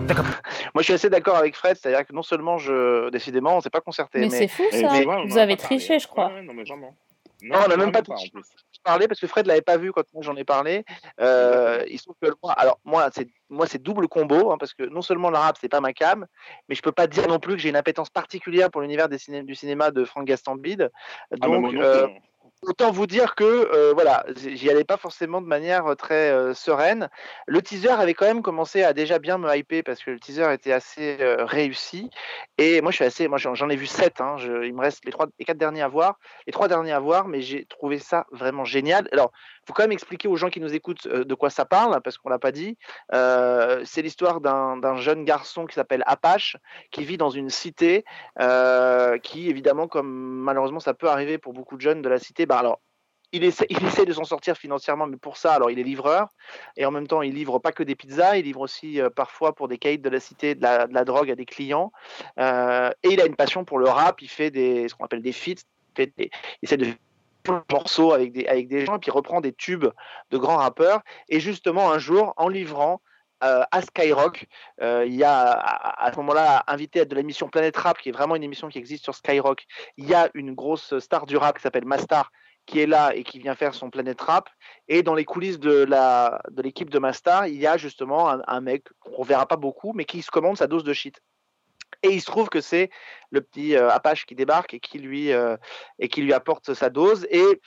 Capté 0.08 0.24
Moi, 0.74 0.82
je 0.82 0.84
suis 0.84 0.94
assez 0.94 1.10
d'accord 1.10 1.36
avec 1.36 1.56
Fred, 1.56 1.78
c'est-à-dire 1.82 2.06
que 2.06 2.14
non 2.14 2.22
seulement 2.22 2.58
je, 2.58 3.10
décidément, 3.10 3.58
on 3.58 3.62
s'est 3.62 3.70
pas 3.70 3.82
concerté, 3.82 4.20
Mais, 4.20 4.28
mais, 4.30 4.38
c'est 4.38 4.48
fou 4.48 4.64
ça. 4.72 4.88
en 4.88 4.90
Vous 4.90 5.04
avez 5.04 5.26
pas 5.26 5.34
parlé, 5.38 5.58
triché, 5.58 5.96
hein. 5.96 6.00
je 6.00 6.08
crois. 6.08 6.28
Ouais, 6.28 6.44
non, 6.44 6.54
mais 6.54 6.64
vraiment. 6.64 6.96
Non, 7.44 7.58
on 7.66 7.68
n'a 7.70 7.78
même 7.78 7.92
pas 7.92 8.02
vraiment 8.02 8.16
triché. 8.16 8.32
en 8.36 8.40
plus. 8.40 8.48
parlé 8.84 9.08
parce 9.08 9.20
que 9.20 9.26
Fred 9.26 9.48
l'avait 9.48 9.62
pas 9.62 9.78
vu 9.78 9.92
quand 9.92 10.04
moi 10.14 10.22
j'en 10.22 10.36
ai 10.36 10.44
parlé. 10.44 10.86
Euh, 11.20 11.84
il 11.90 11.98
se 11.98 12.04
trouve 12.04 12.16
que 12.22 12.28
moi, 12.44 12.52
alors 12.54 12.80
moi 12.86 13.10
c'est 13.16 13.28
moi 13.50 13.66
c'est 13.66 13.82
double 13.82 14.08
combo 14.08 14.52
hein, 14.52 14.58
parce 14.60 14.74
que 14.76 14.84
non 14.84 15.02
seulement 15.02 15.32
le 15.32 15.38
rap 15.38 15.58
c'est 15.60 15.70
pas 15.70 15.82
ma 15.82 15.92
cam, 15.92 16.28
mais 16.70 16.76
je 16.76 16.82
peux 16.84 16.92
pas 16.92 17.08
dire 17.08 17.28
non 17.28 17.40
plus 17.40 17.54
que 17.56 17.60
j'ai 17.60 17.70
une 17.70 17.76
appétence 17.76 18.12
particulière 18.12 18.70
pour 18.70 18.82
l'univers 18.82 19.10
des 19.10 19.18
ciné- 19.18 19.44
du 19.44 19.56
cinéma 19.56 19.90
de 19.90 20.06
Franck 20.06 20.26
Gastambide. 20.26 20.92
Ah, 21.42 21.48
bah, 21.48 21.48
Autant 22.64 22.92
vous 22.92 23.08
dire 23.08 23.34
que 23.34 23.44
euh, 23.44 23.92
voilà, 23.94 24.24
j'y 24.36 24.70
allais 24.70 24.84
pas 24.84 24.98
forcément 24.98 25.42
de 25.42 25.48
manière 25.48 25.88
euh, 25.88 25.96
très 25.96 26.30
euh, 26.30 26.54
sereine. 26.54 27.10
Le 27.48 27.60
teaser 27.60 27.90
avait 27.90 28.14
quand 28.14 28.28
même 28.28 28.44
commencé 28.44 28.84
à 28.84 28.94
déjà 28.94 29.18
bien 29.18 29.40
me 29.40 29.52
hyper 29.56 29.82
parce 29.84 30.04
que 30.04 30.12
le 30.12 30.20
teaser 30.20 30.54
était 30.54 30.72
assez 30.72 31.18
réussi. 31.20 32.12
Et 32.60 32.82
moi, 32.82 32.92
je 32.92 32.98
suis 32.98 33.06
assez, 33.06 33.28
moi 33.28 33.40
j'en 33.40 33.70
ai 33.70 33.76
vu 33.76 33.88
sept. 33.88 34.22
Hein, 34.22 34.36
il 34.40 34.76
me 34.76 34.82
reste 34.82 35.04
les 35.06 35.12
trois, 35.12 35.26
les 35.40 35.46
quatre 35.46 35.58
derniers 35.58 35.82
à 35.82 35.88
voir, 35.88 36.20
les 36.46 36.54
trois 36.54 36.68
derniers 36.68 36.92
à 36.92 37.00
voir, 37.00 37.28
mais 37.28 37.42
j'ai 37.42 37.66
trouvé 37.66 37.98
ça 37.98 38.28
vraiment 38.32 38.64
génial. 38.64 39.10
Alors, 39.12 39.32
faut 39.66 39.74
quand 39.74 39.84
même 39.84 39.92
expliquer 39.92 40.28
aux 40.28 40.36
gens 40.36 40.50
qui 40.50 40.60
nous 40.60 40.74
écoutent 40.74 41.06
euh, 41.08 41.24
de 41.24 41.36
quoi 41.36 41.50
ça 41.50 41.66
parle 41.66 42.02
parce 42.02 42.18
qu'on 42.18 42.30
l'a 42.30 42.40
pas 42.40 42.52
dit. 42.52 42.78
Euh, 43.14 43.82
c'est 43.86 44.02
l'histoire 44.02 44.42
d'un 44.42 44.98
jeune 44.98 45.24
garçon 45.24 45.66
qui 45.66 45.76
s'appelle 45.76 46.04
Apache 46.06 46.58
qui 46.92 47.04
vit 47.04 47.18
dans 47.18 47.30
une 47.30 47.50
cité 47.50 48.04
euh, 48.40 49.18
qui, 49.20 49.50
évidemment, 49.50 49.88
comme 49.88 50.10
malheureusement 50.10 50.80
ça 50.80 50.94
peut 50.94 51.10
arriver 51.10 51.38
pour 51.38 51.54
beaucoup 51.54 51.76
de 51.76 51.82
jeunes 51.82 52.02
de 52.02 52.10
la 52.10 52.20
cité, 52.20 52.46
bah 52.46 52.58
alors 52.58 52.80
il 53.34 53.46
essaie, 53.46 53.66
il 53.70 54.06
de 54.06 54.14
s'en 54.14 54.26
sortir 54.26 54.58
financièrement, 54.58 55.08
mais 55.08 55.16
pour 55.16 55.38
ça, 55.38 55.54
alors 55.54 55.72
il 55.72 55.80
est 55.80 55.84
livreur 55.84 56.28
et 56.76 56.86
en 56.86 56.92
même 56.92 57.08
temps 57.08 57.22
il 57.22 57.34
livre 57.34 57.60
pas 57.60 57.72
que 57.72 57.84
des 57.84 57.96
pizzas, 57.96 58.36
il 58.36 58.44
livre 58.44 58.60
aussi 58.60 59.00
parfois 59.16 59.56
pour 59.56 59.70
des 59.70 59.78
caïds 59.78 60.00
de 60.00 60.10
la 60.10 60.20
cité 60.20 60.54
de 60.54 60.62
la, 60.62 61.06
drogue 61.06 61.32
à 61.32 61.36
des 61.36 61.46
clients 61.46 61.94
et 62.38 63.10
il 63.10 63.22
a 63.22 63.26
une 63.26 63.38
passion 63.38 63.64
pour 63.64 63.80
le 63.80 63.88
rap, 63.88 64.22
il 64.22 64.28
fait 64.28 64.52
des 64.52 64.90
ce 64.90 64.96
qu'on 64.96 65.06
appelle 65.06 65.22
des 65.22 65.32
feats, 65.32 65.64
il, 65.98 66.12
il 66.18 66.30
essaie 66.62 66.76
de 66.76 66.88
morceaux 67.72 68.14
avec 68.14 68.32
des, 68.32 68.46
avec 68.48 68.68
des 68.68 68.86
gens 68.86 68.96
et 68.96 69.00
puis 69.00 69.12
reprend 69.12 69.42
des 69.42 69.54
tubes 69.54 69.88
de 70.30 70.38
grands 70.38 70.58
rappeurs 70.58 71.02
et 71.30 71.40
justement 71.40 71.92
un 71.92 72.00
jour 72.00 72.34
en 72.38 72.48
livrant 72.48 73.02
euh, 73.44 73.64
à 73.72 73.82
Skyrock. 73.82 74.46
Euh, 74.82 75.04
il 75.08 75.16
y 75.16 75.24
a 75.24 75.52
à, 75.52 76.06
à 76.06 76.12
ce 76.12 76.18
moment-là 76.18 76.64
invité 76.68 77.06
de 77.06 77.16
l'émission 77.16 77.50
Planète 77.50 77.76
Rap, 77.76 77.98
qui 77.98 78.10
est 78.10 78.12
vraiment 78.12 78.36
une 78.36 78.44
émission 78.44 78.70
qui 78.70 78.78
existe 78.78 79.04
sur 79.04 79.16
Skyrock. 79.16 79.66
Il 79.98 80.08
y 80.08 80.14
a 80.14 80.30
une 80.36 80.54
grosse 80.54 81.00
star 81.00 81.26
du 81.26 81.38
rap 81.38 81.58
qui 81.58 81.64
s'appelle 81.64 81.86
Mastar, 81.86 82.32
qui 82.68 82.82
est 82.82 82.86
là 82.86 83.16
et 83.16 83.24
qui 83.24 83.40
vient 83.40 83.56
faire 83.56 83.74
son 83.74 83.90
Planète 83.90 84.22
Rap. 84.22 84.48
Et 84.88 85.02
dans 85.02 85.16
les 85.16 85.26
coulisses 85.26 85.60
de 85.60 85.86
de 85.86 86.62
l'équipe 86.62 86.92
de 86.92 87.00
Mastar, 87.00 87.48
il 87.48 87.60
y 87.60 87.66
a 87.66 87.78
justement 87.78 88.30
un, 88.30 88.42
un 88.46 88.62
mec 88.62 88.86
qu'on 89.00 89.24
verra 89.24 89.48
pas 89.48 89.58
beaucoup, 89.58 89.94
mais 89.94 90.06
qui 90.06 90.22
se 90.22 90.30
commande 90.30 90.58
sa 90.58 90.68
dose 90.68 90.84
de 90.84 90.94
shit. 90.94 91.20
Et 92.04 92.10
il 92.10 92.22
se 92.22 92.26
trouve 92.26 92.50
que 92.50 92.62
c'est 92.62 92.90
le 93.30 93.42
petit 93.42 93.76
euh, 93.76 93.90
Apache 93.90 94.26
qui 94.26 94.36
débarque 94.36 94.74
et 94.74 94.80
qui 94.80 95.00
lui 95.00 95.32
euh, 95.32 95.58
et 96.00 96.08
qui 96.08 96.22
lui 96.22 96.34
apporte 96.34 96.74
sa 96.74 96.90
dose. 96.90 97.28
Et 97.30 97.62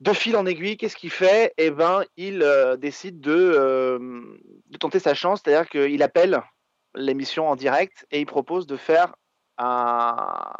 de 0.00 0.12
fil 0.12 0.36
en 0.36 0.46
aiguille, 0.46 0.76
qu'est-ce 0.76 0.96
qu'il 0.96 1.10
fait? 1.10 1.52
Eh 1.58 1.70
ben, 1.70 2.04
il 2.16 2.42
euh, 2.42 2.76
décide 2.76 3.20
de, 3.20 4.00
de 4.66 4.78
tenter 4.78 4.98
sa 4.98 5.14
chance, 5.14 5.42
c'est-à-dire 5.44 5.68
qu'il 5.68 6.02
appelle 6.02 6.42
l'émission 6.94 7.48
en 7.48 7.56
direct 7.56 8.06
et 8.10 8.20
il 8.20 8.26
propose 8.26 8.66
de 8.66 8.76
faire 8.76 9.14
un, 9.58 10.52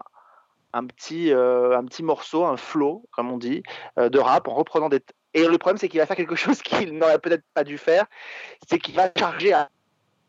un, 0.75 0.87
petit, 0.87 1.33
un 1.33 1.85
petit 1.87 2.03
morceau, 2.03 2.45
un 2.45 2.59
flow, 2.59 3.09
comme 3.13 3.33
on 3.33 3.39
dit, 3.39 3.63
de 3.97 4.19
rap 4.19 4.47
en 4.47 4.55
reprenant 4.55 4.91
des. 4.91 5.01
Et 5.33 5.47
le 5.47 5.59
problème, 5.59 5.79
c'est 5.79 5.89
qu'il 5.89 6.01
va 6.01 6.07
faire 6.07 6.17
quelque 6.17 6.35
chose 6.37 6.61
qu'il 6.61 6.99
n'aurait 6.99 7.19
peut-être 7.19 7.45
pas 7.55 7.65
dû 7.65 7.79
faire, 7.79 8.07
c'est 8.69 8.79
qu'il 8.79 8.95
va 8.95 9.11
charger 9.17 9.55
à 9.55 9.71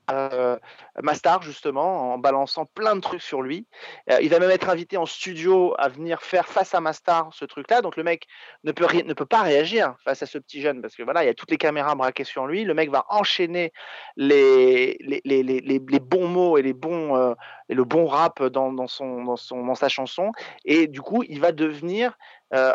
euh, 0.10 0.58
Mastar 1.02 1.42
justement 1.42 2.14
en 2.14 2.18
balançant 2.18 2.66
plein 2.66 2.96
de 2.96 3.02
trucs 3.02 3.22
sur 3.22 3.42
lui. 3.42 3.68
Euh, 4.10 4.18
il 4.22 4.30
va 4.30 4.40
même 4.40 4.50
être 4.50 4.70
invité 4.70 4.98
en 4.98 5.06
studio 5.06 5.74
à 5.78 5.88
venir 5.88 6.22
faire 6.22 6.48
face 6.48 6.74
à 6.74 6.82
Mastar 6.82 7.30
ce 7.34 7.46
truc-là. 7.46 7.82
Donc 7.82 7.96
le 7.96 8.04
mec 8.04 8.28
ne 8.64 8.72
peut, 8.72 9.26
pas 9.26 9.42
réagir 9.42 9.96
face 10.04 10.22
à 10.24 10.26
ce 10.26 10.38
petit 10.38 10.62
jeune 10.62 10.82
parce 10.82 10.96
que 10.96 11.04
voilà, 11.04 11.24
il 11.24 11.28
y 11.28 11.30
a 11.30 11.34
toutes 11.34 11.52
les 11.52 11.58
caméras 11.58 11.96
braquées 11.96 12.24
sur 12.24 12.46
lui. 12.46 12.64
Le 12.66 12.74
mec 12.74 12.90
va 12.90 13.06
enchaîner 13.10 13.72
les, 14.18 14.98
bons 16.02 16.28
mots 16.28 16.58
euh, 16.58 17.36
et 17.70 17.74
le 17.76 17.84
bon 17.84 18.06
rap 18.08 18.44
dans, 18.44 18.88
sa 19.76 19.90
chanson. 19.90 20.32
Et 20.66 20.88
du 20.88 21.02
coup, 21.02 21.24
il 21.24 21.40
va 21.40 21.52
devenir 21.52 22.18
euh, 22.54 22.74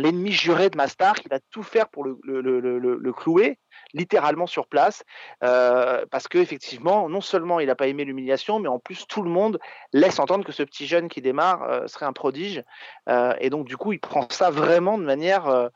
l'ennemi 0.00 0.32
juré 0.32 0.70
de 0.70 0.76
Mastar 0.76 1.14
qui 1.14 1.28
va 1.28 1.38
tout 1.50 1.62
faire 1.62 1.88
pour 1.88 2.04
le 2.04 3.12
clouer 3.12 3.58
littéralement 3.92 4.46
sur 4.46 4.66
place 4.66 5.04
euh, 5.42 6.04
parce 6.10 6.28
que 6.28 6.38
effectivement 6.38 7.08
non 7.08 7.20
seulement 7.20 7.60
il 7.60 7.66
n'a 7.66 7.74
pas 7.74 7.86
aimé 7.86 8.04
l'humiliation 8.04 8.58
mais 8.58 8.68
en 8.68 8.78
plus 8.78 9.06
tout 9.06 9.22
le 9.22 9.30
monde 9.30 9.58
laisse 9.92 10.18
entendre 10.18 10.44
que 10.44 10.52
ce 10.52 10.62
petit 10.62 10.86
jeune 10.86 11.08
qui 11.08 11.22
démarre 11.22 11.62
euh, 11.62 11.86
serait 11.86 12.06
un 12.06 12.12
prodige. 12.12 12.62
Euh, 13.08 13.34
et 13.40 13.50
donc 13.50 13.66
du 13.66 13.76
coup 13.76 13.92
il 13.92 14.00
prend 14.00 14.26
ça 14.30 14.50
vraiment 14.50 14.98
de 14.98 15.04
manière 15.04 15.70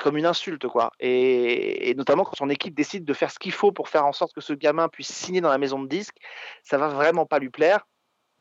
comme 0.00 0.16
une 0.16 0.26
insulte 0.26 0.66
quoi. 0.66 0.92
Et, 1.00 1.90
et 1.90 1.94
notamment 1.94 2.24
quand 2.24 2.36
son 2.36 2.50
équipe 2.50 2.74
décide 2.74 3.04
de 3.04 3.14
faire 3.14 3.30
ce 3.30 3.38
qu'il 3.38 3.52
faut 3.52 3.72
pour 3.72 3.88
faire 3.88 4.06
en 4.06 4.12
sorte 4.12 4.34
que 4.34 4.40
ce 4.40 4.52
gamin 4.52 4.88
puisse 4.88 5.12
signer 5.12 5.40
dans 5.40 5.50
la 5.50 5.58
maison 5.58 5.80
de 5.80 5.88
disques 5.88 6.16
ça 6.62 6.78
va 6.78 6.88
vraiment 6.88 7.26
pas 7.26 7.38
lui 7.38 7.50
plaire. 7.50 7.86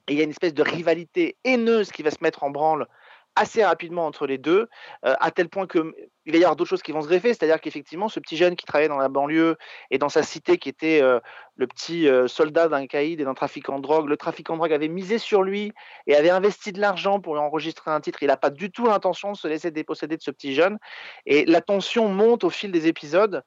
Et 0.08 0.14
il 0.14 0.18
y 0.18 0.22
a 0.22 0.24
une 0.24 0.30
espèce 0.30 0.54
de 0.54 0.62
rivalité 0.62 1.36
haineuse 1.44 1.92
qui 1.92 2.04
va 2.04 2.12
se 2.12 2.18
mettre 2.22 2.44
en 2.44 2.52
branle 2.52 2.88
assez 3.36 3.64
rapidement 3.64 4.06
entre 4.06 4.28
les 4.28 4.38
deux, 4.38 4.68
euh, 5.06 5.16
à 5.20 5.32
tel 5.32 5.50
point 5.50 5.68
que 5.68 5.94
il 6.26 6.32
va 6.32 6.40
y 6.40 6.44
avoir 6.44 6.56
d'autres 6.56 6.70
choses 6.70 6.82
qui 6.82 6.92
vont 6.92 7.02
se 7.02 7.08
greffer, 7.08 7.34
c'est-à-dire 7.34 7.62
qu'effectivement, 7.62 8.10
ce 8.10 8.20
petit 8.20 8.36
jeune 8.36 8.56
qui 8.56 8.66
travaillait 8.66 8.90
dans 8.90 8.98
la 8.98 9.10
banlieue 9.10 9.58
et 9.92 10.00
dans 10.00 10.10
sa 10.10 10.24
cité, 10.24 10.58
qui 10.58 10.70
était 10.70 11.02
euh, 11.02 11.20
le 11.56 11.68
petit 11.68 12.08
euh, 12.08 12.28
soldat 12.28 12.68
d'un 12.68 12.88
caïd 12.88 13.22
et 13.22 13.26
d'un 13.26 13.36
trafiquant 13.36 13.78
de 13.78 13.84
drogue, 13.84 14.08
le 14.08 14.18
trafiquant 14.18 14.54
de 14.54 14.60
drogue 14.60 14.74
avait 14.74 14.88
misé 14.88 15.20
sur 15.20 15.44
lui 15.44 15.72
et 16.08 16.16
avait 16.16 16.32
investi 16.32 16.72
de 16.72 16.82
l'argent 16.82 17.20
pour 17.20 17.40
enregistrer 17.40 17.92
un 17.92 18.02
titre. 18.02 18.24
Il 18.24 18.28
n'a 18.28 18.38
pas 18.38 18.50
du 18.50 18.72
tout 18.72 18.86
l'intention 18.86 19.34
de 19.34 19.38
se 19.38 19.48
laisser 19.48 19.70
déposséder 19.70 20.18
de 20.18 20.22
ce 20.24 20.32
petit 20.32 20.56
jeune. 20.56 20.80
Et 21.28 21.46
la 21.46 21.62
tension 21.62 22.08
monte 22.08 22.44
au 22.44 22.50
fil 22.50 22.72
des 22.72 22.88
épisodes 22.88 23.44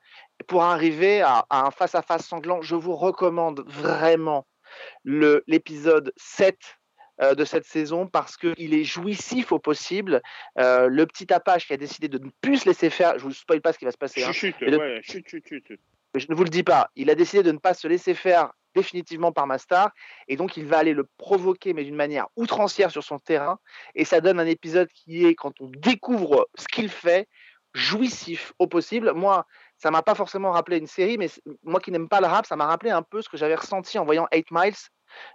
pour 0.46 0.62
arriver 0.62 1.20
à, 1.20 1.46
un 1.50 1.72
face-à-face 1.72 2.26
sanglant. 2.26 2.62
Je 2.62 2.76
vous 2.76 2.94
recommande 2.94 3.64
vraiment 3.66 4.46
l'épisode 5.04 6.12
7 6.16 6.54
euh, 6.54 6.77
de 7.34 7.44
cette 7.44 7.64
saison 7.64 8.06
parce 8.06 8.36
qu'il 8.36 8.74
est 8.74 8.84
jouissif 8.84 9.52
au 9.52 9.58
possible. 9.58 10.22
Euh, 10.58 10.88
le 10.88 11.06
petit 11.06 11.32
Apache 11.32 11.66
qui 11.66 11.72
a 11.72 11.76
décidé 11.76 12.08
de 12.08 12.18
ne 12.18 12.30
plus 12.40 12.58
se 12.58 12.68
laisser 12.68 12.90
faire, 12.90 13.18
je 13.18 13.24
vous 13.24 13.32
spoil 13.32 13.60
pas 13.60 13.72
ce 13.72 13.78
qui 13.78 13.84
va 13.84 13.90
se 13.92 13.98
passer. 13.98 14.22
hein, 14.22 14.32
Chut, 14.32 14.54
chut, 14.54 14.56
mais 14.60 14.70
de- 14.72 14.76
ouais, 14.78 15.00
je 16.14 16.26
ne 16.28 16.34
vous 16.34 16.44
le 16.44 16.50
dis 16.50 16.62
pas, 16.62 16.90
il 16.96 17.10
a 17.10 17.14
décidé 17.14 17.42
de 17.42 17.52
ne 17.52 17.58
pas 17.58 17.74
se 17.74 17.86
laisser 17.88 18.14
faire 18.14 18.52
définitivement 18.74 19.32
par 19.32 19.46
Mastar 19.46 19.90
et 20.28 20.36
donc 20.36 20.56
il 20.56 20.64
va 20.66 20.78
aller 20.78 20.92
le 20.92 21.08
provoquer 21.18 21.72
mais 21.74 21.84
d'une 21.84 21.96
manière 21.96 22.28
outrancière 22.36 22.90
sur 22.90 23.02
son 23.02 23.18
terrain 23.18 23.58
et 23.94 24.04
ça 24.04 24.20
donne 24.20 24.38
un 24.38 24.46
épisode 24.46 24.88
qui 24.92 25.26
est 25.26 25.34
quand 25.34 25.60
on 25.60 25.68
découvre 25.68 26.48
ce 26.56 26.66
qu'il 26.68 26.88
fait 26.88 27.26
jouissif 27.74 28.52
au 28.58 28.66
possible. 28.66 29.12
Moi, 29.14 29.46
ça 29.76 29.90
m'a 29.90 30.02
pas 30.02 30.14
forcément 30.14 30.50
rappelé 30.52 30.78
une 30.78 30.86
série 30.86 31.18
mais 31.18 31.28
moi 31.62 31.80
qui 31.80 31.90
n'aime 31.90 32.08
pas 32.08 32.20
le 32.20 32.26
rap, 32.26 32.46
ça 32.46 32.56
m'a 32.56 32.66
rappelé 32.66 32.90
un 32.90 33.02
peu 33.02 33.22
ce 33.22 33.28
que 33.28 33.36
j'avais 33.36 33.54
ressenti 33.54 33.98
en 33.98 34.04
voyant 34.04 34.26
8 34.32 34.46
Miles 34.50 34.74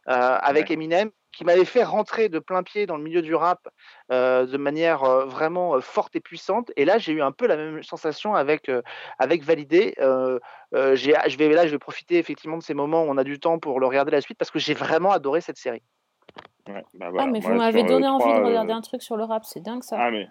euh, 0.10 0.12
avec 0.42 0.70
Eminem 0.74 1.10
qui 1.34 1.44
m'avait 1.44 1.66
fait 1.66 1.84
rentrer 1.84 2.30
de 2.30 2.40
plein 2.40 2.64
pied 2.64 2.86
dans 2.86 2.96
le 2.96 3.04
milieu 3.04 3.22
du 3.22 3.36
rap 3.36 3.68
euh, 4.12 4.46
de 4.46 4.58
manière 4.58 5.04
euh, 5.04 5.26
vraiment 5.26 5.76
euh, 5.76 5.82
forte 5.82 6.16
et 6.16 6.20
puissante. 6.20 6.72
Et 6.78 6.86
là, 6.86 6.98
j'ai 7.00 7.12
eu 7.12 7.22
un 7.22 7.32
peu 7.32 7.48
la 7.48 7.58
même 7.58 7.84
sensation 7.84 8.36
avec, 8.36 8.70
euh, 8.70 8.82
avec 9.20 9.44
Validé. 9.44 9.96
Euh, 10.00 10.40
euh, 10.76 10.96
j'ai- 10.96 11.16
je 11.28 11.38
vais, 11.38 11.50
là, 11.50 11.66
je 11.66 11.72
vais 11.72 11.80
profiter 11.80 12.18
effectivement 12.18 12.58
de 12.58 12.64
ces 12.64 12.74
moments 12.74 13.04
où 13.04 13.08
on 13.10 13.18
a 13.18 13.24
du 13.24 13.40
temps 13.40 13.60
pour 13.60 13.80
le 13.80 13.88
regarder 13.88 14.12
la 14.12 14.22
suite 14.22 14.38
parce 14.38 14.52
que 14.52 14.60
j'ai 14.60 14.74
vraiment 14.76 15.12
adoré 15.12 15.42
cette 15.42 15.58
série. 15.58 15.82
Ouais, 16.68 16.84
bah 16.94 17.12
ah, 17.18 17.28
mais 17.28 17.40
vous 17.40 17.54
m'avez 17.54 17.84
donné 17.84 18.08
envie 18.08 18.24
trois, 18.24 18.38
de 18.40 18.44
euh, 18.44 18.48
regarder 18.48 18.72
un 18.72 18.82
truc 18.82 19.02
sur 19.02 19.18
le 19.18 19.24
rap, 19.24 19.44
c'est 19.44 19.60
dingue 19.60 19.84
ça. 19.84 19.98
Ah 20.00 20.12
mais, 20.12 20.28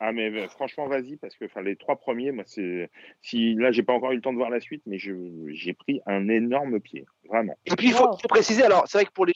ah 0.00 0.12
mais 0.12 0.48
franchement 0.48 0.86
vas-y 0.86 1.16
parce 1.16 1.36
que 1.36 1.44
enfin 1.44 1.60
les 1.60 1.76
trois 1.76 1.96
premiers 1.96 2.32
moi 2.32 2.42
c'est 2.46 2.90
si 3.20 3.54
là 3.54 3.70
j'ai 3.70 3.82
pas 3.82 3.92
encore 3.92 4.12
eu 4.12 4.16
le 4.16 4.20
temps 4.22 4.32
de 4.32 4.38
voir 4.38 4.50
la 4.50 4.60
suite 4.60 4.82
mais 4.86 4.98
je 4.98 5.12
j'ai 5.48 5.74
pris 5.74 6.00
un 6.06 6.28
énorme 6.28 6.80
pied 6.80 7.04
vraiment. 7.28 7.56
Et 7.66 7.76
puis 7.76 7.88
il 7.88 7.92
faut, 7.92 8.16
faut 8.16 8.28
préciser, 8.28 8.64
alors 8.64 8.84
c'est 8.86 8.96
vrai 8.98 9.04
que 9.04 9.12
pour 9.12 9.26
les, 9.26 9.34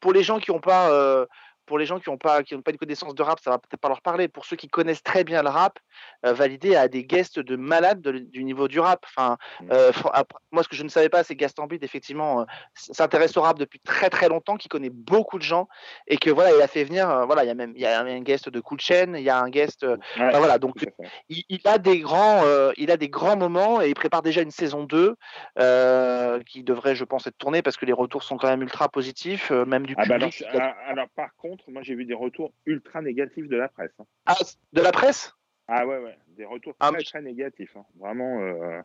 pour 0.00 0.12
les 0.12 0.22
gens 0.22 0.38
qui 0.38 0.50
n'ont 0.50 0.60
pas, 0.60 0.90
euh, 0.90 1.26
pour 1.68 1.78
les 1.78 1.86
gens 1.86 2.00
qui 2.00 2.08
n'ont 2.10 2.16
pas, 2.16 2.42
qui 2.42 2.54
n'ont 2.56 2.62
pas 2.62 2.70
une 2.72 2.78
connaissance 2.78 3.14
de 3.14 3.22
rap, 3.22 3.38
ça 3.40 3.50
va 3.50 3.58
peut-être 3.58 3.80
pas 3.80 3.88
leur 3.88 4.00
parler. 4.00 4.26
Pour 4.26 4.46
ceux 4.46 4.56
qui 4.56 4.68
connaissent 4.68 5.02
très 5.02 5.22
bien 5.22 5.42
le 5.42 5.50
rap, 5.50 5.78
euh, 6.26 6.32
Validé 6.32 6.74
a 6.74 6.88
des 6.88 7.04
guests 7.04 7.38
de 7.38 7.56
malades 7.56 8.00
de- 8.00 8.18
du 8.18 8.42
niveau 8.42 8.66
du 8.68 8.80
rap. 8.80 9.04
Enfin, 9.06 9.36
euh, 9.70 9.92
fr- 9.92 10.10
après- 10.14 10.40
moi 10.50 10.62
ce 10.62 10.68
que 10.68 10.74
je 10.76 10.82
ne 10.82 10.88
savais 10.88 11.08
pas, 11.10 11.22
c'est 11.22 11.34
que 11.36 11.40
Gaston 11.40 11.66
Bide 11.66 11.84
effectivement 11.84 12.40
euh, 12.40 12.44
s'intéresse 12.74 13.36
au 13.36 13.42
rap 13.42 13.58
depuis 13.58 13.80
très 13.80 14.08
très 14.10 14.28
longtemps, 14.28 14.56
qui 14.56 14.68
connaît 14.68 14.90
beaucoup 14.90 15.38
de 15.38 15.42
gens 15.44 15.68
et 16.06 16.16
que 16.16 16.30
voilà, 16.30 16.50
il 16.56 16.62
a 16.62 16.66
fait 16.66 16.84
venir, 16.84 17.08
euh, 17.10 17.26
voilà, 17.26 17.44
il 17.44 17.48
y 17.48 17.50
a 17.50 17.54
même 17.54 17.72
il 17.76 17.82
y 17.82 17.86
a 17.86 18.00
un 18.00 18.20
guest 18.20 18.48
de 18.48 18.60
Cool 18.60 18.80
Chain, 18.80 19.14
il 19.14 19.22
y 19.22 19.30
a 19.30 19.38
un 19.38 19.50
guest, 19.50 19.84
euh, 19.84 19.96
voilà, 20.38 20.58
donc 20.58 20.86
il, 21.28 21.44
il 21.50 21.60
a 21.68 21.76
des 21.78 22.00
grands, 22.00 22.42
euh, 22.44 22.72
il 22.78 22.90
a 22.90 22.96
des 22.96 23.10
grands 23.10 23.36
moments 23.36 23.82
et 23.82 23.88
il 23.88 23.94
prépare 23.94 24.22
déjà 24.22 24.40
une 24.40 24.50
saison 24.50 24.84
2 24.84 25.14
euh, 25.58 26.40
qui 26.44 26.62
devrait, 26.62 26.94
je 26.94 27.04
pense, 27.04 27.26
être 27.26 27.36
tournée 27.36 27.60
parce 27.62 27.76
que 27.76 27.84
les 27.84 27.92
retours 27.92 28.22
sont 28.22 28.36
quand 28.38 28.48
même 28.48 28.62
ultra 28.62 28.88
positifs, 28.88 29.50
euh, 29.50 29.64
même 29.66 29.84
du 29.86 29.94
Ah 29.98 30.04
bah 30.06 30.14
alors, 30.14 30.30
public. 30.30 30.48
ah, 30.58 30.74
alors 30.88 31.08
par 31.14 31.34
contre 31.36 31.57
moi 31.68 31.82
j'ai 31.82 31.94
vu 31.94 32.04
des 32.04 32.14
retours 32.14 32.52
ultra 32.66 33.02
négatifs 33.02 33.48
de 33.48 33.56
la 33.56 33.68
presse. 33.68 33.92
hein. 33.98 34.04
Ah, 34.26 34.36
de 34.72 34.80
la 34.82 34.92
presse? 34.92 35.34
Ah 35.66 35.86
ouais 35.86 35.98
ouais 35.98 36.16
des 36.28 36.44
retours 36.44 36.74
Ah, 36.80 36.90
très 36.92 37.02
très 37.02 37.22
négatifs 37.22 37.76
hein. 37.76 37.84
vraiment. 37.96 38.40
euh, 38.40 38.80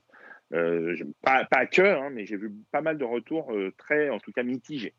euh, 0.53 0.95
pas, 1.21 1.45
pas 1.45 1.65
que, 1.65 1.82
hein, 1.82 2.09
mais 2.11 2.26
j'ai 2.26 2.36
vu 2.38 2.51
pas 2.71 2.82
mal 2.82 2.97
de 2.97 3.05
retours 3.05 3.51
euh, 3.53 3.74
très, 3.78 4.09
en 4.09 4.19
tout 4.19 4.32
cas, 4.32 4.43
mitigés. 4.43 4.93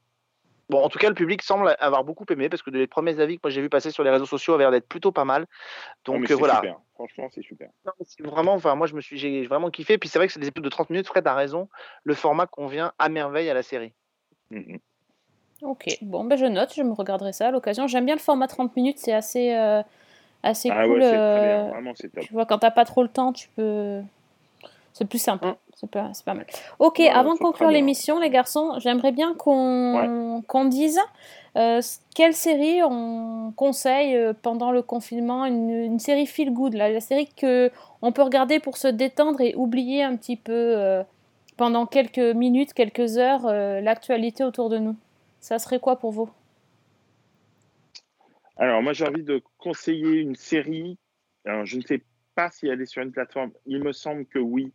Bon, 0.70 0.82
en 0.82 0.88
tout 0.88 0.98
cas, 0.98 1.10
le 1.10 1.14
public 1.14 1.42
semble 1.42 1.76
avoir 1.78 2.02
beaucoup 2.04 2.24
aimé 2.30 2.48
parce 2.48 2.62
que 2.62 2.70
les 2.70 2.86
premiers 2.86 3.20
avis 3.20 3.36
que 3.36 3.40
moi 3.44 3.50
j'ai 3.50 3.60
vu 3.60 3.68
passer 3.68 3.90
sur 3.90 4.02
les 4.02 4.08
réseaux 4.10 4.24
sociaux 4.26 4.54
avaient 4.54 4.64
l'air 4.64 4.70
d'être 4.72 4.88
plutôt 4.88 5.12
pas 5.12 5.26
mal. 5.26 5.42
Non, 6.08 6.14
Donc 6.14 6.26
c'est 6.26 6.34
voilà. 6.34 6.56
super. 6.56 6.80
Franchement, 6.94 7.28
c'est 7.32 7.42
super. 7.42 7.68
Non, 7.84 7.92
vraiment, 8.20 8.54
enfin, 8.54 8.74
moi 8.74 8.86
je 8.86 8.94
me 8.94 9.00
suis, 9.02 9.18
j'ai 9.18 9.46
vraiment 9.46 9.70
kiffé. 9.70 9.98
Puis 9.98 10.08
c'est 10.08 10.18
vrai 10.18 10.26
que 10.26 10.32
c'est 10.32 10.40
des 10.40 10.48
épisodes 10.48 10.64
de 10.64 10.70
30 10.70 10.88
minutes. 10.90 11.06
Fred 11.06 11.26
a 11.26 11.34
raison. 11.34 11.68
Le 12.04 12.14
format 12.14 12.46
convient 12.46 12.92
à 12.98 13.10
merveille 13.10 13.50
à 13.50 13.54
la 13.54 13.62
série. 13.62 13.92
Mhm. 14.50 14.78
Ok, 15.64 15.98
bon, 16.02 16.24
ben 16.24 16.36
je 16.36 16.46
note, 16.46 16.72
je 16.74 16.82
me 16.82 16.92
regarderai 16.92 17.32
ça 17.32 17.48
à 17.48 17.50
l'occasion. 17.50 17.86
J'aime 17.86 18.04
bien 18.04 18.14
le 18.14 18.20
format 18.20 18.46
30 18.48 18.76
minutes, 18.76 18.98
c'est 18.98 19.12
assez, 19.12 19.54
euh, 19.54 19.82
assez 20.42 20.70
Ah 20.70 20.84
cool. 20.84 20.94
ouais, 20.94 21.00
très 21.00 21.10
euh, 21.10 21.62
bien. 21.62 21.68
Vraiment, 21.70 21.92
c'est 21.94 22.08
top. 22.12 22.24
Tu 22.24 22.32
vois, 22.32 22.46
quand 22.46 22.58
t'as 22.58 22.70
pas 22.70 22.84
trop 22.84 23.02
le 23.02 23.08
temps, 23.08 23.32
tu 23.32 23.48
peux. 23.56 24.00
C'est 24.92 25.06
plus 25.06 25.18
simple. 25.18 25.54
C'est 25.74 25.90
pas, 25.90 26.12
pas 26.24 26.34
mal. 26.34 26.46
Ok, 26.78 26.98
Ouais, 27.00 27.08
avant 27.08 27.34
de 27.34 27.38
conclure 27.38 27.70
l'émission, 27.70 28.20
les 28.20 28.30
garçons, 28.30 28.74
j'aimerais 28.78 29.10
bien 29.10 29.34
qu'on 29.34 30.42
qu'on 30.46 30.66
dise 30.66 31.00
euh, 31.56 31.80
quelle 32.14 32.34
série 32.34 32.82
on 32.82 33.52
conseille 33.56 34.16
euh, 34.16 34.32
pendant 34.40 34.72
le 34.72 34.82
confinement, 34.82 35.44
une, 35.46 35.70
une 35.70 35.98
série 36.00 36.26
feel 36.26 36.52
good, 36.52 36.74
là, 36.74 36.88
la 36.90 37.00
série 37.00 37.28
que 37.28 37.70
on 38.02 38.10
peut 38.10 38.22
regarder 38.22 38.58
pour 38.58 38.76
se 38.76 38.88
détendre 38.88 39.40
et 39.40 39.54
oublier 39.54 40.02
un 40.02 40.16
petit 40.16 40.36
peu 40.36 40.52
euh, 40.52 41.02
pendant 41.56 41.86
quelques 41.86 42.18
minutes, 42.18 42.72
quelques 42.72 43.18
heures 43.18 43.46
l'actualité 43.46 44.42
autour 44.42 44.68
de 44.68 44.78
nous. 44.78 44.96
Ça 45.44 45.58
serait 45.58 45.78
quoi 45.78 45.98
pour 45.98 46.10
vous? 46.10 46.30
Alors, 48.56 48.80
moi, 48.80 48.94
j'ai 48.94 49.06
envie 49.06 49.24
de 49.24 49.42
conseiller 49.58 50.20
une 50.22 50.36
série. 50.36 50.96
Alors, 51.44 51.66
je 51.66 51.76
ne 51.76 51.82
sais 51.82 52.02
pas 52.34 52.50
si 52.50 52.66
elle 52.66 52.80
est 52.80 52.86
sur 52.86 53.02
une 53.02 53.12
plateforme. 53.12 53.52
Il 53.66 53.84
me 53.84 53.92
semble 53.92 54.24
que 54.24 54.38
oui, 54.38 54.72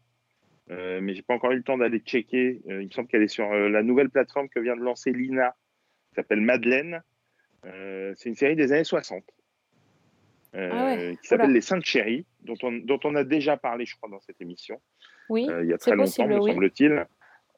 Euh, 0.70 1.02
mais 1.02 1.16
j'ai 1.16 1.24
pas 1.24 1.34
encore 1.34 1.54
eu 1.54 1.56
le 1.56 1.64
temps 1.64 1.80
d'aller 1.80 1.98
checker. 1.98 2.62
Euh, 2.70 2.84
il 2.84 2.86
me 2.90 2.92
semble 2.92 3.08
qu'elle 3.08 3.24
est 3.24 3.28
sur 3.28 3.52
euh, 3.52 3.68
la 3.70 3.82
nouvelle 3.82 4.12
plateforme 4.12 4.48
que 4.50 4.60
vient 4.60 4.76
de 4.76 4.82
lancer 4.84 5.12
Lina, 5.12 5.56
qui 6.10 6.16
s'appelle 6.18 6.42
Madeleine. 6.42 7.02
Euh, 7.66 8.14
c'est 8.16 8.30
une 8.30 8.36
série 8.36 8.56
des 8.56 8.72
années 8.72 8.84
60. 8.84 9.24
euh, 10.54 10.70
Ah 10.72 10.86
ouais, 10.86 11.18
qui 11.20 11.28
s'appelle. 11.28 11.52
Les 11.52 11.62
Saintes 11.62 11.84
Chéries, 11.86 12.28
dont 12.42 12.58
on, 12.62 12.72
dont 12.74 13.00
on 13.06 13.16
a 13.16 13.24
déjà 13.24 13.58
parlé, 13.58 13.88
je 13.88 13.96
crois, 13.98 14.10
dans 14.10 14.20
cette 14.20 14.40
émission. 14.40 14.80
Oui, 15.30 15.48
il 15.64 15.68
y 15.68 15.74
a 15.74 15.80
très 15.80 15.96
longtemps, 15.96 16.04
possible, 16.04 16.36
me 16.36 16.40
oui. 16.40 16.52
semble-t-il. 16.52 17.08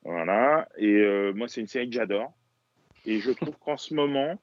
Voilà. 0.06 0.70
Et 0.78 1.34
moi, 1.34 1.50
c'est 1.50 1.60
une 1.60 1.68
série 1.68 1.90
que 1.90 1.96
j'adore. 1.96 2.32
Et 3.06 3.20
je 3.20 3.32
trouve 3.32 3.58
qu'en 3.60 3.78
ce 3.78 3.94
moment, 3.94 4.40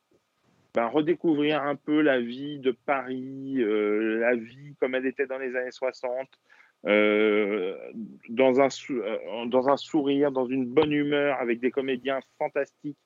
ben, 0.74 0.86
redécouvrir 0.86 1.62
un 1.62 1.76
peu 1.76 2.00
la 2.00 2.20
vie 2.20 2.58
de 2.58 2.72
Paris, 2.72 3.56
euh, 3.58 4.18
la 4.20 4.34
vie 4.34 4.74
comme 4.80 4.94
elle 4.94 5.06
était 5.06 5.26
dans 5.26 5.38
les 5.38 5.54
années 5.56 5.70
60, 5.70 6.28
euh, 6.86 7.76
dans, 8.28 8.60
un 8.60 8.70
sou- 8.70 9.00
euh, 9.00 9.46
dans 9.46 9.68
un 9.68 9.76
sourire, 9.76 10.30
dans 10.30 10.46
une 10.46 10.66
bonne 10.66 10.92
humeur, 10.92 11.38
avec 11.40 11.60
des 11.60 11.70
comédiens 11.70 12.20
fantastiques 12.38 12.98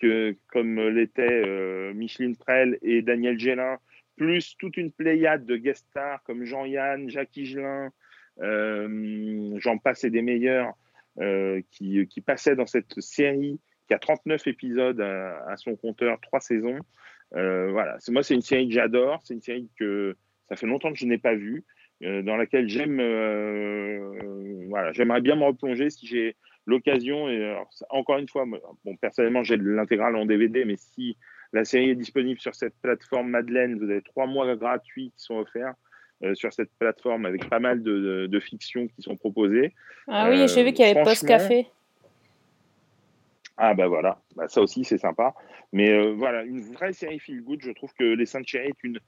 que, 0.00 0.36
comme 0.48 0.80
l'étaient 0.88 1.92
Micheline 1.94 2.36
Prel 2.36 2.78
et 2.82 3.02
Daniel 3.02 3.38
Gélin, 3.38 3.78
plus 4.16 4.56
toute 4.58 4.76
une 4.76 4.92
pléiade 4.92 5.44
de 5.46 5.56
guest 5.56 5.86
stars 5.90 6.22
comme 6.24 6.44
Jean-Yann, 6.44 7.08
Jacques 7.10 7.36
Higelin, 7.36 7.90
j'en 8.38 9.78
passe 9.78 10.04
et 10.04 10.10
des 10.10 10.22
meilleurs, 10.22 10.72
qui 11.70 12.20
passaient 12.24 12.56
dans 12.56 12.66
cette 12.66 12.98
série 13.00 13.60
qui 13.90 13.94
a 13.94 13.98
39 13.98 14.46
épisodes 14.46 15.00
à, 15.00 15.50
à 15.50 15.56
son 15.56 15.74
compteur, 15.74 16.20
trois 16.20 16.38
saisons. 16.38 16.78
Euh, 17.34 17.72
voilà, 17.72 17.96
moi 18.10 18.22
c'est 18.22 18.34
une 18.36 18.40
série 18.40 18.68
que 18.68 18.74
j'adore, 18.74 19.18
c'est 19.24 19.34
une 19.34 19.40
série 19.42 19.68
que 19.76 20.14
ça 20.48 20.54
fait 20.54 20.68
longtemps 20.68 20.92
que 20.92 20.98
je 20.98 21.06
n'ai 21.06 21.18
pas 21.18 21.34
vue, 21.34 21.64
euh, 22.04 22.22
dans 22.22 22.36
laquelle 22.36 22.68
j'aime, 22.68 23.00
euh, 23.00 24.12
voilà, 24.68 24.92
j'aimerais 24.92 25.20
bien 25.20 25.34
me 25.34 25.44
replonger 25.44 25.90
si 25.90 26.06
j'ai 26.06 26.36
l'occasion. 26.66 27.28
Et 27.28 27.42
alors, 27.44 27.66
ça- 27.72 27.86
encore 27.90 28.18
une 28.18 28.28
fois, 28.28 28.46
moi, 28.46 28.60
bon, 28.84 28.94
personnellement, 28.96 29.42
j'ai 29.42 29.56
l'intégrale 29.56 30.14
en 30.14 30.24
DVD, 30.24 30.64
mais 30.64 30.76
si 30.76 31.16
la 31.52 31.64
série 31.64 31.90
est 31.90 31.94
disponible 31.96 32.38
sur 32.38 32.54
cette 32.54 32.74
plateforme 32.80 33.28
Madeleine, 33.30 33.76
vous 33.76 33.90
avez 33.90 34.02
trois 34.02 34.26
mois 34.26 34.54
gratuits 34.54 35.12
qui 35.16 35.22
sont 35.24 35.36
offerts. 35.38 35.74
euh, 36.22 36.34
sur 36.34 36.52
cette 36.52 36.68
plateforme 36.78 37.24
avec 37.24 37.48
pas 37.48 37.60
mal 37.60 37.82
de, 37.82 37.98
de, 37.98 38.26
de 38.26 38.40
fictions 38.40 38.86
qui 38.88 39.00
sont 39.00 39.16
proposées. 39.16 39.72
Ah 40.06 40.28
oui, 40.28 40.36
j'ai 40.48 40.62
vu 40.64 40.72
qu'il 40.74 40.84
y 40.84 40.88
avait 40.90 41.00
Post 41.02 41.26
Café. 41.26 41.66
Ah 43.62 43.74
bah 43.74 43.88
voilà, 43.88 44.22
Bah, 44.36 44.48
ça 44.48 44.62
aussi 44.62 44.84
c'est 44.84 44.96
sympa. 44.96 45.34
Mais 45.74 45.90
euh, 45.90 46.14
voilà, 46.14 46.44
une 46.44 46.62
vraie 46.62 46.94
série 46.94 47.18
feel 47.18 47.42
good. 47.42 47.60
Je 47.62 47.72
trouve 47.72 47.92
que 47.92 48.04
Les 48.04 48.24
Saintes 48.24 48.46
Chéries 48.46 48.70
est 48.70 48.84
une 48.84 48.98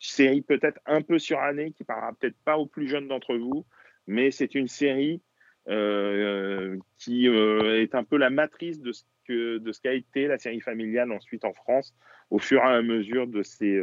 série 0.00 0.42
peut-être 0.42 0.80
un 0.84 1.00
peu 1.00 1.20
surannée 1.20 1.70
qui 1.70 1.84
parlera 1.84 2.12
peut-être 2.14 2.36
pas 2.44 2.58
aux 2.58 2.66
plus 2.66 2.88
jeunes 2.88 3.06
d'entre 3.06 3.36
vous, 3.36 3.64
mais 4.08 4.32
c'est 4.32 4.56
une 4.56 4.66
série 4.66 5.22
euh, 5.68 6.76
qui 6.98 7.28
euh, 7.28 7.80
est 7.80 7.94
un 7.94 8.02
peu 8.02 8.16
la 8.16 8.30
matrice 8.30 8.80
de 8.80 8.90
ce 8.90 9.04
que 9.28 9.58
de 9.58 9.70
ce 9.70 9.80
qu'a 9.80 9.94
été 9.94 10.26
la 10.26 10.38
série 10.38 10.60
familiale 10.60 11.12
ensuite 11.12 11.44
en 11.44 11.52
France 11.52 11.94
au 12.30 12.40
fur 12.40 12.58
et 12.62 12.66
à 12.66 12.82
mesure 12.82 13.28
de 13.28 13.44
ces 13.44 13.80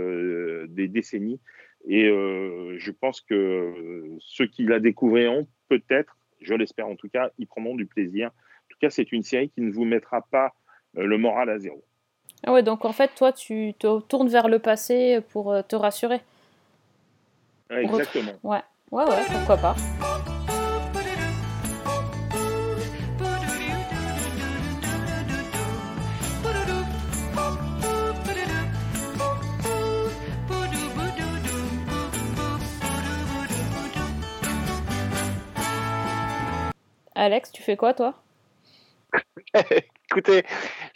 des 0.68 0.90
décennies. 0.90 1.40
Et 1.88 2.04
je 2.06 2.92
pense 2.92 3.22
que 3.22 4.18
ceux 4.20 4.48
qui 4.48 4.64
la 4.64 4.82
découvriront 4.82 5.48
peut-être, 5.70 6.18
je 6.42 6.54
l'espère 6.54 6.90
en 6.90 6.98
tout 6.98 7.08
cas, 7.08 7.32
y 7.38 7.46
prendront 7.46 7.76
du 7.76 7.86
plaisir. 7.86 8.32
Tout 8.80 8.86
cas, 8.86 8.92
c'est 8.92 9.12
une 9.12 9.24
série 9.24 9.50
qui 9.50 9.62
ne 9.62 9.72
vous 9.72 9.86
mettra 9.86 10.22
pas 10.22 10.54
euh, 10.98 11.08
le 11.08 11.18
moral 11.18 11.50
à 11.50 11.58
zéro. 11.58 11.84
Ah 12.46 12.54
ouais, 12.54 12.62
donc 12.62 12.86
en 12.86 12.94
fait, 12.94 13.10
toi, 13.16 13.34
tu 13.34 13.74
te 13.80 14.00
tournes 14.02 14.30
vers 14.30 14.48
le 14.48 14.60
passé 14.60 15.20
pour 15.30 15.52
euh, 15.52 15.64
te 15.64 15.76
rassurer. 15.76 16.22
Ouais, 17.72 17.84
exactement. 17.84 18.34
Ouais, 18.44 18.62
ouais, 18.92 19.04
ouais, 19.04 19.26
pourquoi 19.32 19.58
pas. 19.58 19.76
Alex, 37.16 37.52
tu 37.52 37.64
fais 37.64 37.76
quoi 37.76 37.96
toi? 37.96 38.14
Écoutez, 40.10 40.44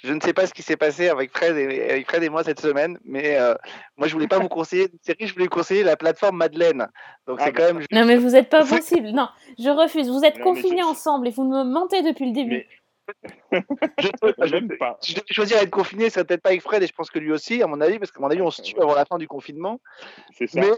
je 0.03 0.13
ne 0.13 0.21
sais 0.21 0.31
pas 0.33 0.47
ce 0.47 0.53
qui 0.53 0.61
s'est 0.61 0.77
passé 0.77 1.09
avec 1.09 1.31
Fred 1.35 1.57
et, 1.57 1.89
avec 1.91 2.07
Fred 2.07 2.23
et 2.23 2.29
moi 2.29 2.43
cette 2.43 2.61
semaine, 2.61 2.97
mais 3.03 3.37
euh, 3.37 3.55
moi 3.97 4.07
je 4.07 4.13
voulais 4.13 4.27
pas 4.27 4.39
vous 4.39 4.47
conseiller 4.47 4.83
une 4.91 4.99
série, 5.01 5.27
je 5.27 5.33
voulais 5.33 5.45
vous 5.45 5.49
conseiller 5.51 5.83
la 5.83 5.97
plateforme 5.97 6.37
Madeleine. 6.37 6.87
Donc 7.27 7.37
Ah, 7.41 7.45
c'est 7.45 7.51
quand 7.53 7.73
même. 7.73 7.83
Non 7.91 8.05
mais 8.05 8.15
vous 8.15 8.35
êtes 8.35 8.49
pas 8.49 8.63
possible. 8.65 9.09
Non, 9.09 9.27
je 9.59 9.69
refuse. 9.69 10.09
Vous 10.09 10.23
êtes 10.23 10.37
Non, 10.37 10.45
confinés 10.45 10.81
je- 10.81 10.85
ensemble 10.87 11.27
et 11.27 11.31
vous 11.31 11.43
me 11.43 11.63
mentez 11.63 12.01
depuis 12.03 12.25
le 12.27 12.31
début. 12.33 12.65
J'aime 14.43 14.69
pas. 14.79 14.97
Je 15.03 15.13
devais 15.13 15.25
choisir 15.31 15.57
à 15.57 15.61
être 15.61 15.69
confiné, 15.69 16.05
ça 16.05 16.15
serait 16.15 16.25
peut-être 16.25 16.41
pas 16.41 16.49
avec 16.49 16.61
Fred 16.61 16.83
et 16.83 16.87
je 16.87 16.93
pense 16.93 17.09
que 17.09 17.19
lui 17.19 17.31
aussi, 17.31 17.61
à 17.61 17.67
mon 17.67 17.81
avis, 17.81 17.99
parce 17.99 18.11
qu'à 18.11 18.19
mon 18.19 18.29
avis, 18.29 18.41
on 18.41 18.51
se 18.51 18.61
tue 18.61 18.79
avant 18.79 18.95
la 18.95 19.05
fin 19.05 19.17
du 19.17 19.27
confinement. 19.27 19.79
C'est 20.33 20.47
ça. 20.47 20.61
Mais 20.61 20.71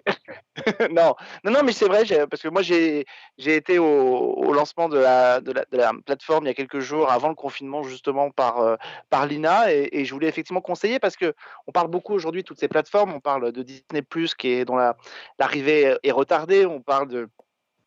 non, 0.89 1.15
non, 1.43 1.51
non, 1.51 1.63
mais 1.63 1.71
c'est 1.71 1.88
vrai, 1.88 2.03
parce 2.27 2.41
que 2.41 2.47
moi 2.47 2.61
j'ai 2.61 3.05
été 3.38 3.79
au, 3.79 3.86
au 3.86 4.53
lancement 4.53 4.89
de 4.89 4.97
la, 4.97 5.41
de, 5.41 5.51
la, 5.51 5.65
de 5.71 5.77
la 5.77 5.91
plateforme 6.05 6.45
il 6.45 6.47
y 6.47 6.51
a 6.51 6.53
quelques 6.53 6.79
jours 6.79 7.11
avant 7.11 7.29
le 7.29 7.36
confinement 7.36 7.84
justement 7.84 8.31
par 8.31 8.59
euh, 8.59 8.75
par 9.09 9.25
Lina 9.25 9.73
et, 9.73 9.89
et 9.91 10.05
je 10.05 10.13
voulais 10.13 10.27
effectivement 10.27 10.61
conseiller 10.61 10.99
parce 10.99 11.15
que 11.15 11.34
on 11.67 11.71
parle 11.71 11.88
beaucoup 11.88 12.13
aujourd'hui 12.13 12.41
de 12.41 12.47
toutes 12.47 12.59
ces 12.59 12.67
plateformes, 12.67 13.13
on 13.13 13.19
parle 13.19 13.51
de 13.51 13.63
Disney 13.63 14.01
Plus 14.01 14.36
qui 14.36 14.49
est 14.49 14.65
dont 14.65 14.75
la 14.75 14.95
l'arrivée 15.39 15.97
est 16.03 16.11
retardée, 16.11 16.65
on 16.65 16.81
parle 16.81 17.07
de 17.07 17.29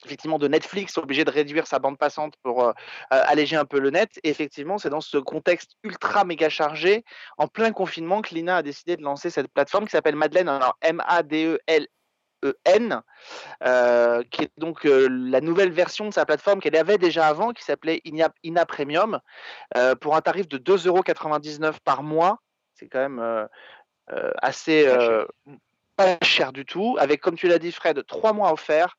effectivement 0.06 0.38
de 0.38 0.48
Netflix 0.48 0.96
obligé 0.98 1.24
de 1.24 1.30
réduire 1.30 1.66
sa 1.66 1.78
bande 1.78 1.98
passante 1.98 2.34
pour 2.42 2.64
euh, 2.64 2.72
alléger 3.10 3.56
un 3.56 3.64
peu 3.64 3.78
le 3.78 3.90
net. 3.90 4.18
Et 4.22 4.30
effectivement, 4.30 4.78
c'est 4.78 4.90
dans 4.90 5.00
ce 5.00 5.18
contexte 5.18 5.72
ultra 5.82 6.24
méga 6.24 6.48
chargé, 6.48 7.04
en 7.36 7.48
plein 7.48 7.72
confinement, 7.72 8.22
que 8.22 8.34
Lina 8.34 8.56
a 8.56 8.62
décidé 8.62 8.96
de 8.96 9.02
lancer 9.02 9.30
cette 9.30 9.48
plateforme 9.48 9.84
qui 9.84 9.90
s'appelle 9.90 10.16
Madeleine, 10.16 10.48
alors 10.48 10.76
M-A-D-E-L. 10.80 11.88
E-N, 12.44 13.00
euh, 13.64 14.22
qui 14.30 14.42
est 14.42 14.50
donc 14.58 14.84
euh, 14.84 15.08
la 15.08 15.40
nouvelle 15.40 15.72
version 15.72 16.06
de 16.06 16.12
sa 16.12 16.26
plateforme 16.26 16.60
qu'elle 16.60 16.76
avait 16.76 16.98
déjà 16.98 17.26
avant, 17.26 17.52
qui 17.52 17.64
s'appelait 17.64 18.02
Ina, 18.04 18.28
Ina 18.44 18.66
Premium, 18.66 19.20
euh, 19.76 19.94
pour 19.94 20.14
un 20.16 20.20
tarif 20.20 20.46
de 20.46 20.58
2,99€ 20.58 21.76
par 21.82 22.02
mois. 22.02 22.38
C'est 22.74 22.88
quand 22.88 23.08
même 23.08 23.48
assez 24.42 24.86
pas 25.96 26.18
cher 26.22 26.52
du 26.52 26.64
tout, 26.64 26.96
avec, 27.00 27.20
comme 27.20 27.36
tu 27.36 27.48
l'as 27.48 27.58
dit, 27.58 27.72
Fred, 27.72 28.04
trois 28.06 28.32
mois 28.32 28.52
offerts 28.52 28.96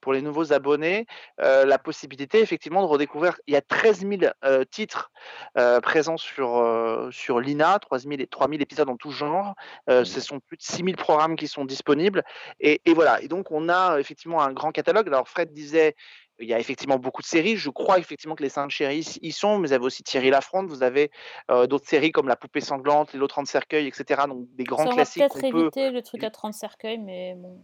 pour 0.00 0.12
les 0.12 0.22
nouveaux 0.22 0.52
abonnés, 0.52 1.06
euh, 1.40 1.64
la 1.64 1.78
possibilité 1.78 2.40
effectivement 2.40 2.82
de 2.82 2.86
redécouvrir. 2.86 3.38
Il 3.46 3.54
y 3.54 3.56
a 3.56 3.60
13 3.62 4.00
000 4.00 4.32
euh, 4.44 4.64
titres 4.64 5.10
euh, 5.58 5.80
présents 5.80 6.16
sur, 6.16 6.56
euh, 6.58 7.10
sur 7.10 7.40
l'INA, 7.40 7.78
3 7.78 7.98
000, 8.00 8.12
et 8.14 8.26
3 8.26 8.48
000 8.48 8.60
épisodes 8.60 8.88
en 8.88 8.96
tout 8.96 9.10
genre. 9.10 9.54
Euh, 9.88 10.04
ce 10.04 10.20
sont 10.20 10.40
plus 10.40 10.56
de 10.56 10.62
6 10.62 10.76
000 10.84 10.88
programmes 10.96 11.36
qui 11.36 11.48
sont 11.48 11.64
disponibles. 11.64 12.22
Et, 12.60 12.80
et 12.84 12.94
voilà. 12.94 13.20
Et 13.22 13.28
donc, 13.28 13.50
on 13.50 13.68
a 13.68 13.98
effectivement 13.98 14.42
un 14.42 14.52
grand 14.52 14.72
catalogue. 14.72 15.08
Alors, 15.08 15.28
Fred 15.28 15.52
disait. 15.52 15.94
Il 16.42 16.48
y 16.48 16.54
a 16.54 16.58
effectivement 16.58 16.98
beaucoup 16.98 17.20
de 17.20 17.26
séries. 17.26 17.58
Je 17.58 17.68
crois 17.68 17.98
effectivement 17.98 18.34
que 18.34 18.42
les 18.42 18.48
Saintes 18.48 18.70
Chéries 18.70 19.18
y 19.20 19.30
sont, 19.30 19.58
mais 19.58 19.68
vous 19.68 19.74
avez 19.74 19.84
aussi 19.84 20.02
Thierry 20.02 20.30
Lafronde. 20.30 20.70
Vous 20.70 20.82
avez 20.82 21.10
euh, 21.50 21.66
d'autres 21.66 21.86
séries 21.86 22.12
comme 22.12 22.28
La 22.28 22.36
Poupée 22.36 22.62
Sanglante, 22.62 23.12
Les 23.12 23.18
Lots 23.18 23.26
30 23.26 23.46
Cercueils, 23.46 23.86
etc. 23.86 24.22
Donc 24.26 24.46
des 24.54 24.64
grands 24.64 24.78
Ça, 24.78 24.84
on 24.84 24.88
va 24.88 24.94
classiques 24.94 25.22
peut-être 25.34 25.50
peut. 25.50 25.60
éviter 25.60 25.90
le 25.90 26.00
truc 26.00 26.24
à 26.24 26.30
30 26.30 26.54
cercueils, 26.54 26.96
mais 26.96 27.34
bon. 27.36 27.60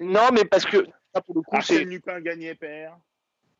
Non, 0.00 0.28
mais 0.32 0.46
parce 0.46 0.64
que 0.64 0.86
pour 1.20 1.34
le 1.34 1.42
coup, 1.42 1.56
c'est. 1.62 1.74
Arsène 1.74 1.88
Lupin 1.88 2.20
gagné 2.20 2.54
père. 2.54 2.96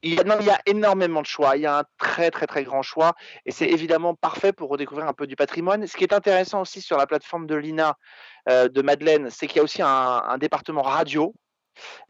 Il 0.03 0.15
y, 0.15 0.21
a, 0.21 0.25
non, 0.25 0.37
il 0.41 0.47
y 0.47 0.51
a 0.51 0.61
énormément 0.67 1.23
de 1.23 1.27
choix. 1.27 1.57
Il 1.57 1.63
y 1.63 1.67
a 1.67 1.79
un 1.79 1.85
très 1.99 2.31
très 2.31 2.47
très 2.47 2.65
grand 2.65 2.83
choix 2.83 3.15
et 3.47 3.51
c'est 3.51 3.67
évidemment 3.69 4.15
parfait 4.15 4.53
pour 4.53 4.69
redécouvrir 4.69 5.09
un 5.09 5.15
peu 5.15 5.27
du 5.27 5.37
patrimoine. 5.37 5.87
Ce 5.87 5.97
qui 5.97 6.05
est 6.05 6.13
intéressant 6.13 6.61
aussi 6.61 6.81
sur 6.81 6.97
la 6.99 7.07
plateforme 7.07 7.47
de 7.47 7.55
l'INA 7.57 7.97
euh, 8.49 8.69
de 8.69 8.83
Madeleine, 8.83 9.31
c'est 9.31 9.47
qu'il 9.47 9.57
y 9.57 9.61
a 9.61 9.65
aussi 9.65 9.83
un, 9.83 9.89
un 9.89 10.39
département 10.39 10.83
radio. 10.83 11.35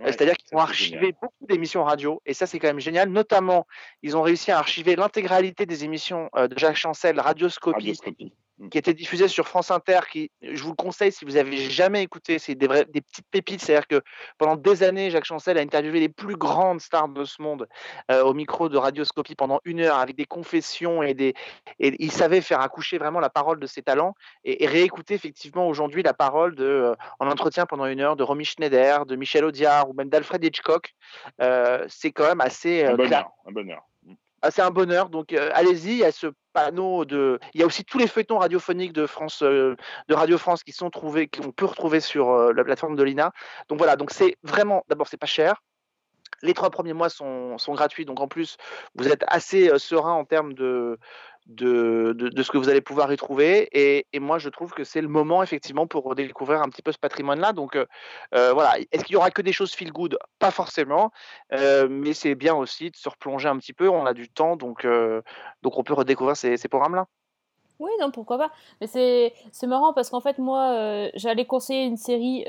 Ouais, 0.00 0.06
C'est-à-dire 0.06 0.36
qu'ils 0.36 0.56
ont 0.56 0.60
archivé 0.60 0.98
génial. 0.98 1.12
beaucoup 1.22 1.46
d'émissions 1.46 1.84
radio 1.84 2.20
et 2.26 2.34
ça 2.34 2.46
c'est 2.46 2.58
quand 2.58 2.68
même 2.68 2.80
génial. 2.80 3.08
Notamment, 3.08 3.66
ils 4.02 4.16
ont 4.16 4.22
réussi 4.22 4.50
à 4.50 4.58
archiver 4.58 4.96
l'intégralité 4.96 5.64
des 5.64 5.84
émissions 5.84 6.28
euh, 6.36 6.48
de 6.48 6.58
Jacques 6.58 6.76
Chancel, 6.76 7.18
Radioscopie, 7.18 7.76
Radioscopie. 7.76 8.32
Mm. 8.58 8.68
qui 8.70 8.78
était 8.78 8.94
diffusée 8.94 9.28
sur 9.28 9.46
France 9.46 9.70
Inter. 9.70 10.00
Qui, 10.10 10.30
je 10.40 10.62
vous 10.62 10.70
le 10.70 10.76
conseille 10.76 11.12
si 11.12 11.24
vous 11.24 11.36
avez 11.36 11.56
jamais 11.70 12.02
écouté, 12.02 12.38
c'est 12.38 12.54
des, 12.54 12.68
petites 12.68 13.26
pépites. 13.30 13.60
C'est-à-dire 13.60 13.86
que 13.86 14.02
pendant 14.38 14.56
des 14.56 14.82
années, 14.82 15.10
Jacques 15.10 15.24
Chancel 15.26 15.58
a 15.58 15.60
interviewé 15.60 16.00
les 16.00 16.08
plus 16.08 16.36
grandes 16.36 16.80
stars 16.80 17.08
de 17.08 17.24
ce 17.24 17.42
monde 17.42 17.68
euh, 18.10 18.22
au 18.22 18.32
micro 18.32 18.68
de 18.68 18.78
Radioscopie 18.78 19.34
pendant 19.34 19.60
une 19.64 19.80
heure 19.80 19.98
avec 19.98 20.16
des 20.16 20.24
confessions 20.24 21.02
et 21.02 21.14
des. 21.14 21.34
Et 21.78 21.94
il 21.98 22.10
savait 22.10 22.40
faire 22.40 22.60
accoucher 22.60 22.98
vraiment 22.98 23.20
la 23.20 23.30
parole 23.30 23.60
de 23.60 23.66
ses 23.66 23.82
talents 23.82 24.14
et, 24.44 24.64
et 24.64 24.66
réécouter 24.66 25.14
effectivement 25.14 25.68
aujourd'hui 25.68 26.02
la 26.02 26.14
parole 26.14 26.54
de, 26.54 26.64
euh, 26.64 26.94
en 27.20 27.28
entretien 27.28 27.66
pendant 27.66 27.86
une 27.86 28.00
heure 28.00 28.16
de 28.16 28.22
Romy 28.22 28.44
Schneider, 28.44 29.04
de 29.04 29.16
Michel 29.16 29.44
Audiard 29.44 29.90
ou 29.90 29.92
même 29.92 30.08
d'Alfred 30.08 30.42
Hitchcock. 30.42 30.94
Euh, 31.42 31.84
c'est 31.88 32.10
quand 32.12 32.26
même 32.26 32.40
assez 32.40 32.84
Un 32.84 32.94
cla- 32.94 32.96
bonheur. 32.96 33.30
Un 33.46 33.52
bonheur. 33.52 33.82
Ah, 34.46 34.52
c'est 34.52 34.62
un 34.62 34.70
bonheur. 34.70 35.08
Donc, 35.08 35.32
euh, 35.32 35.50
allez-y. 35.54 35.90
Il 35.90 35.98
y 35.98 36.04
a 36.04 36.12
ce 36.12 36.28
panneau 36.52 37.04
de. 37.04 37.40
Il 37.52 37.60
y 37.60 37.64
a 37.64 37.66
aussi 37.66 37.84
tous 37.84 37.98
les 37.98 38.06
feuilletons 38.06 38.38
radiophoniques 38.38 38.92
de 38.92 39.04
France, 39.06 39.42
euh, 39.42 39.74
de 40.08 40.14
Radio 40.14 40.38
France 40.38 40.62
qui 40.62 40.70
sont 40.70 40.88
trouvés, 40.88 41.26
qu'on 41.26 41.50
peut 41.50 41.64
retrouver 41.64 41.98
sur 41.98 42.30
euh, 42.30 42.52
la 42.52 42.62
plateforme 42.62 42.94
de 42.94 43.02
l'INA. 43.02 43.32
Donc 43.68 43.78
voilà. 43.78 43.96
Donc 43.96 44.12
c'est 44.12 44.36
vraiment. 44.44 44.84
D'abord, 44.88 45.08
c'est 45.08 45.16
pas 45.16 45.26
cher. 45.26 45.62
Les 46.42 46.54
trois 46.54 46.70
premiers 46.70 46.92
mois 46.92 47.08
sont, 47.08 47.56
gratuits. 47.70 48.04
Donc 48.04 48.20
en 48.20 48.28
plus, 48.28 48.56
vous 48.94 49.08
êtes 49.08 49.24
assez 49.26 49.76
serein 49.78 50.12
en 50.12 50.24
termes 50.24 50.52
de, 50.52 50.96
de, 51.46 52.12
de, 52.12 52.42
ce 52.42 52.50
que 52.50 52.58
vous 52.58 52.68
allez 52.68 52.80
pouvoir 52.80 53.12
y 53.12 53.16
trouver. 53.16 53.68
Et, 53.72 54.06
et 54.12 54.18
moi, 54.18 54.38
je 54.38 54.48
trouve 54.48 54.72
que 54.72 54.84
c'est 54.84 55.00
le 55.00 55.08
moment, 55.08 55.42
effectivement, 55.42 55.86
pour 55.86 56.14
découvrir 56.14 56.60
un 56.60 56.68
petit 56.68 56.82
peu 56.82 56.92
ce 56.92 56.98
patrimoine-là. 56.98 57.52
Donc 57.52 57.76
euh, 57.76 57.86
euh, 58.34 58.52
voilà. 58.52 58.78
Est-ce 58.92 59.04
qu'il 59.04 59.14
y 59.14 59.16
aura 59.16 59.30
que 59.30 59.42
des 59.42 59.52
choses 59.52 59.72
feel 59.72 59.92
good? 59.92 60.18
Pas 60.38 60.50
forcément. 60.50 61.12
Euh, 61.52 61.86
mais 61.88 62.14
c'est 62.14 62.34
bien 62.34 62.54
aussi 62.54 62.90
de 62.90 62.96
se 62.96 63.08
replonger 63.08 63.48
un 63.48 63.58
petit 63.58 63.72
peu. 63.72 63.88
On 63.88 64.06
a 64.06 64.14
du 64.14 64.28
temps. 64.28 64.56
Donc, 64.56 64.86
donc 65.62 65.78
on 65.78 65.84
peut 65.84 65.94
redécouvrir 65.94 66.36
ces, 66.36 66.56
ces 66.56 66.68
programmes-là. 66.68 67.06
Oui, 67.78 67.90
non, 68.00 68.10
pourquoi 68.10 68.38
pas. 68.38 68.50
Mais 68.80 68.86
c'est 68.86 69.66
marrant 69.66 69.92
parce 69.92 70.10
qu'en 70.10 70.20
fait, 70.20 70.38
moi, 70.38 71.08
j'allais 71.14 71.44
conseiller 71.44 71.84
une 71.84 71.96
série. 71.96 72.44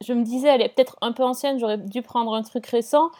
je 0.00 0.12
me 0.12 0.22
disais, 0.22 0.48
elle 0.48 0.62
est 0.62 0.68
peut-être 0.68 0.96
un 1.00 1.12
peu 1.12 1.24
ancienne, 1.24 1.58
j'aurais 1.58 1.78
dû 1.78 2.02
prendre 2.02 2.34
un 2.34 2.42
truc 2.42 2.66
récent. 2.66 3.10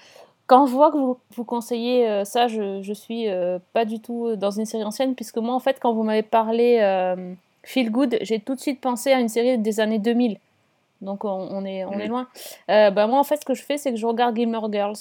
Quand 0.46 0.66
je 0.66 0.72
vois 0.72 0.90
que 0.92 0.96
vous, 0.96 1.18
vous 1.34 1.44
conseillez 1.44 2.08
euh, 2.08 2.24
ça, 2.24 2.46
je, 2.46 2.80
je 2.82 2.92
suis 2.92 3.28
euh, 3.28 3.58
pas 3.72 3.84
du 3.84 4.00
tout 4.00 4.36
dans 4.36 4.50
une 4.52 4.64
série 4.64 4.84
ancienne, 4.84 5.14
puisque 5.14 5.38
moi, 5.38 5.54
en 5.54 5.58
fait, 5.60 5.78
quand 5.80 5.92
vous 5.92 6.02
m'avez 6.04 6.22
parlé 6.22 6.78
euh, 6.80 7.32
Feel 7.64 7.90
Good, 7.90 8.18
j'ai 8.20 8.38
tout 8.38 8.54
de 8.54 8.60
suite 8.60 8.80
pensé 8.80 9.12
à 9.12 9.18
une 9.20 9.28
série 9.28 9.58
des 9.58 9.80
années 9.80 9.98
2000. 9.98 10.38
Donc, 11.02 11.24
on, 11.24 11.28
on 11.28 11.64
est, 11.64 11.84
on 11.84 11.92
est 11.98 12.04
Mhm. 12.04 12.08
loin. 12.10 12.28
Euh, 12.70 12.90
bah, 12.90 13.06
moi, 13.06 13.18
en 13.18 13.24
fait, 13.24 13.36
ce 13.38 13.44
que 13.44 13.54
je 13.54 13.62
fais, 13.62 13.76
c'est 13.76 13.90
que 13.90 13.96
je 13.98 14.06
regarde 14.06 14.36
Gilmore 14.36 14.72
Girls. 14.72 14.96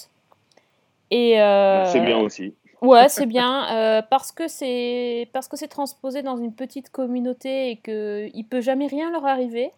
Et, 1.12 1.40
euh, 1.40 1.86
C'est 1.86 2.02
bien 2.02 2.18
aussi. 2.18 2.54
Ouais, 2.82 3.08
c'est 3.10 3.26
bien 3.26 3.74
euh, 3.74 4.02
parce 4.08 4.32
que 4.32 4.48
c'est 4.48 5.30
parce 5.34 5.48
que 5.48 5.58
c'est 5.58 5.68
transposé 5.70 6.22
dans 6.22 6.38
une 6.38 6.54
petite 6.54 6.90
communauté 6.90 7.70
et 7.72 7.78
que 7.78 8.30
il 8.34 8.44
peut 8.44 8.62
jamais 8.62 8.86
rien 8.88 9.10
leur 9.12 9.26
arriver, 9.26 9.72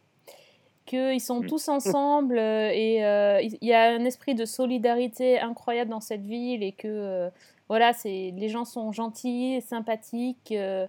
qu'ils 0.87 1.21
sont 1.21 1.41
Mm. 1.41 1.47
tous 1.47 1.67
ensemble 1.69 2.39
euh, 2.39 2.71
et 2.73 3.05
euh, 3.05 3.39
il 3.41 3.57
y 3.61 3.73
a 3.73 3.91
un 3.91 4.03
esprit 4.05 4.33
de 4.33 4.45
solidarité 4.45 5.39
incroyable 5.39 5.91
dans 5.91 5.99
cette 6.01 6.23
ville 6.25 6.63
et 6.63 6.71
que 6.71 6.87
euh, 6.87 7.29
voilà, 7.69 7.93
c'est 7.93 8.33
les 8.35 8.49
gens 8.49 8.65
sont 8.65 8.91
gentils, 8.91 9.61
sympathiques, 9.61 10.49
il 10.51 10.87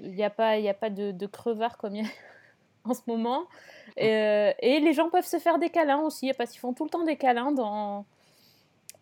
n'y 0.00 0.24
a 0.24 0.30
pas 0.30 0.58
y 0.58 0.68
a 0.68 0.74
pas 0.74 0.90
de, 0.90 1.12
de 1.12 1.26
crevards 1.26 1.78
comme 1.78 1.94
il 1.94 2.02
y 2.02 2.06
a 2.06 2.08
en 2.84 2.94
ce 2.94 3.02
moment 3.06 3.44
et, 3.96 4.52
et 4.60 4.80
les 4.80 4.92
gens 4.92 5.10
peuvent 5.10 5.26
se 5.26 5.38
faire 5.38 5.58
des 5.58 5.70
câlins 5.70 6.00
aussi 6.00 6.32
parce 6.36 6.50
qu'ils 6.50 6.60
font 6.60 6.72
tout 6.72 6.84
le 6.84 6.90
temps 6.90 7.04
des 7.04 7.16
câlins 7.16 7.52
dans 7.52 8.04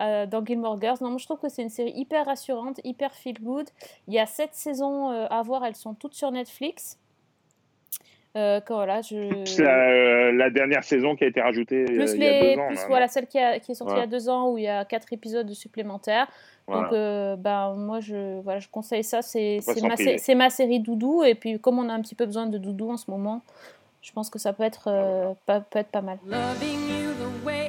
euh, 0.03 0.27
dans 0.27 0.45
Gilmore 0.45 0.81
Girls. 0.81 0.99
Non, 1.01 1.11
moi 1.11 1.19
je 1.19 1.25
trouve 1.25 1.39
que 1.39 1.49
c'est 1.49 1.63
une 1.63 1.69
série 1.69 1.93
hyper 1.95 2.27
rassurante, 2.27 2.81
hyper 2.83 3.15
feel 3.15 3.41
good. 3.41 3.69
Il 4.09 4.15
y 4.15 4.19
a 4.19 4.27
sept 4.27 4.53
saisons 4.53 5.11
euh, 5.11 5.27
à 5.31 5.41
voir, 5.43 5.65
elles 5.65 5.77
sont 5.77 5.95
toutes 5.95 6.15
sur 6.15 6.33
Netflix. 6.33 6.99
Euh, 8.37 8.61
quand, 8.67 8.75
voilà, 8.75 9.01
je... 9.01 9.45
C'est 9.45 9.63
la, 9.63 9.89
euh, 9.91 10.33
la 10.33 10.51
dernière 10.51 10.83
saison 10.83 11.15
qui 11.15 11.23
a 11.23 11.29
été 11.29 11.41
rajoutée 11.41 11.83
euh, 11.83 11.87
Plus 11.87 12.15
il 12.15 12.23
y 12.23 12.27
a 12.27 12.31
les, 12.41 12.55
deux 12.57 12.61
ans. 12.61 12.67
plus 12.67 12.75
là, 12.77 12.85
voilà 12.89 13.07
celle 13.09 13.27
qui, 13.29 13.39
a- 13.39 13.61
qui 13.61 13.71
est 13.71 13.75
sortie 13.77 13.95
il 13.95 14.01
y 14.01 14.03
a 14.03 14.07
deux 14.09 14.29
ans 14.29 14.51
où 14.51 14.59
il 14.59 14.65
y 14.65 14.69
a 14.69 14.85
quatre 14.85 15.13
épisodes 15.13 15.49
supplémentaires. 15.53 16.27
Donc 16.67 16.93
euh, 16.93 17.37
ben 17.37 17.75
moi 17.77 18.01
je 18.01 18.41
voilà 18.41 18.59
je 18.59 18.69
conseille 18.69 19.05
ça 19.05 19.21
c'est 19.23 19.61
ma, 19.83 19.97
sé- 19.97 20.35
ma 20.35 20.49
série 20.51 20.81
doudou 20.81 21.23
et 21.23 21.35
puis 21.35 21.61
comme 21.61 21.79
on 21.79 21.89
a 21.91 21.93
un 21.93 22.01
petit 22.01 22.15
peu 22.15 22.25
besoin 22.25 22.47
de 22.47 22.57
doudou 22.59 22.91
en 22.91 22.97
ce 22.97 23.11
moment, 23.11 23.43
je 24.01 24.11
pense 24.13 24.31
que 24.31 24.39
ça 24.39 24.53
peut 24.55 24.63
être 24.63 24.89
euh, 24.89 25.35
pas, 25.47 25.61
peut 25.61 25.79
être 25.81 25.91
pas 25.91 26.01
mal. 26.01 26.17
Loving 26.27 26.89
you 26.89 27.13
the 27.13 27.47
way 27.47 27.64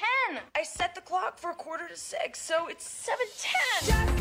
7:10. 0.00 0.40
I 0.56 0.64
set 0.64 0.94
the 0.94 1.00
clock 1.02 1.38
for 1.38 1.52
quarter 1.54 1.88
to 1.88 1.96
6, 1.96 2.38
so 2.38 2.68
it's 2.68 2.84
7:10. 2.84 4.20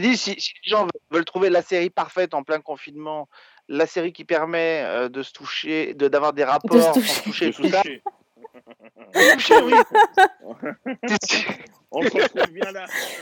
Dit, 0.00 0.16
si, 0.16 0.30
les 0.30 0.70
gens 0.70 0.86
veulent 1.10 1.24
trouver 1.24 1.50
la 1.50 1.62
série 1.62 1.90
parfaite 1.90 2.32
en 2.34 2.42
plein 2.42 2.60
confinement, 2.60 3.28
la 3.68 3.86
série 3.86 4.12
qui 4.12 4.24
permet 4.24 4.82
euh, 4.84 5.08
de 5.08 5.22
se 5.22 5.32
toucher, 5.32 5.94
d'avoir 5.94 6.32
des 6.32 6.44
rapports, 6.44 6.94
de 6.94 7.22
toucher, 7.22 7.52
se 7.52 7.62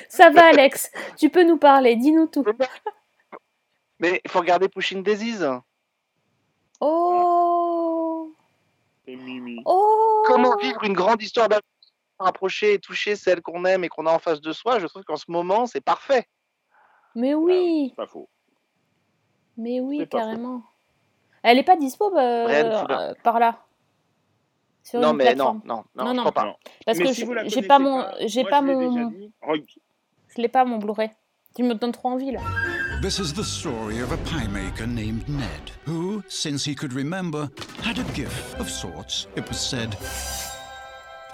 Ça 0.09 0.30
va, 0.30 0.48
Alex. 0.48 0.90
Tu 1.16 1.30
peux 1.30 1.44
nous 1.44 1.56
parler. 1.56 1.97
Dis-nous 1.97 2.26
tout. 2.26 2.44
Mais 4.01 4.20
il 4.25 4.31
faut 4.31 4.39
regarder 4.41 4.69
Pushing 4.69 5.03
Daisies. 5.03 5.45
Oh. 6.81 8.33
Et 9.07 9.16
Mimi. 9.16 9.62
Oh. 9.65 10.23
Comment 10.27 10.57
vivre 10.57 10.85
une 10.85 10.93
grande 10.93 11.23
histoire 11.23 11.49
d'amour, 11.49 11.62
rapprocher 12.19 12.75
et 12.75 12.79
toucher 12.79 13.16
celle 13.16 13.41
qu'on 13.43 13.65
aime 13.65 13.85
et 13.85 13.89
qu'on 13.89 14.07
a 14.07 14.12
en 14.12 14.19
face 14.19 14.41
de 14.41 14.53
soi? 14.53 14.79
Je 14.79 14.87
trouve 14.87 15.03
qu'en 15.05 15.16
ce 15.16 15.31
moment, 15.31 15.66
c'est 15.66 15.81
parfait. 15.81 16.27
Mais 17.15 17.35
oui. 17.35 17.89
C'est 17.91 17.97
pas 17.97 18.07
faux. 18.07 18.29
Mais 19.57 19.81
oui, 19.81 20.07
carrément. 20.09 20.62
Elle 21.43 21.59
est 21.59 21.65
pas 21.65 21.77
dispo 21.77 22.11
bah, 22.11 22.47
c'est 22.49 22.65
euh, 22.65 23.15
par 23.25 23.41
là. 23.41 23.65
Sur 24.85 25.01
Non, 25.01 25.12
mais 25.12 25.35
non, 25.35 25.61
non, 25.65 25.85
non, 25.95 26.05
Non, 26.05 26.11
je 26.11 26.16
non. 26.16 26.20
crois 26.23 26.33
pas. 26.33 26.45
Non. 26.45 26.57
Parce 26.87 26.99
Mais 26.99 27.05
que 27.07 27.12
si 27.12 27.27
j'ai 27.47 27.62
pas 27.62 27.79
mon, 27.79 28.03
pas, 28.03 28.15
j'ai 28.27 28.43
moi, 28.43 28.51
pas 28.51 28.61
je 28.61 28.66
l'ai 28.66 28.77
déjà 28.77 29.01
mon, 29.01 29.12
je 30.29 30.43
l'ai 30.43 30.49
pas 30.49 30.65
mon 30.65 30.79
Blu-ray. 30.79 31.11
Tu 31.57 31.62
me 31.65 31.75
donnes 31.75 31.93
trop 31.93 32.09
envie 32.11 32.31
là. 32.31 32.41
This 33.01 33.20
is 33.20 33.33
the 33.33 33.45
story 33.45 33.99
of 34.01 34.11
a 34.12 34.16
pie 34.19 34.47
maker 34.49 34.87
named 34.87 35.29
Ned, 35.29 35.70
who, 35.85 36.23
since 36.29 36.65
he 36.65 36.75
could 36.75 36.93
remember, 36.93 37.51
had 37.83 37.99
a 37.99 38.03
gift 38.12 38.59
of 38.59 38.69
sorts, 38.69 39.27
it 39.37 39.47
was 39.49 39.61
said. 39.61 39.97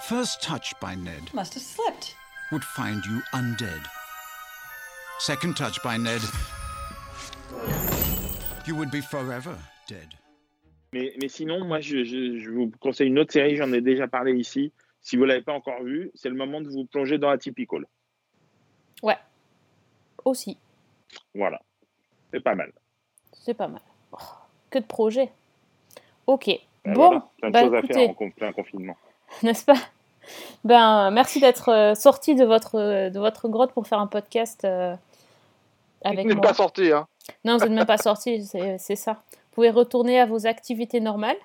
First 0.03 0.41
touch 0.43 0.73
by 0.79 0.93
Ned 0.95 1.33
Must 1.33 1.53
have 1.55 1.63
slipped. 1.63 2.15
would 2.51 2.63
find 2.63 3.03
you 3.05 3.21
undead. 3.33 3.81
Second 5.19 5.55
touch 5.57 5.81
by 5.83 5.97
Ned, 5.97 6.21
you 8.67 8.75
would 8.75 8.91
be 8.91 9.01
forever 9.01 9.57
dead. 9.87 10.13
Mais, 10.93 11.13
mais 11.19 11.27
sinon, 11.29 11.65
moi, 11.65 11.79
je, 11.81 12.03
je- 12.05 12.39
je 12.39 12.49
vous 12.51 12.71
conseille 12.79 13.07
une 13.07 13.19
autre 13.19 13.33
série, 13.33 13.55
j'en 13.57 13.71
ai 13.73 13.81
déjà 13.81 14.07
parlé 14.07 14.33
ici. 14.33 14.71
Si 15.01 15.17
vous 15.17 15.23
ne 15.23 15.27
l'avez 15.29 15.41
pas 15.41 15.53
encore 15.53 15.83
vue, 15.83 16.11
c'est 16.15 16.29
le 16.29 16.35
moment 16.35 16.61
de 16.61 16.69
vous 16.69 16.85
plonger 16.85 17.17
dans 17.17 17.29
Atypical. 17.29 17.85
Ouais. 19.03 19.17
Aussi, 20.23 20.57
Voilà. 21.33 21.61
C'est 22.31 22.39
pas 22.41 22.55
mal. 22.55 22.71
c'est 23.33 23.53
pas 23.53 23.67
mal. 23.67 23.81
Oh, 24.11 24.17
que 24.69 24.79
de 24.79 24.85
projets. 24.85 25.31
Ok. 26.27 26.47
Ben 26.83 26.93
bon, 26.93 27.07
voilà, 27.07 27.27
plein 27.39 27.47
de 27.49 27.53
bah 27.53 27.61
choses 27.63 27.73
à 27.73 27.77
écoutez, 27.79 27.93
faire 27.93 28.21
en 28.21 28.29
plein 28.31 28.51
confinement. 28.53 28.97
n'est-ce 29.43 29.65
pas? 29.65 29.75
Ben, 30.63 31.11
merci 31.11 31.39
d'être 31.39 31.69
euh, 31.69 31.95
sorti 31.95 32.35
de 32.35 32.43
votre 32.45 33.09
de 33.09 33.19
votre 33.19 33.47
grotte 33.47 33.73
pour 33.73 33.87
faire 33.87 33.99
un 33.99 34.07
podcast 34.07 34.65
euh, 34.65 34.95
avec 36.03 36.25
n'est 36.25 36.33
moi. 36.33 36.41
pas 36.41 36.53
sorti. 36.53 36.91
Hein. 36.91 37.07
Non, 37.43 37.57
vous 37.57 37.65
n'êtes 37.65 37.71
même 37.77 37.85
pas 37.85 37.97
sorti, 37.97 38.43
c'est 38.77 38.95
ça. 38.95 39.13
Vous 39.31 39.51
pouvez 39.61 39.69
retourner 39.69 40.19
à 40.19 40.25
vos 40.25 40.47
activités 40.47 40.99
normales, 40.99 41.37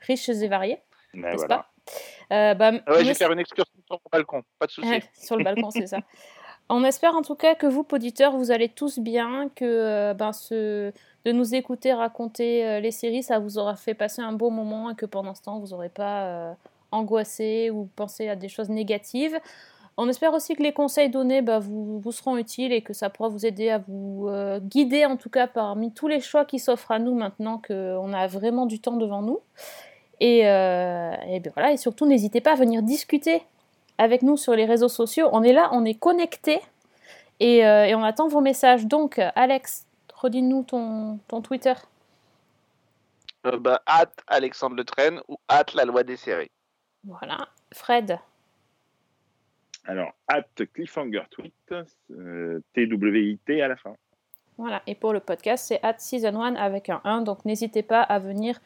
riches 0.00 0.28
et 0.28 0.48
variées, 0.48 0.78
Ben 1.14 1.22
n'est-ce 1.22 1.36
voilà. 1.46 1.56
pas? 1.58 1.70
Euh, 2.32 2.54
bah, 2.54 2.72
Ah 2.86 2.92
ouais, 2.92 3.02
je 3.04 3.08
vais 3.08 3.14
faire 3.14 3.32
une 3.32 3.38
excursion 3.38 3.72
sur 3.86 3.96
mon 4.04 4.10
balcon. 4.12 4.42
Pas 4.58 4.66
de 4.66 4.72
souci. 4.72 4.88
Ouais, 4.88 5.02
sur 5.14 5.36
le 5.36 5.44
balcon, 5.44 5.70
c'est 5.70 5.86
ça. 5.86 5.98
On 6.70 6.84
espère 6.84 7.16
en 7.16 7.22
tout 7.22 7.34
cas 7.34 7.54
que 7.54 7.66
vous, 7.66 7.86
auditeurs, 7.90 8.36
vous 8.36 8.50
allez 8.50 8.68
tous 8.68 8.98
bien, 8.98 9.48
que 9.54 9.64
euh, 9.64 10.14
ben, 10.14 10.32
de 10.50 11.32
nous 11.32 11.54
écouter 11.54 11.94
raconter 11.94 12.66
euh, 12.66 12.80
les 12.80 12.90
séries, 12.90 13.22
ça 13.22 13.38
vous 13.38 13.56
aura 13.56 13.74
fait 13.74 13.94
passer 13.94 14.20
un 14.20 14.32
bon 14.32 14.50
moment 14.50 14.90
et 14.90 14.94
que 14.94 15.06
pendant 15.06 15.34
ce 15.34 15.42
temps, 15.42 15.60
vous 15.60 15.68
n'aurez 15.68 15.88
pas 15.88 16.24
euh, 16.24 16.52
angoissé 16.90 17.70
ou 17.70 17.88
pensé 17.96 18.28
à 18.28 18.36
des 18.36 18.48
choses 18.48 18.68
négatives. 18.68 19.38
On 19.96 20.08
espère 20.10 20.34
aussi 20.34 20.54
que 20.54 20.62
les 20.62 20.74
conseils 20.74 21.08
donnés 21.08 21.40
ben, 21.40 21.58
vous, 21.58 22.12
seront 22.12 22.36
utiles 22.36 22.72
et 22.72 22.82
que 22.82 22.92
ça 22.92 23.08
pourra 23.08 23.30
vous 23.30 23.46
aider 23.46 23.70
à 23.70 23.78
vous 23.88 24.28
guider, 24.60 25.04
en 25.06 25.16
tout 25.16 25.30
cas 25.30 25.48
parmi 25.48 25.92
tous 25.92 26.06
les 26.06 26.20
choix 26.20 26.44
qui 26.44 26.60
s'offrent 26.60 26.92
à 26.92 27.00
nous 27.00 27.14
maintenant 27.14 27.60
qu'on 27.66 28.12
a 28.12 28.26
vraiment 28.28 28.66
du 28.66 28.78
temps 28.78 28.96
devant 28.96 29.22
nous. 29.22 29.40
Et 30.20 30.42
bien 30.42 31.52
voilà, 31.52 31.72
et 31.72 31.76
surtout, 31.76 32.06
n'hésitez 32.06 32.40
pas 32.40 32.52
à 32.52 32.54
venir 32.54 32.82
discuter 32.82 33.42
avec 33.98 34.22
nous 34.22 34.36
sur 34.36 34.54
les 34.54 34.64
réseaux 34.64 34.88
sociaux. 34.88 35.28
On 35.32 35.42
est 35.42 35.52
là, 35.52 35.68
on 35.72 35.84
est 35.84 35.98
connectés 35.98 36.60
et, 37.40 37.66
euh, 37.66 37.84
et 37.84 37.94
on 37.94 38.02
attend 38.02 38.28
vos 38.28 38.40
messages. 38.40 38.86
Donc, 38.86 39.20
Alex, 39.34 39.86
redis-nous 40.14 40.64
ton, 40.64 41.18
ton 41.28 41.42
Twitter. 41.42 41.74
Euh, 43.46 43.58
bah, 43.58 43.82
hâte 43.86 44.18
Alexandre 44.26 44.76
Le 44.76 44.84
Train 44.84 45.20
ou 45.28 45.38
hâte 45.50 45.74
la 45.74 45.84
loi 45.84 46.02
des 46.02 46.16
séries. 46.16 46.50
Voilà. 47.04 47.48
Fred. 47.72 48.18
Alors, 49.84 50.12
at 50.26 50.42
cliffhanger 50.74 51.22
tweet, 51.30 51.54
euh, 52.10 52.60
T-W-I-T 52.74 53.62
à 53.62 53.68
la 53.68 53.76
fin. 53.76 53.94
Voilà. 54.58 54.82
Et 54.86 54.94
pour 54.94 55.12
le 55.12 55.20
podcast, 55.20 55.66
c'est 55.68 55.82
at 55.82 55.98
season 55.98 56.42
1 56.42 56.56
avec 56.56 56.90
un 56.90 57.00
1. 57.04 57.22
Donc, 57.22 57.44
n'hésitez 57.44 57.82
pas 57.82 58.02
à 58.02 58.18
venir 58.18 58.56
euh, 58.56 58.60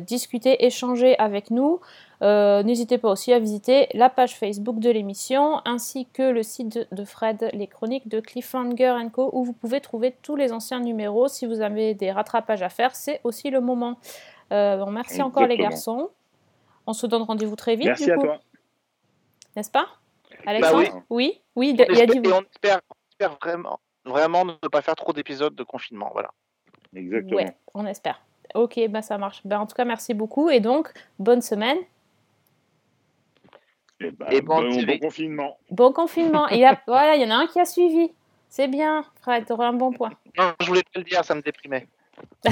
discuter, 0.00 0.64
échanger 0.64 1.18
avec 1.18 1.50
nous. 1.50 1.80
Euh, 2.22 2.62
N'hésitez 2.64 2.98
pas 2.98 3.10
aussi 3.10 3.32
à 3.32 3.38
visiter 3.38 3.88
la 3.94 4.10
page 4.10 4.36
Facebook 4.36 4.80
de 4.80 4.90
l'émission 4.90 5.60
ainsi 5.64 6.06
que 6.12 6.22
le 6.22 6.42
site 6.42 6.88
de, 6.90 7.04
Fred, 7.04 7.50
les 7.52 7.68
chroniques 7.68 8.08
de 8.08 8.20
Cliffhanger 8.20 8.96
Co, 9.12 9.30
où 9.32 9.44
vous 9.44 9.52
pouvez 9.52 9.80
trouver 9.80 10.14
tous 10.22 10.34
les 10.34 10.52
anciens 10.52 10.80
numéros. 10.80 11.28
Si 11.28 11.46
vous 11.46 11.60
avez 11.60 11.94
des 11.94 12.10
rattrapages 12.10 12.62
à 12.62 12.68
faire, 12.68 12.96
c'est 12.96 13.20
aussi 13.24 13.50
le 13.50 13.60
moment. 13.60 13.98
Euh, 14.52 14.78
bon, 14.78 14.90
merci 14.90 15.22
encore 15.22 15.46
les 15.46 15.56
garçons. 15.56 16.10
On 16.86 16.92
se 16.92 17.06
donne 17.06 17.22
rendez-vous 17.22 17.56
très 17.56 17.76
vite. 17.76 17.88
Merci 17.88 18.06
du 18.06 18.12
à 18.12 18.16
toi. 18.16 18.40
N'est-ce 19.54 19.70
pas? 19.70 19.86
Alexandre? 20.46 21.02
Oui. 21.10 21.40
Oui, 21.54 21.74
oui, 21.76 21.76
il 21.90 21.96
y 21.96 22.00
a 22.00 22.04
On 22.04 22.06
du 22.06 22.18
espère, 22.18 22.24
et 22.24 22.32
on 22.32 22.42
espère, 22.42 22.80
on 22.90 23.10
espère 23.10 23.38
vraiment, 23.40 23.80
vraiment 24.04 24.44
ne 24.44 24.68
pas 24.68 24.82
faire 24.82 24.96
trop 24.96 25.12
d'épisodes 25.12 25.54
de 25.54 25.64
confinement. 25.64 26.10
Voilà. 26.12 26.30
Exactement. 26.94 27.36
Ouais, 27.36 27.56
on 27.74 27.86
espère. 27.86 28.20
Ok, 28.54 28.80
bah 28.88 29.02
ça 29.02 29.18
marche. 29.18 29.40
Ben, 29.44 29.60
en 29.60 29.66
tout 29.66 29.74
cas, 29.74 29.84
merci 29.84 30.14
beaucoup. 30.14 30.48
Et 30.50 30.60
donc, 30.60 30.92
bonne 31.18 31.42
semaine. 31.42 31.78
Et, 34.00 34.10
bah, 34.10 34.26
Et 34.30 34.40
bon, 34.40 34.62
bon, 34.62 34.70
TV. 34.70 34.98
bon 34.98 35.06
confinement. 35.06 35.58
Bon 35.70 35.92
confinement. 35.92 36.48
Et 36.50 36.60
là, 36.60 36.80
voilà, 36.86 37.16
il 37.16 37.22
y 37.22 37.24
en 37.24 37.30
a 37.30 37.42
un 37.42 37.46
qui 37.46 37.60
a 37.60 37.64
suivi. 37.64 38.10
C'est 38.48 38.68
bien, 38.68 39.04
Fred, 39.20 39.44
t'auras 39.44 39.68
un 39.68 39.74
bon 39.74 39.92
point. 39.92 40.10
Non, 40.38 40.52
je 40.60 40.66
voulais 40.66 40.82
te 40.82 40.98
le 40.98 41.04
dire, 41.04 41.24
ça 41.24 41.34
me 41.34 41.42
déprimait. 41.42 41.86